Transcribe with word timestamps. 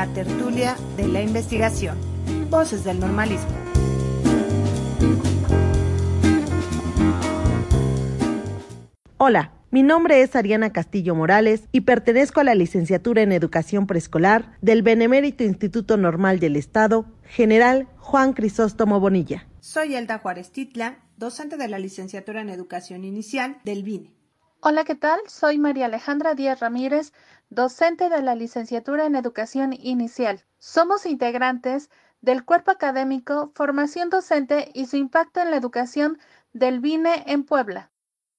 la 0.00 0.06
tertulia 0.14 0.76
de 0.96 1.06
la 1.08 1.20
investigación. 1.20 1.98
Voces 2.48 2.84
del 2.84 3.00
normalismo. 3.00 3.50
Hola, 9.18 9.52
mi 9.70 9.82
nombre 9.82 10.22
es 10.22 10.34
Ariana 10.36 10.72
Castillo 10.72 11.14
Morales 11.14 11.68
y 11.70 11.82
pertenezco 11.82 12.40
a 12.40 12.44
la 12.44 12.54
licenciatura 12.54 13.20
en 13.20 13.30
Educación 13.32 13.86
Preescolar 13.86 14.56
del 14.62 14.80
Benemérito 14.80 15.44
Instituto 15.44 15.98
Normal 15.98 16.40
del 16.40 16.56
Estado, 16.56 17.04
General 17.24 17.86
Juan 17.98 18.32
Crisóstomo 18.32 19.00
Bonilla. 19.00 19.46
Soy 19.60 19.96
Elda 19.96 20.16
Juárez 20.16 20.50
Titla, 20.50 21.00
docente 21.18 21.58
de 21.58 21.68
la 21.68 21.78
licenciatura 21.78 22.40
en 22.40 22.48
Educación 22.48 23.04
Inicial 23.04 23.58
del 23.64 23.82
BINE. 23.82 24.14
Hola, 24.62 24.84
¿qué 24.84 24.94
tal? 24.94 25.18
Soy 25.26 25.56
María 25.56 25.86
Alejandra 25.86 26.34
Díaz 26.34 26.60
Ramírez, 26.60 27.14
docente 27.50 28.08
de 28.08 28.22
la 28.22 28.36
licenciatura 28.36 29.06
en 29.06 29.16
Educación 29.16 29.72
Inicial. 29.72 30.44
Somos 30.58 31.04
integrantes 31.04 31.90
del 32.20 32.44
cuerpo 32.44 32.70
académico 32.70 33.52
Formación 33.54 34.08
Docente 34.08 34.70
y 34.72 34.86
su 34.86 34.96
impacto 34.96 35.40
en 35.40 35.50
la 35.50 35.56
educación 35.56 36.18
del 36.52 36.80
BINE 36.80 37.24
en 37.26 37.44
Puebla. 37.44 37.90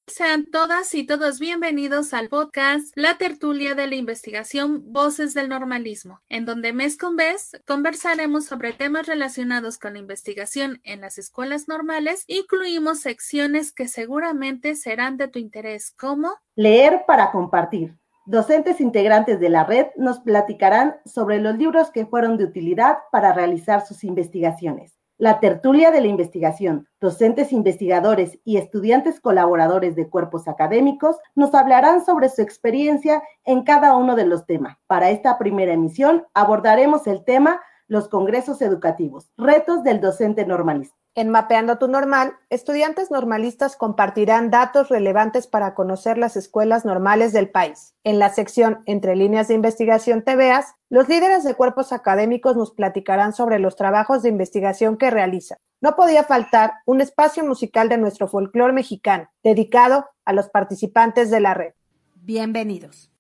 Sean 0.08 0.46
todas 0.46 0.94
y 0.96 1.06
todos 1.06 1.40
bienvenidos 1.40 2.14
al 2.14 2.28
podcast 2.28 2.92
La 2.96 3.18
Tertulia 3.18 3.76
de 3.76 3.88
la 3.88 3.96
Investigación 3.96 4.92
Voces 4.92 5.34
del 5.34 5.48
Normalismo, 5.48 6.22
en 6.28 6.46
donde 6.46 6.74
mes 6.74 6.98
con 6.98 7.16
mes 7.16 7.52
conversaremos 7.68 8.46
sobre 8.46 8.74
temas 8.74 9.08
relacionados 9.08 9.78
con 9.78 9.94
la 9.94 10.00
investigación 10.00 10.82
en 10.84 11.02
las 11.02 11.18
escuelas 11.18 11.68
normales. 11.68 12.24
Incluimos 12.28 13.02
secciones 13.02 13.72
que 13.72 13.88
seguramente 13.88 14.76
serán 14.76 15.18
de 15.18 15.28
tu 15.28 15.38
interés, 15.38 15.92
como 15.92 16.34
Leer 16.56 17.04
para 17.06 17.32
compartir. 17.32 18.01
Docentes 18.32 18.80
integrantes 18.80 19.42
de 19.42 19.50
la 19.50 19.66
red 19.66 19.88
nos 19.98 20.22
platicarán 20.22 20.96
sobre 21.04 21.42
los 21.42 21.58
libros 21.58 21.92
que 21.92 22.06
fueron 22.06 22.38
de 22.38 22.46
utilidad 22.46 23.00
para 23.12 23.34
realizar 23.34 23.86
sus 23.86 24.06
investigaciones. 24.06 24.98
La 25.18 25.42
tertulia 25.42 25.92
de 25.92 26.00
la 26.00 26.08
investigación, 26.08 26.88
docentes 27.02 27.52
investigadores 27.52 28.40
y 28.46 28.56
estudiantes 28.56 29.20
colaboradores 29.20 29.98
de 29.98 30.08
cuerpos 30.08 30.48
académicos 30.48 31.18
nos 31.36 31.54
hablarán 31.54 32.06
sobre 32.06 32.30
su 32.30 32.42
experiencia 32.42 33.22
en 33.44 33.64
cada 33.64 33.98
uno 33.98 34.16
de 34.16 34.26
los 34.26 34.46
temas. 34.46 34.78
Para 34.88 35.10
esta 35.10 35.38
primera 35.38 35.74
emisión 35.74 36.26
abordaremos 36.34 37.08
el 37.08 37.26
tema 37.26 37.60
los 37.88 38.08
congresos 38.08 38.62
educativos, 38.62 39.30
retos 39.36 39.84
del 39.84 40.00
docente 40.00 40.46
normalista. 40.46 41.01
En 41.14 41.28
Mapeando 41.28 41.78
tu 41.78 41.90
Normal, 41.90 42.36
estudiantes 42.50 43.12
normalistas 43.12 43.76
compartirán 43.76 44.50
datos 44.50 44.88
relevantes 44.88 45.46
para 45.46 45.74
conocer 45.76 46.18
las 46.18 46.38
escuelas 46.38 46.86
normales 46.86 47.34
del 47.34 47.50
país. 47.50 47.96
En 48.06 48.18
la 48.18 48.30
sección 48.30 48.82
Entre 48.86 49.18
líneas 49.18 49.50
de 49.50 49.56
investigación 49.56 50.24
TVAs, 50.24 50.74
los 50.90 51.10
líderes 51.10 51.44
de 51.44 51.54
cuerpos 51.54 51.92
académicos 51.92 52.56
nos 52.56 52.72
platicarán 52.72 53.34
sobre 53.34 53.60
los 53.60 53.76
trabajos 53.76 54.24
de 54.24 54.30
investigación 54.30 54.96
que 54.96 55.10
realizan. 55.10 55.58
No 55.82 55.98
podía 55.98 56.24
faltar 56.24 56.76
un 56.86 57.02
espacio 57.02 57.44
musical 57.44 57.90
de 57.90 57.98
nuestro 57.98 58.30
folclore 58.30 58.72
mexicano, 58.72 59.30
dedicado 59.44 60.06
a 60.24 60.32
los 60.32 60.48
participantes 60.48 61.30
de 61.30 61.42
la 61.42 61.54
red. 61.54 61.74
Bienvenidos. 62.16 63.12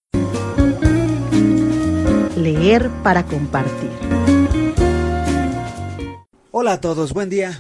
Leer 2.38 2.90
para 3.04 3.24
compartir. 3.24 3.92
Hola 6.52 6.74
a 6.74 6.82
todos, 6.82 7.14
buen 7.14 7.30
día. 7.30 7.58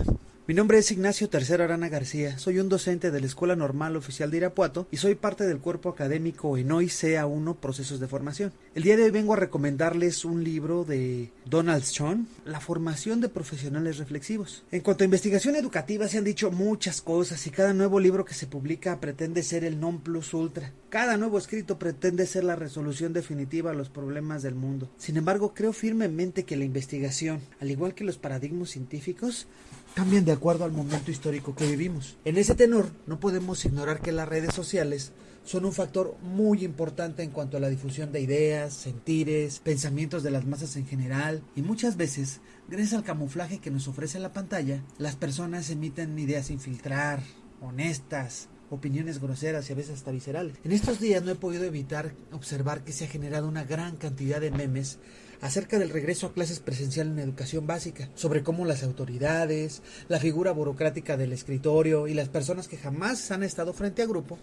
Mi 0.47 0.55
nombre 0.55 0.79
es 0.79 0.91
Ignacio 0.91 1.29
Tercero 1.29 1.63
Arana 1.63 1.87
García, 1.87 2.39
soy 2.39 2.57
un 2.57 2.67
docente 2.67 3.11
de 3.11 3.19
la 3.19 3.27
Escuela 3.27 3.55
Normal 3.55 3.95
Oficial 3.95 4.31
de 4.31 4.37
Irapuato 4.37 4.87
y 4.89 4.97
soy 4.97 5.13
parte 5.13 5.45
del 5.45 5.59
cuerpo 5.59 5.89
académico 5.89 6.57
ENOI 6.57 6.87
CA1 6.87 7.57
Procesos 7.57 7.99
de 7.99 8.07
Formación. 8.07 8.51
El 8.73 8.81
día 8.81 8.97
de 8.97 9.03
hoy 9.03 9.11
vengo 9.11 9.33
a 9.33 9.37
recomendarles 9.37 10.25
un 10.25 10.43
libro 10.43 10.83
de 10.83 11.31
Donald 11.45 11.83
Schoen, 11.83 12.27
La 12.43 12.59
formación 12.59 13.21
de 13.21 13.29
profesionales 13.29 13.99
reflexivos. 13.99 14.63
En 14.71 14.81
cuanto 14.81 15.03
a 15.03 15.05
investigación 15.05 15.55
educativa 15.55 16.07
se 16.07 16.17
han 16.17 16.23
dicho 16.23 16.49
muchas 16.49 17.01
cosas 17.01 17.45
y 17.45 17.51
cada 17.51 17.73
nuevo 17.73 17.99
libro 17.99 18.25
que 18.25 18.33
se 18.33 18.47
publica 18.47 18.99
pretende 18.99 19.43
ser 19.43 19.63
el 19.63 19.79
non 19.79 19.99
plus 19.99 20.33
ultra. 20.33 20.73
Cada 20.89 21.17
nuevo 21.17 21.37
escrito 21.37 21.77
pretende 21.77 22.25
ser 22.25 22.43
la 22.43 22.55
resolución 22.55 23.13
definitiva 23.13 23.71
a 23.71 23.75
los 23.75 23.89
problemas 23.89 24.41
del 24.41 24.55
mundo. 24.55 24.89
Sin 24.97 25.17
embargo, 25.17 25.53
creo 25.53 25.71
firmemente 25.71 26.45
que 26.45 26.57
la 26.57 26.65
investigación, 26.65 27.41
al 27.61 27.69
igual 27.69 27.93
que 27.93 28.03
los 28.03 28.17
paradigmas 28.17 28.71
científicos, 28.71 29.47
cambian 29.93 30.25
de 30.25 30.31
acuerdo 30.31 30.65
al 30.65 30.71
momento 30.71 31.11
histórico 31.11 31.55
que 31.55 31.67
vivimos. 31.67 32.17
En 32.25 32.37
ese 32.37 32.55
tenor, 32.55 32.89
no 33.07 33.19
podemos 33.19 33.63
ignorar 33.65 34.01
que 34.01 34.11
las 34.11 34.27
redes 34.27 34.53
sociales 34.53 35.11
son 35.43 35.65
un 35.65 35.73
factor 35.73 36.15
muy 36.21 36.63
importante 36.63 37.23
en 37.23 37.31
cuanto 37.31 37.57
a 37.57 37.59
la 37.59 37.69
difusión 37.69 38.11
de 38.11 38.21
ideas, 38.21 38.73
sentires, 38.73 39.59
pensamientos 39.59 40.23
de 40.23 40.31
las 40.31 40.45
masas 40.45 40.75
en 40.75 40.85
general 40.85 41.41
y 41.55 41.61
muchas 41.61 41.97
veces, 41.97 42.41
gracias 42.69 42.93
al 42.93 43.03
camuflaje 43.03 43.59
que 43.59 43.71
nos 43.71 43.87
ofrece 43.87 44.19
la 44.19 44.33
pantalla, 44.33 44.83
las 44.97 45.15
personas 45.15 45.69
emiten 45.69 46.17
ideas 46.17 46.47
sin 46.47 46.59
filtrar, 46.59 47.21
honestas, 47.59 48.49
opiniones 48.69 49.19
groseras 49.19 49.69
y 49.69 49.73
a 49.73 49.75
veces 49.75 49.95
hasta 49.95 50.11
viscerales. 50.11 50.55
En 50.63 50.71
estos 50.71 50.99
días 50.99 51.23
no 51.23 51.31
he 51.31 51.35
podido 51.35 51.65
evitar 51.65 52.13
observar 52.31 52.83
que 52.83 52.93
se 52.93 53.05
ha 53.05 53.09
generado 53.09 53.47
una 53.47 53.65
gran 53.65 53.97
cantidad 53.97 54.39
de 54.39 54.51
memes 54.51 54.99
acerca 55.41 55.79
del 55.79 55.89
regreso 55.89 56.27
a 56.27 56.33
clases 56.33 56.59
presencial 56.59 57.07
en 57.07 57.19
educación 57.19 57.67
básica, 57.67 58.09
sobre 58.15 58.43
cómo 58.43 58.65
las 58.65 58.83
autoridades, 58.83 59.81
la 60.07 60.19
figura 60.19 60.51
burocrática 60.51 61.17
del 61.17 61.33
escritorio 61.33 62.07
y 62.07 62.13
las 62.13 62.29
personas 62.29 62.67
que 62.67 62.77
jamás 62.77 63.31
han 63.31 63.43
estado 63.43 63.73
frente 63.73 64.01
a 64.01 64.07
grupo 64.07 64.37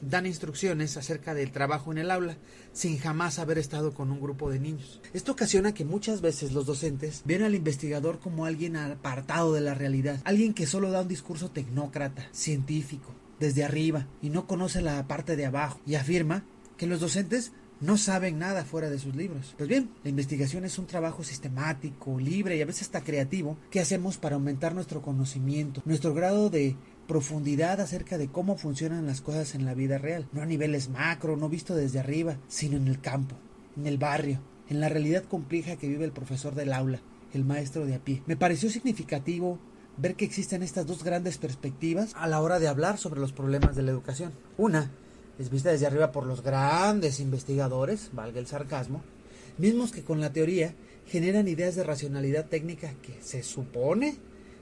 dan 0.00 0.26
instrucciones 0.26 0.96
acerca 0.96 1.34
del 1.34 1.50
trabajo 1.50 1.92
en 1.92 1.98
el 1.98 2.10
aula 2.10 2.36
sin 2.72 2.98
jamás 2.98 3.38
haber 3.38 3.58
estado 3.58 3.94
con 3.94 4.10
un 4.10 4.20
grupo 4.20 4.50
de 4.50 4.60
niños. 4.60 5.00
Esto 5.12 5.32
ocasiona 5.32 5.72
que 5.72 5.84
muchas 5.84 6.20
veces 6.20 6.52
los 6.52 6.66
docentes 6.66 7.22
ven 7.24 7.42
al 7.42 7.54
investigador 7.54 8.18
como 8.18 8.44
alguien 8.44 8.76
apartado 8.76 9.52
de 9.54 9.60
la 9.60 9.74
realidad, 9.74 10.20
alguien 10.24 10.54
que 10.54 10.66
solo 10.66 10.90
da 10.90 11.02
un 11.02 11.08
discurso 11.08 11.50
tecnócrata, 11.50 12.28
científico, 12.32 13.14
desde 13.40 13.64
arriba 13.64 14.06
y 14.22 14.30
no 14.30 14.46
conoce 14.46 14.80
la 14.80 15.06
parte 15.06 15.36
de 15.36 15.46
abajo 15.46 15.80
y 15.86 15.94
afirma 15.94 16.44
que 16.76 16.86
los 16.86 17.00
docentes 17.00 17.52
no 17.84 17.98
saben 17.98 18.38
nada 18.38 18.64
fuera 18.64 18.88
de 18.88 18.98
sus 18.98 19.14
libros. 19.14 19.54
Pues 19.58 19.68
bien, 19.68 19.90
la 20.02 20.10
investigación 20.10 20.64
es 20.64 20.78
un 20.78 20.86
trabajo 20.86 21.22
sistemático, 21.22 22.18
libre 22.18 22.56
y 22.56 22.62
a 22.62 22.66
veces 22.66 22.82
hasta 22.82 23.04
creativo 23.04 23.58
que 23.70 23.80
hacemos 23.80 24.16
para 24.16 24.36
aumentar 24.36 24.74
nuestro 24.74 25.02
conocimiento, 25.02 25.82
nuestro 25.84 26.14
grado 26.14 26.48
de 26.48 26.76
profundidad 27.06 27.82
acerca 27.82 28.16
de 28.16 28.28
cómo 28.28 28.56
funcionan 28.56 29.06
las 29.06 29.20
cosas 29.20 29.54
en 29.54 29.66
la 29.66 29.74
vida 29.74 29.98
real, 29.98 30.26
no 30.32 30.40
a 30.40 30.46
niveles 30.46 30.88
macro, 30.88 31.36
no 31.36 31.50
visto 31.50 31.74
desde 31.74 32.00
arriba, 32.00 32.38
sino 32.48 32.78
en 32.78 32.88
el 32.88 33.00
campo, 33.00 33.36
en 33.76 33.86
el 33.86 33.98
barrio, 33.98 34.40
en 34.70 34.80
la 34.80 34.88
realidad 34.88 35.24
compleja 35.24 35.76
que 35.76 35.88
vive 35.88 36.06
el 36.06 36.12
profesor 36.12 36.54
del 36.54 36.72
aula, 36.72 37.00
el 37.34 37.44
maestro 37.44 37.84
de 37.84 37.96
a 37.96 37.98
pie. 37.98 38.22
Me 38.26 38.36
pareció 38.36 38.70
significativo 38.70 39.58
ver 39.98 40.14
que 40.14 40.24
existen 40.24 40.62
estas 40.62 40.86
dos 40.86 41.04
grandes 41.04 41.36
perspectivas 41.36 42.12
a 42.16 42.26
la 42.26 42.40
hora 42.40 42.58
de 42.58 42.68
hablar 42.68 42.96
sobre 42.96 43.20
los 43.20 43.32
problemas 43.32 43.76
de 43.76 43.82
la 43.82 43.90
educación. 43.90 44.32
Una 44.56 44.90
es 45.38 45.50
vista 45.50 45.70
desde 45.70 45.86
arriba 45.86 46.12
por 46.12 46.26
los 46.26 46.42
grandes 46.42 47.20
investigadores, 47.20 48.10
valga 48.12 48.38
el 48.38 48.46
sarcasmo, 48.46 49.02
mismos 49.58 49.92
que 49.92 50.02
con 50.02 50.20
la 50.20 50.32
teoría 50.32 50.74
generan 51.06 51.48
ideas 51.48 51.74
de 51.74 51.84
racionalidad 51.84 52.46
técnica 52.46 52.94
que 53.02 53.20
se 53.22 53.42
supone 53.42 54.16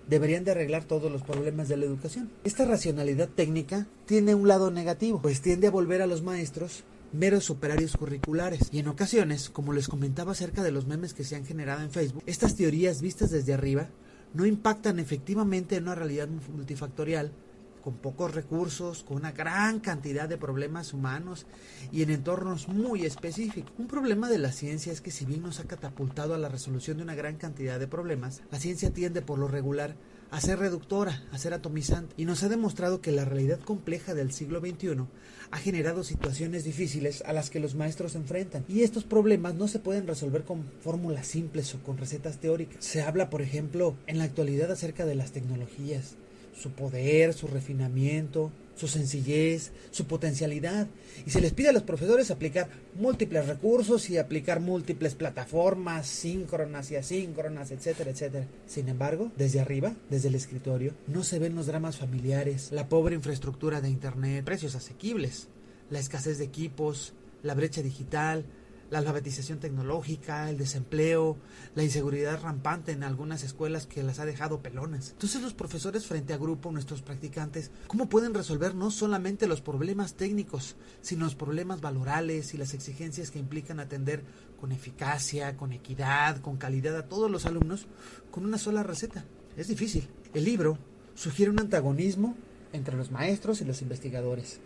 deberían 0.09 0.45
de 0.45 0.51
arreglar 0.51 0.85
todos 0.85 1.11
los 1.13 1.23
problemas 1.23 1.69
de 1.69 1.77
la 1.77 1.85
educación. 1.85 2.31
Esta 2.45 2.65
racionalidad 2.65 3.29
técnica 3.29 3.87
tiene 4.07 4.35
un 4.35 4.49
lado 4.49 4.71
negativo, 4.71 5.21
pues 5.23 5.41
tiende 5.41 5.69
a 5.69 5.71
volver 5.71 6.03
a 6.03 6.07
los 6.07 6.23
maestros 6.23 6.85
meros 7.13 7.51
operarios 7.51 7.97
curriculares. 7.97 8.69
Y 8.73 8.79
en 8.79 8.89
ocasiones, 8.89 9.51
como 9.51 9.73
les 9.73 9.89
comentaba 9.89 10.33
acerca 10.33 10.63
de 10.63 10.73
los 10.73 10.87
memes 10.87 11.15
que 11.15 11.25
se 11.25 11.37
han 11.37 11.45
generado 11.45 11.83
en 11.83 11.91
Facebook, 11.91 12.23
estas 12.27 12.57
teorías 12.57 13.01
vistas 13.01 13.31
desde 13.31 13.55
arriba 13.55 13.89
no 14.35 14.47
impactan 14.47 14.99
efectivamente 14.99 15.77
en 15.77 15.85
una 15.85 15.95
realidad 15.95 16.29
multifactorial 16.29 17.33
con 17.83 17.99
pocos 17.99 18.35
recursos, 18.35 19.03
con 19.03 19.19
una 19.19 19.33
gran 19.33 19.81
cantidad 19.81 20.29
de 20.29 20.39
problemas 20.39 20.95
humanos 20.95 21.47
y 21.91 22.03
en 22.03 22.11
entornos 22.11 22.69
muy 22.69 23.05
específicos. 23.05 23.73
Un 23.77 23.89
problema 23.89 24.31
de 24.31 24.39
la 24.39 24.53
ciencia 24.53 24.93
es 24.93 25.01
que 25.01 25.11
si 25.11 25.27
bien 25.27 25.43
nos 25.43 25.61
ha 25.61 25.65
catapultado 25.65 26.35
a 26.35 26.39
la 26.39 26.49
resolución 26.49 26.97
de 26.97 27.03
una 27.03 27.15
gran 27.15 27.37
cantidad 27.37 27.79
de 27.79 27.89
problemas, 27.89 28.43
la 28.51 28.59
ciencia 28.59 28.93
tiende 28.93 29.21
por 29.21 29.39
lo 29.39 29.49
regular 29.49 29.97
a 30.33 30.41
ser 30.41 30.59
reductora, 30.59 31.23
a 31.31 31.37
ser 31.37 31.53
atomizante, 31.53 32.15
y 32.17 32.25
nos 32.25 32.43
ha 32.43 32.49
demostrado 32.49 33.03
que 33.03 33.13
la 33.13 33.27
realidad 33.27 33.61
compleja 33.61 34.15
del 34.15 34.33
siglo 34.33 34.61
XXI 34.61 35.05
ha 35.51 35.59
generado 35.59 36.03
situaciones 36.05 36.65
difíciles 36.65 37.23
a 37.27 37.35
las 37.35 37.51
que 37.51 37.61
los 37.61 37.75
maestros 37.75 38.13
se 38.13 38.19
enfrentan. 38.19 38.65
Y 38.67 38.81
estos 38.81 39.05
problemas 39.05 39.55
no 39.55 39.69
se 39.69 39.79
pueden 39.79 40.07
resolver 40.07 40.45
con 40.45 40.65
fórmulas 40.81 41.27
simples 41.27 41.75
o 41.75 41.83
con 41.83 41.99
recetas 41.99 42.39
teóricas. 42.39 42.83
Se 42.83 43.03
habla, 43.03 43.29
por 43.29 43.43
ejemplo, 43.43 43.95
en 44.07 44.17
la 44.17 44.25
actualidad 44.25 44.71
acerca 44.71 45.05
de 45.05 45.17
las 45.17 45.33
tecnologías, 45.33 46.17
su 46.55 46.73
poder, 46.73 47.35
su 47.35 47.47
refinamiento, 47.47 48.51
su 48.77 48.89
sencillez, 48.89 49.71
su 49.91 50.07
potencialidad. 50.07 50.87
Y 51.27 51.31
se 51.31 51.41
les 51.41 51.53
pide 51.53 51.69
a 51.69 51.73
los 51.73 51.83
profesores 51.83 52.31
aplicar 52.31 52.69
múltiples 52.95 53.47
recursos 53.47 54.09
y 54.11 54.19
aplicar 54.19 54.61
múltiples 54.61 55.15
plataformas 55.15 56.07
síncronas 56.07 56.91
y 56.91 56.97
asíncronas, 56.97 57.71
etcétera, 57.71 58.11
etcétera. 58.11 58.47
Sin 58.67 58.89
embargo, 58.89 59.31
desde 59.37 59.61
arriba, 59.61 59.95
desde 60.11 60.29
el 60.29 60.35
escritorio, 60.35 60.95
no 61.07 61.23
se 61.23 61.39
ven 61.39 61.55
los 61.55 61.67
dramas 61.67 61.97
familiares, 61.97 62.71
la 62.73 62.89
pobre 62.89 63.15
infraestructura 63.15 63.81
de 63.81 63.91
Internet, 63.91 64.45
precios 64.45 64.75
asequibles, 64.75 65.49
la 65.91 65.99
escasez 65.99 66.39
de 66.39 66.45
equipos, 66.45 67.13
la 67.43 67.55
brecha 67.55 67.83
digital, 67.83 68.45
la 68.93 68.99
alfabetización 68.99 69.59
tecnológica, 69.59 70.51
el 70.51 70.59
desempleo, 70.59 71.39
la 71.75 71.83
inseguridad 71.83 72.43
rampante 72.43 72.93
en 72.93 73.05
algunas 73.05 73.43
escuelas 73.43 73.87
que 73.87 74.03
las 74.03 74.19
ha 74.19 74.27
dejado 74.27 74.61
pelonas. 74.61 75.13
Entonces 75.13 75.41
los 75.41 75.55
profesores 75.55 76.07
frente 76.07 76.35
a 76.35 76.37
grupo, 76.37 76.71
nuestros 76.71 77.01
practicantes, 77.01 77.71
¿cómo 77.87 78.11
pueden 78.11 78.35
resolver 78.35 78.75
no 78.75 78.91
solamente 78.91 79.47
los 79.47 79.63
problemas 79.63 80.13
técnicos, 80.13 80.77
sino 81.01 81.25
los 81.25 81.35
problemas 81.35 81.81
valorales 81.81 82.53
y 82.53 82.59
las 82.59 82.75
exigencias 82.75 83.31
que 83.31 83.39
implican 83.39 83.81
atender 83.81 84.25
con 84.61 84.73
eficacia, 84.73 85.57
con 85.57 85.73
equidad, 85.73 86.43
con 86.43 86.59
calidad 86.59 86.95
a 86.95 87.09
todos 87.09 87.31
los 87.31 87.47
alumnos 87.47 87.87
con 88.31 88.45
una 88.45 88.59
sola 88.59 88.83
receta? 88.83 89.25
Es 89.57 89.69
difícil. 89.69 90.07
El 90.35 90.45
libro 90.45 90.77
sugiere 91.15 91.51
un 91.51 91.61
antagonismo 91.61 92.37
entre 92.75 92.99
los 92.99 93.11
maestros 93.11 93.63
y 93.63 93.65
los 93.65 93.81
investigadores. 93.81 94.61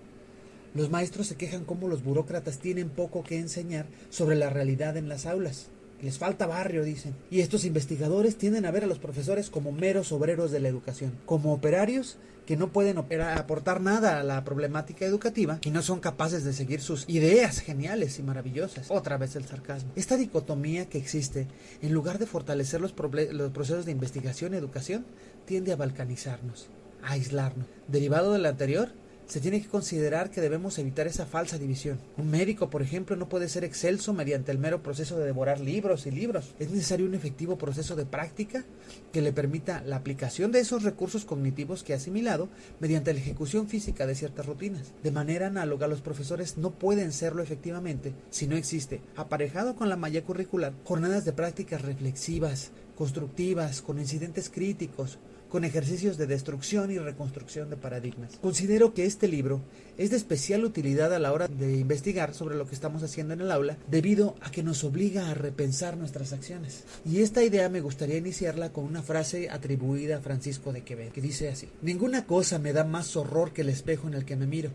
Los 0.74 0.90
maestros 0.90 1.26
se 1.26 1.36
quejan 1.36 1.64
cómo 1.64 1.88
los 1.88 2.04
burócratas 2.04 2.58
tienen 2.58 2.90
poco 2.90 3.22
que 3.22 3.38
enseñar 3.38 3.86
sobre 4.10 4.36
la 4.36 4.50
realidad 4.50 4.96
en 4.96 5.08
las 5.08 5.26
aulas. 5.26 5.68
Les 6.02 6.18
falta 6.18 6.46
barrio, 6.46 6.84
dicen. 6.84 7.14
Y 7.30 7.40
estos 7.40 7.64
investigadores 7.64 8.36
tienden 8.36 8.66
a 8.66 8.70
ver 8.70 8.84
a 8.84 8.86
los 8.86 8.98
profesores 8.98 9.48
como 9.48 9.72
meros 9.72 10.12
obreros 10.12 10.50
de 10.50 10.60
la 10.60 10.68
educación, 10.68 11.12
como 11.24 11.54
operarios 11.54 12.18
que 12.46 12.56
no 12.56 12.72
pueden 12.72 12.96
aportar 12.96 13.80
nada 13.80 14.20
a 14.20 14.22
la 14.22 14.44
problemática 14.44 15.04
educativa 15.04 15.58
y 15.62 15.70
no 15.70 15.82
son 15.82 15.98
capaces 15.98 16.44
de 16.44 16.52
seguir 16.52 16.80
sus 16.80 17.04
ideas 17.08 17.58
geniales 17.58 18.18
y 18.18 18.22
maravillosas. 18.22 18.90
Otra 18.90 19.18
vez 19.18 19.34
el 19.36 19.46
sarcasmo. 19.46 19.90
Esta 19.96 20.16
dicotomía 20.16 20.88
que 20.88 20.98
existe, 20.98 21.48
en 21.82 21.92
lugar 21.92 22.18
de 22.18 22.26
fortalecer 22.26 22.80
los, 22.80 22.92
procesos 22.92 23.84
de 23.84 23.92
investigación 23.92 24.54
y 24.54 24.58
educación, 24.58 25.04
tiende 25.44 25.72
a 25.72 25.76
balcanizarnos, 25.76 26.68
a 27.02 27.12
aislarnos. 27.12 27.66
Derivado 27.88 28.32
del 28.32 28.46
anterior, 28.46 28.92
se 29.26 29.40
tiene 29.40 29.60
que 29.60 29.68
considerar 29.68 30.30
que 30.30 30.40
debemos 30.40 30.78
evitar 30.78 31.06
esa 31.06 31.26
falsa 31.26 31.58
división. 31.58 31.98
Un 32.16 32.30
médico, 32.30 32.70
por 32.70 32.82
ejemplo, 32.82 33.16
no 33.16 33.28
puede 33.28 33.48
ser 33.48 33.64
excelso 33.64 34.12
mediante 34.12 34.52
el 34.52 34.58
mero 34.58 34.82
proceso 34.82 35.18
de 35.18 35.26
devorar 35.26 35.60
libros 35.60 36.06
y 36.06 36.10
libros. 36.10 36.54
Es 36.58 36.70
necesario 36.70 37.06
un 37.06 37.14
efectivo 37.14 37.58
proceso 37.58 37.96
de 37.96 38.06
práctica 38.06 38.64
que 39.12 39.20
le 39.20 39.32
permita 39.32 39.82
la 39.82 39.96
aplicación 39.96 40.52
de 40.52 40.60
esos 40.60 40.84
recursos 40.84 41.24
cognitivos 41.24 41.82
que 41.82 41.92
ha 41.92 41.96
asimilado 41.96 42.48
mediante 42.80 43.12
la 43.12 43.20
ejecución 43.20 43.68
física 43.68 44.06
de 44.06 44.14
ciertas 44.14 44.46
rutinas. 44.46 44.92
De 45.02 45.10
manera 45.10 45.48
análoga, 45.48 45.88
los 45.88 46.00
profesores 46.00 46.56
no 46.56 46.70
pueden 46.70 47.12
serlo 47.12 47.42
efectivamente 47.42 48.14
si 48.30 48.46
no 48.46 48.56
existe, 48.56 49.00
aparejado 49.16 49.74
con 49.76 49.88
la 49.88 49.96
malla 49.96 50.22
curricular, 50.22 50.72
jornadas 50.84 51.24
de 51.24 51.32
prácticas 51.32 51.82
reflexivas, 51.82 52.70
constructivas, 52.96 53.82
con 53.82 53.98
incidentes 53.98 54.50
críticos, 54.50 55.18
con 55.48 55.64
ejercicios 55.64 56.16
de 56.18 56.26
destrucción 56.26 56.90
y 56.90 56.98
reconstrucción 56.98 57.70
de 57.70 57.76
paradigmas. 57.76 58.38
Considero 58.40 58.94
que 58.94 59.06
este 59.06 59.28
libro 59.28 59.60
es 59.98 60.10
de 60.10 60.16
especial 60.16 60.64
utilidad 60.64 61.14
a 61.14 61.18
la 61.18 61.32
hora 61.32 61.48
de 61.48 61.76
investigar 61.76 62.34
sobre 62.34 62.56
lo 62.56 62.66
que 62.66 62.74
estamos 62.74 63.02
haciendo 63.02 63.34
en 63.34 63.40
el 63.40 63.50
aula 63.50 63.78
debido 63.88 64.34
a 64.40 64.50
que 64.50 64.62
nos 64.62 64.84
obliga 64.84 65.30
a 65.30 65.34
repensar 65.34 65.96
nuestras 65.96 66.32
acciones. 66.32 66.84
Y 67.04 67.20
esta 67.20 67.42
idea 67.42 67.68
me 67.68 67.80
gustaría 67.80 68.16
iniciarla 68.16 68.72
con 68.72 68.84
una 68.84 69.02
frase 69.02 69.48
atribuida 69.50 70.18
a 70.18 70.20
Francisco 70.20 70.72
de 70.72 70.82
Quevedo, 70.82 71.12
que 71.12 71.20
dice 71.20 71.48
así, 71.48 71.68
Ninguna 71.82 72.26
cosa 72.26 72.58
me 72.58 72.72
da 72.72 72.84
más 72.84 73.16
horror 73.16 73.52
que 73.52 73.62
el 73.62 73.68
espejo 73.68 74.08
en 74.08 74.14
el 74.14 74.24
que 74.24 74.36
me 74.36 74.46
miro, 74.46 74.70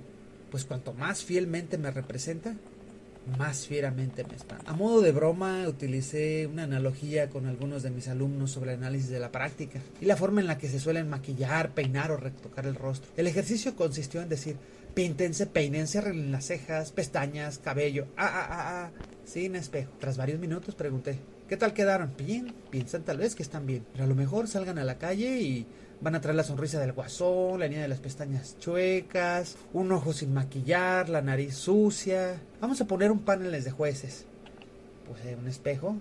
pues 0.49 0.65
cuanto 0.65 0.93
más 0.93 1.23
fielmente 1.23 1.77
me 1.77 1.91
representa, 1.91 2.55
más 3.37 3.67
fieramente 3.67 4.23
me 4.23 4.35
espanta. 4.35 4.69
A 4.69 4.75
modo 4.75 5.01
de 5.01 5.11
broma, 5.11 5.67
utilicé 5.67 6.47
una 6.47 6.63
analogía 6.63 7.29
con 7.29 7.45
algunos 7.45 7.83
de 7.83 7.91
mis 7.91 8.07
alumnos 8.07 8.51
sobre 8.51 8.73
el 8.73 8.79
análisis 8.79 9.09
de 9.09 9.19
la 9.19 9.31
práctica 9.31 9.79
y 9.99 10.05
la 10.05 10.17
forma 10.17 10.41
en 10.41 10.47
la 10.47 10.57
que 10.57 10.67
se 10.67 10.79
suelen 10.79 11.09
maquillar, 11.09 11.73
peinar 11.73 12.11
o 12.11 12.17
retocar 12.17 12.65
el 12.65 12.75
rostro. 12.75 13.11
El 13.17 13.27
ejercicio 13.27 13.75
consistió 13.75 14.21
en 14.21 14.29
decir, 14.29 14.57
píntense, 14.93 15.45
peínense, 15.45 15.99
arreglen 15.99 16.31
las 16.31 16.45
cejas, 16.45 16.91
pestañas, 16.91 17.59
cabello, 17.59 18.07
ah, 18.17 18.29
ah, 18.33 18.47
ah, 18.49 18.85
ah, 18.85 18.91
sin 19.25 19.55
espejo. 19.55 19.91
Tras 19.99 20.17
varios 20.17 20.39
minutos 20.39 20.75
pregunté, 20.75 21.19
¿qué 21.47 21.57
tal 21.57 21.73
quedaron? 21.73 22.13
Bien, 22.17 22.53
piensan 22.69 23.03
tal 23.03 23.17
vez 23.17 23.35
que 23.35 23.43
están 23.43 23.65
bien, 23.65 23.85
pero 23.91 24.05
a 24.05 24.07
lo 24.07 24.15
mejor 24.15 24.47
salgan 24.47 24.77
a 24.77 24.83
la 24.83 24.97
calle 24.97 25.39
y 25.39 25.67
Van 26.01 26.15
a 26.15 26.21
traer 26.21 26.35
la 26.35 26.43
sonrisa 26.43 26.79
del 26.79 26.93
guasón, 26.93 27.59
la 27.59 27.67
línea 27.67 27.83
de 27.83 27.87
las 27.87 27.99
pestañas 27.99 28.57
chuecas, 28.57 29.55
un 29.71 29.91
ojo 29.91 30.13
sin 30.13 30.33
maquillar, 30.33 31.09
la 31.09 31.21
nariz 31.21 31.53
sucia. 31.53 32.41
Vamos 32.59 32.81
a 32.81 32.85
poner 32.85 33.11
un 33.11 33.19
paneles 33.19 33.65
de 33.65 33.71
jueces. 33.71 34.25
Pues 35.07 35.37
un 35.37 35.47
espejo 35.47 35.97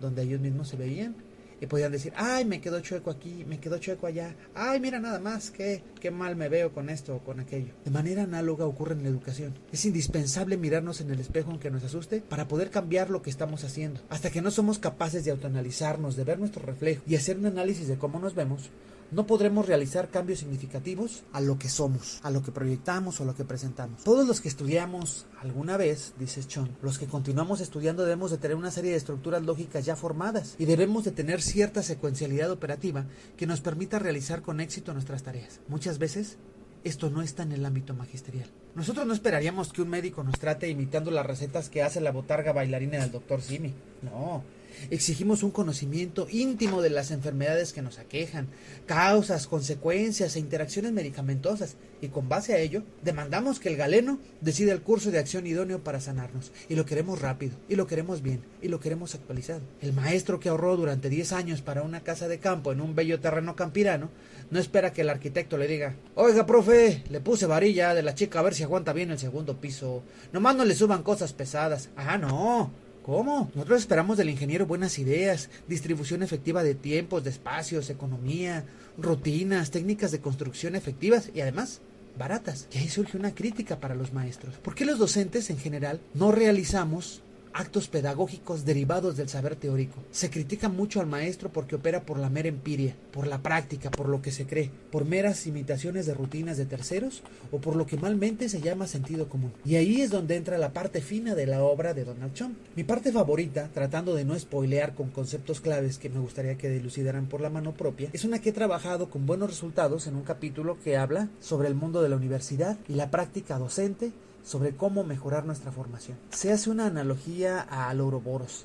donde 0.00 0.22
ellos 0.22 0.40
mismos 0.40 0.68
se 0.68 0.76
veían 0.76 1.16
y 1.60 1.66
podían 1.66 1.92
decir, 1.92 2.12
ay, 2.16 2.44
me 2.44 2.60
quedó 2.60 2.80
chueco 2.80 3.10
aquí, 3.10 3.44
me 3.46 3.58
quedó 3.58 3.78
chueco 3.78 4.06
allá, 4.06 4.34
ay, 4.54 4.80
mira 4.80 5.00
nada 5.00 5.18
más, 5.18 5.50
qué, 5.50 5.82
qué 6.00 6.10
mal 6.10 6.36
me 6.36 6.48
veo 6.48 6.72
con 6.72 6.90
esto 6.90 7.16
o 7.16 7.18
con 7.20 7.40
aquello. 7.40 7.72
De 7.84 7.90
manera 7.90 8.22
análoga 8.22 8.66
ocurre 8.66 8.94
en 8.94 9.02
la 9.02 9.08
educación. 9.08 9.54
Es 9.72 9.84
indispensable 9.84 10.56
mirarnos 10.56 11.00
en 11.00 11.10
el 11.10 11.20
espejo 11.20 11.50
aunque 11.50 11.70
nos 11.70 11.84
asuste 11.84 12.20
para 12.20 12.48
poder 12.48 12.70
cambiar 12.70 13.10
lo 13.10 13.22
que 13.22 13.30
estamos 13.30 13.64
haciendo. 13.64 14.00
Hasta 14.08 14.30
que 14.30 14.42
no 14.42 14.50
somos 14.50 14.78
capaces 14.78 15.24
de 15.24 15.30
autoanalizarnos, 15.30 16.16
de 16.16 16.24
ver 16.24 16.38
nuestro 16.38 16.62
reflejo 16.62 17.02
y 17.06 17.16
hacer 17.16 17.38
un 17.38 17.46
análisis 17.46 17.88
de 17.88 17.96
cómo 17.98 18.18
nos 18.18 18.34
vemos, 18.34 18.70
no 19.10 19.26
podremos 19.26 19.66
realizar 19.66 20.10
cambios 20.10 20.40
significativos 20.40 21.24
a 21.32 21.40
lo 21.40 21.58
que 21.58 21.68
somos, 21.68 22.20
a 22.22 22.30
lo 22.30 22.42
que 22.42 22.52
proyectamos 22.52 23.20
o 23.20 23.22
a 23.22 23.26
lo 23.26 23.34
que 23.34 23.44
presentamos. 23.44 24.04
Todos 24.04 24.26
los 24.26 24.40
que 24.40 24.48
estudiamos 24.48 25.26
alguna 25.40 25.76
vez, 25.76 26.14
dice 26.18 26.44
Chon, 26.44 26.76
los 26.82 26.98
que 26.98 27.06
continuamos 27.06 27.60
estudiando 27.60 28.04
debemos 28.04 28.30
de 28.30 28.38
tener 28.38 28.56
una 28.56 28.70
serie 28.70 28.90
de 28.90 28.96
estructuras 28.96 29.42
lógicas 29.42 29.84
ya 29.84 29.96
formadas 29.96 30.56
y 30.58 30.64
debemos 30.64 31.04
de 31.04 31.12
tener 31.12 31.42
cierta 31.42 31.82
secuencialidad 31.82 32.50
operativa 32.50 33.06
que 33.36 33.46
nos 33.46 33.60
permita 33.60 33.98
realizar 33.98 34.42
con 34.42 34.60
éxito 34.60 34.92
nuestras 34.92 35.22
tareas. 35.22 35.60
Muchas 35.68 35.98
veces 35.98 36.38
esto 36.84 37.10
no 37.10 37.22
está 37.22 37.42
en 37.42 37.52
el 37.52 37.66
ámbito 37.66 37.94
magisterial. 37.94 38.48
Nosotros 38.76 39.06
no 39.06 39.14
esperaríamos 39.14 39.72
que 39.72 39.82
un 39.82 39.88
médico 39.88 40.22
nos 40.22 40.38
trate 40.38 40.68
imitando 40.68 41.10
las 41.10 41.26
recetas 41.26 41.68
que 41.68 41.82
hace 41.82 42.00
la 42.00 42.12
botarga 42.12 42.52
bailarina 42.52 42.98
del 42.98 43.10
doctor 43.10 43.42
Simi. 43.42 43.74
No, 44.02 44.44
Exigimos 44.90 45.42
un 45.42 45.50
conocimiento 45.50 46.26
íntimo 46.30 46.82
de 46.82 46.90
las 46.90 47.10
enfermedades 47.10 47.72
que 47.72 47.82
nos 47.82 47.98
aquejan, 47.98 48.48
causas, 48.86 49.46
consecuencias 49.46 50.36
e 50.36 50.40
interacciones 50.40 50.92
medicamentosas, 50.92 51.76
y 52.00 52.08
con 52.08 52.28
base 52.28 52.54
a 52.54 52.58
ello, 52.58 52.82
demandamos 53.02 53.58
que 53.58 53.70
el 53.70 53.76
galeno 53.76 54.18
decida 54.40 54.72
el 54.72 54.82
curso 54.82 55.10
de 55.10 55.18
acción 55.18 55.46
idóneo 55.46 55.82
para 55.82 56.00
sanarnos, 56.00 56.52
y 56.68 56.74
lo 56.74 56.84
queremos 56.84 57.20
rápido, 57.20 57.56
y 57.68 57.76
lo 57.76 57.86
queremos 57.86 58.22
bien, 58.22 58.42
y 58.62 58.68
lo 58.68 58.80
queremos 58.80 59.14
actualizado. 59.14 59.62
El 59.80 59.92
maestro 59.92 60.40
que 60.40 60.48
ahorró 60.48 60.76
durante 60.76 61.08
10 61.08 61.32
años 61.32 61.62
para 61.62 61.82
una 61.82 62.02
casa 62.02 62.28
de 62.28 62.38
campo 62.38 62.72
en 62.72 62.80
un 62.80 62.94
bello 62.94 63.20
terreno 63.20 63.56
campirano, 63.56 64.10
no 64.50 64.60
espera 64.60 64.92
que 64.92 65.00
el 65.00 65.10
arquitecto 65.10 65.58
le 65.58 65.66
diga, 65.66 65.96
oiga, 66.14 66.46
profe, 66.46 67.02
le 67.10 67.20
puse 67.20 67.46
varilla 67.46 67.94
de 67.94 68.02
la 68.02 68.14
chica 68.14 68.38
a 68.38 68.42
ver 68.42 68.54
si 68.54 68.62
aguanta 68.62 68.92
bien 68.92 69.10
el 69.10 69.18
segundo 69.18 69.60
piso, 69.60 70.02
nomás 70.32 70.56
no 70.56 70.64
le 70.64 70.74
suban 70.74 71.02
cosas 71.02 71.32
pesadas. 71.32 71.88
Ah, 71.96 72.18
no, 72.18 72.70
¿Cómo? 73.06 73.52
Nosotros 73.54 73.82
esperamos 73.82 74.16
del 74.16 74.30
ingeniero 74.30 74.66
buenas 74.66 74.98
ideas, 74.98 75.48
distribución 75.68 76.24
efectiva 76.24 76.64
de 76.64 76.74
tiempos, 76.74 77.22
de 77.22 77.30
espacios, 77.30 77.88
economía, 77.88 78.64
rutinas, 78.98 79.70
técnicas 79.70 80.10
de 80.10 80.18
construcción 80.20 80.74
efectivas 80.74 81.30
y 81.32 81.40
además 81.40 81.80
baratas. 82.18 82.66
Y 82.72 82.78
ahí 82.78 82.88
surge 82.88 83.16
una 83.16 83.32
crítica 83.32 83.78
para 83.78 83.94
los 83.94 84.12
maestros. 84.12 84.56
¿Por 84.56 84.74
qué 84.74 84.84
los 84.84 84.98
docentes 84.98 85.50
en 85.50 85.58
general 85.58 86.00
no 86.14 86.32
realizamos 86.32 87.22
actos 87.56 87.88
pedagógicos 87.88 88.66
derivados 88.66 89.16
del 89.16 89.30
saber 89.30 89.56
teórico. 89.56 90.02
Se 90.10 90.28
critica 90.28 90.68
mucho 90.68 91.00
al 91.00 91.06
maestro 91.06 91.50
porque 91.50 91.76
opera 91.76 92.02
por 92.02 92.18
la 92.18 92.28
mera 92.28 92.48
empiria, 92.48 92.94
por 93.12 93.26
la 93.26 93.42
práctica, 93.42 93.90
por 93.90 94.10
lo 94.10 94.20
que 94.20 94.30
se 94.30 94.46
cree, 94.46 94.70
por 94.90 95.06
meras 95.06 95.46
imitaciones 95.46 96.04
de 96.04 96.12
rutinas 96.12 96.58
de 96.58 96.66
terceros 96.66 97.22
o 97.50 97.58
por 97.58 97.74
lo 97.74 97.86
que 97.86 97.96
malmente 97.96 98.50
se 98.50 98.60
llama 98.60 98.86
sentido 98.86 99.30
común. 99.30 99.54
Y 99.64 99.76
ahí 99.76 100.02
es 100.02 100.10
donde 100.10 100.36
entra 100.36 100.58
la 100.58 100.74
parte 100.74 101.00
fina 101.00 101.34
de 101.34 101.46
la 101.46 101.62
obra 101.62 101.94
de 101.94 102.04
Donald 102.04 102.34
Trump. 102.34 102.58
Mi 102.76 102.84
parte 102.84 103.10
favorita, 103.10 103.70
tratando 103.72 104.14
de 104.14 104.26
no 104.26 104.38
spoilear 104.38 104.94
con 104.94 105.10
conceptos 105.10 105.62
claves 105.62 105.96
que 105.96 106.10
me 106.10 106.20
gustaría 106.20 106.58
que 106.58 106.68
dilucidaran 106.68 107.26
por 107.26 107.40
la 107.40 107.48
mano 107.48 107.72
propia, 107.72 108.10
es 108.12 108.24
una 108.24 108.38
que 108.40 108.50
he 108.50 108.52
trabajado 108.52 109.08
con 109.08 109.24
buenos 109.24 109.48
resultados 109.48 110.06
en 110.06 110.16
un 110.16 110.24
capítulo 110.24 110.76
que 110.84 110.98
habla 110.98 111.30
sobre 111.40 111.68
el 111.68 111.74
mundo 111.74 112.02
de 112.02 112.10
la 112.10 112.16
universidad 112.16 112.76
y 112.86 112.94
la 112.94 113.10
práctica 113.10 113.58
docente 113.58 114.12
sobre 114.46 114.76
cómo 114.76 115.02
mejorar 115.02 115.44
nuestra 115.44 115.72
formación. 115.72 116.16
Se 116.30 116.52
hace 116.52 116.70
una 116.70 116.86
analogía 116.86 117.60
al 117.60 118.00
Ouroboros, 118.00 118.64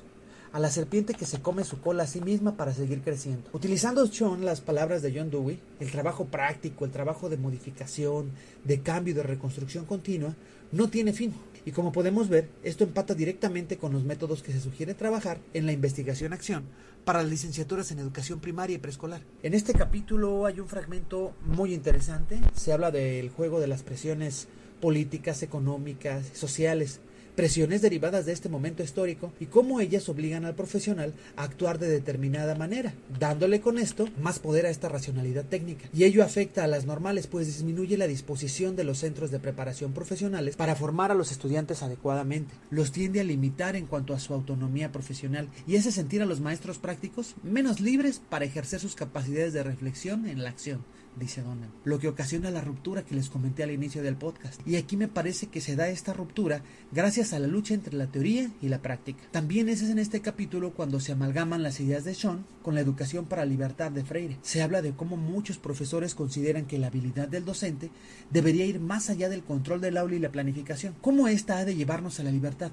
a 0.52 0.60
la 0.60 0.70
serpiente 0.70 1.14
que 1.14 1.26
se 1.26 1.42
come 1.42 1.64
su 1.64 1.80
cola 1.80 2.04
a 2.04 2.06
sí 2.06 2.20
misma 2.20 2.56
para 2.56 2.72
seguir 2.72 3.02
creciendo. 3.02 3.50
Utilizando 3.52 4.08
John 4.16 4.44
las 4.44 4.60
palabras 4.60 5.02
de 5.02 5.12
John 5.14 5.30
Dewey, 5.30 5.58
el 5.80 5.90
trabajo 5.90 6.26
práctico, 6.26 6.84
el 6.84 6.92
trabajo 6.92 7.28
de 7.28 7.36
modificación, 7.36 8.30
de 8.64 8.80
cambio 8.80 9.14
de 9.14 9.24
reconstrucción 9.24 9.84
continua, 9.84 10.36
no 10.70 10.88
tiene 10.88 11.12
fin. 11.12 11.34
Y 11.64 11.72
como 11.72 11.92
podemos 11.92 12.28
ver, 12.28 12.48
esto 12.62 12.84
empata 12.84 13.14
directamente 13.14 13.76
con 13.76 13.92
los 13.92 14.04
métodos 14.04 14.42
que 14.42 14.52
se 14.52 14.60
sugiere 14.60 14.94
trabajar 14.94 15.38
en 15.52 15.66
la 15.66 15.72
investigación-acción 15.72 16.64
para 17.04 17.22
las 17.22 17.30
licenciaturas 17.30 17.90
en 17.90 17.98
educación 17.98 18.40
primaria 18.40 18.76
y 18.76 18.78
preescolar. 18.78 19.22
En 19.42 19.54
este 19.54 19.72
capítulo 19.72 20.46
hay 20.46 20.60
un 20.60 20.68
fragmento 20.68 21.34
muy 21.44 21.74
interesante. 21.74 22.40
Se 22.54 22.72
habla 22.72 22.90
del 22.90 23.30
juego 23.30 23.60
de 23.60 23.66
las 23.68 23.82
presiones 23.82 24.48
políticas, 24.82 25.44
económicas, 25.44 26.26
sociales, 26.34 27.00
presiones 27.36 27.80
derivadas 27.80 28.26
de 28.26 28.32
este 28.32 28.48
momento 28.48 28.82
histórico 28.82 29.32
y 29.40 29.46
cómo 29.46 29.80
ellas 29.80 30.08
obligan 30.08 30.44
al 30.44 30.56
profesional 30.56 31.14
a 31.36 31.44
actuar 31.44 31.78
de 31.78 31.88
determinada 31.88 32.56
manera, 32.56 32.92
dándole 33.18 33.60
con 33.60 33.78
esto 33.78 34.08
más 34.20 34.40
poder 34.40 34.66
a 34.66 34.70
esta 34.70 34.88
racionalidad 34.88 35.44
técnica. 35.44 35.88
Y 35.94 36.04
ello 36.04 36.24
afecta 36.24 36.64
a 36.64 36.66
las 36.66 36.84
normales, 36.84 37.28
pues 37.28 37.46
disminuye 37.46 37.96
la 37.96 38.08
disposición 38.08 38.76
de 38.76 38.84
los 38.84 38.98
centros 38.98 39.30
de 39.30 39.38
preparación 39.38 39.92
profesionales 39.92 40.56
para 40.56 40.74
formar 40.74 41.12
a 41.12 41.14
los 41.14 41.30
estudiantes 41.30 41.82
adecuadamente, 41.82 42.54
los 42.70 42.92
tiende 42.92 43.20
a 43.20 43.24
limitar 43.24 43.76
en 43.76 43.86
cuanto 43.86 44.14
a 44.14 44.20
su 44.20 44.34
autonomía 44.34 44.92
profesional 44.92 45.48
y 45.66 45.76
hace 45.76 45.92
sentir 45.92 46.22
a 46.22 46.26
los 46.26 46.40
maestros 46.40 46.78
prácticos 46.78 47.36
menos 47.44 47.80
libres 47.80 48.20
para 48.28 48.44
ejercer 48.44 48.80
sus 48.80 48.96
capacidades 48.96 49.52
de 49.52 49.62
reflexión 49.62 50.26
en 50.26 50.42
la 50.42 50.50
acción 50.50 50.84
dice 51.16 51.42
Donald, 51.42 51.72
lo 51.84 51.98
que 51.98 52.08
ocasiona 52.08 52.50
la 52.50 52.60
ruptura 52.60 53.04
que 53.04 53.14
les 53.14 53.28
comenté 53.28 53.62
al 53.62 53.70
inicio 53.70 54.02
del 54.02 54.16
podcast. 54.16 54.60
Y 54.66 54.76
aquí 54.76 54.96
me 54.96 55.08
parece 55.08 55.46
que 55.48 55.60
se 55.60 55.76
da 55.76 55.88
esta 55.88 56.12
ruptura 56.12 56.62
gracias 56.90 57.32
a 57.32 57.38
la 57.38 57.46
lucha 57.46 57.74
entre 57.74 57.96
la 57.96 58.06
teoría 58.06 58.50
y 58.60 58.68
la 58.68 58.82
práctica. 58.82 59.22
También 59.30 59.68
es 59.68 59.82
en 59.82 59.98
este 59.98 60.20
capítulo 60.20 60.72
cuando 60.72 61.00
se 61.00 61.12
amalgaman 61.12 61.62
las 61.62 61.80
ideas 61.80 62.04
de 62.04 62.14
Sean 62.14 62.44
con 62.62 62.74
la 62.74 62.80
educación 62.80 63.26
para 63.26 63.44
libertad 63.44 63.90
de 63.90 64.04
Freire. 64.04 64.38
Se 64.42 64.62
habla 64.62 64.82
de 64.82 64.92
cómo 64.92 65.16
muchos 65.16 65.58
profesores 65.58 66.14
consideran 66.14 66.66
que 66.66 66.78
la 66.78 66.88
habilidad 66.88 67.28
del 67.28 67.44
docente 67.44 67.90
debería 68.30 68.66
ir 68.66 68.80
más 68.80 69.10
allá 69.10 69.28
del 69.28 69.42
control 69.42 69.80
del 69.80 69.96
aula 69.96 70.16
y 70.16 70.20
la 70.20 70.32
planificación. 70.32 70.94
¿Cómo 71.00 71.28
esta 71.28 71.58
ha 71.58 71.64
de 71.64 71.74
llevarnos 71.74 72.20
a 72.20 72.22
la 72.22 72.30
libertad? 72.30 72.72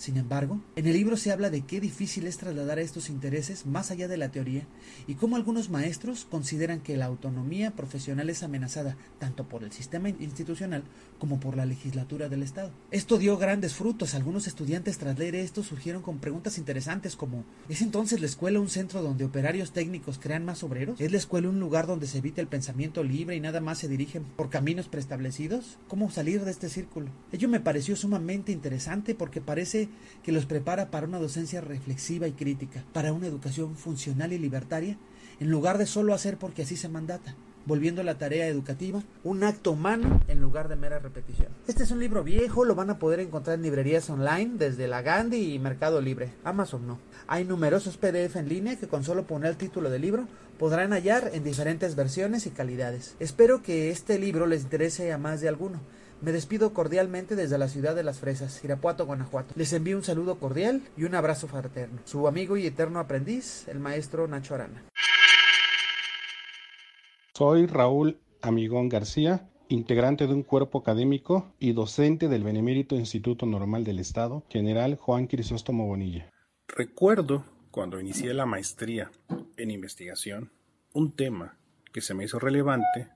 Sin 0.00 0.16
embargo, 0.16 0.58
en 0.76 0.86
el 0.86 0.94
libro 0.94 1.18
se 1.18 1.30
habla 1.30 1.50
de 1.50 1.60
qué 1.60 1.78
difícil 1.78 2.26
es 2.26 2.38
trasladar 2.38 2.78
estos 2.78 3.10
intereses 3.10 3.66
más 3.66 3.90
allá 3.90 4.08
de 4.08 4.16
la 4.16 4.30
teoría 4.30 4.66
y 5.06 5.16
cómo 5.16 5.36
algunos 5.36 5.68
maestros 5.68 6.24
consideran 6.24 6.80
que 6.80 6.96
la 6.96 7.04
autonomía 7.04 7.72
profesional 7.72 8.30
es 8.30 8.42
amenazada 8.42 8.96
tanto 9.18 9.46
por 9.46 9.62
el 9.62 9.72
sistema 9.72 10.08
institucional 10.08 10.84
como 11.18 11.38
por 11.38 11.54
la 11.54 11.66
legislatura 11.66 12.30
del 12.30 12.42
Estado. 12.42 12.70
Esto 12.90 13.18
dio 13.18 13.36
grandes 13.36 13.74
frutos. 13.74 14.14
Algunos 14.14 14.46
estudiantes 14.46 14.96
tras 14.96 15.18
leer 15.18 15.34
esto 15.34 15.62
surgieron 15.62 16.00
con 16.00 16.18
preguntas 16.18 16.56
interesantes 16.56 17.14
como 17.14 17.44
¿es 17.68 17.82
entonces 17.82 18.20
la 18.20 18.26
escuela 18.26 18.58
un 18.58 18.70
centro 18.70 19.02
donde 19.02 19.26
operarios 19.26 19.72
técnicos 19.72 20.18
crean 20.18 20.46
más 20.46 20.62
obreros? 20.62 20.98
¿Es 20.98 21.12
la 21.12 21.18
escuela 21.18 21.50
un 21.50 21.60
lugar 21.60 21.86
donde 21.86 22.06
se 22.06 22.18
evita 22.18 22.40
el 22.40 22.48
pensamiento 22.48 23.04
libre 23.04 23.36
y 23.36 23.40
nada 23.40 23.60
más 23.60 23.76
se 23.76 23.88
dirigen 23.88 24.24
por 24.24 24.48
caminos 24.48 24.88
preestablecidos? 24.88 25.76
¿Cómo 25.88 26.10
salir 26.10 26.42
de 26.46 26.52
este 26.52 26.70
círculo? 26.70 27.10
Ello 27.32 27.50
me 27.50 27.60
pareció 27.60 27.96
sumamente 27.96 28.50
interesante 28.50 29.14
porque 29.14 29.42
parece 29.42 29.89
que 30.22 30.32
los 30.32 30.46
prepara 30.46 30.90
para 30.90 31.06
una 31.06 31.18
docencia 31.18 31.60
reflexiva 31.60 32.28
y 32.28 32.32
crítica, 32.32 32.84
para 32.92 33.12
una 33.12 33.26
educación 33.26 33.76
funcional 33.76 34.32
y 34.32 34.38
libertaria, 34.38 34.96
en 35.40 35.50
lugar 35.50 35.78
de 35.78 35.86
solo 35.86 36.14
hacer 36.14 36.36
porque 36.36 36.62
así 36.62 36.76
se 36.76 36.88
mandata, 36.88 37.34
volviendo 37.66 38.02
la 38.02 38.18
tarea 38.18 38.46
educativa 38.46 39.02
un 39.24 39.44
acto 39.44 39.72
humano 39.72 40.20
en 40.28 40.40
lugar 40.40 40.68
de 40.68 40.76
mera 40.76 40.98
repetición. 40.98 41.48
Este 41.66 41.84
es 41.84 41.90
un 41.90 42.00
libro 42.00 42.22
viejo, 42.22 42.64
lo 42.64 42.74
van 42.74 42.90
a 42.90 42.98
poder 42.98 43.20
encontrar 43.20 43.56
en 43.56 43.62
librerías 43.62 44.08
online 44.10 44.52
desde 44.58 44.88
la 44.88 45.02
Gandhi 45.02 45.54
y 45.54 45.58
Mercado 45.58 46.00
Libre, 46.00 46.32
Amazon 46.44 46.86
no. 46.86 46.98
Hay 47.26 47.44
numerosos 47.44 47.96
PDF 47.96 48.36
en 48.36 48.48
línea 48.48 48.76
que 48.76 48.88
con 48.88 49.04
solo 49.04 49.26
poner 49.26 49.50
el 49.50 49.56
título 49.56 49.90
del 49.90 50.02
libro 50.02 50.26
podrán 50.58 50.92
hallar 50.92 51.30
en 51.32 51.44
diferentes 51.44 51.96
versiones 51.96 52.46
y 52.46 52.50
calidades. 52.50 53.14
Espero 53.18 53.62
que 53.62 53.90
este 53.90 54.18
libro 54.18 54.46
les 54.46 54.62
interese 54.62 55.12
a 55.12 55.18
más 55.18 55.40
de 55.40 55.48
alguno. 55.48 55.80
Me 56.22 56.32
despido 56.32 56.74
cordialmente 56.74 57.34
desde 57.34 57.56
la 57.56 57.66
ciudad 57.66 57.94
de 57.94 58.02
las 58.02 58.18
fresas, 58.18 58.62
Irapuato, 58.62 59.06
Guanajuato. 59.06 59.54
Les 59.56 59.72
envío 59.72 59.96
un 59.96 60.04
saludo 60.04 60.38
cordial 60.38 60.82
y 60.94 61.04
un 61.04 61.14
abrazo 61.14 61.48
fraterno. 61.48 61.98
Su 62.04 62.28
amigo 62.28 62.58
y 62.58 62.66
eterno 62.66 62.98
aprendiz, 62.98 63.66
el 63.68 63.80
maestro 63.80 64.28
Nacho 64.28 64.54
Arana. 64.54 64.84
Soy 67.32 67.66
Raúl 67.66 68.20
Amigón 68.42 68.90
García, 68.90 69.48
integrante 69.70 70.26
de 70.26 70.34
un 70.34 70.42
cuerpo 70.42 70.80
académico 70.80 71.54
y 71.58 71.72
docente 71.72 72.28
del 72.28 72.44
Benemérito 72.44 72.96
Instituto 72.96 73.46
Normal 73.46 73.84
del 73.84 73.98
Estado, 73.98 74.44
General 74.50 74.96
Juan 74.96 75.26
Crisóstomo 75.26 75.86
Bonilla. 75.86 76.28
Recuerdo 76.68 77.46
cuando 77.70 77.98
inicié 77.98 78.34
la 78.34 78.44
maestría 78.44 79.10
en 79.56 79.70
investigación, 79.70 80.52
un 80.92 81.12
tema 81.12 81.56
que 81.94 82.02
se 82.02 82.12
me 82.12 82.24
hizo 82.24 82.38
relevante 82.38 83.08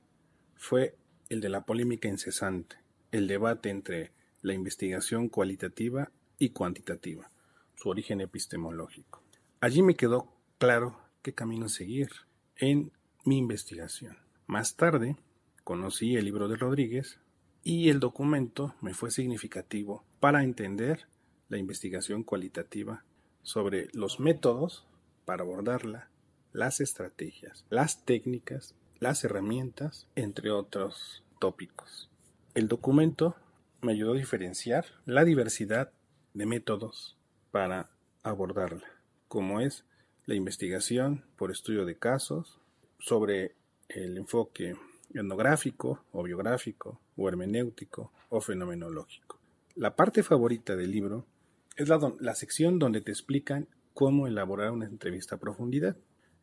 fue 0.54 0.96
el 1.28 1.42
de 1.42 1.50
la 1.50 1.66
polémica 1.66 2.08
incesante 2.08 2.83
el 3.14 3.28
debate 3.28 3.70
entre 3.70 4.10
la 4.42 4.54
investigación 4.54 5.28
cualitativa 5.28 6.10
y 6.36 6.48
cuantitativa, 6.48 7.30
su 7.76 7.88
origen 7.88 8.20
epistemológico. 8.20 9.22
Allí 9.60 9.82
me 9.82 9.94
quedó 9.94 10.32
claro 10.58 10.98
qué 11.22 11.32
camino 11.32 11.68
seguir 11.68 12.08
en 12.56 12.90
mi 13.24 13.38
investigación. 13.38 14.18
Más 14.48 14.74
tarde 14.74 15.16
conocí 15.62 16.16
el 16.16 16.24
libro 16.24 16.48
de 16.48 16.56
Rodríguez 16.56 17.20
y 17.62 17.88
el 17.88 18.00
documento 18.00 18.74
me 18.80 18.94
fue 18.94 19.12
significativo 19.12 20.04
para 20.18 20.42
entender 20.42 21.06
la 21.48 21.58
investigación 21.58 22.24
cualitativa 22.24 23.04
sobre 23.42 23.90
los 23.92 24.18
métodos 24.18 24.88
para 25.24 25.44
abordarla, 25.44 26.10
las 26.52 26.80
estrategias, 26.80 27.64
las 27.70 28.04
técnicas, 28.04 28.74
las 28.98 29.22
herramientas, 29.22 30.08
entre 30.16 30.50
otros 30.50 31.22
tópicos. 31.38 32.10
El 32.54 32.68
documento 32.68 33.34
me 33.82 33.90
ayudó 33.90 34.12
a 34.12 34.16
diferenciar 34.16 34.86
la 35.06 35.24
diversidad 35.24 35.90
de 36.34 36.46
métodos 36.46 37.16
para 37.50 37.90
abordarla, 38.22 38.86
como 39.26 39.60
es 39.60 39.84
la 40.26 40.36
investigación 40.36 41.24
por 41.34 41.50
estudio 41.50 41.84
de 41.84 41.98
casos, 41.98 42.60
sobre 43.00 43.56
el 43.88 44.16
enfoque 44.18 44.76
etnográfico 45.12 46.04
o 46.12 46.22
biográfico 46.22 47.00
o 47.16 47.28
hermenéutico 47.28 48.12
o 48.28 48.40
fenomenológico. 48.40 49.40
La 49.74 49.96
parte 49.96 50.22
favorita 50.22 50.76
del 50.76 50.92
libro 50.92 51.26
es 51.74 51.88
la, 51.88 52.34
sección 52.36 52.78
donde 52.78 53.00
te 53.00 53.10
explican 53.10 53.66
cómo 53.94 54.28
elaborar 54.28 54.70
una 54.70 54.86
entrevista 54.86 55.34
a 55.34 55.40
profundidad. 55.40 55.96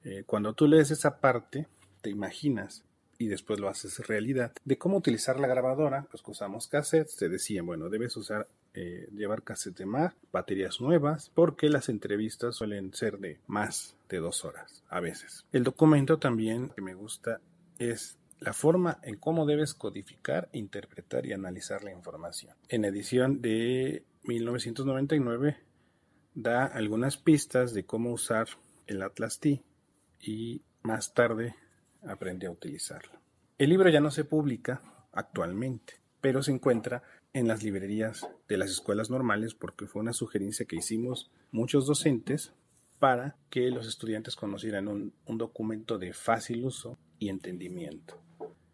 Eh, 0.03 0.23
cuando 0.25 0.55
tú 0.55 0.67
lees 0.67 0.91
esa 0.91 1.21
parte, 1.21 1.67
te 2.01 2.09
imaginas 2.09 2.83
y 3.21 3.27
después 3.27 3.59
lo 3.59 3.69
haces 3.69 4.07
realidad. 4.07 4.51
De 4.65 4.77
cómo 4.77 4.97
utilizar 4.97 5.39
la 5.39 5.47
grabadora, 5.47 6.07
pues 6.09 6.23
usamos 6.25 6.67
cassettes, 6.67 7.15
te 7.17 7.29
decían, 7.29 7.67
bueno, 7.67 7.87
debes 7.89 8.17
usar, 8.17 8.47
eh, 8.73 9.07
llevar 9.13 9.43
cassette 9.43 9.77
de 9.77 9.85
mar, 9.85 10.15
baterías 10.31 10.81
nuevas, 10.81 11.29
porque 11.35 11.69
las 11.69 11.87
entrevistas 11.87 12.55
suelen 12.55 12.93
ser 12.93 13.19
de 13.19 13.39
más 13.45 13.95
de 14.09 14.17
dos 14.17 14.43
horas, 14.43 14.83
a 14.89 14.99
veces. 14.99 15.45
El 15.51 15.63
documento 15.63 16.17
también 16.17 16.69
que 16.69 16.81
me 16.81 16.95
gusta 16.95 17.41
es 17.77 18.17
la 18.39 18.53
forma 18.53 18.99
en 19.03 19.17
cómo 19.17 19.45
debes 19.45 19.75
codificar, 19.75 20.49
interpretar 20.51 21.27
y 21.27 21.33
analizar 21.33 21.83
la 21.83 21.91
información. 21.91 22.55
En 22.69 22.85
edición 22.85 23.39
de 23.39 24.03
1999 24.23 25.57
da 26.33 26.65
algunas 26.65 27.17
pistas 27.17 27.75
de 27.75 27.85
cómo 27.85 28.11
usar 28.11 28.47
el 28.87 29.03
Atlas 29.03 29.39
T 29.39 29.61
y 30.19 30.63
más 30.81 31.13
tarde 31.13 31.55
aprendí 32.03 32.45
a 32.45 32.51
utilizarlo. 32.51 33.11
El 33.57 33.69
libro 33.69 33.89
ya 33.89 33.99
no 33.99 34.11
se 34.11 34.23
publica 34.25 34.81
actualmente, 35.11 35.93
pero 36.19 36.41
se 36.41 36.51
encuentra 36.51 37.03
en 37.33 37.47
las 37.47 37.63
librerías 37.63 38.27
de 38.47 38.57
las 38.57 38.71
escuelas 38.71 39.09
normales 39.09 39.53
porque 39.53 39.87
fue 39.87 40.01
una 40.01 40.13
sugerencia 40.13 40.65
que 40.65 40.75
hicimos 40.75 41.31
muchos 41.51 41.85
docentes 41.85 42.53
para 42.99 43.35
que 43.49 43.69
los 43.71 43.87
estudiantes 43.87 44.35
conocieran 44.35 44.87
un 44.87 45.37
documento 45.37 45.97
de 45.97 46.13
fácil 46.13 46.65
uso 46.65 46.97
y 47.17 47.29
entendimiento. 47.29 48.19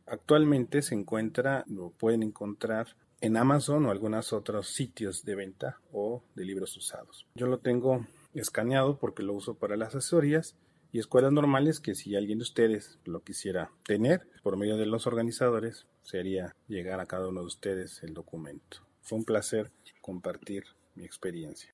Actualmente 0.05 0.81
se 0.81 0.95
encuentra, 0.95 1.65
lo 1.67 1.91
pueden 1.91 2.23
encontrar 2.23 2.87
en 3.19 3.35
Amazon 3.35 3.85
o 3.85 3.91
algunos 3.91 4.31
otros 4.31 4.69
sitios 4.69 5.25
de 5.25 5.35
venta 5.35 5.79
o 5.91 6.23
de 6.35 6.45
libros 6.45 6.75
usados. 6.77 7.27
Yo 7.35 7.47
lo 7.47 7.59
tengo 7.59 8.05
escaneado 8.33 8.97
porque 8.97 9.23
lo 9.23 9.33
uso 9.33 9.55
para 9.55 9.75
las 9.75 9.95
asesorías 9.95 10.55
y 10.91 10.99
escuelas 10.99 11.31
normales 11.31 11.79
que 11.79 11.95
si 11.95 12.15
alguien 12.15 12.39
de 12.39 12.43
ustedes 12.43 12.99
lo 13.05 13.23
quisiera 13.23 13.71
tener 13.83 14.27
por 14.43 14.57
medio 14.57 14.77
de 14.77 14.85
los 14.85 15.07
organizadores 15.07 15.87
sería 16.01 16.55
llegar 16.67 16.99
a 16.99 17.05
cada 17.05 17.27
uno 17.27 17.41
de 17.41 17.47
ustedes 17.47 18.01
el 18.03 18.13
documento. 18.13 18.77
Fue 19.01 19.17
un 19.17 19.25
placer 19.25 19.71
compartir 20.07 20.63
mi 20.95 21.03
experiencia. 21.03 21.73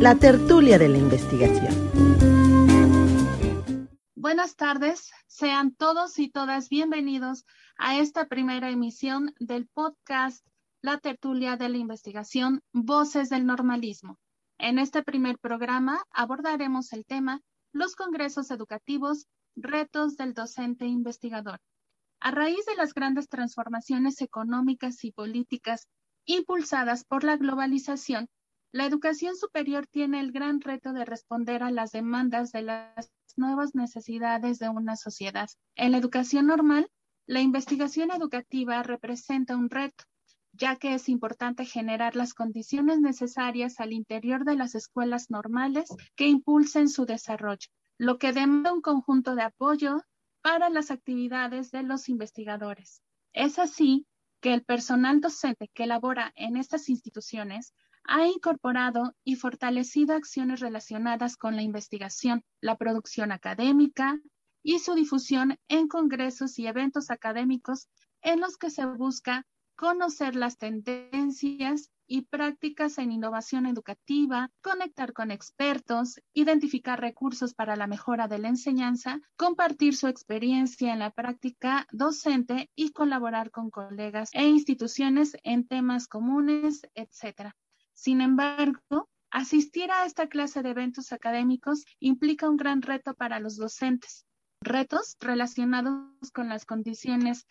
La 0.00 0.14
tertulia 0.14 0.78
de 0.78 0.88
la 0.88 0.96
investigación. 0.96 1.74
Buenas 4.14 4.56
tardes, 4.56 5.10
sean 5.26 5.74
todos 5.74 6.18
y 6.18 6.30
todas 6.30 6.70
bienvenidos 6.70 7.44
a 7.76 7.98
esta 7.98 8.26
primera 8.26 8.70
emisión 8.70 9.34
del 9.38 9.66
podcast 9.66 10.46
La 10.80 10.96
tertulia 10.96 11.58
de 11.58 11.68
la 11.68 11.76
investigación 11.76 12.62
Voces 12.72 13.28
del 13.28 13.44
Normalismo. 13.44 14.18
En 14.66 14.78
este 14.78 15.02
primer 15.02 15.38
programa 15.38 16.02
abordaremos 16.10 16.94
el 16.94 17.04
tema 17.04 17.42
Los 17.70 17.94
congresos 17.96 18.50
educativos, 18.50 19.26
retos 19.54 20.16
del 20.16 20.32
docente 20.32 20.86
investigador. 20.86 21.60
A 22.18 22.30
raíz 22.30 22.64
de 22.64 22.74
las 22.74 22.94
grandes 22.94 23.28
transformaciones 23.28 24.22
económicas 24.22 25.04
y 25.04 25.12
políticas 25.12 25.86
impulsadas 26.24 27.04
por 27.04 27.24
la 27.24 27.36
globalización, 27.36 28.30
la 28.72 28.86
educación 28.86 29.36
superior 29.36 29.86
tiene 29.86 30.18
el 30.18 30.32
gran 30.32 30.62
reto 30.62 30.94
de 30.94 31.04
responder 31.04 31.62
a 31.62 31.70
las 31.70 31.92
demandas 31.92 32.50
de 32.50 32.62
las 32.62 33.12
nuevas 33.36 33.74
necesidades 33.74 34.58
de 34.58 34.70
una 34.70 34.96
sociedad. 34.96 35.50
En 35.76 35.92
la 35.92 35.98
educación 35.98 36.46
normal, 36.46 36.88
la 37.26 37.42
investigación 37.42 38.10
educativa 38.12 38.82
representa 38.82 39.58
un 39.58 39.68
reto, 39.68 40.04
ya 40.56 40.76
que 40.76 40.94
es 40.94 41.08
importante 41.08 41.64
generar 41.64 42.16
las 42.16 42.34
condiciones 42.34 43.00
necesarias 43.00 43.80
al 43.80 43.92
interior 43.92 44.44
de 44.44 44.56
las 44.56 44.74
escuelas 44.74 45.30
normales 45.30 45.88
que 46.16 46.26
impulsen 46.28 46.88
su 46.88 47.06
desarrollo, 47.06 47.68
lo 47.98 48.18
que 48.18 48.32
demanda 48.32 48.72
un 48.72 48.80
conjunto 48.80 49.34
de 49.34 49.42
apoyo 49.42 50.02
para 50.42 50.70
las 50.70 50.90
actividades 50.90 51.70
de 51.70 51.82
los 51.82 52.08
investigadores. 52.08 53.02
Es 53.32 53.58
así 53.58 54.06
que 54.40 54.54
el 54.54 54.64
personal 54.64 55.20
docente 55.20 55.70
que 55.72 55.86
labora 55.86 56.32
en 56.36 56.56
estas 56.56 56.88
instituciones 56.88 57.74
ha 58.04 58.26
incorporado 58.26 59.14
y 59.24 59.36
fortalecido 59.36 60.14
acciones 60.14 60.60
relacionadas 60.60 61.36
con 61.36 61.56
la 61.56 61.62
investigación, 61.62 62.44
la 62.60 62.76
producción 62.76 63.32
académica 63.32 64.20
y 64.62 64.78
su 64.78 64.94
difusión 64.94 65.58
en 65.68 65.88
congresos 65.88 66.58
y 66.58 66.66
eventos 66.66 67.10
académicos 67.10 67.88
en 68.20 68.40
los 68.40 68.56
que 68.56 68.70
se 68.70 68.84
busca 68.86 69.46
conocer 69.76 70.36
las 70.36 70.58
tendencias 70.58 71.90
y 72.06 72.22
prácticas 72.22 72.98
en 72.98 73.12
innovación 73.12 73.66
educativa, 73.66 74.50
conectar 74.62 75.12
con 75.12 75.30
expertos, 75.30 76.20
identificar 76.32 77.00
recursos 77.00 77.54
para 77.54 77.76
la 77.76 77.86
mejora 77.86 78.28
de 78.28 78.38
la 78.38 78.48
enseñanza, 78.48 79.20
compartir 79.36 79.96
su 79.96 80.06
experiencia 80.06 80.92
en 80.92 80.98
la 80.98 81.10
práctica 81.10 81.86
docente 81.92 82.70
y 82.74 82.92
colaborar 82.92 83.50
con 83.50 83.70
colegas 83.70 84.30
e 84.32 84.46
instituciones 84.46 85.36
en 85.42 85.66
temas 85.66 86.06
comunes, 86.06 86.82
etc. 86.94 87.52
Sin 87.94 88.20
embargo, 88.20 89.08
asistir 89.30 89.90
a 89.90 90.04
esta 90.04 90.28
clase 90.28 90.62
de 90.62 90.70
eventos 90.70 91.12
académicos 91.12 91.84
implica 91.98 92.48
un 92.48 92.56
gran 92.56 92.82
reto 92.82 93.14
para 93.14 93.40
los 93.40 93.56
docentes, 93.56 94.26
retos 94.60 95.16
relacionados 95.20 96.30
con 96.32 96.48
las 96.48 96.66
condiciones 96.66 97.46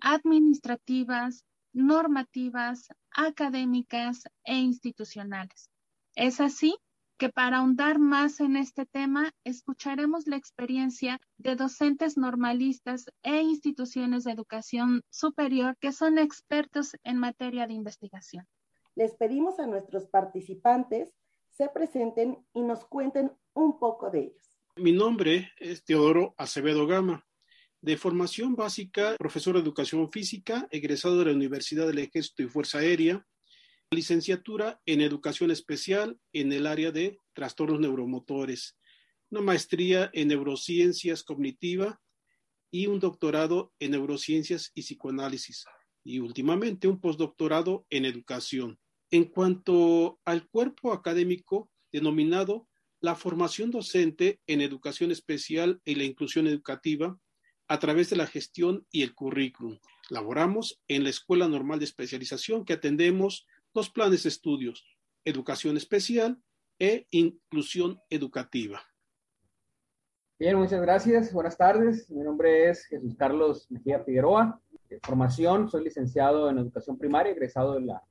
administrativas, 0.00 1.44
normativas, 1.76 2.88
académicas 3.10 4.24
e 4.44 4.54
institucionales. 4.54 5.70
Es 6.14 6.40
así 6.40 6.74
que 7.18 7.28
para 7.28 7.58
ahondar 7.58 7.98
más 7.98 8.40
en 8.40 8.56
este 8.56 8.86
tema, 8.86 9.32
escucharemos 9.44 10.26
la 10.26 10.36
experiencia 10.36 11.20
de 11.38 11.54
docentes 11.54 12.16
normalistas 12.16 13.06
e 13.22 13.42
instituciones 13.42 14.24
de 14.24 14.32
educación 14.32 15.02
superior 15.10 15.76
que 15.78 15.92
son 15.92 16.18
expertos 16.18 16.96
en 17.04 17.18
materia 17.18 17.66
de 17.66 17.74
investigación. 17.74 18.46
Les 18.94 19.14
pedimos 19.14 19.60
a 19.60 19.66
nuestros 19.66 20.06
participantes 20.06 21.14
se 21.50 21.68
presenten 21.68 22.38
y 22.52 22.62
nos 22.62 22.84
cuenten 22.84 23.32
un 23.54 23.78
poco 23.78 24.10
de 24.10 24.20
ellos. 24.20 24.58
Mi 24.76 24.92
nombre 24.92 25.52
es 25.58 25.84
Teodoro 25.84 26.34
Acevedo 26.36 26.86
Gama. 26.86 27.25
De 27.86 27.96
formación 27.96 28.56
básica, 28.56 29.14
profesor 29.16 29.54
de 29.54 29.60
educación 29.60 30.10
física, 30.10 30.66
egresado 30.72 31.20
de 31.20 31.26
la 31.26 31.30
Universidad 31.30 31.86
del 31.86 32.00
Ejército 32.00 32.42
y 32.42 32.48
Fuerza 32.48 32.78
Aérea, 32.78 33.24
licenciatura 33.92 34.80
en 34.86 35.02
educación 35.02 35.52
especial 35.52 36.18
en 36.32 36.52
el 36.52 36.66
área 36.66 36.90
de 36.90 37.20
trastornos 37.32 37.78
neuromotores, 37.78 38.76
una 39.30 39.40
maestría 39.40 40.10
en 40.14 40.26
neurociencias 40.26 41.22
cognitiva 41.22 42.00
y 42.72 42.88
un 42.88 42.98
doctorado 42.98 43.72
en 43.78 43.92
neurociencias 43.92 44.72
y 44.74 44.82
psicoanálisis, 44.82 45.64
y 46.02 46.18
últimamente 46.18 46.88
un 46.88 47.00
postdoctorado 47.00 47.86
en 47.88 48.04
educación. 48.04 48.80
En 49.12 49.26
cuanto 49.26 50.18
al 50.24 50.48
cuerpo 50.48 50.92
académico 50.92 51.70
denominado 51.92 52.68
la 53.00 53.14
formación 53.14 53.70
docente 53.70 54.40
en 54.48 54.60
educación 54.60 55.12
especial 55.12 55.80
y 55.84 55.94
la 55.94 56.02
inclusión 56.02 56.48
educativa, 56.48 57.16
a 57.68 57.78
través 57.78 58.10
de 58.10 58.16
la 58.16 58.26
gestión 58.26 58.86
y 58.90 59.02
el 59.02 59.14
currículum. 59.14 59.78
Laboramos 60.10 60.80
en 60.88 61.04
la 61.04 61.10
Escuela 61.10 61.48
Normal 61.48 61.78
de 61.78 61.84
Especialización 61.84 62.64
que 62.64 62.74
atendemos 62.74 63.46
dos 63.74 63.90
planes 63.90 64.22
de 64.22 64.28
estudios, 64.28 64.86
educación 65.24 65.76
especial 65.76 66.40
e 66.78 67.06
inclusión 67.10 68.00
educativa. 68.10 68.82
Bien, 70.38 70.56
muchas 70.56 70.80
gracias. 70.82 71.32
Buenas 71.32 71.56
tardes. 71.56 72.10
Mi 72.10 72.22
nombre 72.22 72.68
es 72.68 72.84
Jesús 72.86 73.14
Carlos 73.16 73.70
Mejía 73.70 74.04
Figueroa. 74.04 74.60
De 74.88 75.00
formación, 75.00 75.68
soy 75.70 75.84
licenciado 75.84 76.50
en 76.50 76.58
educación 76.58 76.98
primaria, 76.98 77.32
egresado 77.32 77.74
de 77.74 77.80
la 77.80 78.02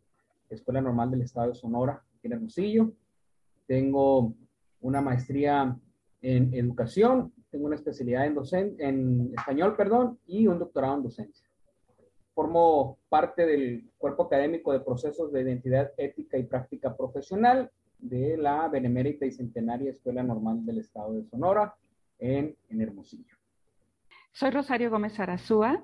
Escuela 0.50 0.82
Normal 0.82 1.12
del 1.12 1.22
Estado 1.22 1.50
de 1.50 1.56
Sonora, 1.56 2.04
en 2.24 2.34
Hermosillo. 2.34 2.94
Tengo 3.68 4.34
una 4.82 5.02
maestría 5.02 5.78
en 6.22 6.54
educación 6.54 7.32
tengo 7.56 7.68
una 7.68 7.78
especialidad 7.78 8.26
en, 8.26 8.36
docente, 8.36 8.84
en 8.84 9.32
español, 9.38 9.78
perdón, 9.78 10.20
y 10.28 10.46
un 10.46 10.60
doctorado 10.60 10.98
en 10.98 11.04
docencia. 11.04 11.48
Formo 12.34 13.00
parte 13.08 13.46
del 13.46 13.92
cuerpo 13.98 14.24
académico 14.24 14.74
de 14.74 14.82
procesos 14.82 15.32
de 15.32 15.42
identidad 15.42 15.94
ética 15.96 16.38
y 16.38 16.44
práctica 16.44 16.98
profesional 16.98 17.72
de 17.98 18.36
la 18.36 18.68
Benemérita 18.68 19.26
y 19.26 19.32
Centenaria 19.32 19.92
Escuela 19.92 20.22
Normal 20.22 20.66
del 20.66 20.80
Estado 20.80 21.14
de 21.14 21.24
Sonora 21.24 21.74
en, 22.20 22.58
en 22.68 22.82
Hermosillo. 22.82 23.38
Soy 24.34 24.50
Rosario 24.50 24.90
Gómez 24.90 25.18
Arazúa. 25.18 25.82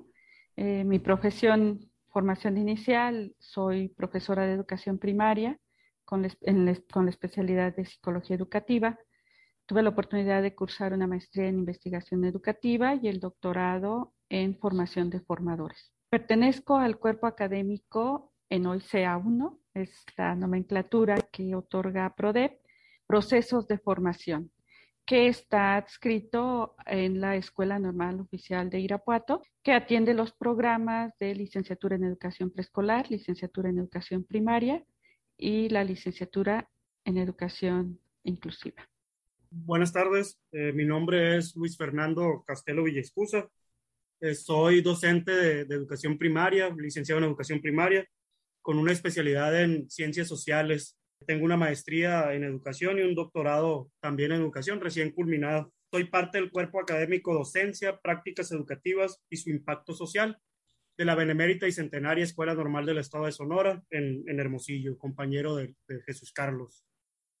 Eh, 0.56 0.84
mi 0.84 0.98
profesión, 0.98 1.80
formación 2.08 2.58
inicial, 2.58 3.34
soy 3.38 3.88
profesora 3.88 4.44
de 4.44 4.52
educación 4.52 4.98
primaria 4.98 5.58
con 6.04 6.20
la 6.20 7.08
especialidad 7.08 7.74
de 7.74 7.86
psicología 7.86 8.36
educativa 8.36 8.98
Tuve 9.72 9.84
la 9.84 9.88
oportunidad 9.88 10.42
de 10.42 10.54
cursar 10.54 10.92
una 10.92 11.06
maestría 11.06 11.48
en 11.48 11.60
investigación 11.60 12.26
educativa 12.26 12.94
y 12.94 13.08
el 13.08 13.20
doctorado 13.20 14.12
en 14.28 14.54
formación 14.58 15.08
de 15.08 15.20
formadores. 15.20 15.94
Pertenezco 16.10 16.76
al 16.76 16.98
cuerpo 16.98 17.26
académico 17.26 18.34
en 18.50 18.66
OICEA 18.66 19.16
1, 19.16 19.60
es 19.72 20.04
la 20.18 20.34
nomenclatura 20.34 21.16
que 21.32 21.54
otorga 21.54 22.14
PRODEP, 22.14 22.60
procesos 23.06 23.66
de 23.66 23.78
formación, 23.78 24.50
que 25.06 25.28
está 25.28 25.76
adscrito 25.76 26.76
en 26.84 27.22
la 27.22 27.36
Escuela 27.36 27.78
Normal 27.78 28.20
Oficial 28.20 28.68
de 28.68 28.78
Irapuato, 28.78 29.40
que 29.62 29.72
atiende 29.72 30.12
los 30.12 30.32
programas 30.32 31.14
de 31.18 31.34
licenciatura 31.34 31.96
en 31.96 32.04
educación 32.04 32.50
preescolar, 32.50 33.10
licenciatura 33.10 33.70
en 33.70 33.78
educación 33.78 34.22
primaria 34.22 34.84
y 35.38 35.70
la 35.70 35.82
licenciatura 35.82 36.68
en 37.06 37.16
educación 37.16 37.98
inclusiva. 38.22 38.91
Buenas 39.54 39.92
tardes, 39.92 40.40
eh, 40.52 40.72
mi 40.72 40.86
nombre 40.86 41.36
es 41.36 41.54
Luis 41.56 41.76
Fernando 41.76 42.42
Castelo 42.46 42.84
Villescusa. 42.84 43.50
Eh, 44.18 44.34
soy 44.34 44.80
docente 44.80 45.30
de, 45.30 45.60
educación 45.74 46.16
primaria, 46.16 46.74
licenciado 46.74 47.18
en 47.18 47.26
educación 47.26 47.60
primaria, 47.60 48.08
con 48.62 48.78
una 48.78 48.92
especialidad 48.92 49.60
en 49.60 49.90
ciencias 49.90 50.26
sociales. 50.26 50.98
Tengo 51.26 51.44
una 51.44 51.58
maestría 51.58 52.32
en 52.32 52.44
educación 52.44 52.98
y 52.98 53.02
un 53.02 53.14
doctorado 53.14 53.90
también 54.00 54.32
en 54.32 54.40
educación 54.40 54.80
recién 54.80 55.10
culminado. 55.12 55.70
Soy 55.90 56.04
parte 56.04 56.38
del 56.38 56.50
cuerpo 56.50 56.80
académico 56.80 57.34
Docencia, 57.34 58.00
Prácticas 58.00 58.50
Educativas 58.52 59.20
y 59.28 59.36
su 59.36 59.50
Impacto 59.50 59.92
Social 59.92 60.38
de 60.96 61.04
la 61.04 61.14
Benemérita 61.14 61.68
y 61.68 61.72
Centenaria 61.72 62.24
Escuela 62.24 62.54
Normal 62.54 62.86
del 62.86 62.98
Estado 62.98 63.26
de 63.26 63.32
Sonora 63.32 63.82
en, 63.90 64.24
Hermosillo, 64.40 64.96
compañero 64.96 65.56
de 65.56 65.74
Jesús 66.06 66.32
Carlos. 66.32 66.86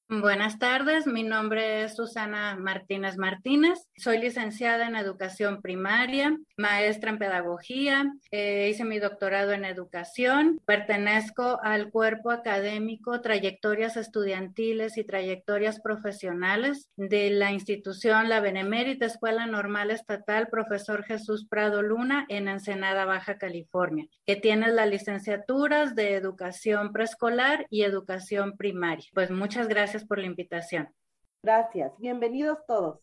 Buenas 0.08 0.58
tardes, 0.58 1.06
mi 1.06 1.22
nombre 1.22 1.84
es 1.84 1.96
Susana 1.96 2.54
Martínez 2.56 3.16
Martínez, 3.16 3.78
soy 3.96 4.18
licenciada 4.18 4.86
en 4.86 4.94
educación 4.94 5.62
primaria, 5.62 6.36
maestra 6.58 7.10
en 7.10 7.18
pedagogía, 7.18 8.12
eh, 8.30 8.68
hice 8.70 8.84
mi 8.84 8.98
doctorado 8.98 9.52
en 9.52 9.64
educación, 9.64 10.60
pertenezco 10.66 11.58
al 11.62 11.90
cuerpo 11.90 12.30
académico 12.30 13.22
Trayectorias 13.22 13.96
Estudiantiles 13.96 14.98
y 14.98 15.04
Trayectorias 15.04 15.80
Profesionales 15.80 16.90
de 16.96 17.30
la 17.30 17.52
institución 17.52 18.28
La 18.28 18.40
Benemérita 18.40 19.06
Escuela 19.06 19.46
Normal 19.46 19.90
Estatal 19.90 20.48
Profesor 20.48 21.04
Jesús 21.04 21.46
Prado 21.48 21.80
Luna 21.80 22.26
en 22.28 22.48
Ensenada, 22.48 23.06
Baja 23.06 23.38
California, 23.38 24.08
que 24.26 24.36
tiene 24.36 24.68
las 24.68 24.90
licenciaturas 24.90 25.94
de 25.94 26.16
educación 26.16 26.92
preescolar 26.92 27.66
y 27.70 27.84
educación 27.84 28.58
primaria. 28.58 29.06
Pues 29.14 29.30
muchas 29.30 29.68
gracias 29.68 29.91
por 30.00 30.18
la 30.18 30.26
invitación. 30.26 30.88
Gracias. 31.42 31.92
Bienvenidos 31.98 32.58
todos. 32.66 33.00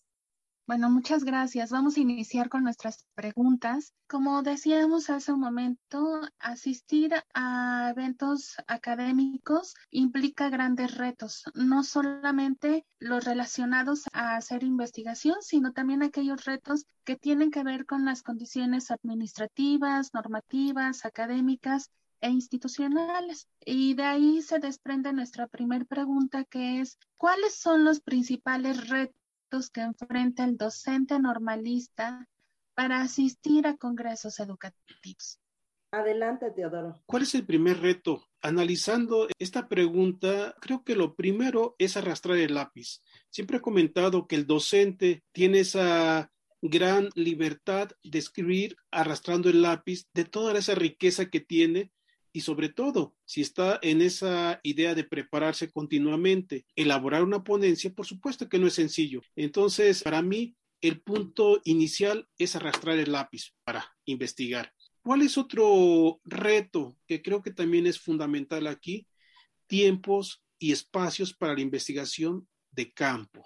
Bueno, 0.70 0.92
muchas 0.92 1.24
gracias. 1.24 1.72
Vamos 1.72 1.98
a 1.98 2.00
iniciar 2.00 2.48
con 2.48 2.64
nuestras 2.64 3.04
preguntas. 3.16 3.96
Como 4.08 4.44
decíamos 4.44 5.10
hace 5.10 5.32
un 5.34 5.40
momento, 5.40 6.22
asistir 6.38 7.12
a 7.34 7.90
eventos 7.90 8.56
académicos 8.68 9.74
implica 9.90 10.50
grandes 10.50 10.96
retos, 10.96 11.46
no 11.56 11.84
solamente 11.84 12.86
los 13.00 13.26
relacionados 13.26 14.04
a 14.14 14.36
hacer 14.36 14.62
investigación, 14.62 15.38
sino 15.42 15.74
también 15.74 16.04
aquellos 16.04 16.46
retos 16.46 16.86
que 17.04 17.16
tienen 17.16 17.50
que 17.50 17.64
ver 17.64 17.88
con 17.88 18.06
las 18.06 18.22
condiciones 18.22 18.92
administrativas, 18.92 20.14
normativas, 20.14 21.04
académicas 21.04 21.90
e 22.22 22.30
institucionales. 22.30 23.48
Y 23.66 23.94
de 23.94 24.04
ahí 24.04 24.42
se 24.42 24.60
desprende 24.60 25.14
nuestra 25.14 25.48
primera 25.48 25.86
pregunta, 25.86 26.44
que 26.44 26.82
es, 26.82 26.98
¿cuáles 27.18 27.56
son 27.56 27.84
los 27.84 28.02
principales 28.02 28.90
retos 28.90 29.70
que 29.72 29.82
enfrenta 29.82 30.44
el 30.44 30.58
docente 30.58 31.20
normalista 31.20 32.28
para 32.76 33.02
asistir 33.02 33.68
a 33.68 33.78
congresos 33.78 34.40
educativos? 34.40 35.40
Adelante, 35.92 36.52
Teodoro. 36.52 37.02
¿Cuál 37.06 37.24
es 37.24 37.34
el 37.34 37.46
primer 37.46 37.80
reto? 37.80 38.28
Analizando 38.42 39.28
esta 39.40 39.68
pregunta, 39.68 40.56
creo 40.62 40.84
que 40.84 40.96
lo 40.96 41.16
primero 41.16 41.76
es 41.80 41.98
arrastrar 41.98 42.38
el 42.38 42.54
lápiz. 42.54 43.02
Siempre 43.30 43.58
he 43.58 43.62
comentado 43.62 44.28
que 44.28 44.36
el 44.36 44.46
docente 44.46 45.24
tiene 45.32 45.62
esa 45.62 46.32
gran 46.62 47.10
libertad 47.16 47.90
de 48.04 48.20
escribir 48.20 48.76
arrastrando 48.92 49.50
el 49.50 49.62
lápiz 49.62 50.08
de 50.14 50.26
toda 50.26 50.58
esa 50.58 50.76
riqueza 50.76 51.26
que 51.26 51.40
tiene 51.40 51.92
y 52.40 52.42
sobre 52.42 52.70
todo, 52.70 53.18
si 53.26 53.42
está 53.42 53.80
en 53.82 54.02
esa 54.02 54.62
idea 54.64 54.96
de 54.96 55.04
prepararse 55.04 55.70
continuamente, 55.70 56.66
elaborar 56.74 57.22
una 57.22 57.44
ponencia, 57.44 57.94
por 57.94 58.06
supuesto 58.06 58.48
que 58.48 58.58
no 58.58 58.68
es 58.68 58.76
sencillo. 58.76 59.22
Entonces, 59.36 60.04
para 60.04 60.22
mí, 60.22 60.56
el 60.80 61.02
punto 61.02 61.60
inicial 61.66 62.30
es 62.38 62.56
arrastrar 62.56 62.98
el 62.98 63.12
lápiz 63.12 63.52
para 63.66 63.94
investigar. 64.06 64.74
¿Cuál 65.02 65.24
es 65.24 65.38
otro 65.38 66.22
reto 66.24 66.96
que 67.06 67.22
creo 67.22 67.42
que 67.42 67.52
también 67.52 67.86
es 67.88 68.00
fundamental 68.00 68.68
aquí? 68.68 69.06
Tiempos 69.68 70.42
y 70.58 70.72
espacios 70.72 71.34
para 71.34 71.56
la 71.56 71.62
investigación 71.62 72.48
de 72.72 72.94
campo. 72.94 73.46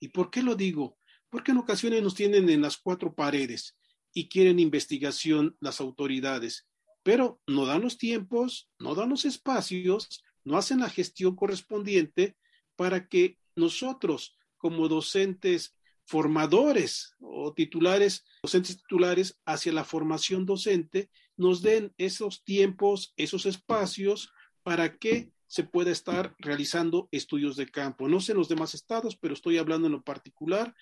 ¿Y 0.00 0.08
por 0.08 0.30
qué 0.30 0.42
lo 0.42 0.54
digo? 0.54 0.98
Porque 1.30 1.52
en 1.52 1.56
ocasiones 1.56 2.02
nos 2.02 2.14
tienen 2.14 2.50
en 2.50 2.60
las 2.60 2.76
cuatro 2.76 3.14
paredes 3.14 3.78
y 4.12 4.28
quieren 4.28 4.58
investigación 4.58 5.56
las 5.60 5.80
autoridades, 5.80 6.68
pero 7.08 7.40
no 7.46 7.64
dan 7.64 7.80
los 7.80 7.96
tiempos, 7.96 8.68
no 8.78 8.94
dan 8.94 9.08
los 9.08 9.24
espacios, 9.24 10.22
no 10.44 10.58
hacen 10.58 10.80
la 10.80 10.90
gestión 10.90 11.36
correspondiente 11.36 12.36
para 12.76 13.08
que 13.08 13.38
nosotros 13.56 14.36
como 14.58 14.88
docentes 14.88 15.74
formadores 16.04 17.14
o 17.18 17.54
titulares, 17.54 18.26
docentes 18.42 18.76
titulares 18.76 19.40
hacia 19.46 19.72
la 19.72 19.84
formación 19.84 20.44
docente, 20.44 21.08
nos 21.34 21.62
den 21.62 21.94
esos 21.96 22.44
tiempos, 22.44 23.14
esos 23.16 23.46
espacios 23.46 24.30
para 24.62 24.98
que 24.98 25.32
se 25.46 25.64
pueda 25.64 25.90
estar 25.90 26.36
realizando 26.38 27.08
estudios 27.10 27.56
de 27.56 27.70
campo. 27.70 28.06
No 28.06 28.20
sé 28.20 28.32
en 28.32 28.38
los 28.38 28.50
demás 28.50 28.74
estados, 28.74 29.16
pero 29.16 29.32
estoy 29.32 29.56
hablando 29.56 29.86
en 29.86 29.94
lo 29.94 30.02
particular 30.02 30.76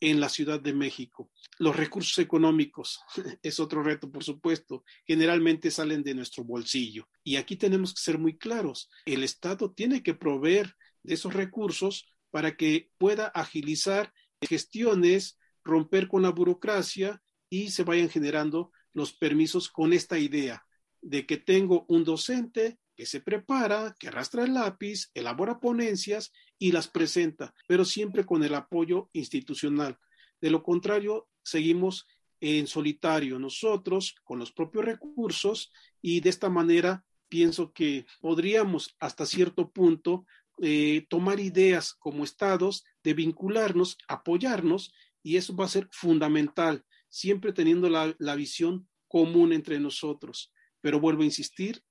en 0.00 0.18
la 0.18 0.28
Ciudad 0.28 0.60
de 0.60 0.72
México. 0.72 1.30
Los 1.58 1.76
recursos 1.76 2.18
económicos 2.18 3.00
es 3.42 3.60
otro 3.60 3.82
reto, 3.82 4.10
por 4.10 4.24
supuesto. 4.24 4.84
Generalmente 5.06 5.70
salen 5.70 6.02
de 6.02 6.14
nuestro 6.14 6.44
bolsillo. 6.44 7.08
Y 7.22 7.36
aquí 7.36 7.56
tenemos 7.56 7.94
que 7.94 8.02
ser 8.02 8.18
muy 8.18 8.36
claros. 8.38 8.90
El 9.04 9.22
Estado 9.22 9.72
tiene 9.72 10.02
que 10.02 10.14
proveer 10.14 10.74
de 11.02 11.14
esos 11.14 11.34
recursos 11.34 12.06
para 12.30 12.56
que 12.56 12.90
pueda 12.98 13.26
agilizar 13.26 14.12
gestiones, 14.40 15.38
romper 15.64 16.08
con 16.08 16.22
la 16.22 16.30
burocracia 16.30 17.22
y 17.50 17.70
se 17.70 17.84
vayan 17.84 18.08
generando 18.08 18.72
los 18.94 19.12
permisos 19.12 19.68
con 19.68 19.92
esta 19.92 20.18
idea 20.18 20.64
de 21.02 21.26
que 21.26 21.36
tengo 21.36 21.84
un 21.88 22.04
docente 22.04 22.78
que 23.00 23.06
se 23.06 23.22
prepara, 23.22 23.96
que 23.98 24.08
arrastra 24.08 24.44
el 24.44 24.52
lápiz, 24.52 25.10
elabora 25.14 25.58
ponencias 25.58 26.34
y 26.58 26.70
las 26.70 26.86
presenta, 26.86 27.54
pero 27.66 27.86
siempre 27.86 28.26
con 28.26 28.44
el 28.44 28.54
apoyo 28.54 29.08
institucional. 29.14 29.98
De 30.38 30.50
lo 30.50 30.62
contrario, 30.62 31.26
seguimos 31.42 32.06
en 32.42 32.66
solitario 32.66 33.38
nosotros 33.38 34.16
con 34.22 34.38
los 34.38 34.52
propios 34.52 34.84
recursos 34.84 35.72
y 36.02 36.20
de 36.20 36.28
esta 36.28 36.50
manera 36.50 37.02
pienso 37.30 37.72
que 37.72 38.04
podríamos 38.20 38.94
hasta 39.00 39.24
cierto 39.24 39.70
punto 39.70 40.26
eh, 40.60 41.06
tomar 41.08 41.40
ideas 41.40 41.94
como 41.94 42.22
estados, 42.22 42.84
de 43.02 43.14
vincularnos, 43.14 43.96
apoyarnos, 44.08 44.92
y 45.22 45.38
eso 45.38 45.56
va 45.56 45.64
a 45.64 45.68
ser 45.68 45.88
fundamental, 45.90 46.84
siempre 47.08 47.54
teniendo 47.54 47.88
la, 47.88 48.14
la 48.18 48.34
visión 48.34 48.86
común 49.08 49.54
entre 49.54 49.80
nosotros. 49.80 50.52
Pero 50.82 51.00
vuelvo 51.00 51.22
a 51.22 51.26
insistir, 51.26 51.82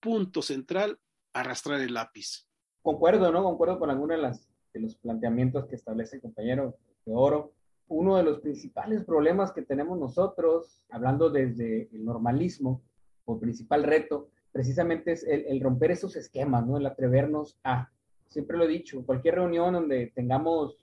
punto 0.00 0.42
central, 0.42 0.98
arrastrar 1.32 1.80
el 1.80 1.94
lápiz. 1.94 2.46
Concuerdo, 2.82 3.30
¿no? 3.30 3.42
Concuerdo 3.42 3.78
con 3.78 3.90
algunos 3.90 4.16
de, 4.16 4.22
las, 4.22 4.48
de 4.72 4.80
los 4.80 4.96
planteamientos 4.96 5.66
que 5.66 5.76
establece 5.76 6.16
el 6.16 6.22
compañero 6.22 6.76
de 7.04 7.12
Oro. 7.14 7.52
Uno 7.88 8.16
de 8.16 8.22
los 8.22 8.40
principales 8.40 9.04
problemas 9.04 9.52
que 9.52 9.62
tenemos 9.62 9.98
nosotros, 9.98 10.82
hablando 10.90 11.28
desde 11.28 11.88
el 11.92 12.04
normalismo, 12.04 12.82
o 13.24 13.38
principal 13.38 13.84
reto, 13.84 14.28
precisamente 14.52 15.12
es 15.12 15.24
el, 15.24 15.60
romper 15.60 15.92
esos 15.92 16.16
esquemas, 16.16 16.66
¿no? 16.66 16.76
El 16.76 16.86
atrevernos 16.86 17.58
a, 17.64 17.90
siempre 18.28 18.56
lo 18.56 18.64
he 18.64 18.68
dicho, 18.68 19.04
cualquier 19.04 19.36
reunión 19.36 19.74
donde 19.74 20.12
tengamos 20.14 20.76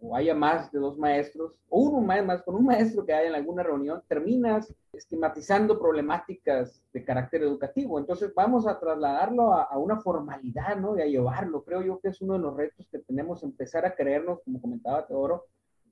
o 0.00 0.14
haya 0.14 0.34
más 0.34 0.70
de 0.70 0.78
dos 0.78 0.96
maestros, 0.96 1.54
o 1.68 1.80
uno 1.80 2.00
más, 2.00 2.24
más 2.24 2.42
con 2.42 2.54
un 2.54 2.66
maestro 2.66 3.04
que 3.04 3.12
haya 3.12 3.28
en 3.28 3.34
alguna 3.34 3.62
reunión, 3.62 4.02
terminas 4.06 4.72
esquematizando 4.92 5.78
problemáticas 5.78 6.82
de 6.92 7.04
carácter 7.04 7.42
educativo. 7.42 7.98
Entonces 7.98 8.32
vamos 8.34 8.66
a 8.66 8.78
trasladarlo 8.78 9.52
a, 9.52 9.76
una 9.76 10.00
formalidad, 10.00 10.76
¿no? 10.76 10.96
Y 10.96 11.02
a 11.02 11.06
llevarlo. 11.06 11.64
Creo 11.64 11.82
yo 11.82 11.98
que 12.00 12.08
es 12.08 12.20
uno 12.20 12.34
de 12.34 12.40
los 12.40 12.56
retos 12.56 12.86
que 12.90 12.98
tenemos, 13.00 13.42
empezar 13.42 13.84
a 13.84 13.94
creernos, 13.94 14.40
como 14.44 14.60
comentaba 14.60 15.06
Teodoro, 15.06 15.46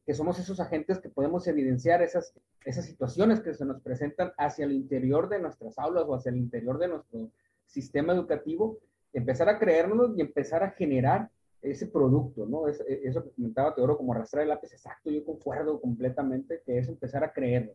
que 0.04 0.14
somos 0.14 0.38
esos 0.38 0.60
agentes 0.60 1.00
que 1.00 1.08
podemos 1.08 1.48
evidenciar 1.48 2.00
esas, 2.00 2.32
esas 2.64 2.84
situaciones 2.84 3.40
que 3.40 3.54
se 3.54 3.64
nos 3.64 3.82
presentan 3.82 4.32
hacia 4.38 4.64
el 4.64 4.72
interior 4.72 5.28
de 5.28 5.40
nuestras 5.40 5.78
aulas 5.78 6.04
o 6.06 6.14
hacia 6.14 6.30
el 6.30 6.36
interior 6.36 6.78
de 6.78 6.88
nuestro 6.88 7.30
sistema 7.66 8.12
educativo, 8.12 8.78
empezar 9.12 9.48
a 9.48 9.58
creernos 9.58 10.16
y 10.16 10.20
empezar 10.20 10.62
a 10.62 10.70
generar 10.70 11.28
ese 11.62 11.86
producto, 11.86 12.46
¿no? 12.46 12.68
Es, 12.68 12.80
eso 12.80 13.22
que 13.22 13.30
comentaba 13.30 13.74
Teodoro 13.74 13.96
como 13.96 14.12
arrastrar 14.12 14.42
el 14.42 14.48
lápiz, 14.50 14.72
exacto, 14.72 15.10
yo 15.10 15.24
concuerdo 15.24 15.80
completamente 15.80 16.62
que 16.64 16.78
es 16.78 16.88
empezar 16.88 17.24
a 17.24 17.32
creerlo. 17.32 17.72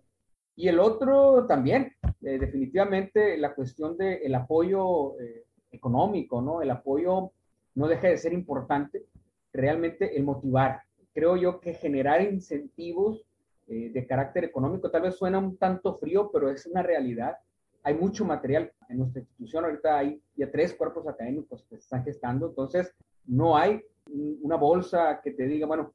Y 0.56 0.68
el 0.68 0.80
otro 0.80 1.46
también, 1.48 1.94
eh, 2.22 2.38
definitivamente, 2.38 3.38
la 3.38 3.56
cuestión 3.56 3.98
del 3.98 4.20
el 4.24 4.36
apoyo 4.36 5.20
eh, 5.20 5.46
económico, 5.72 6.42
¿no? 6.42 6.62
El 6.62 6.72
apoyo 6.72 7.32
no 7.76 7.88
deja 7.88 8.08
de 8.10 8.18
ser 8.18 8.34
importante, 8.34 9.06
realmente 9.54 10.16
el 10.18 10.24
motivar, 10.24 10.82
creo 11.14 11.36
yo 11.38 11.60
que 11.60 11.74
generar 11.74 12.22
incentivos 12.22 13.26
eh, 13.68 13.90
de 13.94 14.06
carácter 14.06 14.44
económico 14.44 14.90
tal 14.92 15.04
vez 15.04 15.16
suena 15.16 15.40
un 15.40 15.58
tanto 15.58 15.98
frío, 15.98 16.30
pero 16.32 16.50
es 16.50 16.66
una 16.66 16.84
realidad. 16.84 17.38
Hay 17.84 17.96
mucho 17.96 18.26
material 18.26 18.72
en 18.90 18.98
nuestra 19.00 19.22
institución, 19.22 19.66
ahorita 19.66 19.98
hay 19.98 20.22
ya 20.36 20.52
tres 20.52 20.74
cuerpos 20.74 21.08
académicos 21.08 21.64
que 21.64 21.76
se 21.78 21.82
están 21.82 22.04
gestando, 22.04 22.50
entonces 22.50 22.94
no 23.26 23.58
hay 23.58 23.82
una 24.42 24.56
bolsa 24.56 25.22
que 25.24 25.32
te 25.32 25.46
diga, 25.48 25.68
bueno, 25.68 25.94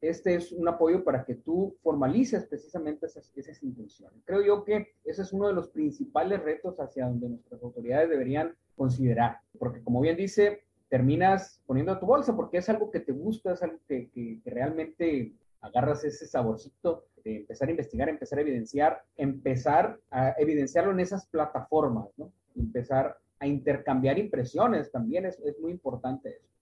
este 0.00 0.34
es 0.34 0.52
un 0.52 0.68
apoyo 0.68 1.02
para 1.02 1.24
que 1.24 1.36
tú 1.36 1.76
formalices 1.82 2.44
precisamente 2.46 3.06
esas, 3.06 3.32
esas 3.36 3.62
intenciones. 3.62 4.22
Creo 4.24 4.42
yo 4.42 4.64
que 4.64 4.94
ese 5.04 5.22
es 5.22 5.32
uno 5.32 5.48
de 5.48 5.54
los 5.54 5.68
principales 5.68 6.42
retos 6.42 6.78
hacia 6.78 7.06
donde 7.06 7.28
nuestras 7.28 7.62
autoridades 7.62 8.10
deberían 8.10 8.54
considerar, 8.76 9.38
porque 9.58 9.82
como 9.82 10.00
bien 10.00 10.16
dice, 10.16 10.64
terminas 10.88 11.62
poniendo 11.66 11.92
a 11.92 11.98
tu 11.98 12.06
bolsa 12.06 12.36
porque 12.36 12.58
es 12.58 12.68
algo 12.68 12.90
que 12.90 13.00
te 13.00 13.12
gusta, 13.12 13.52
es 13.52 13.62
algo 13.62 13.78
que, 13.88 14.40
realmente 14.44 15.32
agarras 15.60 16.04
ese 16.04 16.26
saborcito 16.26 17.06
de 17.24 17.38
empezar 17.38 17.68
a 17.68 17.70
investigar, 17.70 18.08
empezar 18.08 18.38
a 18.38 18.42
evidenciar, 18.42 19.02
empezar 19.16 19.98
a 20.10 20.34
evidenciarlo 20.38 20.92
en 20.92 21.00
esas 21.00 21.26
plataformas, 21.26 22.08
¿no? 22.18 22.30
Empezar 22.54 23.16
a 23.38 23.46
intercambiar 23.46 24.18
impresiones 24.18 24.92
también 24.92 25.24
es, 25.24 25.40
es 25.40 25.58
muy 25.58 25.72
importante 25.72 26.36
eso. 26.36 26.53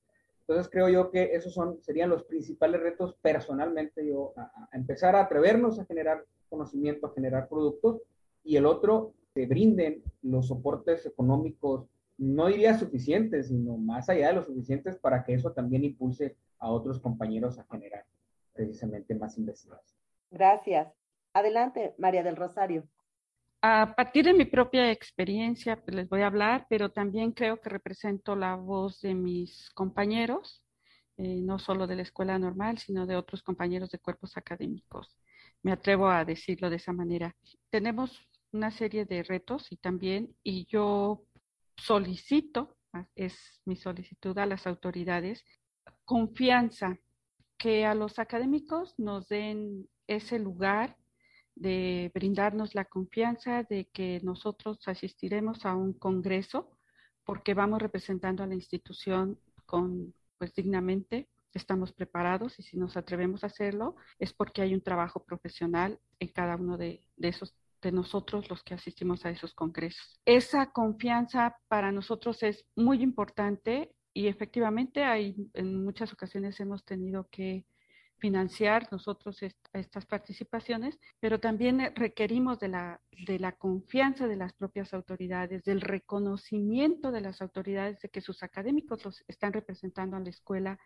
Entonces 0.53 0.71
creo 0.71 0.88
yo 0.91 1.11
que 1.11 1.35
esos 1.35 1.55
son, 1.55 1.83
serían 1.83 2.11
los 2.11 2.25
principales 2.25 2.81
retos 2.83 3.15
personalmente 3.23 4.07
yo, 4.07 4.35
a, 4.37 4.69
a 4.71 4.77
empezar 4.77 5.17
a 5.17 5.23
atrevernos 5.23 5.79
a 5.79 5.87
generar 5.87 6.27
conocimiento, 6.51 7.07
a 7.07 7.15
generar 7.15 7.49
productos 7.49 8.03
y 8.45 8.57
el 8.57 8.67
otro, 8.67 9.15
que 9.35 9.47
brinden 9.47 10.03
los 10.21 10.49
soportes 10.49 11.07
económicos 11.07 11.87
no 12.19 12.49
diría 12.49 12.79
suficientes, 12.79 13.49
sino 13.49 13.79
más 13.79 14.11
allá 14.11 14.29
de 14.29 14.35
lo 14.35 14.43
suficientes 14.43 14.97
para 14.97 15.25
que 15.25 15.33
eso 15.33 15.53
también 15.53 15.85
impulse 15.85 16.37
a 16.59 16.71
otros 16.71 17.01
compañeros 17.01 17.59
a 17.59 17.65
generar 17.65 18.05
precisamente 18.53 19.15
más 19.15 19.38
investigación. 19.38 19.99
Gracias. 20.31 20.93
Adelante, 21.33 21.95
María 21.97 22.23
del 22.23 22.37
Rosario. 22.37 22.85
A 23.64 23.94
partir 23.94 24.25
de 24.25 24.35
mi 24.35 24.44
propia 24.44 24.90
experiencia, 24.90 25.81
pues 25.81 25.94
les 25.94 26.09
voy 26.09 26.22
a 26.22 26.27
hablar, 26.27 26.66
pero 26.68 26.90
también 26.90 27.31
creo 27.31 27.61
que 27.61 27.68
represento 27.68 28.35
la 28.35 28.57
voz 28.57 29.01
de 29.01 29.14
mis 29.14 29.70
compañeros, 29.70 30.64
eh, 31.16 31.40
no 31.42 31.61
solo 31.61 31.87
de 31.87 31.94
la 31.94 32.03
escuela 32.03 32.37
normal, 32.40 32.79
sino 32.79 33.07
de 33.07 33.14
otros 33.14 33.40
compañeros 33.44 33.90
de 33.90 34.01
cuerpos 34.01 34.37
académicos. 34.37 35.16
Me 35.62 35.70
atrevo 35.70 36.09
a 36.09 36.25
decirlo 36.25 36.70
de 36.70 36.77
esa 36.77 36.92
manera. 36.92 37.37
Tenemos 37.70 38.20
una 38.51 38.72
serie 38.72 39.05
de 39.05 39.22
retos 39.22 39.70
y 39.70 39.77
también, 39.77 40.35
y 40.42 40.66
yo 40.66 41.22
solicito, 41.77 42.77
es 43.14 43.61
mi 43.64 43.77
solicitud 43.77 44.37
a 44.38 44.46
las 44.46 44.66
autoridades, 44.66 45.44
confianza, 46.05 46.98
que 47.57 47.87
a 47.87 47.94
los 47.94 48.18
académicos 48.18 48.98
nos 48.98 49.29
den 49.29 49.88
ese 50.09 50.40
lugar 50.40 50.96
de 51.55 52.11
brindarnos 52.15 52.75
la 52.75 52.85
confianza 52.85 53.62
de 53.62 53.87
que 53.87 54.21
nosotros 54.23 54.87
asistiremos 54.87 55.65
a 55.65 55.75
un 55.75 55.93
congreso 55.93 56.71
porque 57.25 57.55
vamos 57.55 57.81
representando 57.81 58.43
a 58.43 58.47
la 58.47 58.55
institución 58.55 59.38
con 59.67 60.15
pues 60.38 60.55
dignamente 60.55 61.29
estamos 61.55 61.93
preparados 61.93 62.59
y 62.59 62.62
si 62.62 62.77
nos 62.77 62.97
atrevemos 62.97 63.45
a 63.45 63.49
hacerlo 63.49 63.97
es 64.19 64.33
porque 64.33 64.62
hay 64.62 64.75
un 64.75 64.81
trabajo 64.81 65.23
profesional 65.25 66.01
en 66.19 66.29
cada 66.29 66.57
uno 66.57 66.77
de, 66.77 67.05
de 67.17 67.29
esos 67.29 67.55
de 67.83 67.93
nosotros 67.93 68.49
los 68.49 68.62
que 68.62 68.75
asistimos 68.75 69.27
a 69.27 69.31
esos 69.31 69.55
congresos. 69.55 70.21
Esa 70.25 70.71
confianza 70.71 71.57
para 71.69 71.91
nosotros 71.91 72.43
es 72.45 72.65
muy 72.77 73.03
importante 73.03 73.93
y 74.15 74.29
efectivamente 74.29 75.05
hay, 75.05 75.51
en 75.55 75.85
muchas 75.85 76.12
ocasiones 76.12 76.61
hemos 76.61 76.85
tenido 76.85 77.29
que 77.31 77.67
financiar 78.22 78.87
nosotros 78.92 79.42
estas 79.72 80.06
participaciones, 80.06 80.96
pero 81.18 81.40
también 81.40 81.92
requerimos 81.96 82.61
de 82.61 82.68
la, 82.68 83.00
de 83.26 83.40
la 83.40 83.50
confianza 83.50 84.28
de 84.28 84.37
las 84.37 84.52
propias 84.52 84.94
autoridades, 84.94 85.64
del 85.64 85.80
reconocimiento 85.80 87.11
de 87.11 87.20
las 87.20 87.42
autoridades 87.42 88.00
de 88.00 88.11
que 88.11 88.20
sus 88.20 88.44
académicos 88.44 89.04
los 89.04 89.24
están 89.26 89.52
representando 89.52 90.16
a 90.16 90.20
la 90.20 90.30
escuela 90.30 90.78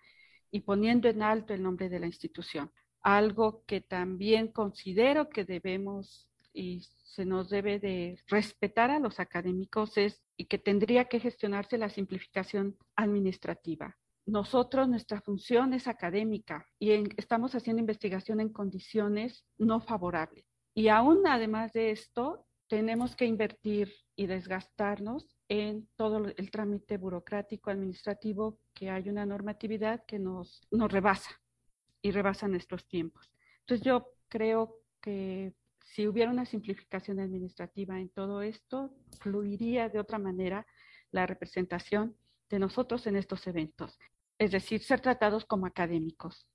y 0.51 0.61
poniendo 0.61 1.11
en 1.11 1.22
alto 1.22 1.53
el 1.53 1.62
nombre 1.62 1.90
de 1.90 2.01
la 2.01 2.07
institución. 2.07 2.72
Algo 3.03 3.64
que 3.66 3.83
también 3.83 4.49
considero 4.49 5.29
que 5.29 5.44
debemos 5.44 6.31
y 6.55 6.81
se 7.05 7.27
nos 7.27 7.51
debe 7.51 7.79
de 7.79 8.18
respetar 8.29 8.90
a 8.90 8.99
los 8.99 9.20
académicos 9.20 9.99
es 9.99 10.22
y 10.38 10.46
que 10.46 10.57
tendría 10.57 11.05
que 11.05 11.20
gestionarse 11.20 11.77
la 11.77 11.90
simplificación 11.90 12.79
administrativa 12.94 13.94
nosotros, 14.27 14.89
nuestra 14.89 15.21
función 15.21 15.73
es 15.73 15.87
académica 15.87 16.67
y 16.81 16.91
estamos 17.17 17.55
haciendo 17.55 17.81
investigación 17.81 18.41
en 18.41 18.53
condiciones 18.53 19.45
no 19.57 19.81
favorables. 19.81 20.45
Y 20.75 20.89
aún 20.89 21.27
además 21.29 21.73
de 21.73 21.93
esto, 21.93 22.45
tenemos 22.67 23.15
que 23.15 23.25
invertir 23.25 23.93
y 24.17 24.27
desgastarnos 24.27 25.39
en 25.49 25.89
todo 25.95 26.27
el 26.37 26.51
trámite 26.51 26.97
burocrático 26.97 27.71
administrativo, 27.71 28.59
que 28.75 28.91
hay 28.91 29.09
una 29.09 29.25
normatividad 29.25 30.05
que 30.05 30.19
nos, 30.19 30.61
nos 30.73 30.91
rebasa 30.91 31.31
y 32.03 32.11
rebasa 32.11 32.49
nuestros 32.49 32.85
tiempos. 32.89 33.31
Entonces 33.61 33.87
yo 33.87 34.09
creo 34.29 34.81
que 35.01 35.55
si 35.85 36.09
hubiera 36.09 36.33
una 36.33 36.47
simplificación 36.47 37.21
administrativa 37.21 38.01
en 38.01 38.09
todo 38.09 38.43
esto, 38.43 38.93
fluiría 39.21 39.89
de 39.89 40.01
otra 40.01 40.19
manera 40.19 40.67
la 41.12 41.27
representación 41.27 42.17
de 42.51 42.59
nosotros 42.59 43.07
en 43.07 43.15
estos 43.15 43.47
eventos 43.47 43.97
es 44.38 44.51
decir, 44.53 44.83
ser 44.83 45.01
tratados 45.01 45.44
como 45.44 45.66
académicos. 45.66 46.46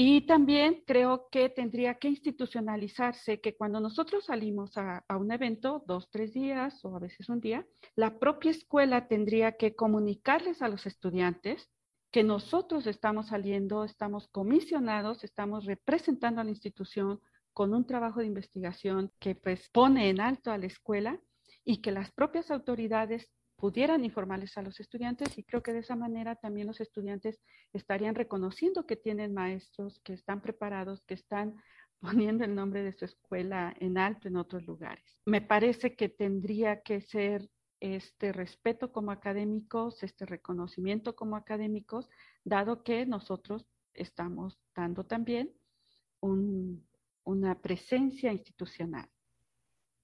Y 0.00 0.26
también 0.28 0.84
creo 0.86 1.28
que 1.28 1.48
tendría 1.48 1.94
que 1.94 2.06
institucionalizarse 2.06 3.40
que 3.40 3.56
cuando 3.56 3.80
nosotros 3.80 4.26
salimos 4.26 4.76
a, 4.76 5.04
un 5.18 5.32
evento, 5.32 5.82
dos, 5.88 6.08
tres 6.08 6.32
días 6.32 6.84
o 6.84 6.94
a 6.94 7.00
veces 7.00 7.28
un 7.28 7.40
día, 7.40 7.66
la 7.96 8.16
propia 8.20 8.52
escuela 8.52 9.08
tendría 9.08 9.56
que 9.56 9.74
comunicarles 9.74 10.62
a 10.62 10.68
los 10.68 10.86
estudiantes 10.86 11.68
que 12.12 12.22
nosotros 12.22 12.86
estamos 12.86 13.26
saliendo, 13.26 13.84
estamos 13.84 14.28
comisionados, 14.28 15.24
estamos 15.24 15.64
representando 15.64 16.40
a 16.40 16.44
la 16.44 16.50
institución 16.50 17.20
con 17.52 17.74
un 17.74 17.84
trabajo 17.84 18.20
de 18.20 18.26
investigación 18.26 19.10
que 19.18 19.34
pues 19.34 19.68
pone 19.70 20.10
en 20.10 20.20
alto 20.20 20.52
a 20.52 20.58
la 20.58 20.66
escuela 20.66 21.20
y 21.64 21.82
que 21.82 21.90
las 21.90 22.12
propias 22.12 22.52
autoridades 22.52 23.28
pudieran 23.58 24.04
informarles 24.04 24.56
a 24.56 24.62
los 24.62 24.78
estudiantes 24.78 25.36
y 25.36 25.42
creo 25.42 25.62
que 25.64 25.72
de 25.72 25.80
esa 25.80 25.96
manera 25.96 26.36
también 26.36 26.68
los 26.68 26.80
estudiantes 26.80 27.40
estarían 27.72 28.14
reconociendo 28.14 28.86
que 28.86 28.94
tienen 28.94 29.34
maestros, 29.34 29.98
que 30.04 30.12
están 30.12 30.40
preparados, 30.40 31.02
que 31.02 31.14
están 31.14 31.56
poniendo 32.00 32.44
el 32.44 32.54
nombre 32.54 32.84
de 32.84 32.92
su 32.92 33.04
escuela 33.04 33.74
en 33.80 33.98
alto 33.98 34.28
en 34.28 34.36
otros 34.36 34.64
lugares. 34.64 35.04
Me 35.26 35.42
parece 35.42 35.96
que 35.96 36.08
tendría 36.08 36.82
que 36.82 37.00
ser 37.00 37.50
este 37.80 38.32
respeto 38.32 38.92
como 38.92 39.10
académicos, 39.10 40.04
este 40.04 40.24
reconocimiento 40.24 41.16
como 41.16 41.34
académicos, 41.34 42.08
dado 42.44 42.84
que 42.84 43.06
nosotros 43.06 43.66
estamos 43.92 44.56
dando 44.74 45.04
también 45.04 45.52
una 46.20 47.60
presencia 47.60 48.32
institucional. 48.32 49.08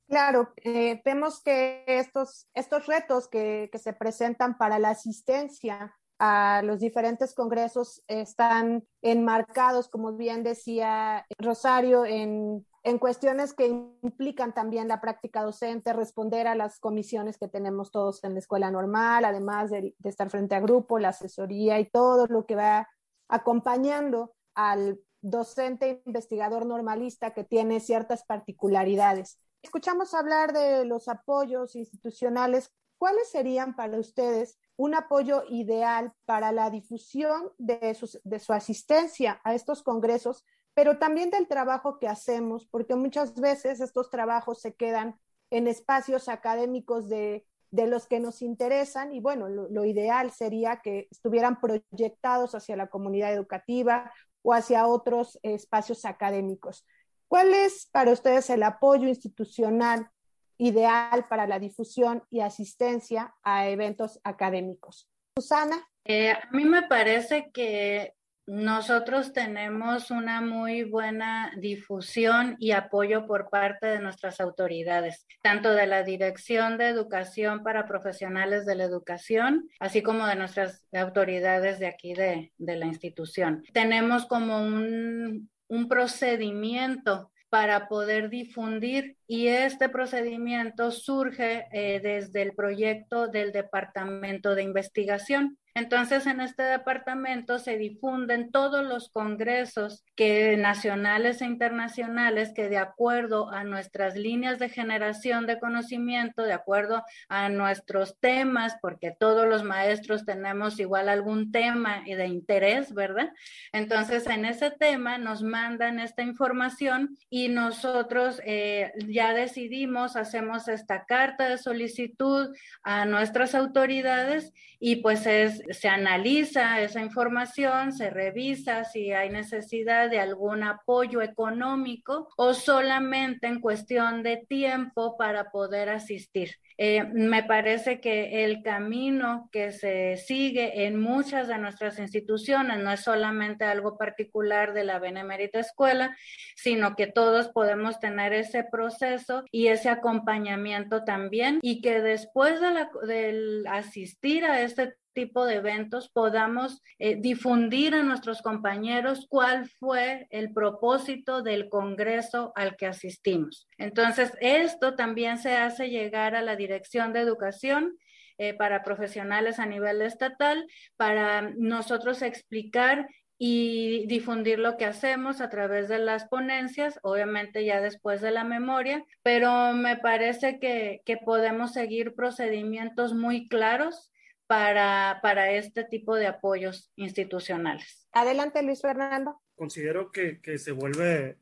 Claro, 0.08 0.52
eh, 0.62 1.00
vemos 1.04 1.42
que 1.42 1.82
estos, 1.86 2.46
retos 2.86 3.26
que, 3.28 3.70
se 3.74 3.92
presentan 3.94 4.58
para 4.58 4.78
la 4.78 4.90
asistencia 4.90 5.94
a 6.18 6.62
los 6.62 6.78
diferentes 6.78 7.34
congresos 7.34 8.02
están 8.06 8.84
enmarcados, 9.02 9.88
como 9.88 10.12
bien 10.12 10.42
decía 10.42 11.26
Rosario, 11.38 12.04
en, 12.04 12.64
en 12.82 12.98
cuestiones 12.98 13.54
que 13.54 13.66
implican 13.66 14.52
también 14.52 14.88
la 14.88 15.00
práctica 15.00 15.42
docente, 15.42 15.92
responder 15.92 16.46
a 16.46 16.54
las 16.54 16.78
comisiones 16.78 17.38
que 17.38 17.48
tenemos 17.48 17.90
todos 17.90 18.22
en 18.24 18.34
la 18.34 18.40
escuela 18.40 18.70
normal, 18.70 19.24
además 19.24 19.70
de, 19.70 19.94
de 19.98 20.08
estar 20.08 20.28
frente 20.30 20.54
a 20.54 20.60
grupo, 20.60 20.98
la 20.98 21.08
asesoría 21.08 21.80
y 21.80 21.88
todo 21.90 22.26
lo 22.26 22.44
que 22.46 22.56
va 22.56 22.88
acompañando 23.28 24.34
al 24.54 25.00
docente 25.22 26.02
investigador 26.04 26.66
normalista 26.66 27.32
que 27.32 27.42
tiene 27.42 27.80
ciertas 27.80 28.24
particularidades. 28.24 29.38
Escuchamos 29.64 30.12
hablar 30.12 30.52
de 30.52 30.84
los 30.84 31.08
apoyos 31.08 31.74
institucionales. 31.74 32.70
¿Cuáles 32.98 33.30
serían 33.30 33.74
para 33.74 33.98
ustedes 33.98 34.58
un 34.76 34.94
apoyo 34.94 35.42
ideal 35.48 36.12
para 36.26 36.52
la 36.52 36.68
difusión 36.68 37.50
de, 37.56 37.94
su 37.94 38.52
asistencia 38.52 39.40
a 39.42 39.54
estos 39.54 39.82
congresos, 39.82 40.44
pero 40.74 40.98
también 40.98 41.30
del 41.30 41.48
trabajo 41.48 41.98
que 41.98 42.08
hacemos? 42.08 42.66
Porque 42.66 42.94
muchas 42.94 43.40
veces 43.40 43.80
estos 43.80 44.10
trabajos 44.10 44.60
se 44.60 44.74
quedan 44.74 45.18
en 45.48 45.66
espacios 45.66 46.28
académicos 46.28 47.08
de, 47.08 47.46
los 47.70 48.06
que 48.06 48.20
nos 48.20 48.42
interesan 48.42 49.14
y 49.14 49.20
bueno, 49.20 49.48
lo, 49.48 49.84
ideal 49.86 50.30
sería 50.30 50.82
que 50.82 51.08
estuvieran 51.10 51.58
proyectados 51.58 52.54
hacia 52.54 52.76
la 52.76 52.88
comunidad 52.88 53.32
educativa 53.32 54.12
o 54.42 54.52
hacia 54.52 54.86
otros 54.86 55.38
espacios 55.42 56.04
académicos. 56.04 56.84
¿Cuál 57.34 57.52
es 57.52 57.88
para 57.90 58.12
ustedes 58.12 58.48
el 58.48 58.62
apoyo 58.62 59.08
institucional 59.08 60.08
ideal 60.56 61.26
para 61.28 61.48
la 61.48 61.58
difusión 61.58 62.22
y 62.30 62.42
asistencia 62.42 63.34
a 63.42 63.68
eventos 63.68 64.20
académicos? 64.22 65.10
Susana. 65.36 65.84
Eh, 66.04 66.30
a 66.30 66.48
mí 66.52 66.64
me 66.64 66.84
parece 66.84 67.50
que 67.52 68.14
nosotros 68.46 69.32
tenemos 69.32 70.12
una 70.12 70.42
muy 70.42 70.84
buena 70.84 71.50
difusión 71.56 72.54
y 72.60 72.70
apoyo 72.70 73.26
por 73.26 73.50
parte 73.50 73.88
de 73.88 73.98
nuestras 73.98 74.40
autoridades, 74.40 75.26
tanto 75.42 75.72
de 75.72 75.88
la 75.88 76.04
Dirección 76.04 76.78
de 76.78 76.86
Educación 76.86 77.64
para 77.64 77.88
Profesionales 77.88 78.64
de 78.64 78.76
la 78.76 78.84
Educación, 78.84 79.68
así 79.80 80.02
como 80.02 80.24
de 80.28 80.36
nuestras 80.36 80.86
autoridades 80.92 81.80
de 81.80 81.88
aquí 81.88 82.14
de, 82.14 82.52
de 82.58 82.76
la 82.76 82.86
institución. 82.86 83.64
Tenemos 83.72 84.26
como 84.26 84.58
un, 84.58 85.50
un 85.68 85.88
procedimiento 85.88 87.30
para 87.48 87.88
poder 87.88 88.30
difundir 88.30 89.16
y 89.26 89.48
este 89.48 89.88
procedimiento 89.88 90.90
surge 90.90 91.66
eh, 91.72 92.00
desde 92.00 92.42
el 92.42 92.52
proyecto 92.52 93.28
del 93.28 93.52
Departamento 93.52 94.54
de 94.54 94.62
Investigación. 94.62 95.58
Entonces, 95.76 96.28
en 96.28 96.40
este 96.40 96.62
departamento 96.62 97.58
se 97.58 97.76
difunden 97.76 98.52
todos 98.52 98.84
los 98.84 99.08
congresos 99.08 100.04
que 100.14 100.56
nacionales 100.56 101.42
e 101.42 101.46
internacionales 101.46 102.52
que 102.54 102.68
de 102.68 102.76
acuerdo 102.78 103.50
a 103.50 103.64
nuestras 103.64 104.14
líneas 104.14 104.60
de 104.60 104.68
generación 104.68 105.48
de 105.48 105.58
conocimiento, 105.58 106.44
de 106.44 106.52
acuerdo 106.52 107.02
a 107.28 107.48
nuestros 107.48 108.16
temas, 108.20 108.76
porque 108.80 109.16
todos 109.18 109.48
los 109.48 109.64
maestros 109.64 110.24
tenemos 110.24 110.78
igual 110.78 111.08
algún 111.08 111.50
tema 111.50 112.04
de 112.06 112.26
interés, 112.28 112.94
¿verdad? 112.94 113.32
Entonces, 113.72 114.28
en 114.28 114.44
ese 114.44 114.70
tema 114.70 115.18
nos 115.18 115.42
mandan 115.42 115.98
esta 115.98 116.22
información 116.22 117.18
y 117.28 117.48
nosotros 117.48 118.40
eh, 118.44 118.92
ya 119.14 119.32
decidimos, 119.32 120.16
hacemos 120.16 120.66
esta 120.66 121.04
carta 121.06 121.48
de 121.48 121.56
solicitud 121.56 122.48
a 122.82 123.06
nuestras 123.06 123.54
autoridades 123.54 124.52
y 124.80 124.96
pues 124.96 125.24
es 125.26 125.62
se 125.70 125.88
analiza 125.88 126.80
esa 126.80 127.00
información, 127.00 127.92
se 127.92 128.10
revisa 128.10 128.84
si 128.84 129.12
hay 129.12 129.30
necesidad 129.30 130.10
de 130.10 130.18
algún 130.18 130.64
apoyo 130.64 131.22
económico 131.22 132.28
o 132.36 132.52
solamente 132.54 133.46
en 133.46 133.60
cuestión 133.60 134.24
de 134.24 134.44
tiempo 134.48 135.16
para 135.16 135.50
poder 135.52 135.88
asistir. 135.90 136.56
Eh, 136.76 137.04
me 137.04 137.44
parece 137.44 138.00
que 138.00 138.44
el 138.44 138.60
camino 138.64 139.48
que 139.52 139.70
se 139.70 140.16
sigue 140.16 140.86
en 140.86 141.00
muchas 141.00 141.46
de 141.46 141.56
nuestras 141.56 142.00
instituciones 142.00 142.78
no 142.78 142.90
es 142.90 143.00
solamente 143.00 143.64
algo 143.64 143.96
particular 143.96 144.74
de 144.74 144.82
la 144.82 144.98
Benemérita 144.98 145.60
Escuela, 145.60 146.16
sino 146.56 146.96
que 146.96 147.06
todos 147.06 147.50
podemos 147.50 148.00
tener 148.00 148.32
ese 148.32 148.64
proceso 148.64 149.03
y 149.50 149.68
ese 149.68 149.88
acompañamiento 149.88 151.04
también 151.04 151.58
y 151.62 151.80
que 151.80 152.00
después 152.00 152.60
de 152.60 153.64
asistir 153.68 154.44
a 154.44 154.60
este 154.62 154.94
tipo 155.14 155.46
de 155.46 155.54
eventos 155.56 156.10
podamos 156.10 156.82
eh, 156.98 157.16
difundir 157.16 157.94
a 157.94 158.02
nuestros 158.02 158.42
compañeros 158.42 159.26
cuál 159.30 159.68
fue 159.78 160.26
el 160.30 160.52
propósito 160.52 161.42
del 161.42 161.68
Congreso 161.68 162.52
al 162.56 162.76
que 162.76 162.86
asistimos. 162.86 163.66
Entonces, 163.78 164.32
esto 164.40 164.94
también 164.96 165.38
se 165.38 165.56
hace 165.56 165.88
llegar 165.88 166.34
a 166.34 166.42
la 166.42 166.56
Dirección 166.56 167.12
de 167.12 167.20
Educación 167.20 167.96
eh, 168.36 168.52
para 168.52 168.82
profesionales 168.82 169.60
a 169.60 169.66
nivel 169.66 170.02
estatal, 170.02 170.66
para 170.96 171.52
nosotros 171.56 172.20
explicar 172.20 173.06
y 173.38 174.06
difundir 174.06 174.58
lo 174.58 174.76
que 174.76 174.84
hacemos 174.84 175.40
a 175.40 175.50
través 175.50 175.88
de 175.88 175.98
las 175.98 176.26
ponencias, 176.26 176.98
obviamente 177.02 177.64
ya 177.64 177.80
después 177.80 178.20
de 178.20 178.30
la 178.30 178.44
memoria, 178.44 179.04
pero 179.22 179.72
me 179.72 179.96
parece 179.96 180.58
que, 180.60 181.02
que 181.04 181.16
podemos 181.16 181.72
seguir 181.72 182.14
procedimientos 182.14 183.12
muy 183.14 183.48
claros 183.48 184.12
para, 184.46 185.18
para 185.22 185.52
este 185.52 185.84
tipo 185.84 186.14
de 186.16 186.26
apoyos 186.26 186.92
institucionales. 186.96 188.08
Adelante, 188.12 188.62
Luis 188.62 188.80
Fernando. 188.80 189.40
Considero 189.56 190.12
que, 190.12 190.40
que 190.40 190.58
se 190.58 190.72
vuelve 190.72 191.38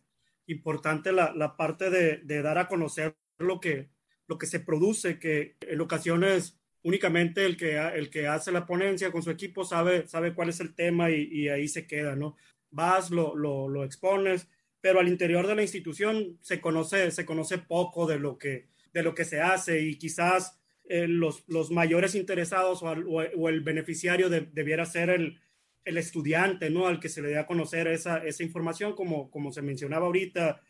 importante 0.46 1.12
la, 1.12 1.32
la 1.34 1.56
parte 1.56 1.90
de, 1.90 2.18
de, 2.18 2.42
dar 2.42 2.58
a 2.58 2.68
conocer 2.68 3.16
lo 3.38 3.60
que, 3.60 3.90
lo 4.28 4.38
que 4.38 4.46
se 4.46 4.60
produce, 4.60 5.18
que 5.18 5.56
en 5.60 5.80
ocasiones 5.80 6.58
únicamente 6.82 7.44
el 7.44 7.56
que, 7.56 7.76
el 7.78 8.10
que 8.10 8.26
hace 8.26 8.52
la 8.52 8.66
ponencia 8.66 9.10
con 9.10 9.22
su 9.22 9.30
equipo 9.30 9.64
sabe, 9.64 10.06
sabe 10.08 10.34
cuál 10.34 10.48
es 10.48 10.60
el 10.60 10.74
tema 10.74 11.10
y, 11.10 11.28
y 11.30 11.48
ahí 11.48 11.68
se 11.68 11.86
queda, 11.86 12.16
¿no? 12.16 12.36
Vas, 12.70 13.10
lo, 13.10 13.36
lo, 13.36 13.68
lo, 13.68 13.84
expones, 13.84 14.48
pero 14.80 15.00
al 15.00 15.08
interior 15.08 15.46
de 15.46 15.54
la 15.54 15.62
institución 15.62 16.38
se 16.40 16.60
conoce, 16.60 17.10
se 17.10 17.26
conoce 17.26 17.58
poco 17.58 18.06
de 18.06 18.18
lo 18.18 18.38
que, 18.38 18.68
de 18.92 19.02
lo 19.02 19.14
que 19.14 19.24
se 19.24 19.40
hace 19.40 19.80
y 19.80 19.96
quizás 19.96 20.58
eh, 20.88 21.06
los, 21.06 21.44
los, 21.48 21.70
mayores 21.70 22.14
interesados 22.14 22.82
o, 22.82 22.86
o, 22.86 23.22
o 23.22 23.48
el 23.48 23.60
beneficiario 23.60 24.28
de, 24.28 24.40
debiera 24.40 24.84
ser 24.86 25.10
el, 25.10 25.40
el, 25.84 25.98
estudiante, 25.98 26.70
¿no? 26.70 26.86
Al 26.86 26.98
que 26.98 27.08
se 27.08 27.22
le 27.22 27.28
dé 27.28 27.38
a 27.38 27.46
conocer 27.46 27.86
esa, 27.88 28.18
esa 28.24 28.42
información, 28.42 28.94
como, 28.94 29.30
como 29.30 29.52
se 29.52 29.62
mencionaba 29.62 30.06
ahorita, 30.06 30.62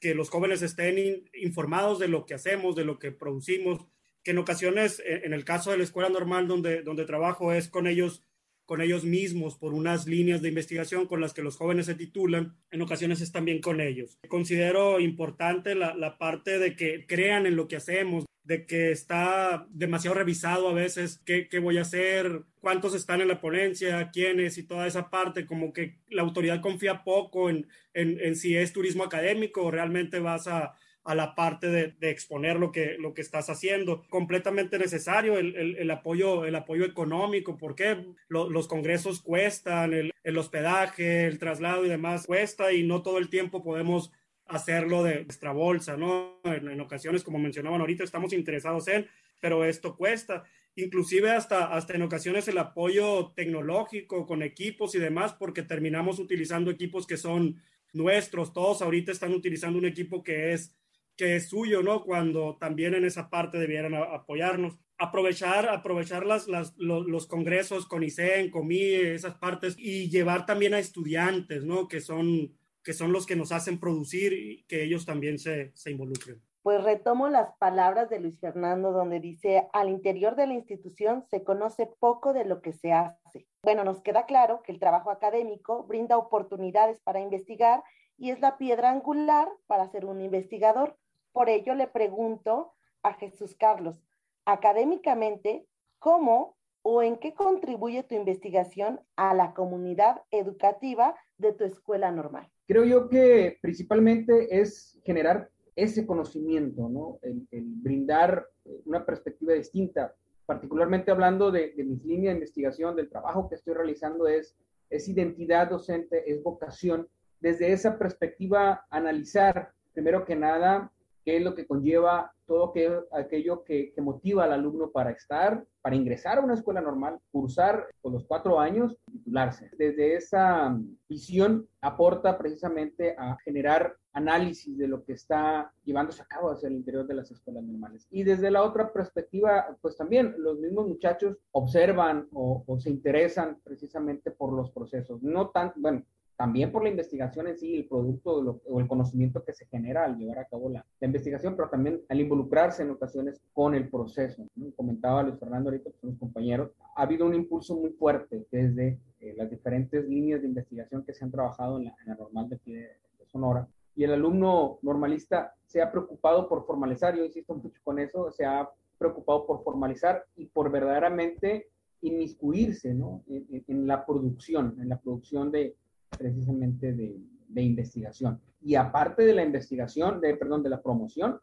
que 0.00 0.14
los 0.14 0.30
jóvenes 0.30 0.62
estén 0.62 0.98
in, 0.98 1.30
informados 1.34 1.98
de 1.98 2.08
lo 2.08 2.26
que 2.26 2.34
hacemos, 2.34 2.76
de 2.76 2.84
lo 2.84 2.98
que 2.98 3.12
producimos, 3.12 3.86
que 4.26 4.32
en 4.32 4.38
ocasiones, 4.38 5.00
en 5.06 5.32
el 5.32 5.44
caso 5.44 5.70
de 5.70 5.78
la 5.78 5.84
escuela 5.84 6.08
normal 6.08 6.48
donde, 6.48 6.82
donde 6.82 7.04
trabajo, 7.04 7.52
es 7.52 7.68
con 7.68 7.86
ellos, 7.86 8.24
con 8.64 8.80
ellos 8.80 9.04
mismos, 9.04 9.54
por 9.54 9.72
unas 9.72 10.08
líneas 10.08 10.42
de 10.42 10.48
investigación 10.48 11.06
con 11.06 11.20
las 11.20 11.32
que 11.32 11.42
los 11.42 11.56
jóvenes 11.56 11.86
se 11.86 11.94
titulan, 11.94 12.56
en 12.72 12.82
ocasiones 12.82 13.20
es 13.20 13.30
también 13.30 13.60
con 13.60 13.80
ellos. 13.80 14.18
Considero 14.26 14.98
importante 14.98 15.76
la, 15.76 15.94
la 15.94 16.18
parte 16.18 16.58
de 16.58 16.74
que 16.74 17.06
crean 17.06 17.46
en 17.46 17.54
lo 17.54 17.68
que 17.68 17.76
hacemos, 17.76 18.24
de 18.42 18.66
que 18.66 18.90
está 18.90 19.68
demasiado 19.70 20.16
revisado 20.16 20.70
a 20.70 20.74
veces 20.74 21.22
qué, 21.24 21.46
qué, 21.48 21.60
voy 21.60 21.78
a 21.78 21.82
hacer, 21.82 22.42
cuántos 22.60 22.96
están 22.96 23.20
en 23.20 23.28
la 23.28 23.40
ponencia, 23.40 24.10
quiénes 24.12 24.58
y 24.58 24.64
toda 24.64 24.88
esa 24.88 25.08
parte, 25.08 25.46
como 25.46 25.72
que 25.72 26.00
la 26.08 26.22
autoridad 26.22 26.60
confía 26.60 27.04
poco 27.04 27.48
en, 27.48 27.68
en, 27.94 28.18
en 28.18 28.34
si 28.34 28.56
es 28.56 28.72
turismo 28.72 29.04
académico 29.04 29.62
o 29.62 29.70
realmente 29.70 30.18
vas 30.18 30.48
a, 30.48 30.74
a 31.06 31.14
la 31.14 31.36
parte 31.36 31.68
de, 31.68 32.10
exponer 32.10 32.56
lo 32.56 32.72
que, 32.72 32.96
lo 32.98 33.14
que 33.14 33.22
estás 33.22 33.48
haciendo. 33.48 34.02
Completamente 34.08 34.76
necesario 34.76 35.38
el, 35.38 35.54
el, 35.56 35.76
el 35.76 35.90
apoyo, 35.92 36.44
el 36.44 36.54
apoyo 36.56 36.84
económico, 36.84 37.56
porque 37.56 38.04
lo, 38.28 38.50
los 38.50 38.66
congresos 38.66 39.22
cuestan, 39.22 39.92
el, 39.92 40.12
el 40.24 40.36
hospedaje, 40.36 41.26
el 41.26 41.38
traslado 41.38 41.86
y 41.86 41.88
demás 41.88 42.26
cuesta 42.26 42.72
y 42.72 42.82
no 42.82 43.02
todo 43.02 43.18
el 43.18 43.28
tiempo 43.28 43.62
podemos 43.62 44.10
hacerlo 44.46 45.04
de 45.04 45.24
nuestra 45.24 45.52
bolsa, 45.52 45.96
¿no? 45.96 46.40
En, 46.42 46.68
en, 46.68 46.80
ocasiones, 46.80 47.22
como 47.22 47.38
mencionaban 47.38 47.80
ahorita, 47.80 48.02
estamos 48.02 48.32
interesados 48.32 48.88
en, 48.88 49.06
pero 49.40 49.64
esto 49.64 49.96
cuesta. 49.96 50.42
Inclusive 50.74 51.30
hasta, 51.30 51.72
hasta 51.72 51.94
en 51.94 52.02
ocasiones 52.02 52.48
el 52.48 52.58
apoyo 52.58 53.32
tecnológico 53.36 54.26
con 54.26 54.42
equipos 54.42 54.96
y 54.96 54.98
demás, 54.98 55.34
porque 55.34 55.62
terminamos 55.62 56.18
utilizando 56.18 56.70
equipos 56.70 57.06
que 57.06 57.16
son 57.16 57.62
nuestros. 57.92 58.52
Todos 58.52 58.82
ahorita 58.82 59.12
están 59.12 59.32
utilizando 59.32 59.78
un 59.78 59.86
equipo 59.86 60.22
que 60.22 60.52
es, 60.52 60.74
que 61.16 61.36
es 61.36 61.48
suyo, 61.48 61.82
¿no? 61.82 62.04
Cuando 62.04 62.56
también 62.58 62.94
en 62.94 63.04
esa 63.04 63.30
parte 63.30 63.58
debieran 63.58 63.94
a, 63.94 64.02
apoyarnos. 64.02 64.78
Aprovechar, 64.98 65.68
aprovechar 65.68 66.24
las, 66.24 66.48
las, 66.48 66.74
los, 66.78 67.06
los, 67.06 67.26
congresos 67.26 67.86
con 67.86 68.02
ICEN, 68.02 68.50
COMI, 68.50 68.94
esas 68.94 69.34
partes, 69.34 69.76
y 69.78 70.08
llevar 70.08 70.46
también 70.46 70.72
a 70.72 70.78
estudiantes, 70.78 71.64
¿no? 71.64 71.86
Que 71.86 72.00
son 72.00 72.54
que 72.86 72.92
son 72.92 73.12
los 73.12 73.26
que 73.26 73.34
nos 73.34 73.50
hacen 73.50 73.80
producir 73.80 74.32
y 74.32 74.64
que 74.68 74.84
ellos 74.84 75.04
también 75.04 75.40
se, 75.40 75.72
se 75.74 75.90
involucren. 75.90 76.40
Pues 76.62 76.84
retomo 76.84 77.28
las 77.28 77.52
palabras 77.58 78.08
de 78.08 78.20
Luis 78.20 78.38
Fernando 78.38 78.92
donde 78.92 79.18
dice, 79.18 79.66
al 79.72 79.88
interior 79.88 80.36
de 80.36 80.46
la 80.46 80.54
institución 80.54 81.24
se 81.28 81.42
conoce 81.42 81.90
poco 81.98 82.32
de 82.32 82.44
lo 82.44 82.62
que 82.62 82.72
se 82.72 82.92
hace. 82.92 83.48
Bueno, 83.64 83.82
nos 83.82 84.02
queda 84.02 84.24
claro 84.24 84.62
que 84.62 84.70
el 84.70 84.78
trabajo 84.78 85.10
académico 85.10 85.82
brinda 85.82 86.16
oportunidades 86.16 87.00
para 87.00 87.18
investigar 87.18 87.82
y 88.18 88.30
es 88.30 88.38
la 88.38 88.56
piedra 88.56 88.90
angular 88.90 89.48
para 89.66 89.88
ser 89.90 90.04
un 90.04 90.20
investigador. 90.20 90.96
Por 91.36 91.50
ello 91.50 91.74
le 91.74 91.86
pregunto 91.86 92.72
a 93.02 93.12
Jesús 93.12 93.54
Carlos, 93.54 94.02
académicamente, 94.46 95.66
¿cómo 95.98 96.56
o 96.80 97.02
en 97.02 97.18
qué 97.18 97.34
contribuye 97.34 98.02
tu 98.04 98.14
investigación 98.14 99.02
a 99.16 99.34
la 99.34 99.52
comunidad 99.52 100.22
educativa 100.30 101.14
de 101.36 101.52
tu 101.52 101.64
escuela 101.64 102.10
normal? 102.10 102.48
Creo 102.66 102.86
yo 102.86 103.10
que 103.10 103.58
principalmente 103.60 104.58
es 104.58 104.98
generar 105.04 105.50
ese 105.74 106.06
conocimiento, 106.06 106.88
¿no? 106.88 107.18
El, 107.20 107.46
brindar 107.82 108.46
una 108.86 109.04
perspectiva 109.04 109.52
distinta, 109.52 110.14
particularmente 110.46 111.10
hablando 111.10 111.50
de, 111.50 111.74
de, 111.76 111.84
mis 111.84 112.02
líneas 112.02 112.32
de 112.32 112.38
investigación, 112.38 112.96
del 112.96 113.10
trabajo 113.10 113.46
que 113.50 113.56
estoy 113.56 113.74
realizando, 113.74 114.26
es, 114.26 114.56
es 114.88 115.06
identidad 115.06 115.68
docente, 115.68 116.30
es 116.30 116.42
vocación. 116.42 117.06
Desde 117.40 117.72
esa 117.72 117.98
perspectiva, 117.98 118.86
analizar, 118.88 119.72
primero 119.92 120.24
que 120.24 120.34
nada, 120.34 120.90
qué 121.26 121.38
es 121.38 121.42
lo 121.42 121.56
que 121.56 121.66
conlleva 121.66 122.32
todo 122.46 122.72
que, 122.72 123.00
aquello 123.10 123.64
que, 123.64 123.92
motiva 123.98 124.44
al 124.44 124.52
alumno 124.52 124.92
para 124.92 125.10
estar, 125.10 125.66
para 125.82 125.96
ingresar 125.96 126.38
a 126.38 126.40
una 126.40 126.54
escuela 126.54 126.80
normal, 126.80 127.18
cursar 127.32 127.88
por 128.00 128.12
los 128.12 128.24
cuatro 128.24 128.60
años, 128.60 128.96
titularse. 129.10 129.68
Desde 129.76 130.14
esa 130.14 130.78
visión 131.08 131.68
aporta 131.80 132.38
precisamente 132.38 133.16
a 133.18 133.36
generar 133.44 133.96
análisis 134.12 134.78
de 134.78 134.86
lo 134.86 135.04
que 135.04 135.14
está 135.14 135.72
llevándose 135.82 136.22
a 136.22 136.26
cabo 136.26 136.52
hacia 136.52 136.68
el 136.68 136.76
interior 136.76 137.04
de 137.04 137.14
las 137.14 137.32
escuelas 137.32 137.64
normales. 137.64 138.06
Y 138.10 138.22
desde 138.22 138.52
la 138.52 138.62
otra 138.62 138.92
perspectiva, 138.92 139.76
pues 139.82 139.96
también 139.96 140.36
los 140.38 140.60
mismos 140.60 140.86
muchachos 140.86 141.36
observan 141.50 142.28
o, 142.32 142.62
o 142.64 142.78
se 142.78 142.90
interesan 142.90 143.58
precisamente 143.64 144.30
por 144.30 144.52
los 144.52 144.70
procesos. 144.70 145.20
No 145.24 145.50
tan, 145.50 145.72
bueno, 145.74 146.04
también 146.36 146.70
por 146.70 146.82
la 146.82 146.90
investigación 146.90 147.48
en 147.48 147.56
sí, 147.56 147.76
el 147.76 147.88
producto 147.88 148.42
lo, 148.42 148.60
o 148.68 148.78
el 148.78 148.86
conocimiento 148.86 149.42
que 149.42 149.54
se 149.54 149.66
genera 149.66 150.04
al 150.04 150.18
llevar 150.18 150.38
a 150.40 150.44
cabo 150.44 150.68
la, 150.68 150.84
la, 151.00 151.06
investigación, 151.06 151.56
pero 151.56 151.70
también 151.70 152.02
al 152.08 152.20
involucrarse 152.20 152.82
en 152.82 152.90
ocasiones 152.90 153.40
con 153.54 153.74
el 153.74 153.88
proceso. 153.88 154.46
¿no? 154.54 154.70
Comentaba 154.72 155.22
Luis 155.22 155.38
Fernando 155.38 155.70
ahorita, 155.70 155.90
que 155.90 155.98
son 155.98 156.10
los 156.10 156.18
compañeros, 156.18 156.70
ha 156.94 157.02
habido 157.02 157.24
un 157.26 157.34
impulso 157.34 157.74
muy 157.74 157.90
fuerte 157.90 158.46
desde 158.50 158.98
eh, 159.20 159.34
las 159.36 159.50
diferentes 159.50 160.06
líneas 160.06 160.42
de 160.42 160.48
investigación 160.48 161.04
que 161.04 161.14
se 161.14 161.24
han 161.24 161.30
trabajado 161.30 161.78
en 161.78 161.86
la, 161.86 161.96
en 162.02 162.08
la 162.08 162.14
normal 162.16 162.48
de, 162.50 162.60
de, 162.66 162.80
de 163.18 163.26
Sonora. 163.26 163.66
Y 163.94 164.04
el 164.04 164.12
alumno 164.12 164.78
normalista 164.82 165.54
se 165.64 165.80
ha 165.80 165.90
preocupado 165.90 166.48
por 166.48 166.66
formalizar, 166.66 167.16
yo 167.16 167.24
insisto 167.24 167.54
mucho 167.54 167.80
con 167.82 167.98
eso, 167.98 168.30
se 168.30 168.44
ha 168.44 168.68
preocupado 168.98 169.46
por 169.46 169.64
formalizar 169.64 170.22
y 170.36 170.46
por 170.46 170.70
verdaderamente 170.70 171.68
inmiscuirse 172.02 172.92
¿no? 172.92 173.22
en, 173.26 173.46
en, 173.50 173.64
en 173.66 173.86
la 173.86 174.04
producción, 174.04 174.76
en 174.78 174.90
la 174.90 175.00
producción 175.00 175.50
de, 175.50 175.76
precisamente 176.18 176.92
de, 176.92 177.16
de, 177.48 177.62
investigación. 177.62 178.40
Y 178.60 178.74
aparte 178.74 179.24
de 179.24 179.34
la 179.34 179.44
investigación, 179.44 180.20
de, 180.20 180.34
perdón, 180.36 180.62
de 180.62 180.70
la 180.70 180.82
promoción, 180.82 181.40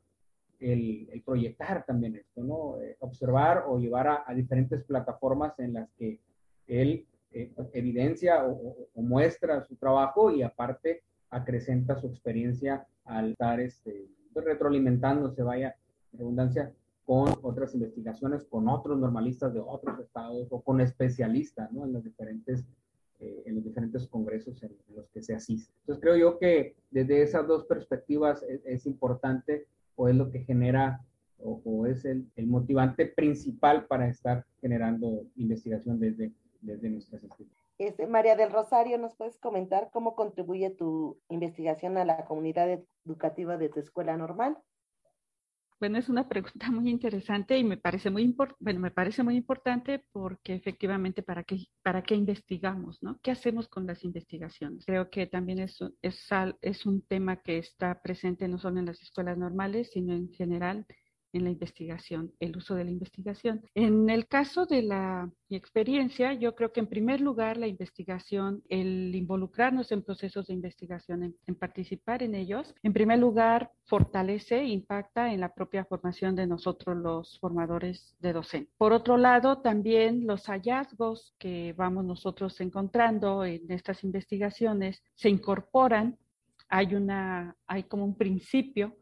el, 0.63 1.21
proyectar 1.26 1.86
también 1.86 2.15
esto, 2.15 2.43
¿no? 2.43 2.82
Eh, 2.82 2.95
observar 2.99 3.65
o 3.67 3.80
llevar 3.80 4.23
a, 4.26 4.34
diferentes 4.34 4.84
plataformas 4.84 5.58
en 5.60 5.73
las 5.73 5.89
que 5.97 6.19
él 6.67 7.06
eh, 7.32 7.54
evidencia 7.73 8.45
o, 8.45 8.88
muestra 8.95 9.62
su 9.62 9.76
trabajo 9.76 10.32
y 10.32 10.43
aparte 10.43 11.04
acrecenta 11.30 11.95
su 11.95 12.08
experiencia 12.08 12.88
al 13.06 13.32
estar 13.32 13.60
este, 13.60 14.08
retroalimentándose, 14.34 15.43
vaya, 15.43 15.76
redundancia, 16.13 16.71
con 17.06 17.28
otras 17.41 17.73
investigaciones, 17.73 18.45
con 18.45 18.69
otros 18.69 18.97
normalistas 18.97 19.54
de 19.54 19.60
otros 19.60 19.99
estados 19.99 20.47
o 20.52 20.62
con 20.62 20.80
especialistas, 20.80 21.69
¿no? 21.73 21.84
En 21.84 21.91
las 21.91 22.04
diferentes 22.04 22.63
eh, 23.23 23.43
en 23.45 23.55
los 23.55 23.63
diferentes 23.63 24.05
congresos 24.07 24.62
en, 24.63 24.75
los 24.93 25.07
que 25.12 25.21
se 25.21 25.33
asiste. 25.33 25.71
Entonces 25.81 26.01
creo 26.01 26.17
yo 26.17 26.39
que 26.39 26.75
desde 26.91 27.21
esas 27.21 27.47
dos 27.47 27.63
perspectivas 27.65 28.43
es, 28.65 28.86
importante 28.86 29.65
o 29.95 30.09
es 30.09 30.15
lo 30.15 30.29
que 30.29 30.39
genera 30.39 30.99
o, 31.39 31.86
es 31.86 32.03
el, 32.03 32.27
el, 32.36 32.47
motivante 32.47 33.05
principal 33.05 33.86
para 33.88 34.09
estar 34.09 34.45
generando 34.59 35.25
investigación 35.38 35.99
desde, 35.99 36.33
desde 36.59 36.89
nuestras 36.89 37.23
instituciones. 37.23 37.63
Este, 37.77 38.07
María 38.07 38.36
del 38.36 38.51
Rosario, 38.51 38.97
¿nos 38.97 39.15
puedes 39.15 39.38
comentar 39.38 39.89
cómo 39.91 40.15
contribuye 40.15 40.69
tu 40.69 41.17
investigación 41.29 41.97
a 41.97 42.03
la 42.03 42.25
comunidad 42.25 42.82
educativa 43.05 43.57
de 43.57 43.69
tu 43.69 43.80
escuela 43.80 44.17
normal? 44.17 44.57
Bueno, 45.84 45.97
es 45.97 46.07
una 46.07 46.29
pregunta 46.29 46.71
muy 46.71 46.89
interesante 46.89 47.57
y 47.57 47.63
me 47.65 47.75
parece 47.75 48.09
muy, 48.09 48.34
bueno, 48.61 48.79
me 48.79 48.91
parece 48.91 49.21
muy 49.21 49.36
importante 49.36 50.01
porque 50.13 50.53
efectivamente 50.53 51.23
para 51.23 51.43
qué, 51.43 51.57
para 51.81 52.03
qué 52.03 52.15
investigamos, 52.15 53.03
¿no? 53.03 53.19
¿Qué 53.21 53.31
hacemos 53.31 53.67
con 53.67 53.86
las 53.86 54.05
investigaciones? 54.05 54.86
Creo 54.86 55.09
que 55.09 55.27
también 55.27 55.59
es, 55.59 55.77
es, 56.01 56.25
es 56.61 56.86
un 56.86 57.01
tema 57.01 57.41
que 57.41 57.57
está 57.57 58.01
presente 58.01 58.47
no 58.47 58.59
solo 58.59 58.79
en 58.79 58.86
las 58.86 59.01
escuelas 59.01 59.38
normales, 59.38 59.89
sino 59.91 60.13
en 60.13 60.29
general 60.29 60.86
en 61.34 61.43
la 61.43 61.49
investigación, 61.49 62.31
el 62.39 62.55
uso 62.55 62.75
de 62.75 62.86
la 62.86 62.91
investigación. 62.91 63.61
En 63.73 64.09
el 64.09 64.27
caso 64.27 64.65
de 64.65 64.84
la 64.84 65.29
experiencia, 65.49 66.34
yo 66.34 66.55
creo 66.55 66.71
que 66.71 66.79
en 66.79 66.88
primer 66.88 67.21
lugar 67.21 67.57
la 67.57 67.67
investigación, 67.67 68.63
el 68.69 69.13
involucrarnos 69.13 69.91
en 69.91 70.03
procesos 70.03 70.47
de 70.47 70.53
investigación, 70.53 71.23
en, 71.23 71.36
en 71.47 71.55
participar 71.55 72.23
en 72.23 72.36
ellos, 72.36 72.73
en 72.84 72.93
primer 72.93 73.19
lugar 73.19 73.71
fortalece, 73.86 74.63
impacta 74.63 75.34
en 75.34 75.41
la 75.41 75.53
propia 75.53 75.86
formación 75.86 76.36
de 76.36 76.47
nosotros 76.47 76.95
los 76.95 77.39
formadores 77.39 78.15
de 78.19 78.34
docentes. 78.34 78.73
Por 78.77 78.93
otro 78.93 79.17
lado, 79.17 79.59
también 79.59 80.25
los 80.25 80.45
hallazgos 80.45 81.34
que 81.39 81.73
vamos 81.73 82.05
nosotros 82.05 82.59
encontrando 82.61 83.43
en 83.45 83.71
estas 83.71 84.03
investigaciones 84.03 85.03
se 85.15 85.29
incorporan 85.29 86.17
hay 86.69 86.95
una, 86.95 87.55
hay 87.67 87.84
como 87.84 88.03
un 88.03 88.17
principio 88.17 88.97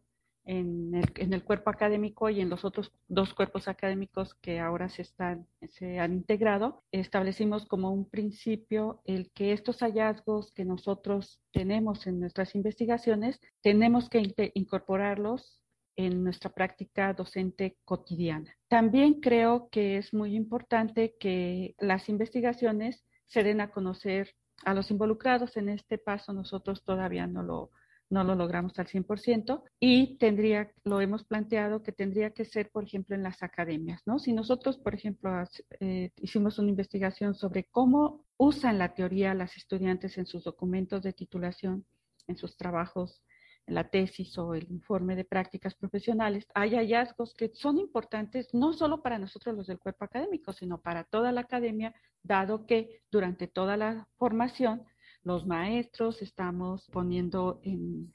en 0.52 0.94
el, 0.94 1.06
en 1.16 1.34
el, 1.34 1.46
cuerpo 1.46 1.70
académico 1.70 2.30
y 2.30 2.42
en 2.42 2.50
los 2.50 2.66
otros 2.66 2.92
dos 3.08 3.34
cuerpos 3.34 3.70
académicos 3.70 4.36
que 4.36 4.60
ahora 4.60 4.90
se, 4.90 5.02
están, 5.04 5.48
se 5.70 5.98
han 5.98 6.12
integrado, 6.12 6.84
establecimos 6.92 7.66
como 7.66 7.92
un 7.92 8.10
principio 8.10 9.02
el 9.06 9.32
que 9.32 9.54
estos 9.54 9.80
hallazgos 9.80 10.52
que 10.52 10.66
nosotros 10.66 11.40
tenemos 11.54 12.06
en 12.06 12.20
nuestras 12.20 12.54
investigaciones, 12.54 13.40
tenemos 13.62 14.10
que 14.10 14.52
incorporarlos 14.54 15.62
en 15.96 16.22
nuestra 16.22 16.50
práctica 16.52 17.14
docente 17.14 17.78
cotidiana. 17.86 18.54
También 18.68 19.22
creo 19.22 19.70
que 19.72 19.98
es 19.98 20.14
muy 20.14 20.36
importante 20.36 21.16
que 21.18 21.76
las 21.80 22.10
investigaciones 22.10 23.06
se 23.26 23.44
den 23.44 23.62
a 23.62 23.72
conocer 23.72 24.36
a 24.66 24.74
los 24.74 24.92
involucrados. 24.92 25.56
En 25.56 25.70
este 25.70 25.98
paso 25.98 26.34
nosotros 26.34 26.84
todavía 26.84 27.26
no 27.26 27.42
lo, 27.42 27.72
no 28.12 28.24
lo 28.24 28.36
logramos 28.36 28.78
al 28.78 28.88
100% 28.88 29.64
y 29.80 30.18
tendría, 30.18 30.72
lo 30.84 31.02
hemos 31.02 31.24
planteado 31.24 31.82
que 31.82 31.92
tendría 31.92 32.32
que 32.32 32.46
ser, 32.46 32.70
por 32.70 32.84
ejemplo, 32.84 33.16
en 33.16 33.24
las 33.24 33.42
academias, 33.42 34.02
¿no? 34.06 34.20
Si 34.20 34.34
nosotros, 34.34 34.78
por 34.78 34.94
ejemplo, 34.94 35.32
eh, 35.80 36.12
hicimos 36.18 36.60
una 36.60 36.70
investigación 36.70 37.34
sobre 37.34 37.64
cómo 37.72 38.26
usan 38.38 38.78
la 38.78 38.94
teoría 38.94 39.34
las 39.34 39.56
estudiantes 39.56 40.18
en 40.18 40.26
sus 40.26 40.44
documentos 40.44 41.02
de 41.04 41.14
titulación, 41.14 41.86
en 42.28 42.38
sus 42.38 42.58
trabajos 42.58 43.24
la 43.68 43.90
tesis 43.90 44.38
o 44.38 44.54
el 44.54 44.70
informe 44.72 45.16
de 45.16 45.24
prácticas 45.24 45.76
profesionales, 45.76 46.46
hay 46.54 46.76
hallazgos 46.76 47.34
que 47.34 47.52
son 47.54 47.78
importantes 47.78 48.54
no 48.54 48.74
solo 48.74 49.02
para 49.02 49.20
nosotros 49.20 49.56
los 49.56 49.68
del 49.68 49.80
cuerpo 49.80 50.06
académico, 50.06 50.52
sino 50.52 50.82
para 50.82 51.04
toda 51.06 51.32
la 51.32 51.42
academia, 51.42 51.94
dado 52.24 52.66
que 52.66 53.04
durante 53.12 53.48
toda 53.48 53.78
la 53.78 54.08
formación 54.18 54.84
los 55.24 55.46
maestros 55.46 56.22
estamos 56.22 56.88
poniendo 56.92 57.62
en, 57.64 58.14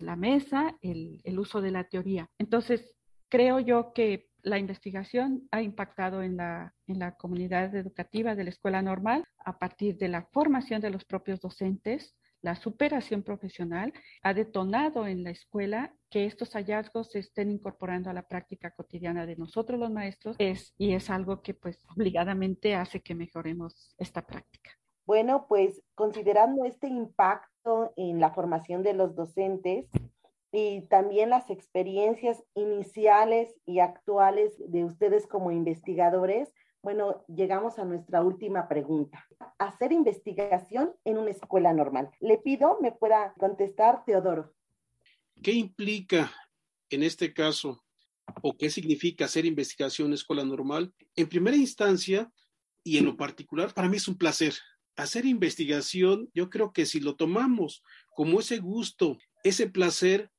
la 0.00 0.16
mesa 0.16 0.76
el, 0.82 1.38
uso 1.38 1.62
de 1.62 1.70
la 1.70 1.84
teoría. 1.84 2.28
Entonces, 2.38 2.94
creo 3.30 3.58
yo 3.58 3.94
que 3.94 4.28
la 4.42 4.58
investigación 4.58 5.48
ha 5.50 5.62
impactado 5.62 6.22
en 6.22 6.36
la, 6.36 6.74
comunidad 7.18 7.74
educativa 7.74 8.34
de 8.34 8.44
la 8.44 8.50
escuela 8.50 8.82
normal 8.82 9.24
a 9.44 9.58
partir 9.58 9.96
de 9.96 10.08
la 10.08 10.26
formación 10.30 10.82
de 10.82 10.90
los 10.90 11.06
propios 11.06 11.40
docentes, 11.40 12.14
la 12.42 12.54
superación 12.54 13.22
profesional 13.22 13.94
ha 14.22 14.34
detonado 14.34 15.06
en 15.06 15.24
la 15.24 15.30
escuela 15.30 15.94
que 16.10 16.26
estos 16.26 16.52
hallazgos 16.52 17.10
se 17.10 17.20
estén 17.20 17.50
incorporando 17.50 18.10
a 18.10 18.12
la 18.12 18.28
práctica 18.28 18.70
cotidiana 18.72 19.24
de 19.24 19.36
nosotros 19.36 19.80
los 19.80 19.90
maestros 19.90 20.36
es, 20.38 20.74
y 20.76 20.92
es 20.92 21.08
algo 21.08 21.42
que 21.42 21.54
pues 21.54 21.82
obligadamente 21.96 22.74
hace 22.74 23.00
que 23.00 23.14
mejoremos 23.14 23.94
esta 23.98 24.24
práctica. 24.24 24.70
Bueno, 25.06 25.46
pues 25.48 25.82
considerando 25.94 26.64
este 26.64 26.88
impacto 26.88 27.92
en 27.96 28.18
la 28.20 28.32
formación 28.32 28.82
de 28.82 28.92
los 28.92 29.14
docentes 29.14 29.86
y 30.52 30.82
también 30.88 31.30
las 31.30 31.48
experiencias 31.48 32.42
iniciales 32.54 33.54
y 33.66 33.78
actuales 33.78 34.52
de 34.58 34.84
ustedes 34.84 35.28
como 35.28 35.52
investigadores, 35.52 36.52
bueno, 36.82 37.24
llegamos 37.28 37.78
a 37.78 37.84
nuestra 37.84 38.22
última 38.22 38.68
pregunta. 38.68 39.24
Hacer 39.58 39.92
investigación 39.92 40.92
en 41.04 41.18
una 41.18 41.30
escuela 41.30 41.72
normal. 41.72 42.10
Le 42.20 42.38
pido 42.38 42.78
me 42.80 42.90
pueda 42.92 43.32
contestar 43.38 44.04
Teodoro. 44.04 44.54
¿Qué 45.42 45.52
implica 45.52 46.32
en 46.90 47.02
este 47.02 47.32
caso 47.32 47.84
o 48.42 48.56
qué 48.56 48.70
significa 48.70 49.26
hacer 49.26 49.44
investigación 49.44 50.08
en 50.08 50.14
escuela 50.14 50.44
normal? 50.44 50.92
En 51.14 51.28
primera 51.28 51.56
instancia 51.56 52.30
y 52.82 52.98
en 52.98 53.04
lo 53.04 53.16
particular, 53.16 53.72
para 53.74 53.88
mí 53.88 53.96
es 53.96 54.08
un 54.08 54.16
placer. 54.16 54.54
Hacer 54.96 55.26
investigación, 55.26 56.30
yo 56.34 56.50
creo 56.50 56.72
que 56.72 56.86
si 56.86 57.00
lo 57.00 57.16
tomamos 57.16 57.82
como 58.14 58.40
ese 58.40 58.58
gusto, 58.58 59.18
ese 59.44 59.68
placer, 59.68 60.30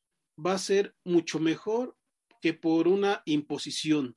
va 0.44 0.54
a 0.54 0.60
ser 0.60 0.96
mucho 1.04 1.40
mejor 1.40 1.96
que 2.42 2.54
por 2.54 2.88
una 2.88 3.22
imposición. 3.26 4.16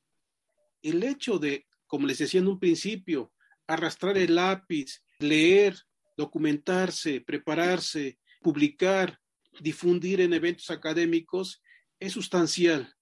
El 0.83 1.03
hecho 1.03 1.39
de 1.39 1.67
como 1.91 2.07
les 2.07 2.19
decía 2.19 2.39
en 2.39 2.47
un 2.47 2.61
principio, 2.61 3.33
arrastrar 3.67 4.17
el 4.17 4.37
lápiz, 4.37 5.03
leer, 5.19 5.77
documentarse, 6.17 7.21
prepararse, 7.21 8.21
publicar, 8.41 9.19
difundir 9.59 10.21
en 10.21 10.33
eventos 10.33 10.71
académicos 10.71 11.61
es 11.99 12.13
sustancial, 12.13 12.95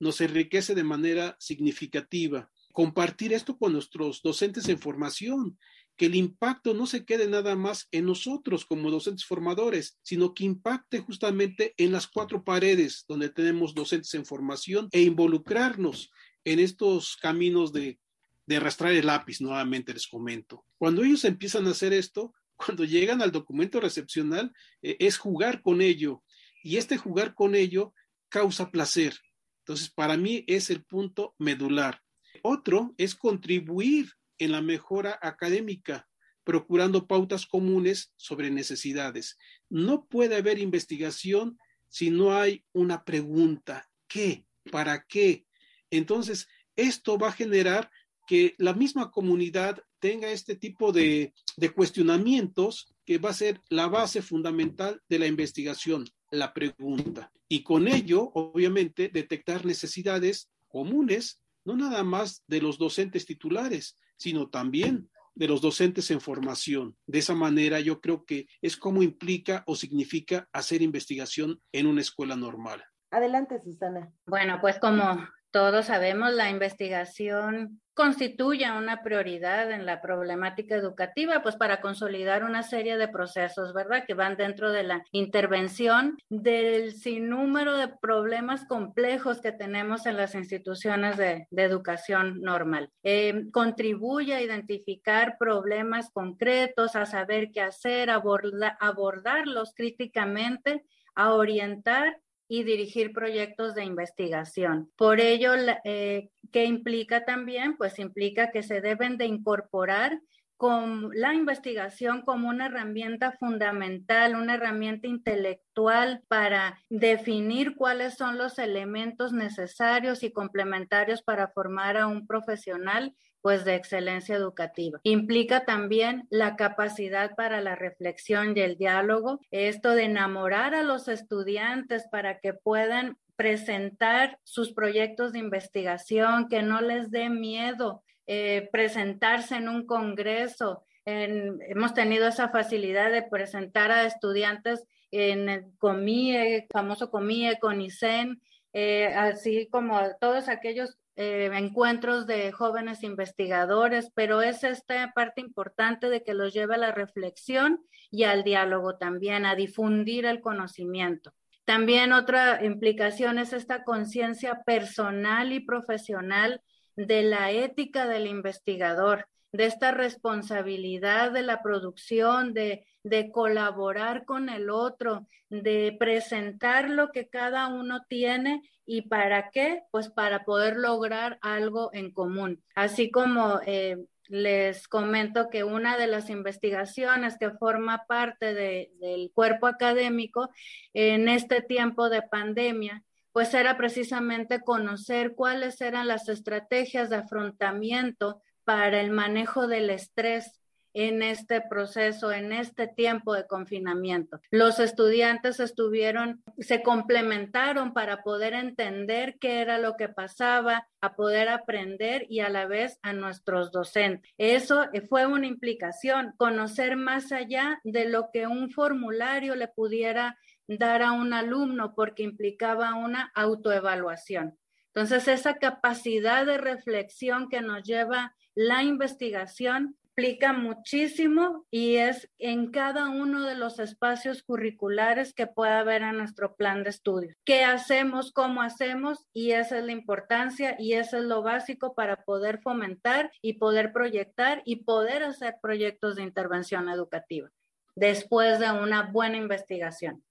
nos 0.00 0.20
enriquece 0.20 0.74
de 0.74 0.82
manera 0.82 1.36
significativa. 1.38 2.50
Compartir 2.72 3.32
esto 3.32 3.56
con 3.56 3.74
nuestros 3.74 4.22
docentes 4.22 4.68
en 4.68 4.80
formación, 4.80 5.56
que 6.02 6.06
el 6.06 6.16
impacto 6.16 6.74
no 6.74 6.88
se 6.88 7.04
quede 7.04 7.28
nada 7.28 7.54
más 7.54 7.86
en 7.92 8.06
nosotros 8.06 8.66
como 8.66 8.90
docentes 8.90 9.24
formadores, 9.24 10.00
sino 10.02 10.34
que 10.34 10.42
impacte 10.42 10.98
justamente 10.98 11.74
en 11.76 11.92
las 11.92 12.08
cuatro 12.08 12.42
paredes 12.42 13.04
donde 13.06 13.28
tenemos 13.28 13.72
docentes 13.72 14.12
en 14.14 14.26
formación 14.26 14.88
e 14.90 15.02
involucrarnos 15.02 16.10
en 16.42 16.58
estos 16.58 17.16
caminos 17.16 17.72
de 17.72 18.00
de 18.46 18.56
arrastrar 18.56 18.92
el 18.94 19.06
lápiz, 19.06 19.40
nuevamente 19.40 19.92
les 19.92 20.08
comento. 20.08 20.64
Cuando 20.76 21.04
ellos 21.04 21.24
empiezan 21.24 21.68
a 21.68 21.70
hacer 21.70 21.92
esto, 21.92 22.34
cuando 22.56 22.82
llegan 22.82 23.22
al 23.22 23.30
documento 23.30 23.78
recepcional, 23.78 24.52
eh, 24.82 24.96
es 24.98 25.18
jugar 25.18 25.62
con 25.62 25.80
ello. 25.80 26.24
Y 26.64 26.78
este 26.78 26.96
jugar 26.96 27.32
con 27.36 27.54
ello 27.54 27.94
causa 28.28 28.72
placer. 28.72 29.14
Entonces, 29.60 29.88
para 29.88 30.16
mí 30.16 30.42
es 30.48 30.68
el 30.68 30.84
punto 30.84 31.36
medular. 31.38 32.02
Otro 32.42 32.92
es 32.98 33.14
contribuir 33.14 34.10
en 34.44 34.52
la 34.52 34.60
mejora 34.60 35.18
académica, 35.22 36.08
procurando 36.44 37.06
pautas 37.06 37.46
comunes 37.46 38.12
sobre 38.16 38.50
necesidades. 38.50 39.38
No 39.68 40.06
puede 40.06 40.36
haber 40.36 40.58
investigación 40.58 41.58
si 41.88 42.10
no 42.10 42.34
hay 42.34 42.64
una 42.72 43.04
pregunta. 43.04 43.88
¿Qué? 44.08 44.44
¿Para 44.70 45.04
qué? 45.04 45.46
Entonces, 45.90 46.48
esto 46.74 47.18
va 47.18 47.28
a 47.28 47.32
generar 47.32 47.90
que 48.26 48.54
la 48.58 48.72
misma 48.72 49.10
comunidad 49.10 49.82
tenga 49.98 50.30
este 50.30 50.56
tipo 50.56 50.90
de, 50.90 51.32
cuestionamientos 51.74 52.92
que 53.04 53.18
va 53.18 53.30
a 53.30 53.34
ser 53.34 53.60
la 53.68 53.86
base 53.86 54.22
fundamental 54.22 55.00
de 55.08 55.18
la 55.18 55.26
investigación, 55.26 56.04
la 56.30 56.52
pregunta. 56.52 57.30
Y 57.48 57.62
con 57.62 57.86
ello, 57.86 58.30
obviamente, 58.34 59.08
detectar 59.08 59.64
necesidades 59.64 60.50
comunes, 60.68 61.40
no 61.64 61.76
nada 61.76 62.02
más 62.02 62.42
de 62.48 62.60
los 62.60 62.78
docentes 62.78 63.26
titulares, 63.26 63.96
sino 64.22 64.48
también 64.48 65.10
de 65.34 65.48
los 65.48 65.60
docentes 65.60 66.10
en 66.10 66.20
formación. 66.20 66.96
De 67.06 67.18
esa 67.18 67.34
manera, 67.34 67.80
yo 67.80 68.00
creo 68.00 68.24
que 68.24 68.46
es 68.60 68.76
como 68.76 69.02
implica 69.02 69.64
o 69.66 69.74
significa 69.74 70.48
hacer 70.52 70.80
investigación 70.82 71.60
en 71.72 71.86
una 71.86 72.02
escuela 72.02 72.36
normal. 72.36 72.84
Adelante, 73.10 73.58
Susana. 73.60 74.12
Bueno, 74.26 74.58
pues 74.60 74.78
como 74.78 75.28
todos 75.52 75.86
sabemos, 75.86 76.32
la 76.32 76.50
investigación 76.50 77.80
constituye 77.94 78.70
una 78.72 79.02
prioridad 79.02 79.70
en 79.70 79.84
la 79.84 80.00
problemática 80.00 80.74
educativa, 80.74 81.42
pues 81.42 81.56
para 81.56 81.82
consolidar 81.82 82.42
una 82.42 82.62
serie 82.62 82.96
de 82.96 83.06
procesos, 83.06 83.74
¿verdad? 83.74 84.04
Que 84.06 84.14
van 84.14 84.36
dentro 84.36 84.72
de 84.72 84.82
la 84.82 85.04
intervención 85.12 86.16
del 86.30 86.92
sinnúmero 86.94 87.76
de 87.76 87.88
problemas 87.88 88.64
complejos 88.64 89.42
que 89.42 89.52
tenemos 89.52 90.06
en 90.06 90.16
las 90.16 90.34
instituciones 90.34 91.18
de, 91.18 91.46
educación 91.50 92.40
normal. 92.40 92.90
Eh, 93.04 93.44
contribuye 93.52 94.34
a 94.34 94.42
identificar 94.42 95.36
problemas 95.38 96.10
concretos, 96.10 96.96
a 96.96 97.06
saber 97.06 97.50
qué 97.52 97.60
hacer, 97.60 98.10
aborda, 98.10 98.76
abordarlos 98.80 99.74
críticamente, 99.76 100.82
a 101.14 101.34
orientar 101.34 102.16
y 102.52 102.64
dirigir 102.64 103.14
proyectos 103.14 103.74
de 103.74 103.82
investigación. 103.82 104.90
Por 104.96 105.20
ello, 105.20 105.54
eh, 105.84 106.28
¿qué 106.52 106.66
implica 106.66 107.24
también? 107.24 107.78
Pues 107.78 107.98
implica 107.98 108.50
que 108.50 108.62
se 108.62 108.82
deben 108.82 109.16
de 109.16 109.24
incorporar 109.24 110.20
con 110.58 111.08
la 111.14 111.32
investigación 111.32 112.20
como 112.20 112.50
una 112.50 112.66
herramienta 112.66 113.32
fundamental, 113.40 114.36
una 114.36 114.56
herramienta 114.56 115.08
intelectual 115.08 116.24
para 116.28 116.78
definir 116.90 117.74
cuáles 117.74 118.18
son 118.18 118.36
los 118.36 118.58
elementos 118.58 119.32
necesarios 119.32 120.22
y 120.22 120.30
complementarios 120.30 121.22
para 121.22 121.48
formar 121.48 121.96
a 121.96 122.06
un 122.06 122.26
profesional 122.26 123.16
pues 123.42 123.64
de 123.64 123.74
excelencia 123.74 124.36
educativa. 124.36 125.00
Implica 125.02 125.64
también 125.64 126.26
la 126.30 126.56
capacidad 126.56 127.34
para 127.34 127.60
la 127.60 127.74
reflexión 127.74 128.56
y 128.56 128.60
el 128.60 128.78
diálogo, 128.78 129.40
esto 129.50 129.90
de 129.90 130.04
enamorar 130.04 130.74
a 130.74 130.82
los 130.82 131.08
estudiantes 131.08 132.06
para 132.10 132.38
que 132.38 132.54
puedan 132.54 133.18
presentar 133.36 134.38
sus 134.44 134.72
proyectos 134.72 135.32
de 135.32 135.40
investigación, 135.40 136.48
que 136.48 136.62
no 136.62 136.80
les 136.80 137.10
dé 137.10 137.28
miedo 137.28 138.02
eh, 138.26 138.68
presentarse 138.70 139.56
en 139.56 139.68
un 139.68 139.84
congreso. 139.84 140.84
hemos 141.04 141.94
tenido 141.94 142.28
esa 142.28 142.50
facilidad 142.50 143.10
de 143.10 143.24
presentar 143.24 143.90
a 143.90 144.06
estudiantes 144.06 144.84
en 145.10 145.48
el 145.48 145.64
COMIE, 145.78 146.66
famoso 146.70 147.10
COMIE, 147.10 147.58
CONICEN, 147.60 148.40
eh, 148.72 149.06
así 149.14 149.68
como 149.68 150.00
todos 150.20 150.48
aquellos 150.48 150.96
eh, 151.16 151.50
encuentros 151.52 152.26
de 152.26 152.52
jóvenes 152.52 153.02
investigadores, 153.02 154.10
pero 154.14 154.40
es 154.40 154.64
esta 154.64 155.12
parte 155.14 155.40
importante 155.40 156.08
de 156.08 156.22
que 156.22 156.34
los 156.34 156.54
lleve 156.54 156.74
a 156.74 156.78
la 156.78 156.92
reflexión 156.92 157.84
y 158.10 158.24
al 158.24 158.44
diálogo 158.44 158.96
también, 158.96 159.44
a 159.44 159.54
difundir 159.54 160.24
el 160.24 160.40
conocimiento. 160.40 161.32
También 161.64 162.12
otra 162.12 162.64
implicación 162.64 163.38
es 163.38 163.52
esta 163.52 163.84
conciencia 163.84 164.62
personal 164.64 165.52
y 165.52 165.60
profesional 165.60 166.60
de 166.96 167.22
la 167.22 167.50
ética 167.50 168.06
del 168.08 168.26
investigador, 168.26 169.28
de 169.52 169.66
esta 169.66 169.92
responsabilidad 169.92 171.30
de 171.30 171.42
la 171.42 171.62
producción, 171.62 172.54
de, 172.54 172.86
de 173.04 173.30
colaborar 173.30 174.24
con 174.24 174.48
el 174.48 174.70
otro, 174.70 175.28
de 175.50 175.94
presentar 175.98 176.88
lo 176.88 177.10
que 177.10 177.28
cada 177.28 177.68
uno 177.68 178.04
tiene 178.08 178.62
y 178.92 179.00
para 179.00 179.48
qué, 179.48 179.84
pues 179.90 180.10
para 180.10 180.44
poder 180.44 180.76
lograr 180.76 181.38
algo 181.40 181.88
en 181.94 182.12
común. 182.12 182.62
Así 182.74 183.10
como 183.10 183.58
eh, 183.64 183.96
les 184.28 184.86
comento 184.86 185.48
que 185.48 185.64
una 185.64 185.96
de 185.96 186.08
las 186.08 186.28
investigaciones 186.28 187.38
que 187.38 187.52
forma 187.52 188.04
parte 188.06 188.52
del 188.52 189.30
cuerpo 189.32 189.66
académico 189.66 190.50
en 190.92 191.30
este 191.30 191.62
tiempo 191.62 192.10
de 192.10 192.20
pandemia 192.20 193.02
pues 193.32 193.54
era 193.54 193.78
precisamente 193.78 194.60
conocer 194.60 195.34
cuáles 195.34 195.80
eran 195.80 196.06
las 196.06 196.28
estrategias 196.28 197.08
de 197.08 197.16
afrontamiento 197.16 198.42
para 198.64 199.00
el 199.00 199.10
manejo 199.10 199.68
del 199.68 199.88
estrés 199.88 200.61
en 200.94 201.22
este 201.22 201.60
proceso, 201.60 202.32
en 202.32 202.52
este 202.52 202.86
tiempo 202.86 203.34
de 203.34 203.46
confinamiento. 203.46 204.40
Los 204.50 204.78
estudiantes 204.78 205.60
estuvieron, 205.60 206.42
se 206.58 206.82
complementaron 206.82 207.92
para 207.92 208.22
poder 208.22 208.54
entender 208.54 209.36
qué 209.38 209.60
era 209.60 209.78
lo 209.78 209.96
que 209.96 210.08
pasaba, 210.08 210.88
a 211.00 211.14
poder 211.14 211.48
aprender 211.48 212.26
y 212.28 212.40
a 212.40 212.48
la 212.48 212.66
vez 212.66 212.98
a 213.02 213.12
nuestros 213.12 213.72
docentes. 213.72 214.30
Eso 214.38 214.86
fue 215.08 215.26
una 215.26 215.46
implicación, 215.46 216.34
conocer 216.36 216.96
más 216.96 217.32
allá 217.32 217.80
de 217.84 218.04
lo 218.08 218.30
que 218.32 218.46
un 218.46 218.70
formulario 218.70 219.56
le 219.56 219.68
pudiera 219.68 220.38
dar 220.68 221.02
a 221.02 221.12
un 221.12 221.32
alumno 221.32 221.94
porque 221.94 222.22
implicaba 222.22 222.94
una 222.94 223.32
autoevaluación. 223.34 224.58
Entonces, 224.94 225.26
esa 225.28 225.54
capacidad 225.54 226.44
de 226.44 226.58
reflexión 226.58 227.48
que 227.48 227.62
nos 227.62 227.82
lleva 227.82 228.34
la 228.54 228.82
investigación 228.82 229.96
implica 230.14 230.52
muchísimo 230.52 231.66
y 231.70 231.96
es 231.96 232.28
en 232.38 232.70
cada 232.70 233.08
uno 233.08 233.46
de 233.46 233.54
los 233.54 233.78
espacios 233.78 234.42
curriculares 234.42 235.32
que 235.32 235.46
pueda 235.46 235.80
haber 235.80 236.02
en 236.02 236.18
nuestro 236.18 236.54
plan 236.54 236.84
de 236.84 236.90
estudio. 236.90 237.34
¿Qué 237.46 237.64
hacemos? 237.64 238.30
¿Cómo 238.32 238.60
hacemos? 238.60 239.26
Y 239.32 239.52
esa 239.52 239.78
es 239.78 239.84
la 239.84 239.92
importancia 239.92 240.76
y 240.78 240.94
eso 240.94 241.16
es 241.16 241.24
lo 241.24 241.42
básico 241.42 241.94
para 241.94 242.24
poder 242.24 242.60
fomentar 242.60 243.32
y 243.40 243.54
poder 243.54 243.92
proyectar 243.92 244.62
y 244.66 244.84
poder 244.84 245.22
hacer 245.22 245.54
proyectos 245.62 246.16
de 246.16 246.22
intervención 246.22 246.90
educativa 246.90 247.48
después 247.94 248.58
de 248.58 248.70
una 248.70 249.10
buena 249.10 249.38
investigación. 249.38 250.22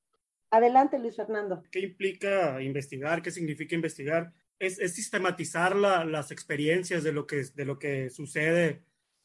Adelante, 0.52 1.00
Luis 1.00 1.16
Fernando. 1.16 1.64
¿Qué 1.72 1.80
implica 1.80 2.62
investigar? 2.62 3.22
¿Qué 3.22 3.32
significa 3.32 3.74
investigar? 3.74 4.32
Es, 4.60 4.76
sistematizar 4.94 5.76
las 5.76 6.30
experiencias 6.30 7.04
de 7.04 7.14
lo, 7.14 7.26
que, 7.26 7.44
de 7.56 7.66
lo 7.66 7.80
que 7.80 8.12
sucede 8.12 8.84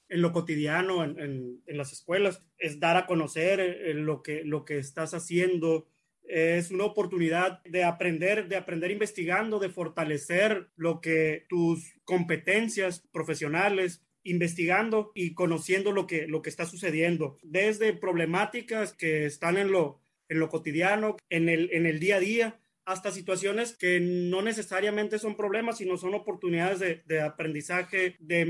en 0.09 0.23
lo 0.23 0.33
cotidiano, 0.33 1.05
en, 1.05 1.63
las 1.67 1.93
escuelas. 1.93 2.43
Es 2.59 2.81
dar 2.81 2.97
a 2.97 3.07
conocer 3.07 3.61
eh, 3.61 3.95
lo, 3.95 4.23
que, 4.23 4.45
lo 4.45 4.65
que 4.65 4.79
estás 4.79 5.15
haciendo. 5.15 5.89
Es 6.23 6.71
una 6.71 6.85
oportunidad 6.85 7.63
de 7.65 7.85
aprender, 7.85 8.49
de 8.49 8.57
aprender 8.57 8.91
investigando, 8.91 9.59
de 9.59 9.69
fortalecer 9.69 10.69
lo 10.77 11.01
que 11.01 11.47
tus 11.49 11.95
competencias 12.05 13.07
profesionales, 13.13 14.03
investigando 14.25 15.13
y 15.15 15.35
conociendo 15.35 15.93
lo 15.93 16.07
que, 16.07 16.27
lo 16.27 16.43
que 16.43 16.51
está 16.51 16.67
sucediendo, 16.67 17.39
desde 17.43 17.93
problemáticas 17.93 18.93
que 18.93 19.25
están 19.25 19.57
en 19.57 19.71
lo, 19.71 20.01
en 20.29 20.41
lo 20.41 20.49
cotidiano, 20.49 21.17
en 21.31 21.49
el, 21.49 21.71
en 21.73 21.87
el 21.87 22.01
día 22.01 22.17
a 22.17 22.21
día, 22.21 22.61
hasta 22.87 23.11
situaciones 23.11 23.77
que 23.77 24.01
no 24.01 24.43
necesariamente 24.43 25.19
son 25.19 25.37
problemas, 25.37 25.79
sino 25.79 25.97
son 25.97 26.15
oportunidades 26.15 27.05
de, 27.05 27.21
aprendizaje, 27.21 28.17
de 28.21 28.47